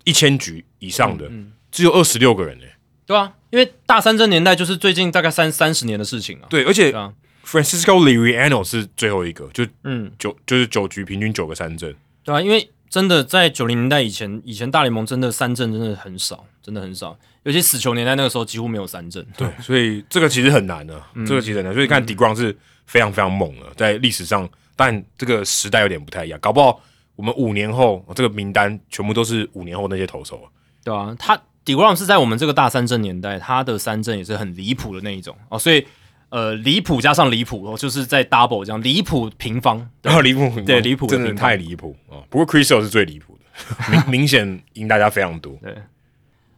[0.03, 1.29] 一千局以上的，
[1.71, 6.47] 只有二十六个人哎、对啊，因为大三振年代就是最近大概三三十年的事情啊。
[6.49, 7.13] 对，而且啊
[7.45, 11.93] Francisco Liriano 是最后一个，就嗯，九就是九局平均九个三振。
[12.23, 19.25] 对啊，因为真的在九零年代以前，以前大联盟真的三振真的很少，真的很少，尤其死球年代那个时候几乎没有三振。
[19.37, 21.73] 对，所以这个其实很难的、这个其实很难。
[21.73, 22.57] 所以看 d e g r o n 是
[22.87, 26.81] 非常非常猛了，在历史上，但这个时代有点不太一样，搞不好
[27.15, 30.41] 我们五年后这个名单全部都是五年后那些投手。
[30.83, 31.35] 对啊，他
[31.65, 35.85] d i g r m 是在我们这个大三振年代，他的三振也是很离谱的那一种哦，所以
[36.29, 39.77] 呃离谱加上离谱哦，就是在 double 这样离谱平方。
[40.01, 42.23] 然后离谱，对离谱真的太离谱啊！
[42.29, 45.59] 不过 Crystal 是最离谱的，明明显赢大家非常多。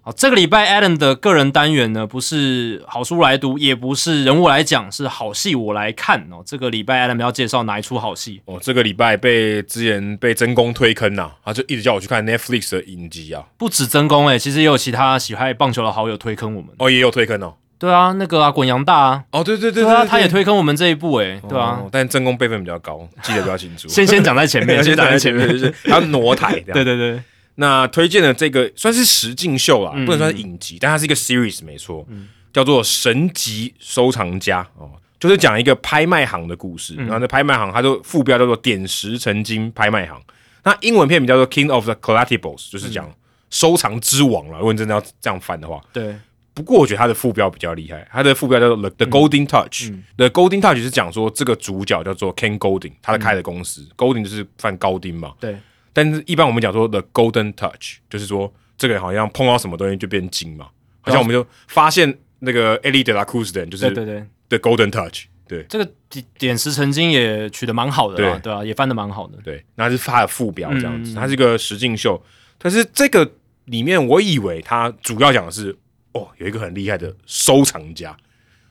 [0.10, 6.42] 好，这个礼拜 Adam 的个人单元呢，不是好书来读，也不是人物来讲，是好戏我来看哦。
[6.44, 8.42] 这个礼拜 Adam 要介绍哪一出好戏？
[8.46, 13.44] 哦，这个礼拜被之前被真宫推坑呐、他就一直叫我去看 Netflix 的影集啊。
[13.56, 16.72] 不止真宫诶，其实也有其他喜爱棒球的好友推坑我们。
[16.80, 17.54] 哦，也有推坑哦。
[17.78, 21.82] 对啊，那个啊，滚阳大啊，哦，对对对对啊，他也推坑我们这一部诶，对啊。
[21.84, 23.88] 哦但真宫辈分比较高，记得比较清楚。
[23.94, 25.48] 先先讲在前面，先讲在前面。
[25.54, 26.60] 就是还要挪台。
[26.74, 27.22] 对对对，
[27.60, 30.06] 那推荐的这个算是实境秀啦，嗯。
[30.06, 32.08] 不能算是影集，但它是一个 series 没错，
[32.54, 36.96] 叫做《神级收藏家》哦，就是讲一个拍卖行的故事。
[36.98, 37.06] 嗯。
[37.06, 40.20] 然后那拍卖行它就副标叫做“点石成金拍卖行”，
[40.64, 43.14] 那英文片名叫做《King of the Collectibles》，就是讲
[43.50, 44.60] 收藏之王了。
[44.60, 46.16] 如果你真的要这样翻的话，对，
[46.54, 55.58] 不过我觉得它的副标比较厉害，它的副标叫做 The, Golden Touch、The Golden Touch 是讲说这个主角叫做 Ken Golding，他的开的公司、Golding 就是犯高丁嘛，对，
[55.94, 60.68] 但是一般我们讲说 the golden touch，就是说这个人好像碰到什么东西就变金嘛，
[61.02, 65.64] 好像我们就发现那个 Ellie de la Cruz 的人就是对对对，the golden touch，对。
[65.70, 68.40] 这个点点石成金也取得蛮好的啦，对。
[68.42, 69.38] 对啊，也翻的蛮好的。
[69.44, 71.16] 对，那是他的副标这样子，嗯。
[71.16, 72.22] 它是一个实境秀，
[72.58, 73.30] 但是这个
[73.66, 75.76] 里面我以为它主要讲的是
[76.14, 78.16] 哦有一个很厉害的收藏家，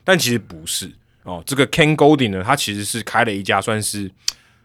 [0.05, 0.91] 但其实不是。
[1.25, 4.11] 哦，这个 Ken Golding 呢，他其实是开了一家算是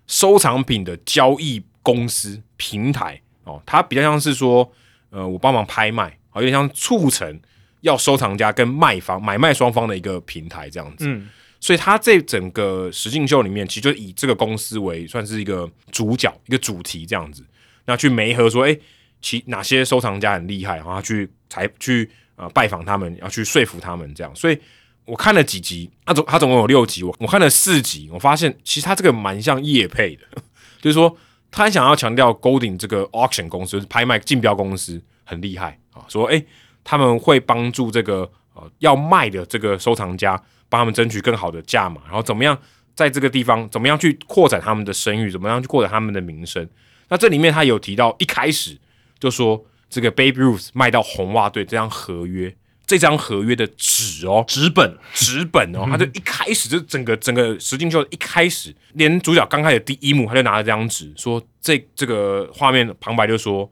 [0.08, 4.68] 收藏品的交易公司平台哦，它比较像是说，
[5.12, 7.40] 呃，我帮忙拍卖，哦，有点像促成
[7.82, 11.06] 要收藏家跟卖方买卖双方的一个平台这样子。
[11.08, 11.30] 嗯，
[11.60, 17.44] 所以它这整个实境秀里面，其实就以这个公司为算是一个主角、一个主题这样子，
[17.86, 18.78] 那去媒合说，哎、
[19.22, 24.34] 其哪些收藏家很厉害，然后去才去呃拜访他们，要去说服他们这样。
[24.34, 24.58] 所以
[25.06, 30.24] 我看了几集，他总他总共有六集，我我看了四集，我发现其实他这个蛮像叶配的，
[30.82, 31.14] 就是说
[31.56, 36.46] 他想要强调 Golding 这个 auction 公司，就是拍卖竞标公司很厉害啊，说哎、诶
[36.84, 40.36] 他们会帮助这个呃要卖的这个收藏家，
[40.68, 42.58] 帮他们争取更好的价码，然后怎么样
[42.96, 46.68] 在这个地方怎么样去扩展他们的声誉，怎么样去扩展他们的名声。
[47.10, 48.76] 那这里面他有提到一开始
[49.20, 63.70] 就说这个 Babe Ruth 卖到红袜队这张合约，这张合约的纸哦，纸本纸本哦，他就一开始就整个整个实境秀一开始，连主角刚开始第一幕他就拿了这张纸，说这这个画面旁白就说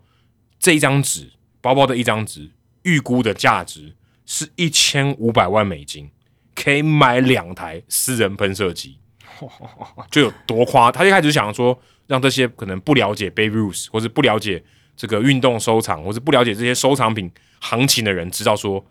[0.60, 2.50] 这一张纸薄薄的一张纸，
[2.84, 3.94] 预估的价值
[4.26, 6.10] 是一千五百万美金，
[6.56, 8.98] 可以买两台私人喷射机，
[10.10, 10.90] 就有多夸。
[10.90, 14.64] 他一开始想说，让这些可能不了解 Baby Ruth 或者不了解
[14.96, 18.84] 这个运动收藏，或者不了解这些收藏品行情的人，知道说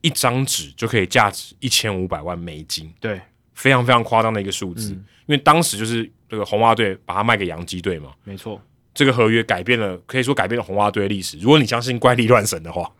[0.00, 3.20] 一张纸就可以价值一千五百万美金，对，
[3.54, 4.92] 非常非常夸张的一个数字。
[5.26, 8.60] 因为当时就是这个红袜队把它卖给洋基队嘛，没错，
[8.92, 11.38] 这个合约改变了，可以说改变了红袜队的历史。
[11.38, 12.90] 如果你相信怪力乱神的话，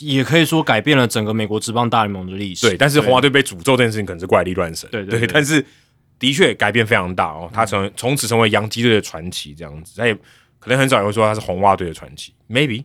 [0.00, 2.68] 也可以说改变了整个美国职棒大联盟的历史。
[2.68, 2.76] 对。
[2.76, 5.64] 但是红袜队被诅咒这件事情可能是怪力乱神，对对对但是
[6.18, 9.94] 的确改变非常大哦，他成从此成为洋基队的传奇这样子。
[9.96, 10.14] 他也
[10.58, 12.84] 可能很少人会说他是红袜队的传奇，maybe。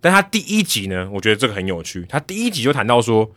[0.00, 2.04] 但他第一集呢，我觉得这个很有趣。
[2.08, 3.30] 他第一集就谈到说，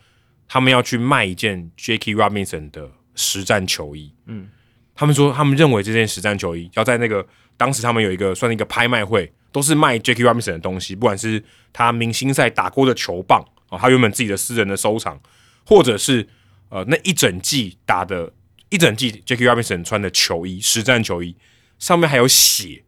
[0.48, 4.14] 他们要去卖一件 Jackie Robinson 的实战球衣。
[4.26, 4.50] 嗯，
[4.94, 7.26] 他们说他们认为这件实战球衣要在那个
[7.58, 15.20] 当时他们有一个算是一个拍卖会，都是卖 Jackie Robinson 的东西，不管是他明星赛打过的球棒哦，他原本自己的私人的收藏，
[15.66, 16.28] 或者是
[16.70, 18.32] 呃那一整季打的
[18.70, 21.36] 一整季 Jackie Robinson 穿的球衣，实战球衣
[21.80, 22.84] 上面还有血，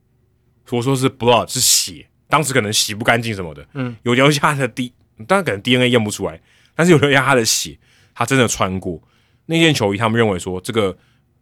[0.69, 4.93] 我说是 blood 是血，当时可能洗不干净什么的，嗯，有留下他的 D，
[5.27, 6.42] 当然可能 DNA 验不出来，
[6.74, 7.77] 但是有留下他的血，
[8.16, 9.00] 他真的穿过。
[9.45, 10.98] 那件球衣，他们认为说这个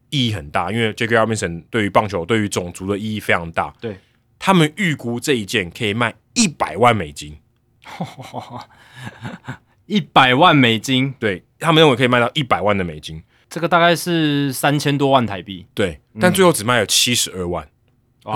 [0.09, 3.95] 意义很大，因为 Jackie Robinson 对于棒球、对于种族的意义非常大，对。
[4.42, 7.38] 他们预估这一件可以卖一百万美金，
[9.85, 17.68] 一百万美金，对他们认为可以卖到一百万的美金，这个大概是三千多万台币，对，但最后只卖了七十二万，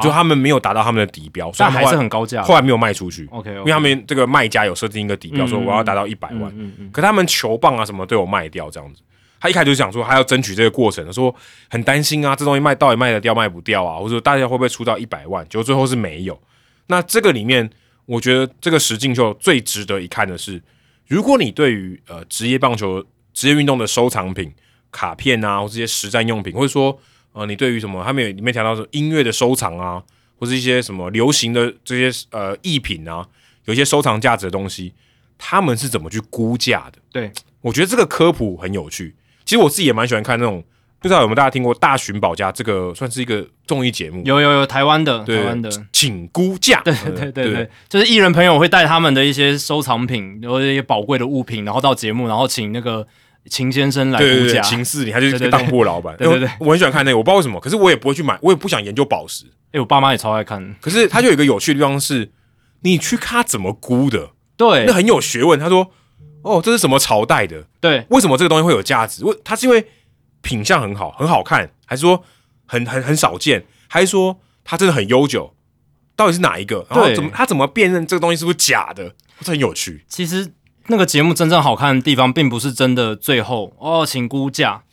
[0.02, 2.42] 就他们没有达到他们的底标，所以但还是很高价。
[2.42, 3.28] 后来没有卖出去。
[3.32, 9.02] OK，因为他们这个卖家有设定一个底标，嗯说我要达到一百万，嗯嗯，可他们球棒啊什么都有卖掉这样子。
[9.40, 11.36] 他一开始就想说他要争取这个过程，他说
[11.70, 15.46] 很担心啊，这东西卖到底卖得掉卖不掉啊，或者大家会不会出到一百万？
[15.50, 16.42] 结果最后是没有。
[16.88, 17.70] 那这个里面，
[18.06, 20.64] 我觉得这个实境秀最值得一看的是，
[21.08, 24.54] 如果你对于呃职业棒球、职业运动的收藏品、
[24.92, 26.98] 卡片啊，或这些实战用品，或者说
[27.34, 30.02] 呃你对于什么，他们有里面谈到说音乐的收藏啊，
[30.40, 33.28] 或是一些什么流行的这些呃艺品啊，
[33.66, 34.94] 有一些收藏价值的东西，
[35.38, 37.00] 他们是怎么去估价的？
[37.12, 37.32] 对，
[37.62, 39.16] 我觉得这个科普很有趣。
[39.46, 40.64] 其实我自己也蛮喜欢看那种，
[41.00, 53.06] 不知道有没有大家听过《大寻宝家》这个算是一个综艺节目，有有有台湾的，台湾的，请估价，对对对对，就是艺人朋友会带他们的一些收藏品，然后一些宝贵的物品，然后到节目，然后请那个
[53.50, 54.62] 秦先生来估价。
[54.62, 59.46] 秦四里他就是当铺老板，对对对我很喜欢看那个，我不知道为什么，可是我也不会去买，我也不想研究宝石。
[59.72, 60.76] 哎，我爸妈也超爱看。
[60.80, 62.32] 可是他就有一个有趣的地方是，
[62.82, 65.60] 你去看他怎么估的，对那很有学问。
[65.60, 65.92] 他说
[66.44, 67.66] ：“哦，这是什么朝代的？
[67.82, 69.26] 对，为什么这个东西会有价值？
[69.26, 69.88] 为他是因为
[70.42, 72.24] 品相很好，很好看，还是说
[72.66, 75.54] 很很很少见，还是说它真的很悠久？
[76.16, 76.86] 到底是哪一个？
[76.90, 79.16] 然后怎么他怎么辨认这个东西是不是假的？
[79.40, 80.06] 这很有趣。
[80.08, 80.54] 其实
[80.88, 84.84] 那个节目真正好看的地方，并不是真的最后哦，请估价，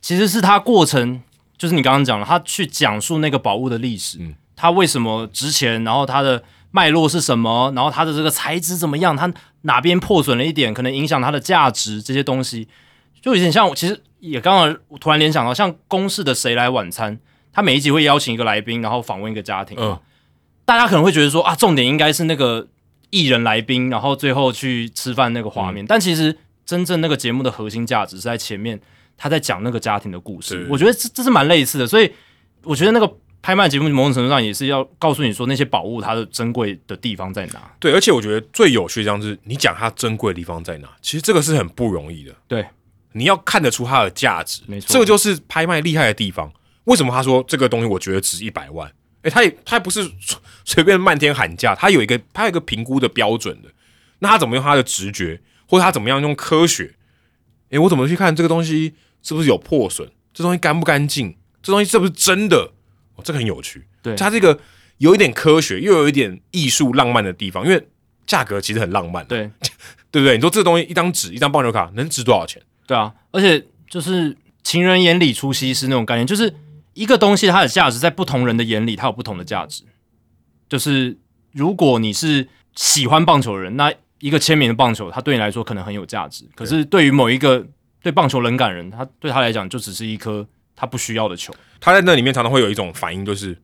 [0.00, 1.22] 其实是它过程，
[1.58, 4.34] 就是你刚刚讲了，他去讲述那个宝物的历史，嗯。
[4.56, 12.68] 它为什么值钱，然后它的脉络是什么，然后它的这个材质怎么样，它哪边破损了一点，可能影响它的价值，这些东西，
[13.22, 17.16] 就有点像，其实也刚刚我突然联想到，像公式的《谁来晚餐》，
[17.54, 19.98] 他每一集会邀请一个来宾，然后访问一个家庭，嗯，
[20.66, 22.68] 大家可能会觉得说啊，重点应该是那个
[23.10, 25.86] 艺人来宾，然后最后去吃饭那个画嗯面。
[25.86, 28.80] 但其实真正那个节目的核心价值是在前面，
[29.16, 30.66] 他在讲那个家庭的故事。
[30.70, 32.10] 我觉得这这是蛮类似的，所以
[32.62, 37.70] 我觉得那个拍卖节目某种程度上也是要告诉你说那些宝物它的珍贵的地方在哪。
[37.78, 42.34] 对，而且我觉得最有趣的地方是，你讲它珍贵的地方在哪，其实这个是很不容易的。
[42.46, 42.66] 对，
[43.12, 46.52] 你要看得出它的价值，没错这个就是拍卖厉害的地方。
[46.84, 48.90] 为什么他说这个东西我觉得值一百万？
[49.22, 53.68] 诶，他也他也不是随随便漫天喊价，他有一个他有一个评估的标准的。
[54.20, 56.94] 那他怎么用他的直觉，或者他怎么样用科学？
[57.70, 60.10] 诶，我怎么去看这个东西是不是有破损？
[60.34, 61.36] 这东西干不干净？
[61.62, 62.72] 这东西是不是真的？
[63.16, 63.86] 哦，这个很有趣。
[64.02, 64.58] 对它这个
[64.98, 67.88] 有一点科学，又有一点艺术浪漫的地方，因为
[68.26, 69.50] 价格其实很浪漫，对
[70.10, 70.36] 对不对？
[70.36, 72.62] 你说这个东西一张纸一张棒球卡能值多少钱？
[72.86, 76.52] 对啊，而且就是情人眼里出西施那种概念，就是
[76.94, 79.84] 一个东西它的价值在不同人的眼里，它有不同的价值。
[80.68, 81.16] 就是
[81.52, 86.44] 如果你是喜欢棒球的人，那一个签名的棒球，它对你来说可能很有价值。
[86.54, 87.66] 可是对于某一个
[88.02, 90.46] 对棒球冷感人，他对他来讲就只是一颗
[90.76, 91.54] 他不需要的球。
[91.80, 93.56] 他在那里面常常会有一种反应，就是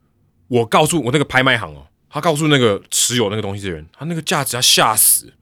[0.48, 5.32] 我告诉我那个拍卖行哦，他告诉那个持有那个东西的人，他那个价值要吓死。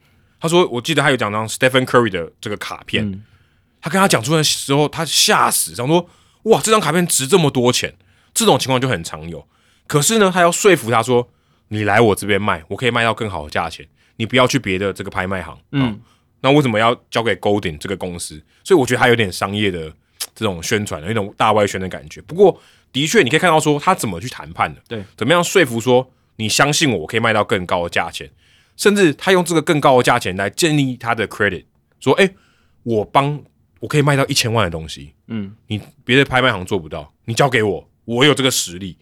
[0.41, 3.25] 他说，我记得他有讲张 Stephen Curry 的这个卡片，嗯
[3.81, 6.09] 他跟他讲出来的时候，他吓死，想说
[6.45, 7.95] 哇，这张卡片值这么多钱，
[8.33, 9.47] 这种情况就很常有。
[9.87, 11.29] 可是呢，他要说服他说，
[11.69, 15.59] 你来我这边卖，我可以卖到更好的价钱，你不要去别的这个拍卖行。
[15.73, 16.01] 嗯，
[16.41, 18.43] 那为什么要交给 Golden 这个公司？
[18.63, 19.93] 所以我觉得他有点商业的
[20.35, 22.21] 这种宣传，有一种大外宣的感觉。
[22.23, 22.61] 不过，
[22.93, 28.31] 的确你可以看到说他怎么去谈判的，对，怎么样说服说你相信我，我可以卖到更高的价钱，
[28.77, 31.65] 甚至他用这个更高的价钱来建立他的 credit，
[32.01, 32.31] 说，哎、
[32.83, 33.43] 我帮
[33.85, 38.97] 我可以卖到一千万的东西，嗯，你别的拍卖行做不到，你交给我，我有这个实力。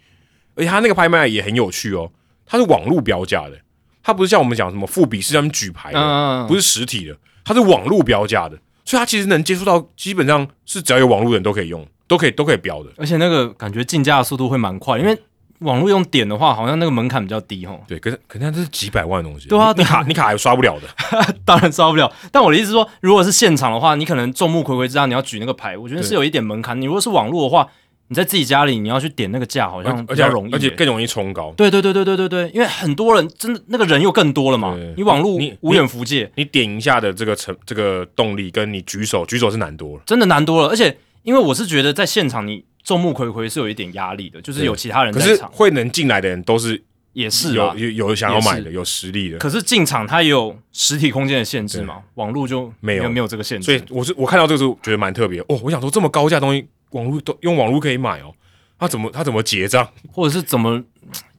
[0.57, 2.11] 而且他那个拍卖也很有趣哦，
[2.45, 3.61] 它是网络标价的，
[4.03, 12.91] 它不是像我们讲什么富比是他们举牌的，嗯，不是实体的，它是网络标价的，所以它其实能接触到，基本上是只要有网络的人都可以用，都可以都可以标的。
[12.97, 15.17] 而且那个感觉竞价的速度会蛮快，因为
[15.63, 17.81] 网络用点的话，好像那个门槛比较低哦。
[17.89, 20.89] 对，可是可是这是几百万的东西，对啊你你卡 你卡还刷不了的。
[21.45, 22.13] 当然刷不了。
[22.31, 26.81] 但我的意思是说，如果是现场的话，你可能众目睽睽之下你要举那个牌，我觉得是有一点门槛。
[26.81, 27.67] 你如果是网络的话，
[28.09, 31.53] 你在自己家里你要去点那个价，好像比而且较容易耶，而且更容易冲高。
[31.57, 40.03] 对对对对对对对，因为很多人真的那个人又更多了嘛，你网络你无远弗届，你点一下的这个成这个动力，跟你举手举手是难多了。
[40.05, 40.69] 真的难多了。
[40.69, 47.75] 而且因为我是觉得在现场你众目睽睽是有一点压力的，就是有其他人可是在场，会能进来的人都是也是啊。
[47.77, 49.39] 有有有想要买的，是有实力的。
[49.39, 55.61] 可是进场它也有实体空间的限制嘛，网络就没有没有这个限制，所以我是我看到这个时候觉得蛮特别哦。
[55.63, 58.35] 我想说这么高价的东西，网络都用网络可以买哦。
[58.79, 59.89] 他怎么他怎么结账？
[60.11, 60.83] 或者是怎么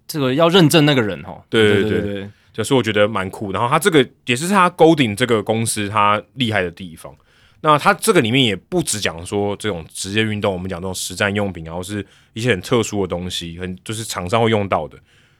[0.08, 1.44] 这个要认证那个人哦。
[1.50, 3.52] 对对对对对，就所以我觉得蛮酷。
[3.52, 7.14] 然后他这个也是他 Golding 这个公司他厉害的地方。
[7.66, 15.00] 那它这个里面也不只讲说这种职业运动，我们讲这种实战用品，然后是一些很特殊的东西，很就是厂商会用到的。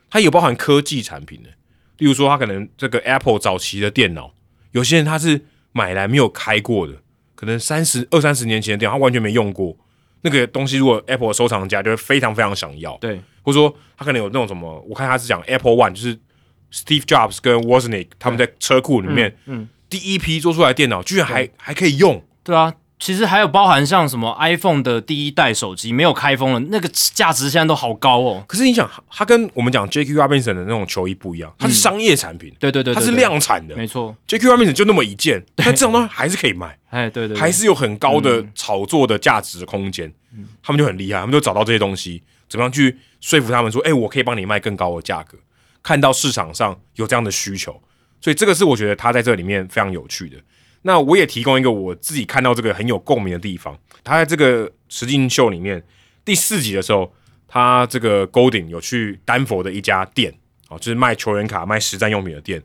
[0.10, 1.50] 它有包含科技产品的，
[1.98, 4.34] 例如说它可能这个 Apple 早期的电脑，
[4.72, 5.42] 有些人他是
[5.74, 6.93] 买来没有开过的，
[7.35, 9.77] 可能三十二三十年前的电脑他完全没用过。
[10.22, 16.18] 那个东西如果 Apple 的收藏家就会非常非常想要，对或者说他可能有那种什么，我看他是讲 Apple One，就是
[16.72, 22.74] Steve Jobs 跟 Wozniak 他们在车库里面，嗯第一批做出来的电脑居然还还可以用，对啊。
[23.00, 28.44] 其实还有包含像什么 iPhone 的第一代手机没有开封了，那个价值现在都好高哦。
[28.48, 30.14] 可是你想，它跟我们讲 J.K.
[30.14, 33.76] Robinson 的那种球衣不一样，它是商业产品，对对对，它是，量产的。
[33.76, 34.16] 没错。
[34.26, 34.48] J.K.
[34.48, 40.12] Robinson 就那么一件， 但这种东西还是可以卖，哎，对对，对还是有很高的炒作的价值的空间。
[40.64, 45.38] 他们就很厉害，他们就找到这些东西，怎么样去说服他们说，哎、我可以帮你卖更高的价格。
[45.82, 47.82] 看到市场上有这样的需求，
[48.24, 50.38] 所以这个是我觉得他在这里面非常有趣的。
[50.84, 53.77] 那我也提供一个我自己看到这个很有共鸣的地方。
[54.02, 55.84] 他在这个实境秀里面
[56.24, 57.14] 第四集的时候，
[57.50, 60.34] 他这个 Golding 有去丹佛的一家店，
[60.69, 62.64] 哦，就是卖球员卡、卖实战用品的店。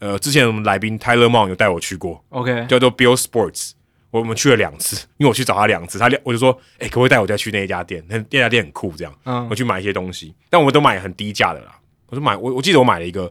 [0.00, 3.70] 呃，之前我们来宾 Tyler Mon 有带我去过，OK，叫做 Bill Sports，
[4.10, 8.04] 我们去了两次，因为我去找他两次，他两我就说，哎、可不可以带我再去那一家店？
[8.08, 11.76] 那那家店很酷，这样，嗯我去买一些东西，但我们都买很低价的啦。
[12.06, 13.30] 我就买，我我记得我买了一个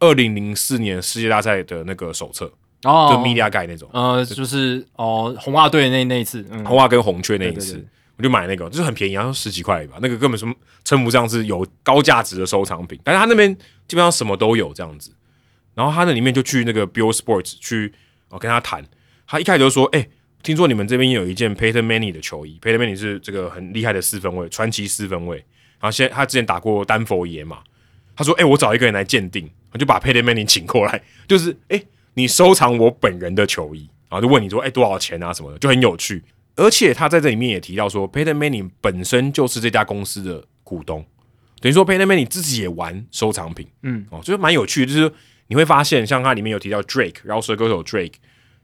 [0.00, 2.52] 二零零四年世界大赛的那个手册，
[2.84, 3.08] 哦。
[3.10, 7.88] 就 Media 盖那种，呃，就是哦，红袜队那那一次，嗯，红袜跟红雀那一次，对对对。
[8.16, 13.52] 我就买那个，就是很便宜，好像十几块吧，那个根本什么称不上是有高价值的收藏品，但是他那边
[13.88, 15.10] 基本上什么都有这样子。
[15.74, 17.92] 然后他那里面就去那个 Bill Sports 去
[18.28, 18.86] 哦跟他谈，
[19.26, 20.06] 他一开始就说，哎、
[20.44, 25.38] 听说你们这边有一件 Peyton Manning 的球衣，Peyton Manning 是这个很厉害的四分卫，传奇四分卫，
[25.80, 27.58] 然后现在他之前打过丹佛野马，
[28.14, 31.82] 他说，哎、我找一个人来鉴定，我就把 Peyton Manning 请过来，就是哎、
[32.14, 36.22] 你收藏我本人的球衣，然后就问你说，哎、多少钱啊什么的，就很有趣。
[36.54, 41.04] 而且他在这里面也提到说，Peyton Manning 本身就是这家公司的股东，
[41.60, 45.12] 等于说 Peyton Manning 自己也玩收藏品，嗯，哦，就是蛮有趣的，就是
[45.48, 48.12] 你会发现，像它里面有提到 Drake，饶舌歌手 Drake，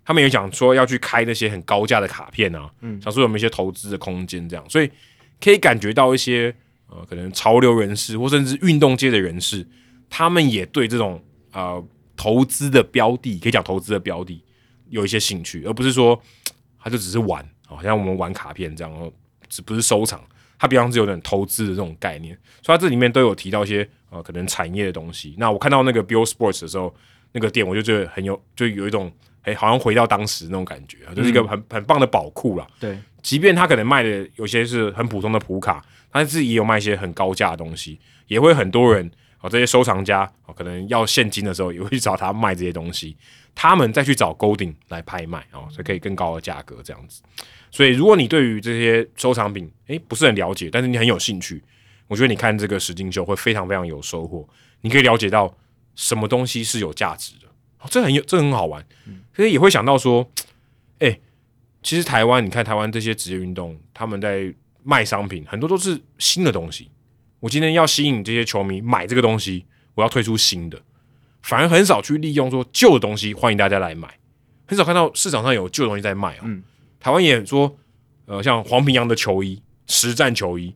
[0.05, 4.89] 他们也讲说要去开那些很高价的卡片啊，嗯，想说有没有一些投资的空间这样，所以
[5.41, 6.55] 可以感觉到一些
[6.87, 9.67] 呃，可能潮流人士或甚至运动界的人士，
[10.11, 11.23] 他们也对这种
[11.53, 11.83] 呃
[12.17, 14.45] 投资的标的，可以讲投资的标的
[14.91, 16.21] 有一些兴趣，而不是说
[16.79, 19.11] 他就只是玩，好、像我们玩卡片这样，然后
[19.49, 20.21] 只不是收藏，
[20.59, 25.35] 它比方是有点投资的这种概念，所以它这里面都有提到一些呃可能产业的东西。
[25.39, 26.95] 那我看到那个 Bill Sports 的时候，
[27.33, 29.11] 那个店我就觉得很有，就有一种
[29.43, 32.67] 哎、好像回到当时那种感觉，就是一个很很棒的宝库啦。
[32.79, 35.83] 对，即便他可能卖的有些是很普通的普卡，
[36.13, 43.17] 但是也有卖一些很高价的东西，也会很多人哦，这些收藏家哦，可能要现金的时候也会去找他卖这些东西，
[43.55, 47.23] 他们再去找 Golding 来拍卖哦，所以可以更高的价格这样子。
[47.71, 51.63] 所以如果你对于这些收藏品诶不是很了解，但是你很有兴趣，
[52.09, 54.49] 我觉得你看这个实境秀会非常非常有收获，
[54.83, 55.57] 你可以了解到
[55.95, 57.47] 什么东西是有价值的，
[57.81, 58.85] 哦、这很有这很好玩，
[59.35, 60.31] 所以也会想到说，
[60.99, 61.21] 诶。
[61.83, 66.91] 其实台湾，你看台湾这些职业运动，他们在卖商品，很多都是新的东西。
[67.41, 70.81] 我今天要吸引这些球迷买这个东西，我要推出新的，
[71.43, 74.09] 反而很少去利用说旧的东西，欢迎大家来买。
[74.67, 76.43] 很少看到市场上有旧的东西在卖啊。
[76.45, 76.63] 嗯
[77.01, 77.75] 台湾也说，
[78.27, 80.75] 呃，像黄平洋的球衣、实战球衣，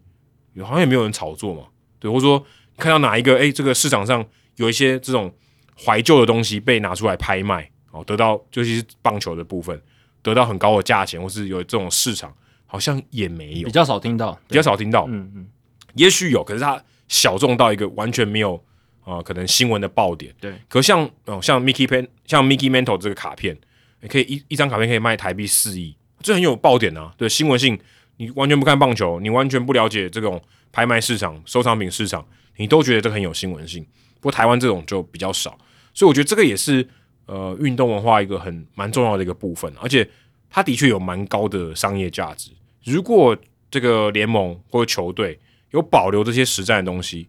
[0.62, 1.64] 好像也没有人炒作嘛，
[1.98, 2.42] 对，或者说
[2.78, 4.24] 看到哪一个，哎，这个市场上
[4.56, 5.30] 有一些这种
[5.78, 9.78] 怀旧的东西被拿出来拍卖，哦，得到尤其是棒球的部分，
[10.22, 12.34] 得到很高的价钱，或是有这种市场，
[12.64, 15.04] 好像也没有比，较少听到，比较少听到。
[15.08, 15.46] 嗯嗯，
[15.94, 18.54] 也许有，可是它小众到一个完全没有
[19.02, 20.34] 啊、呃可能新闻的爆点。
[20.40, 23.56] 对，可像哦、像 Mickey Pen，像 Mickey Mantle 这个卡片，
[24.02, 27.12] 也可以一一张卡片可以卖台币四亿，这很有爆点啊。
[27.16, 27.78] 对，新闻性
[28.16, 30.40] 你完全不看棒球，你完全不了解这种
[30.72, 33.84] 拍卖市场、收藏品市场，你都觉得这很有新闻性。
[34.20, 35.58] 不过台湾这种就比较少，
[35.92, 36.88] 所以我觉得这个也是
[37.26, 40.08] 呃运动文化一个很蛮重要的一个部分，而且
[40.48, 42.50] 它的确有蛮高的商业价值。
[42.84, 43.36] 如果
[43.70, 45.38] 这个联盟或者球队
[45.74, 47.28] 有保留这些实战的东西，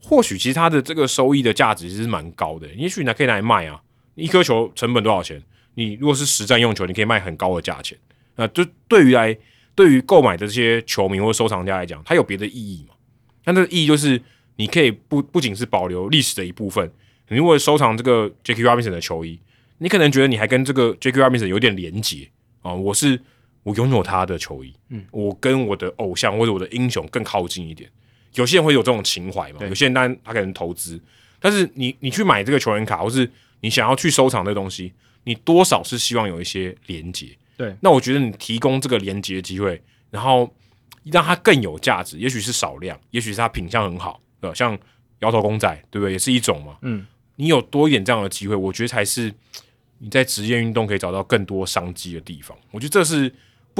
[0.00, 2.66] 或许其实它的这个收益的价值其实蛮高的。
[2.68, 3.82] 也许你还可以拿来卖啊，
[4.14, 5.42] 一颗球成本多少钱？
[5.74, 7.98] 你如果是实战用球，你可以卖很高的价钱。
[8.36, 9.36] 那就对于来
[9.74, 12.94] 对于购买的这些球迷或收藏家来讲，它有别的意义嘛？
[13.44, 14.22] 那这个意义就是
[14.54, 16.88] 你可以不不仅是保留历史的一部分，
[17.28, 19.40] 你如果收藏这个 Jackie Robinson 的球衣，
[19.78, 22.28] 你可能觉得你还跟这个 Jackie Robinson 有点连结
[22.62, 22.72] 啊。
[22.72, 23.20] 我是
[23.62, 27.90] 我拥有他的球衣，嗯，我跟我的偶像或者我的英雄更靠近一点。
[28.34, 29.58] 有些人会有这种情怀嘛？
[29.66, 31.00] 有些人当然他可能投资，
[31.38, 33.30] 但是你你去买这个球员卡，或是
[33.60, 34.92] 你想要去收藏这东西，
[35.24, 37.36] 你多少是希望有一些连接。
[37.56, 40.50] 对，那我觉得你提供这个连接的机会，然后
[41.04, 44.54] 让它更有价值，也许是少量，也许是它品相很好，对吧？
[44.54, 44.78] 像
[45.18, 46.12] 摇头公仔，对不对？
[46.12, 46.78] 也是一种嘛。
[46.82, 47.06] 嗯，
[47.36, 49.30] 你有多一点这样的机会，我觉得才是
[49.98, 52.56] 你在职业运动可以找到更多商机的地方。
[52.70, 53.30] 我觉得这是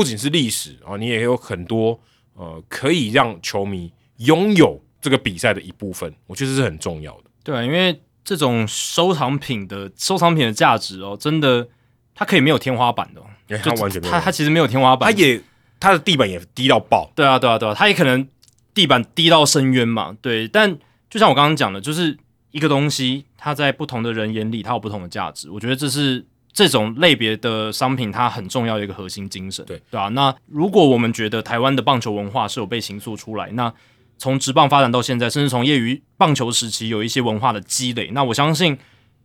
[0.01, 2.01] 不仅是历史啊，你也有很多
[2.33, 3.93] 呃可以让球迷。
[4.17, 7.25] 拥有这个比赛的一部分，我觉得是很重要的。
[7.43, 11.69] 对，啊因为这种收藏品的收藏品的价值哦，真的
[12.15, 15.43] 它可以没有天花板的，它完全它它其实没有天花板，它也
[15.79, 17.11] 它的地板也低到爆。
[17.15, 18.27] 对啊，对啊，对啊，它也可能
[18.73, 20.17] 地板低到深渊嘛。
[20.23, 22.17] 对，但就像我刚刚讲的，就是
[22.51, 25.51] 一个东西，它在不同的人眼里，它有不同的价值。
[25.51, 29.65] 我觉得这是这种类别的商品它很重要的一个核心精神。
[29.67, 30.09] 对，对吧？
[30.09, 33.73] 那如果我们觉得台湾的棒球文化是有被形塑出来，那
[34.19, 38.11] 从职棒发展到现在，甚至从业余棒球时期有一些文化的积累。
[38.13, 38.77] 那我相信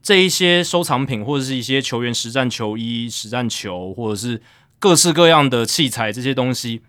[0.02, 4.42] 这一些收藏品或者是一些球员实战球衣、实战球，或者是
[4.80, 6.82] 各式各样的器材这些东西，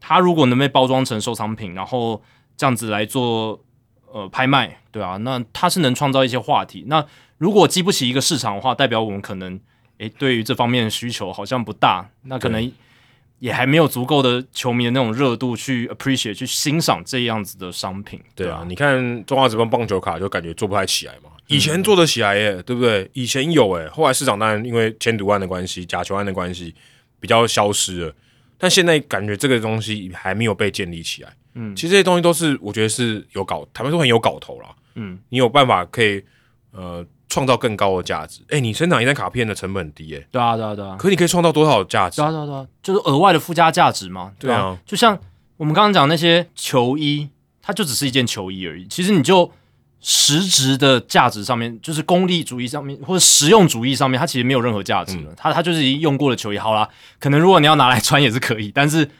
[0.00, 2.22] 它如果能被包装成收藏品，然后
[2.56, 3.62] 这样子来做
[4.10, 6.84] 呃拍卖，对啊，那它是能创造一些话题。
[6.86, 7.04] 那
[7.38, 9.60] 如果激不起一个市场的话，代表我们可能
[9.98, 12.72] 诶对于这方面的需求好像不大，那可能。
[13.40, 18.18] 也还没有足够的球迷的那种热度去 appreciate 去欣赏这样子的商品。
[18.34, 21.28] 对啊，你看中华职棒棒球卡就感觉做不太起来嘛。
[21.48, 23.10] 以前做得起来耶，对不对？
[23.12, 26.74] 以前有诶，后来市场当然因为千赌案的关系、假球案的关系
[27.20, 28.14] 比较消失了。
[28.56, 31.36] 但现在感觉这个东西还没有被建立起来。
[31.54, 34.74] 嗯，其实这些东西都是我觉得是有搞，坦白说很有搞头啦。
[34.94, 36.24] 嗯，你有办法可以
[36.70, 37.04] 呃。
[37.34, 42.20] 创造更高的价值，哎，你生产一张卡片的成本很低，哎，对啊，对啊，对啊，可你可以创造多少价值？
[42.20, 45.18] 对啊，对啊，对啊，就是额外的附加价值嘛，对啊，就像
[45.56, 47.28] 我们刚刚讲那些球衣，
[47.60, 49.50] 它就只是一件球衣而已，其实你就
[50.00, 56.88] 实质的价值上面，就是功利主义上面或者实用主义上面，它其实没有任何价值了，它它就是已经用过的球衣，好啦，
[57.18, 59.10] 可能如果你要拿来穿也是可以，但是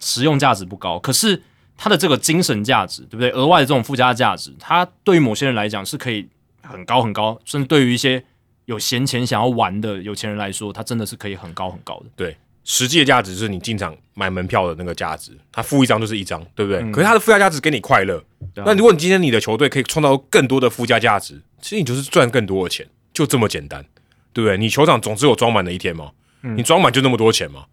[0.00, 1.42] 实用价值不高，可是
[1.78, 3.30] 它的这个精神价值，对不对？
[3.30, 6.28] 额外的这种附加价值，它对于某些人来讲是可以。
[6.62, 8.22] 很高很高，甚至对于一些
[8.66, 12.06] 有闲钱想要玩的有钱人来说，它真的是可以很高很高的。
[12.14, 16.80] 对，实际的价值是你进场买门票的那个价值，它付一张就是一张，对不对？
[16.92, 18.22] 可是它的附加价值给你快乐。
[18.56, 23.82] 那如果你今天你的球队可以创造更多的附加价值，其实你就是赚更多的钱，就这么简单，
[24.32, 24.58] 对不对？
[24.58, 26.12] 你球场总是有装满的一天嘛，
[26.42, 27.64] 你装满就那么多钱嘛。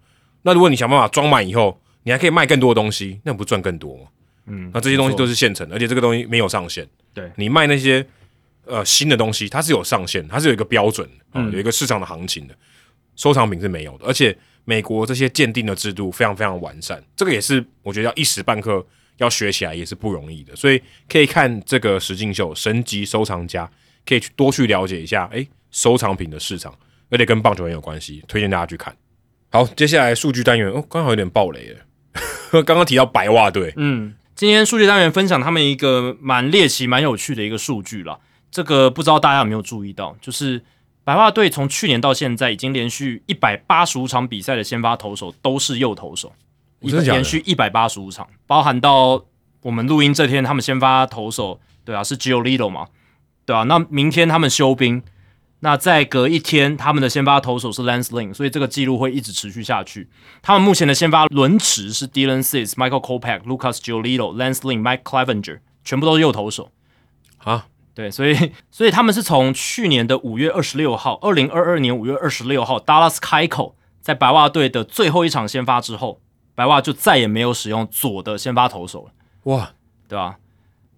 [0.44, 4.04] 那如果你想办法装满以后，你还可以卖更多的东西，那不赚更多吗？
[4.48, 6.88] 嗯，那这些东西都是现成的，而且这个东西没有上限。
[7.14, 8.08] 对你卖那些。
[8.68, 12.56] 呃，新的东西它是有上限，它是有一个标准，嗯，有一个市场的行情的。
[13.16, 18.86] 收藏品是没有的，而且美国这些鉴定的制度非常非常完善，这个也是我觉得要一时半刻
[19.18, 20.54] 要学起来也是不容易的。
[20.54, 23.72] 所以可以看这个石进秀神级收藏家，
[24.06, 26.78] 可以去多去了解一下，诶，收藏品的市场，
[27.10, 28.94] 而且跟棒球很有关系，推荐大家去看。
[29.50, 31.80] 好，接下来数据单元哦，刚好有点暴雷了，
[32.64, 38.20] 刚刚提到白袜队，嗯，今天数据单元分享他们一个蛮猎奇、蛮有趣的一个数据了。
[38.56, 40.64] 这个不知道大家有没有注意到，就是
[41.04, 46.32] 白袜队从去年到现在已经连续一百八十五场比赛的先发投手都是右投手，
[46.80, 49.26] 连续一百八十五场，包含到
[49.62, 52.88] 我们录音这天，他们先发投手对啊是 Giolito 嘛，
[53.46, 55.04] 对啊，那明天他们休兵，
[55.60, 60.08] 那再隔一天他们的先发投手是 Lance Lynn，所以这个记录会一直持续下去。
[60.42, 66.72] 他们目前的先发轮值是 Dylan Cease、Michael Kopech、Lucas Giolito、Lance Lynn、Mike Clevenger，全部都是右投手
[67.40, 67.68] 啊。
[67.96, 76.20] 对，所以所以他们是从去年的五月二十六号，二零二二年五月二十六号，Dallas 开口在白袜队的最后一场先发之后，
[76.54, 79.12] 白袜就再也没有使用左的先发投手了。
[79.44, 79.72] 哇，
[80.10, 80.38] 对吧？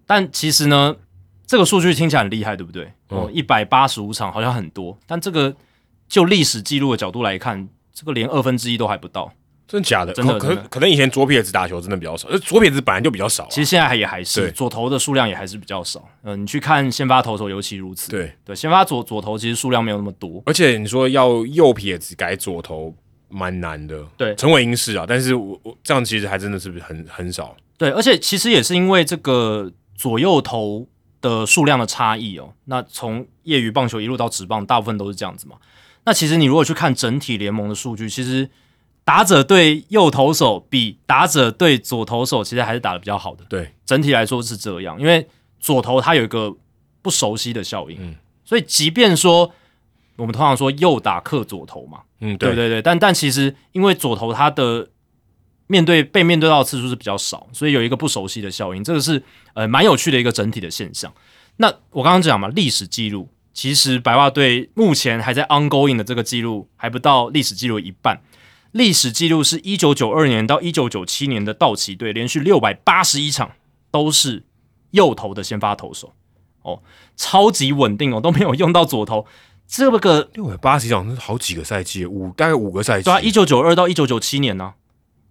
[0.06, 0.96] 但其实呢，
[1.46, 2.92] 这个数据听起来很厉害，对不对？
[3.10, 5.54] 哦，一百八十五场好像很多，但这个
[6.08, 9.32] 就历史记录的角度来看，这个连二分之一都还不到。
[9.68, 10.12] 真的假的？
[10.14, 16.02] 真的可可真的可能以前左撇子打球真的比较少，呃左撇子本来就比较少啊、其实现在还也还是左投的数量也还是比较少。
[16.22, 18.10] 嗯、你去看先发投手尤其如此。
[18.10, 20.42] 对，对，先发左左投其实数量没有那么多。
[20.46, 22.94] 而且你说要右撇子改左投
[23.28, 27.54] 蛮难的，对陈伟英是啊，但是我我这样其实还真的是很很少。
[27.76, 30.88] 对，而且其实也是因为这个左右投
[31.20, 32.54] 的数量的差异哦。
[32.64, 35.56] 那从业余棒球一路到职棒，大部分都是这样子嘛。
[36.04, 38.48] 那其实你如果去看整体联盟的数据，其实
[39.08, 43.42] 打者对右投手比打者对左投手其实还是打的比较好的。
[43.48, 45.26] 对，整体来说是这样，因为
[45.58, 46.54] 左投它有一个
[47.00, 48.14] 不熟悉的效应，嗯。
[48.44, 49.50] 所以即便说
[50.16, 52.50] 我们通常说右打克左投嘛，嗯，对。
[52.50, 54.86] 对对对，但但其实因为左投它的
[55.68, 59.22] 面对被面对到的次数是比较少，所以有一个不熟悉的效应，这个是
[59.54, 61.10] 呃蛮有趣的一个整体的现象。
[61.56, 68.20] 那我刚刚讲嘛，历史记录其实白袜队目前还在 ongoing 的这个记录还不到历史记录一半，
[68.78, 73.50] 历史记录是一九九二年到一九九七年的道奇队连续六百八十一场
[73.90, 74.44] 都是
[74.92, 76.14] 右投的先发投手
[76.62, 76.80] 哦，
[77.16, 79.26] 超级稳定哦，都没有用到左投。
[79.66, 84.74] 这个六百八十场是好几个赛季，五大概五个赛季，对啊，一九九二到一九九七年呢、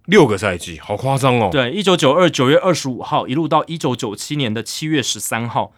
[0.06, 1.50] 六个赛季，好夸张哦。
[1.51, 5.72] 对，一九九二九月二十五号一路到一九九七年的七月十三号，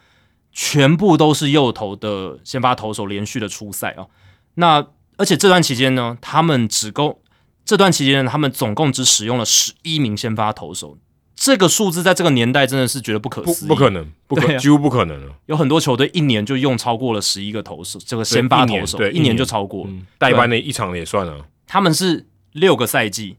[0.52, 4.08] 全部都是右投的先发投手连续的出赛啊。
[4.54, 7.22] 那而且这段期间呢，他们只够
[7.70, 10.98] 这段期间呢，他们总共只使用了十一名先发投手。
[11.36, 15.36] 这个数字在这个年代真的是觉得不可思议，不可能，不可、几乎不可能了。
[15.46, 19.90] 有很多球队一年就用超过了十一个投手，这个先发投手对一年就超过了。
[19.92, 21.46] 嗯，代班的一场也算了。
[21.68, 23.36] 他们是六个赛季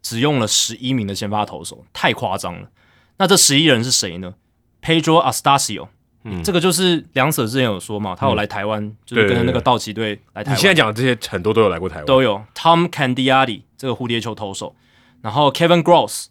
[0.00, 2.68] 只用了十一名的先发投手，太夸张了。
[3.18, 4.34] 那这十一人是谁呢
[4.80, 5.88] ？Pedro Astacio，
[6.24, 6.42] 嗯。
[6.42, 10.56] 这个就是梁舍之前有说嘛，他有来台湾，就是跟着那个道奇队来台湾。
[10.56, 12.42] 你现在讲的这些很多都有来过台湾，都有。
[12.54, 14.74] Tom Candiati 这个蝴蝶球投手，
[15.20, 16.26] 然后 Kevin Gross、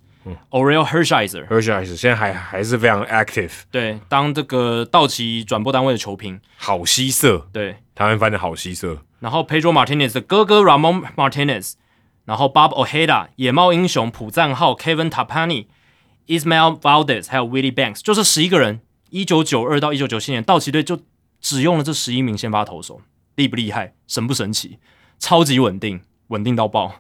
[0.52, 9.00] Oriel Hershiser，而且还是现在还还是非常 active，对，当这个道奇转播单位的球评，好稀色，对，台湾翻的好稀色。
[9.20, 11.74] 然后 Pedro Martinez 的哥哥 Ramon Martinez，
[12.26, 15.68] 然后 Bob Ojeda 野猫英雄普赞浩 Kevin Tapani、
[16.28, 18.80] Ismael Valdez 还有 Willie Banks，就是十一个人。
[19.12, 21.00] 一九九二到一九九七年，道奇队就
[21.40, 23.00] 只用了这十一名先发投手，
[23.36, 23.94] 厉不厉害？
[24.08, 24.80] 神不神奇？
[25.20, 26.92] 超级稳定，稳定到爆，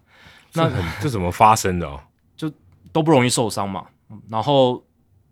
[0.54, 2.00] 那很这怎么发生的哦？
[2.94, 3.86] 都不容易受伤嘛。
[4.30, 4.84] 然后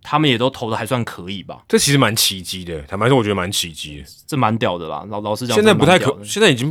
[0.01, 4.05] 他们也都投的还算可以吧，这其实蛮奇迹的，坦白说，我觉得蛮奇迹的。
[4.25, 5.05] 这蛮屌的啦。
[5.09, 6.69] 老老实讲，现在不太可，这蛮屌的现在已经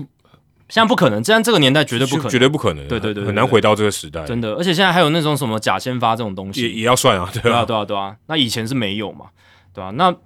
[0.70, 4.55] 现在不可能，现在这个年代绝对不可能，绝对不可能，对对对很难回到这个时代，真的。
[4.55, 8.17] 而且现在还有那种什么假先发这种东西，也也要算啊，对啊，对啊，对啊。
[8.27, 9.27] 那以前是没有嘛，
[9.73, 9.91] 对啊。
[9.91, 10.17] 那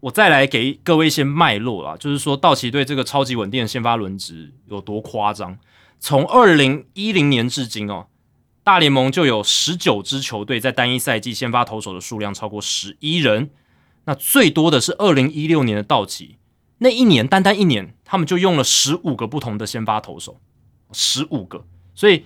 [0.00, 5.58] 我再来给各位一些脉络啦，就是说道奇队这个超级稳定的先发轮值有多夸张。
[5.98, 8.06] 从二零一零年至今哦，
[8.64, 13.50] 大联盟就有十九支球队在单一赛季先发投手的数量超过十一人。
[14.06, 16.38] 那最多的是二零一六年的道奇，
[16.78, 20.40] 那一年单单一年，他们就用了十五个不同的先发投手，
[20.92, 21.66] 十五个。
[21.94, 22.24] 所以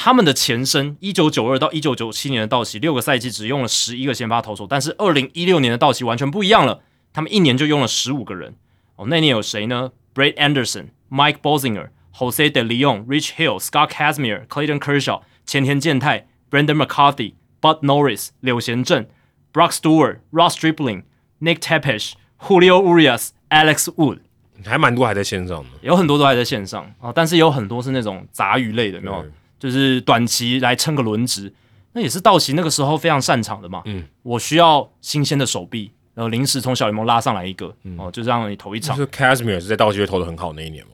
[0.00, 8.54] 他们的前身一九九二到一九九七年的道奇，六个赛季只用了十一个先发投手，但是二零一六年的道奇完全不一样了，他们一年就用了十五个人。
[8.94, 19.08] 哦，那年有谁呢？Brad Anderson、Mike Bosinger、Jose De Leon、Rich Hill、Scott Kazmir、Clayton Kershaw、前田健太、Brandon McCarthy、Bud Norris、柳贤镇、
[19.52, 21.02] Brock Stewart、Ross Stripling、
[21.40, 24.20] Nick Tepesh、Julio Urias、Alex Wood。
[24.64, 25.70] 还蛮多还在线上的。
[25.82, 29.26] 有很多都还在线上啊、但是有很多是那种杂鱼类的，有没有？
[29.58, 31.52] 对就是短期来撑个轮值，
[31.92, 33.82] 那也是道奇那个时候非常擅长的嘛。
[33.86, 38.96] 嗯，我需要新鲜的手臂，然后临时从小联盟拉上来一个，哦，就让你投一场。
[38.96, 40.92] 就是 Casimir 是在道奇队投的很好那一年吗，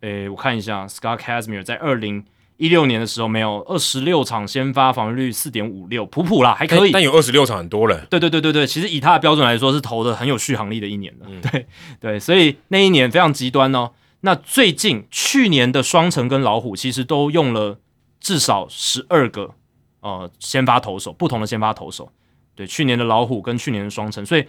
[0.00, 2.24] 诶，我看一下，Scott Kazmir 在二零
[2.58, 6.92] 一六年的时候没有二十六场先发，防御率四点五六，普普啦，还可以。
[6.92, 11.26] 但但有二十六场很多了，对对对对对，其实以他的标准来说，是投的很有续航力的一年的。
[11.50, 11.66] 对
[11.98, 13.90] 对，所以那一年非常极端哦。
[14.20, 17.80] 那最近去年的双城跟老虎其实都用了
[18.22, 19.54] 至少十二个
[20.00, 22.10] 呃先发投手，不同的先发投手。
[22.54, 24.46] 对，去年的老虎跟去年的双城，所以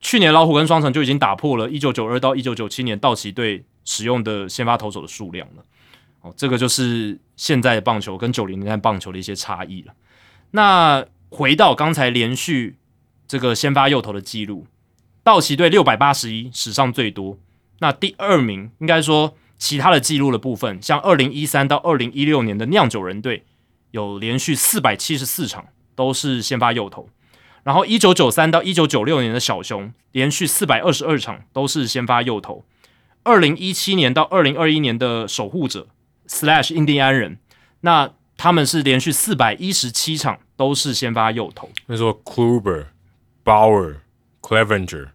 [0.00, 5.62] 去年老虎跟双城就已经打破了一九九二到一九九七年道奇队使用的先发投手的数量了。
[6.22, 9.92] 哦，这个就是现在的棒球跟九零年代棒球的一些差异了。
[10.50, 12.76] 那回到刚才连续
[13.28, 14.66] 这个先发右投的记录，
[15.22, 17.38] 道奇队六百八十一，史上最多。
[17.80, 23.46] 那第二名应该说其他的记录的部分，像二零一三到二零一六年的酿酒人队
[23.92, 27.08] 有连续四百七十四场都是先发右投，
[27.62, 32.66] 然后一九九三到一九九六年的小熊连续四百二十二场都是先发右投，
[33.22, 35.86] 二零一七年到二零二一年的守护者
[36.28, 37.38] slash 印第安人，
[37.80, 42.88] 那他们是连续四百一十七场都是先发右投，那时候 Kluber、
[43.42, 43.94] Bauer、
[44.42, 45.08] Clevenger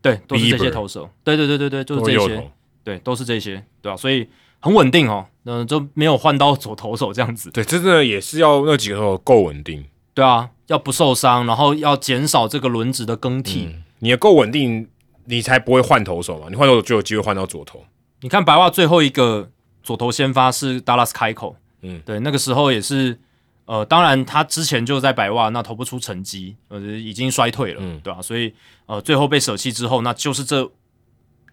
[0.00, 2.50] 对，都是这些投手，对对对对对，就是这些，
[2.88, 4.26] 对，都是这些，对吧、所以
[4.60, 9.84] 很稳定哦，嗯、就没有换到左投手这样子，对，这真的也是要那几个够稳定，
[10.14, 13.68] 对啊，要不受伤，然后要减少这个轮值的更替。
[13.98, 14.88] 你也够稳定，
[15.26, 16.46] 你才不会换投手嘛。
[16.48, 17.84] 你换投手就有机会换到左投。
[18.22, 19.50] 你看白袜最后一个
[19.82, 23.18] 左投先发是 Dallas 开口，嗯，对，那个时候也是，
[23.66, 28.54] 呃，当然他之前就在白袜，那投不出成绩，呃，已经衰退了，嗯对吧、所以
[28.86, 30.70] 呃，最后被舍弃之后，那就是这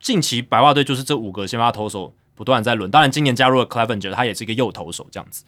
[0.06, 5.44] 近期白袜队就是这五个先发投手不断在轮，当然今年加入了 Clevenger，他也是一个右投手这样子。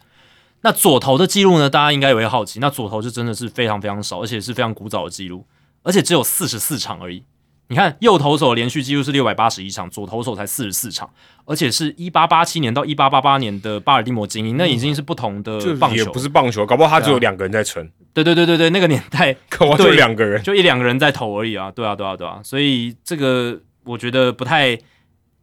[0.62, 1.70] 那左投的记录呢？
[1.70, 5.46] 大家应该也会好奇，那左投就真的是非常非常少，而且是非常古早的记录，
[5.84, 7.22] 而且只有四十四场而已。
[7.68, 11.08] 你看，右投手连续记录是六百八十一场，左投手才四十四场，
[11.44, 16.10] 而且是一八八七年到一八八八年的巴尔的摩精英，那已经是不同的棒球。
[16.10, 20.42] 不是棒球，搞不好他只有两个人在撑，对对对对对，那个年代 搞不好就对两个人。
[20.42, 24.78] 就一两个人在投而已啊，对啊对啊对啊，所以这个我觉得不太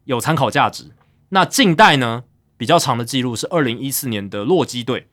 [0.05, 0.91] 有参考价值。
[1.29, 2.23] 那近代呢，
[2.57, 5.07] 比较长的记录是二零一四年的洛基队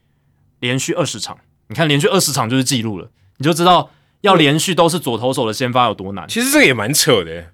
[0.61, 1.39] 连续二十场，
[1.69, 7.31] 你看连续二十场就是记录了，你就知道要连续都是左投手的先发有多难，其实这个也蛮扯的。
[7.31, 7.51] 耶，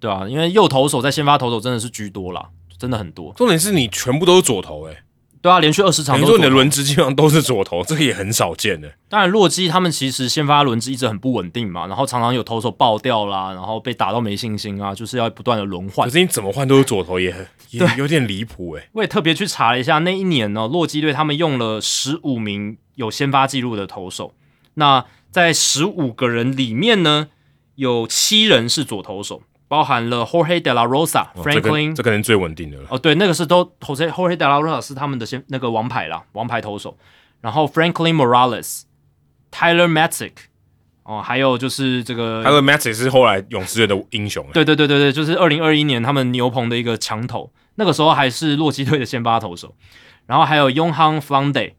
[0.00, 2.48] 对啊，因为右投手在先发投手真的是居多啦，
[2.78, 5.04] 真的很多，重点是你全部都是左投，哎，
[5.40, 8.92] 对啊，连续二十场等于说你的轮值基本上都是左投，这个也很少见的。
[9.08, 16.12] 当然，洛基他们其实先发轮值一直很不稳定嘛，然后常常有投手爆掉啦，然后被打到没信心啊，就是要不断的轮换可。
[16.12, 18.88] 是你怎么换都是左投，也很也有点离谱哎。
[18.92, 24.34] 我也特别去查了一下，那一年呢，洛基队他们用了十五名有先发记录的投手，
[24.74, 27.28] 那在十五个人里面呢，
[27.76, 32.86] 有七人是左投手，包含了 Jorge De La Rosa、哦、Franklin，这个人最稳定的了。
[32.90, 36.96] 哦，对，那个是都 Jose Jorge De La Rosa 是他们的先那个王牌啦，王牌投手。
[37.40, 38.82] 然后 Franklin Morales、
[39.52, 40.32] Tyler Matzek，
[41.04, 44.50] 哦，还有就是这个 Tyler Matic 是后来勇士队的英雄哎。
[44.52, 49.76] 对对对对对，就是二零二一年他们牛棚的一个强投，那个时候还是洛基队的先发投手，
[50.26, 51.74] 然后还有 Young Flande，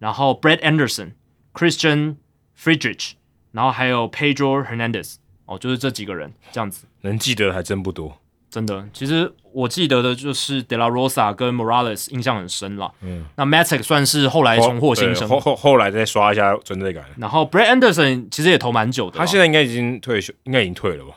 [0.00, 1.12] 然后 Brett Anderson、
[1.52, 2.16] Christian
[2.58, 3.12] Friedrich，
[3.52, 5.14] 然后还有 Pedro Hernandez，
[5.46, 6.86] 哦，就是这几个人这样子。
[7.04, 8.18] 能记得还真不多。
[8.50, 12.92] 真的，其实我记得的就是 De La Rosa 跟 Morales 印象很深了。
[13.00, 17.04] 嗯，那 Matic 算是后来重获新生，后后后来再刷一下存在感。
[17.18, 21.14] 然后 Brett Anderson 其实也投蛮久的，他现在应该已经退休，应该已经退了吧？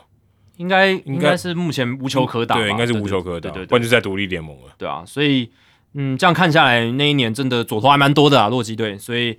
[0.56, 4.72] 应该应该是目前无球可打吧，对，应该是无球可打，对对对不然就是在独立联盟了。
[4.76, 5.48] 对啊，所以
[5.94, 8.98] 嗯，这样看下来，那一年真的左投还蛮多的啊，洛基队。
[8.98, 9.38] 所以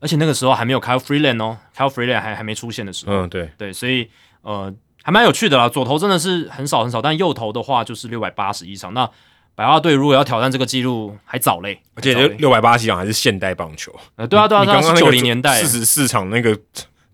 [0.00, 4.08] 而且那个时候还没有 Kyle Freeland 哦，Kyle Freeland 还还没出现的时候，嗯，对，对，所以
[4.40, 4.74] 呃
[5.04, 5.68] 还蛮有趣的啦。
[5.68, 8.92] 左投真的是很少很少，但右投的话就是六百八十一场。
[8.92, 9.08] 那
[9.54, 13.94] 白袜队如果要挑战这个记录，还早嘞，而且六六百八十场还是现代棒球。
[14.16, 16.58] 呃对啊对啊对啊，是你刚刚九零年代四，十四场那个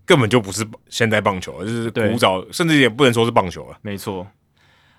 [0.05, 3.77] 根本就不是现代棒球，就是古早，甚至也不能说是棒球了。
[3.81, 4.25] 没错。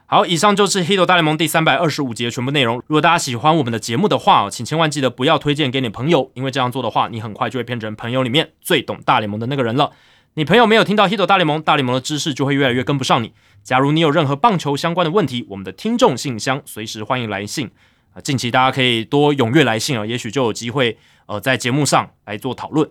[0.04, 2.76] 好，以上就是《h i t 大联盟》第三百二十五集的全部内容。
[2.86, 9.90] 如果大家喜欢我们的节目的话，请千万记得不要推荐给你朋友，因为这样做的话，你很快就会变成朋友里面最懂大联盟的那个人了。
[10.34, 13.34] 你朋友没有听到《h i t 大联盟》，大联盟的知识就会越来越跟不上你。
[13.62, 17.70] 假如你有任何棒球相关的问题，我们的听众信箱随时欢迎来信
[18.14, 18.20] 啊！
[18.22, 20.96] 近期大家可以多踊跃来信啊，也许就有机会
[21.26, 22.88] 呃在节目上来做讨论。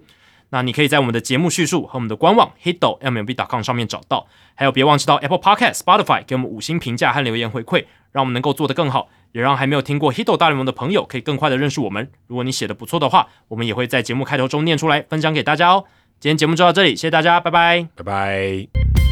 [0.51, 12.11] 那你可以在我们的节目叙述和我们的官网 hito mlb.com 上面找到，还有别忘记到 Apple Podcast、Spotify 给我们五星评价和留言回馈，让我们能够做得更好，也让还没有听过 Hito 大联盟的朋友可以更快的认识我们。
[12.27, 15.85] 如果你写的不错的话，我们也会在节目开头中念出来，分享给大家哦。
[16.22, 17.88] 今天节目就到这里，谢谢大家，拜拜。
[17.95, 19.10] 拜拜。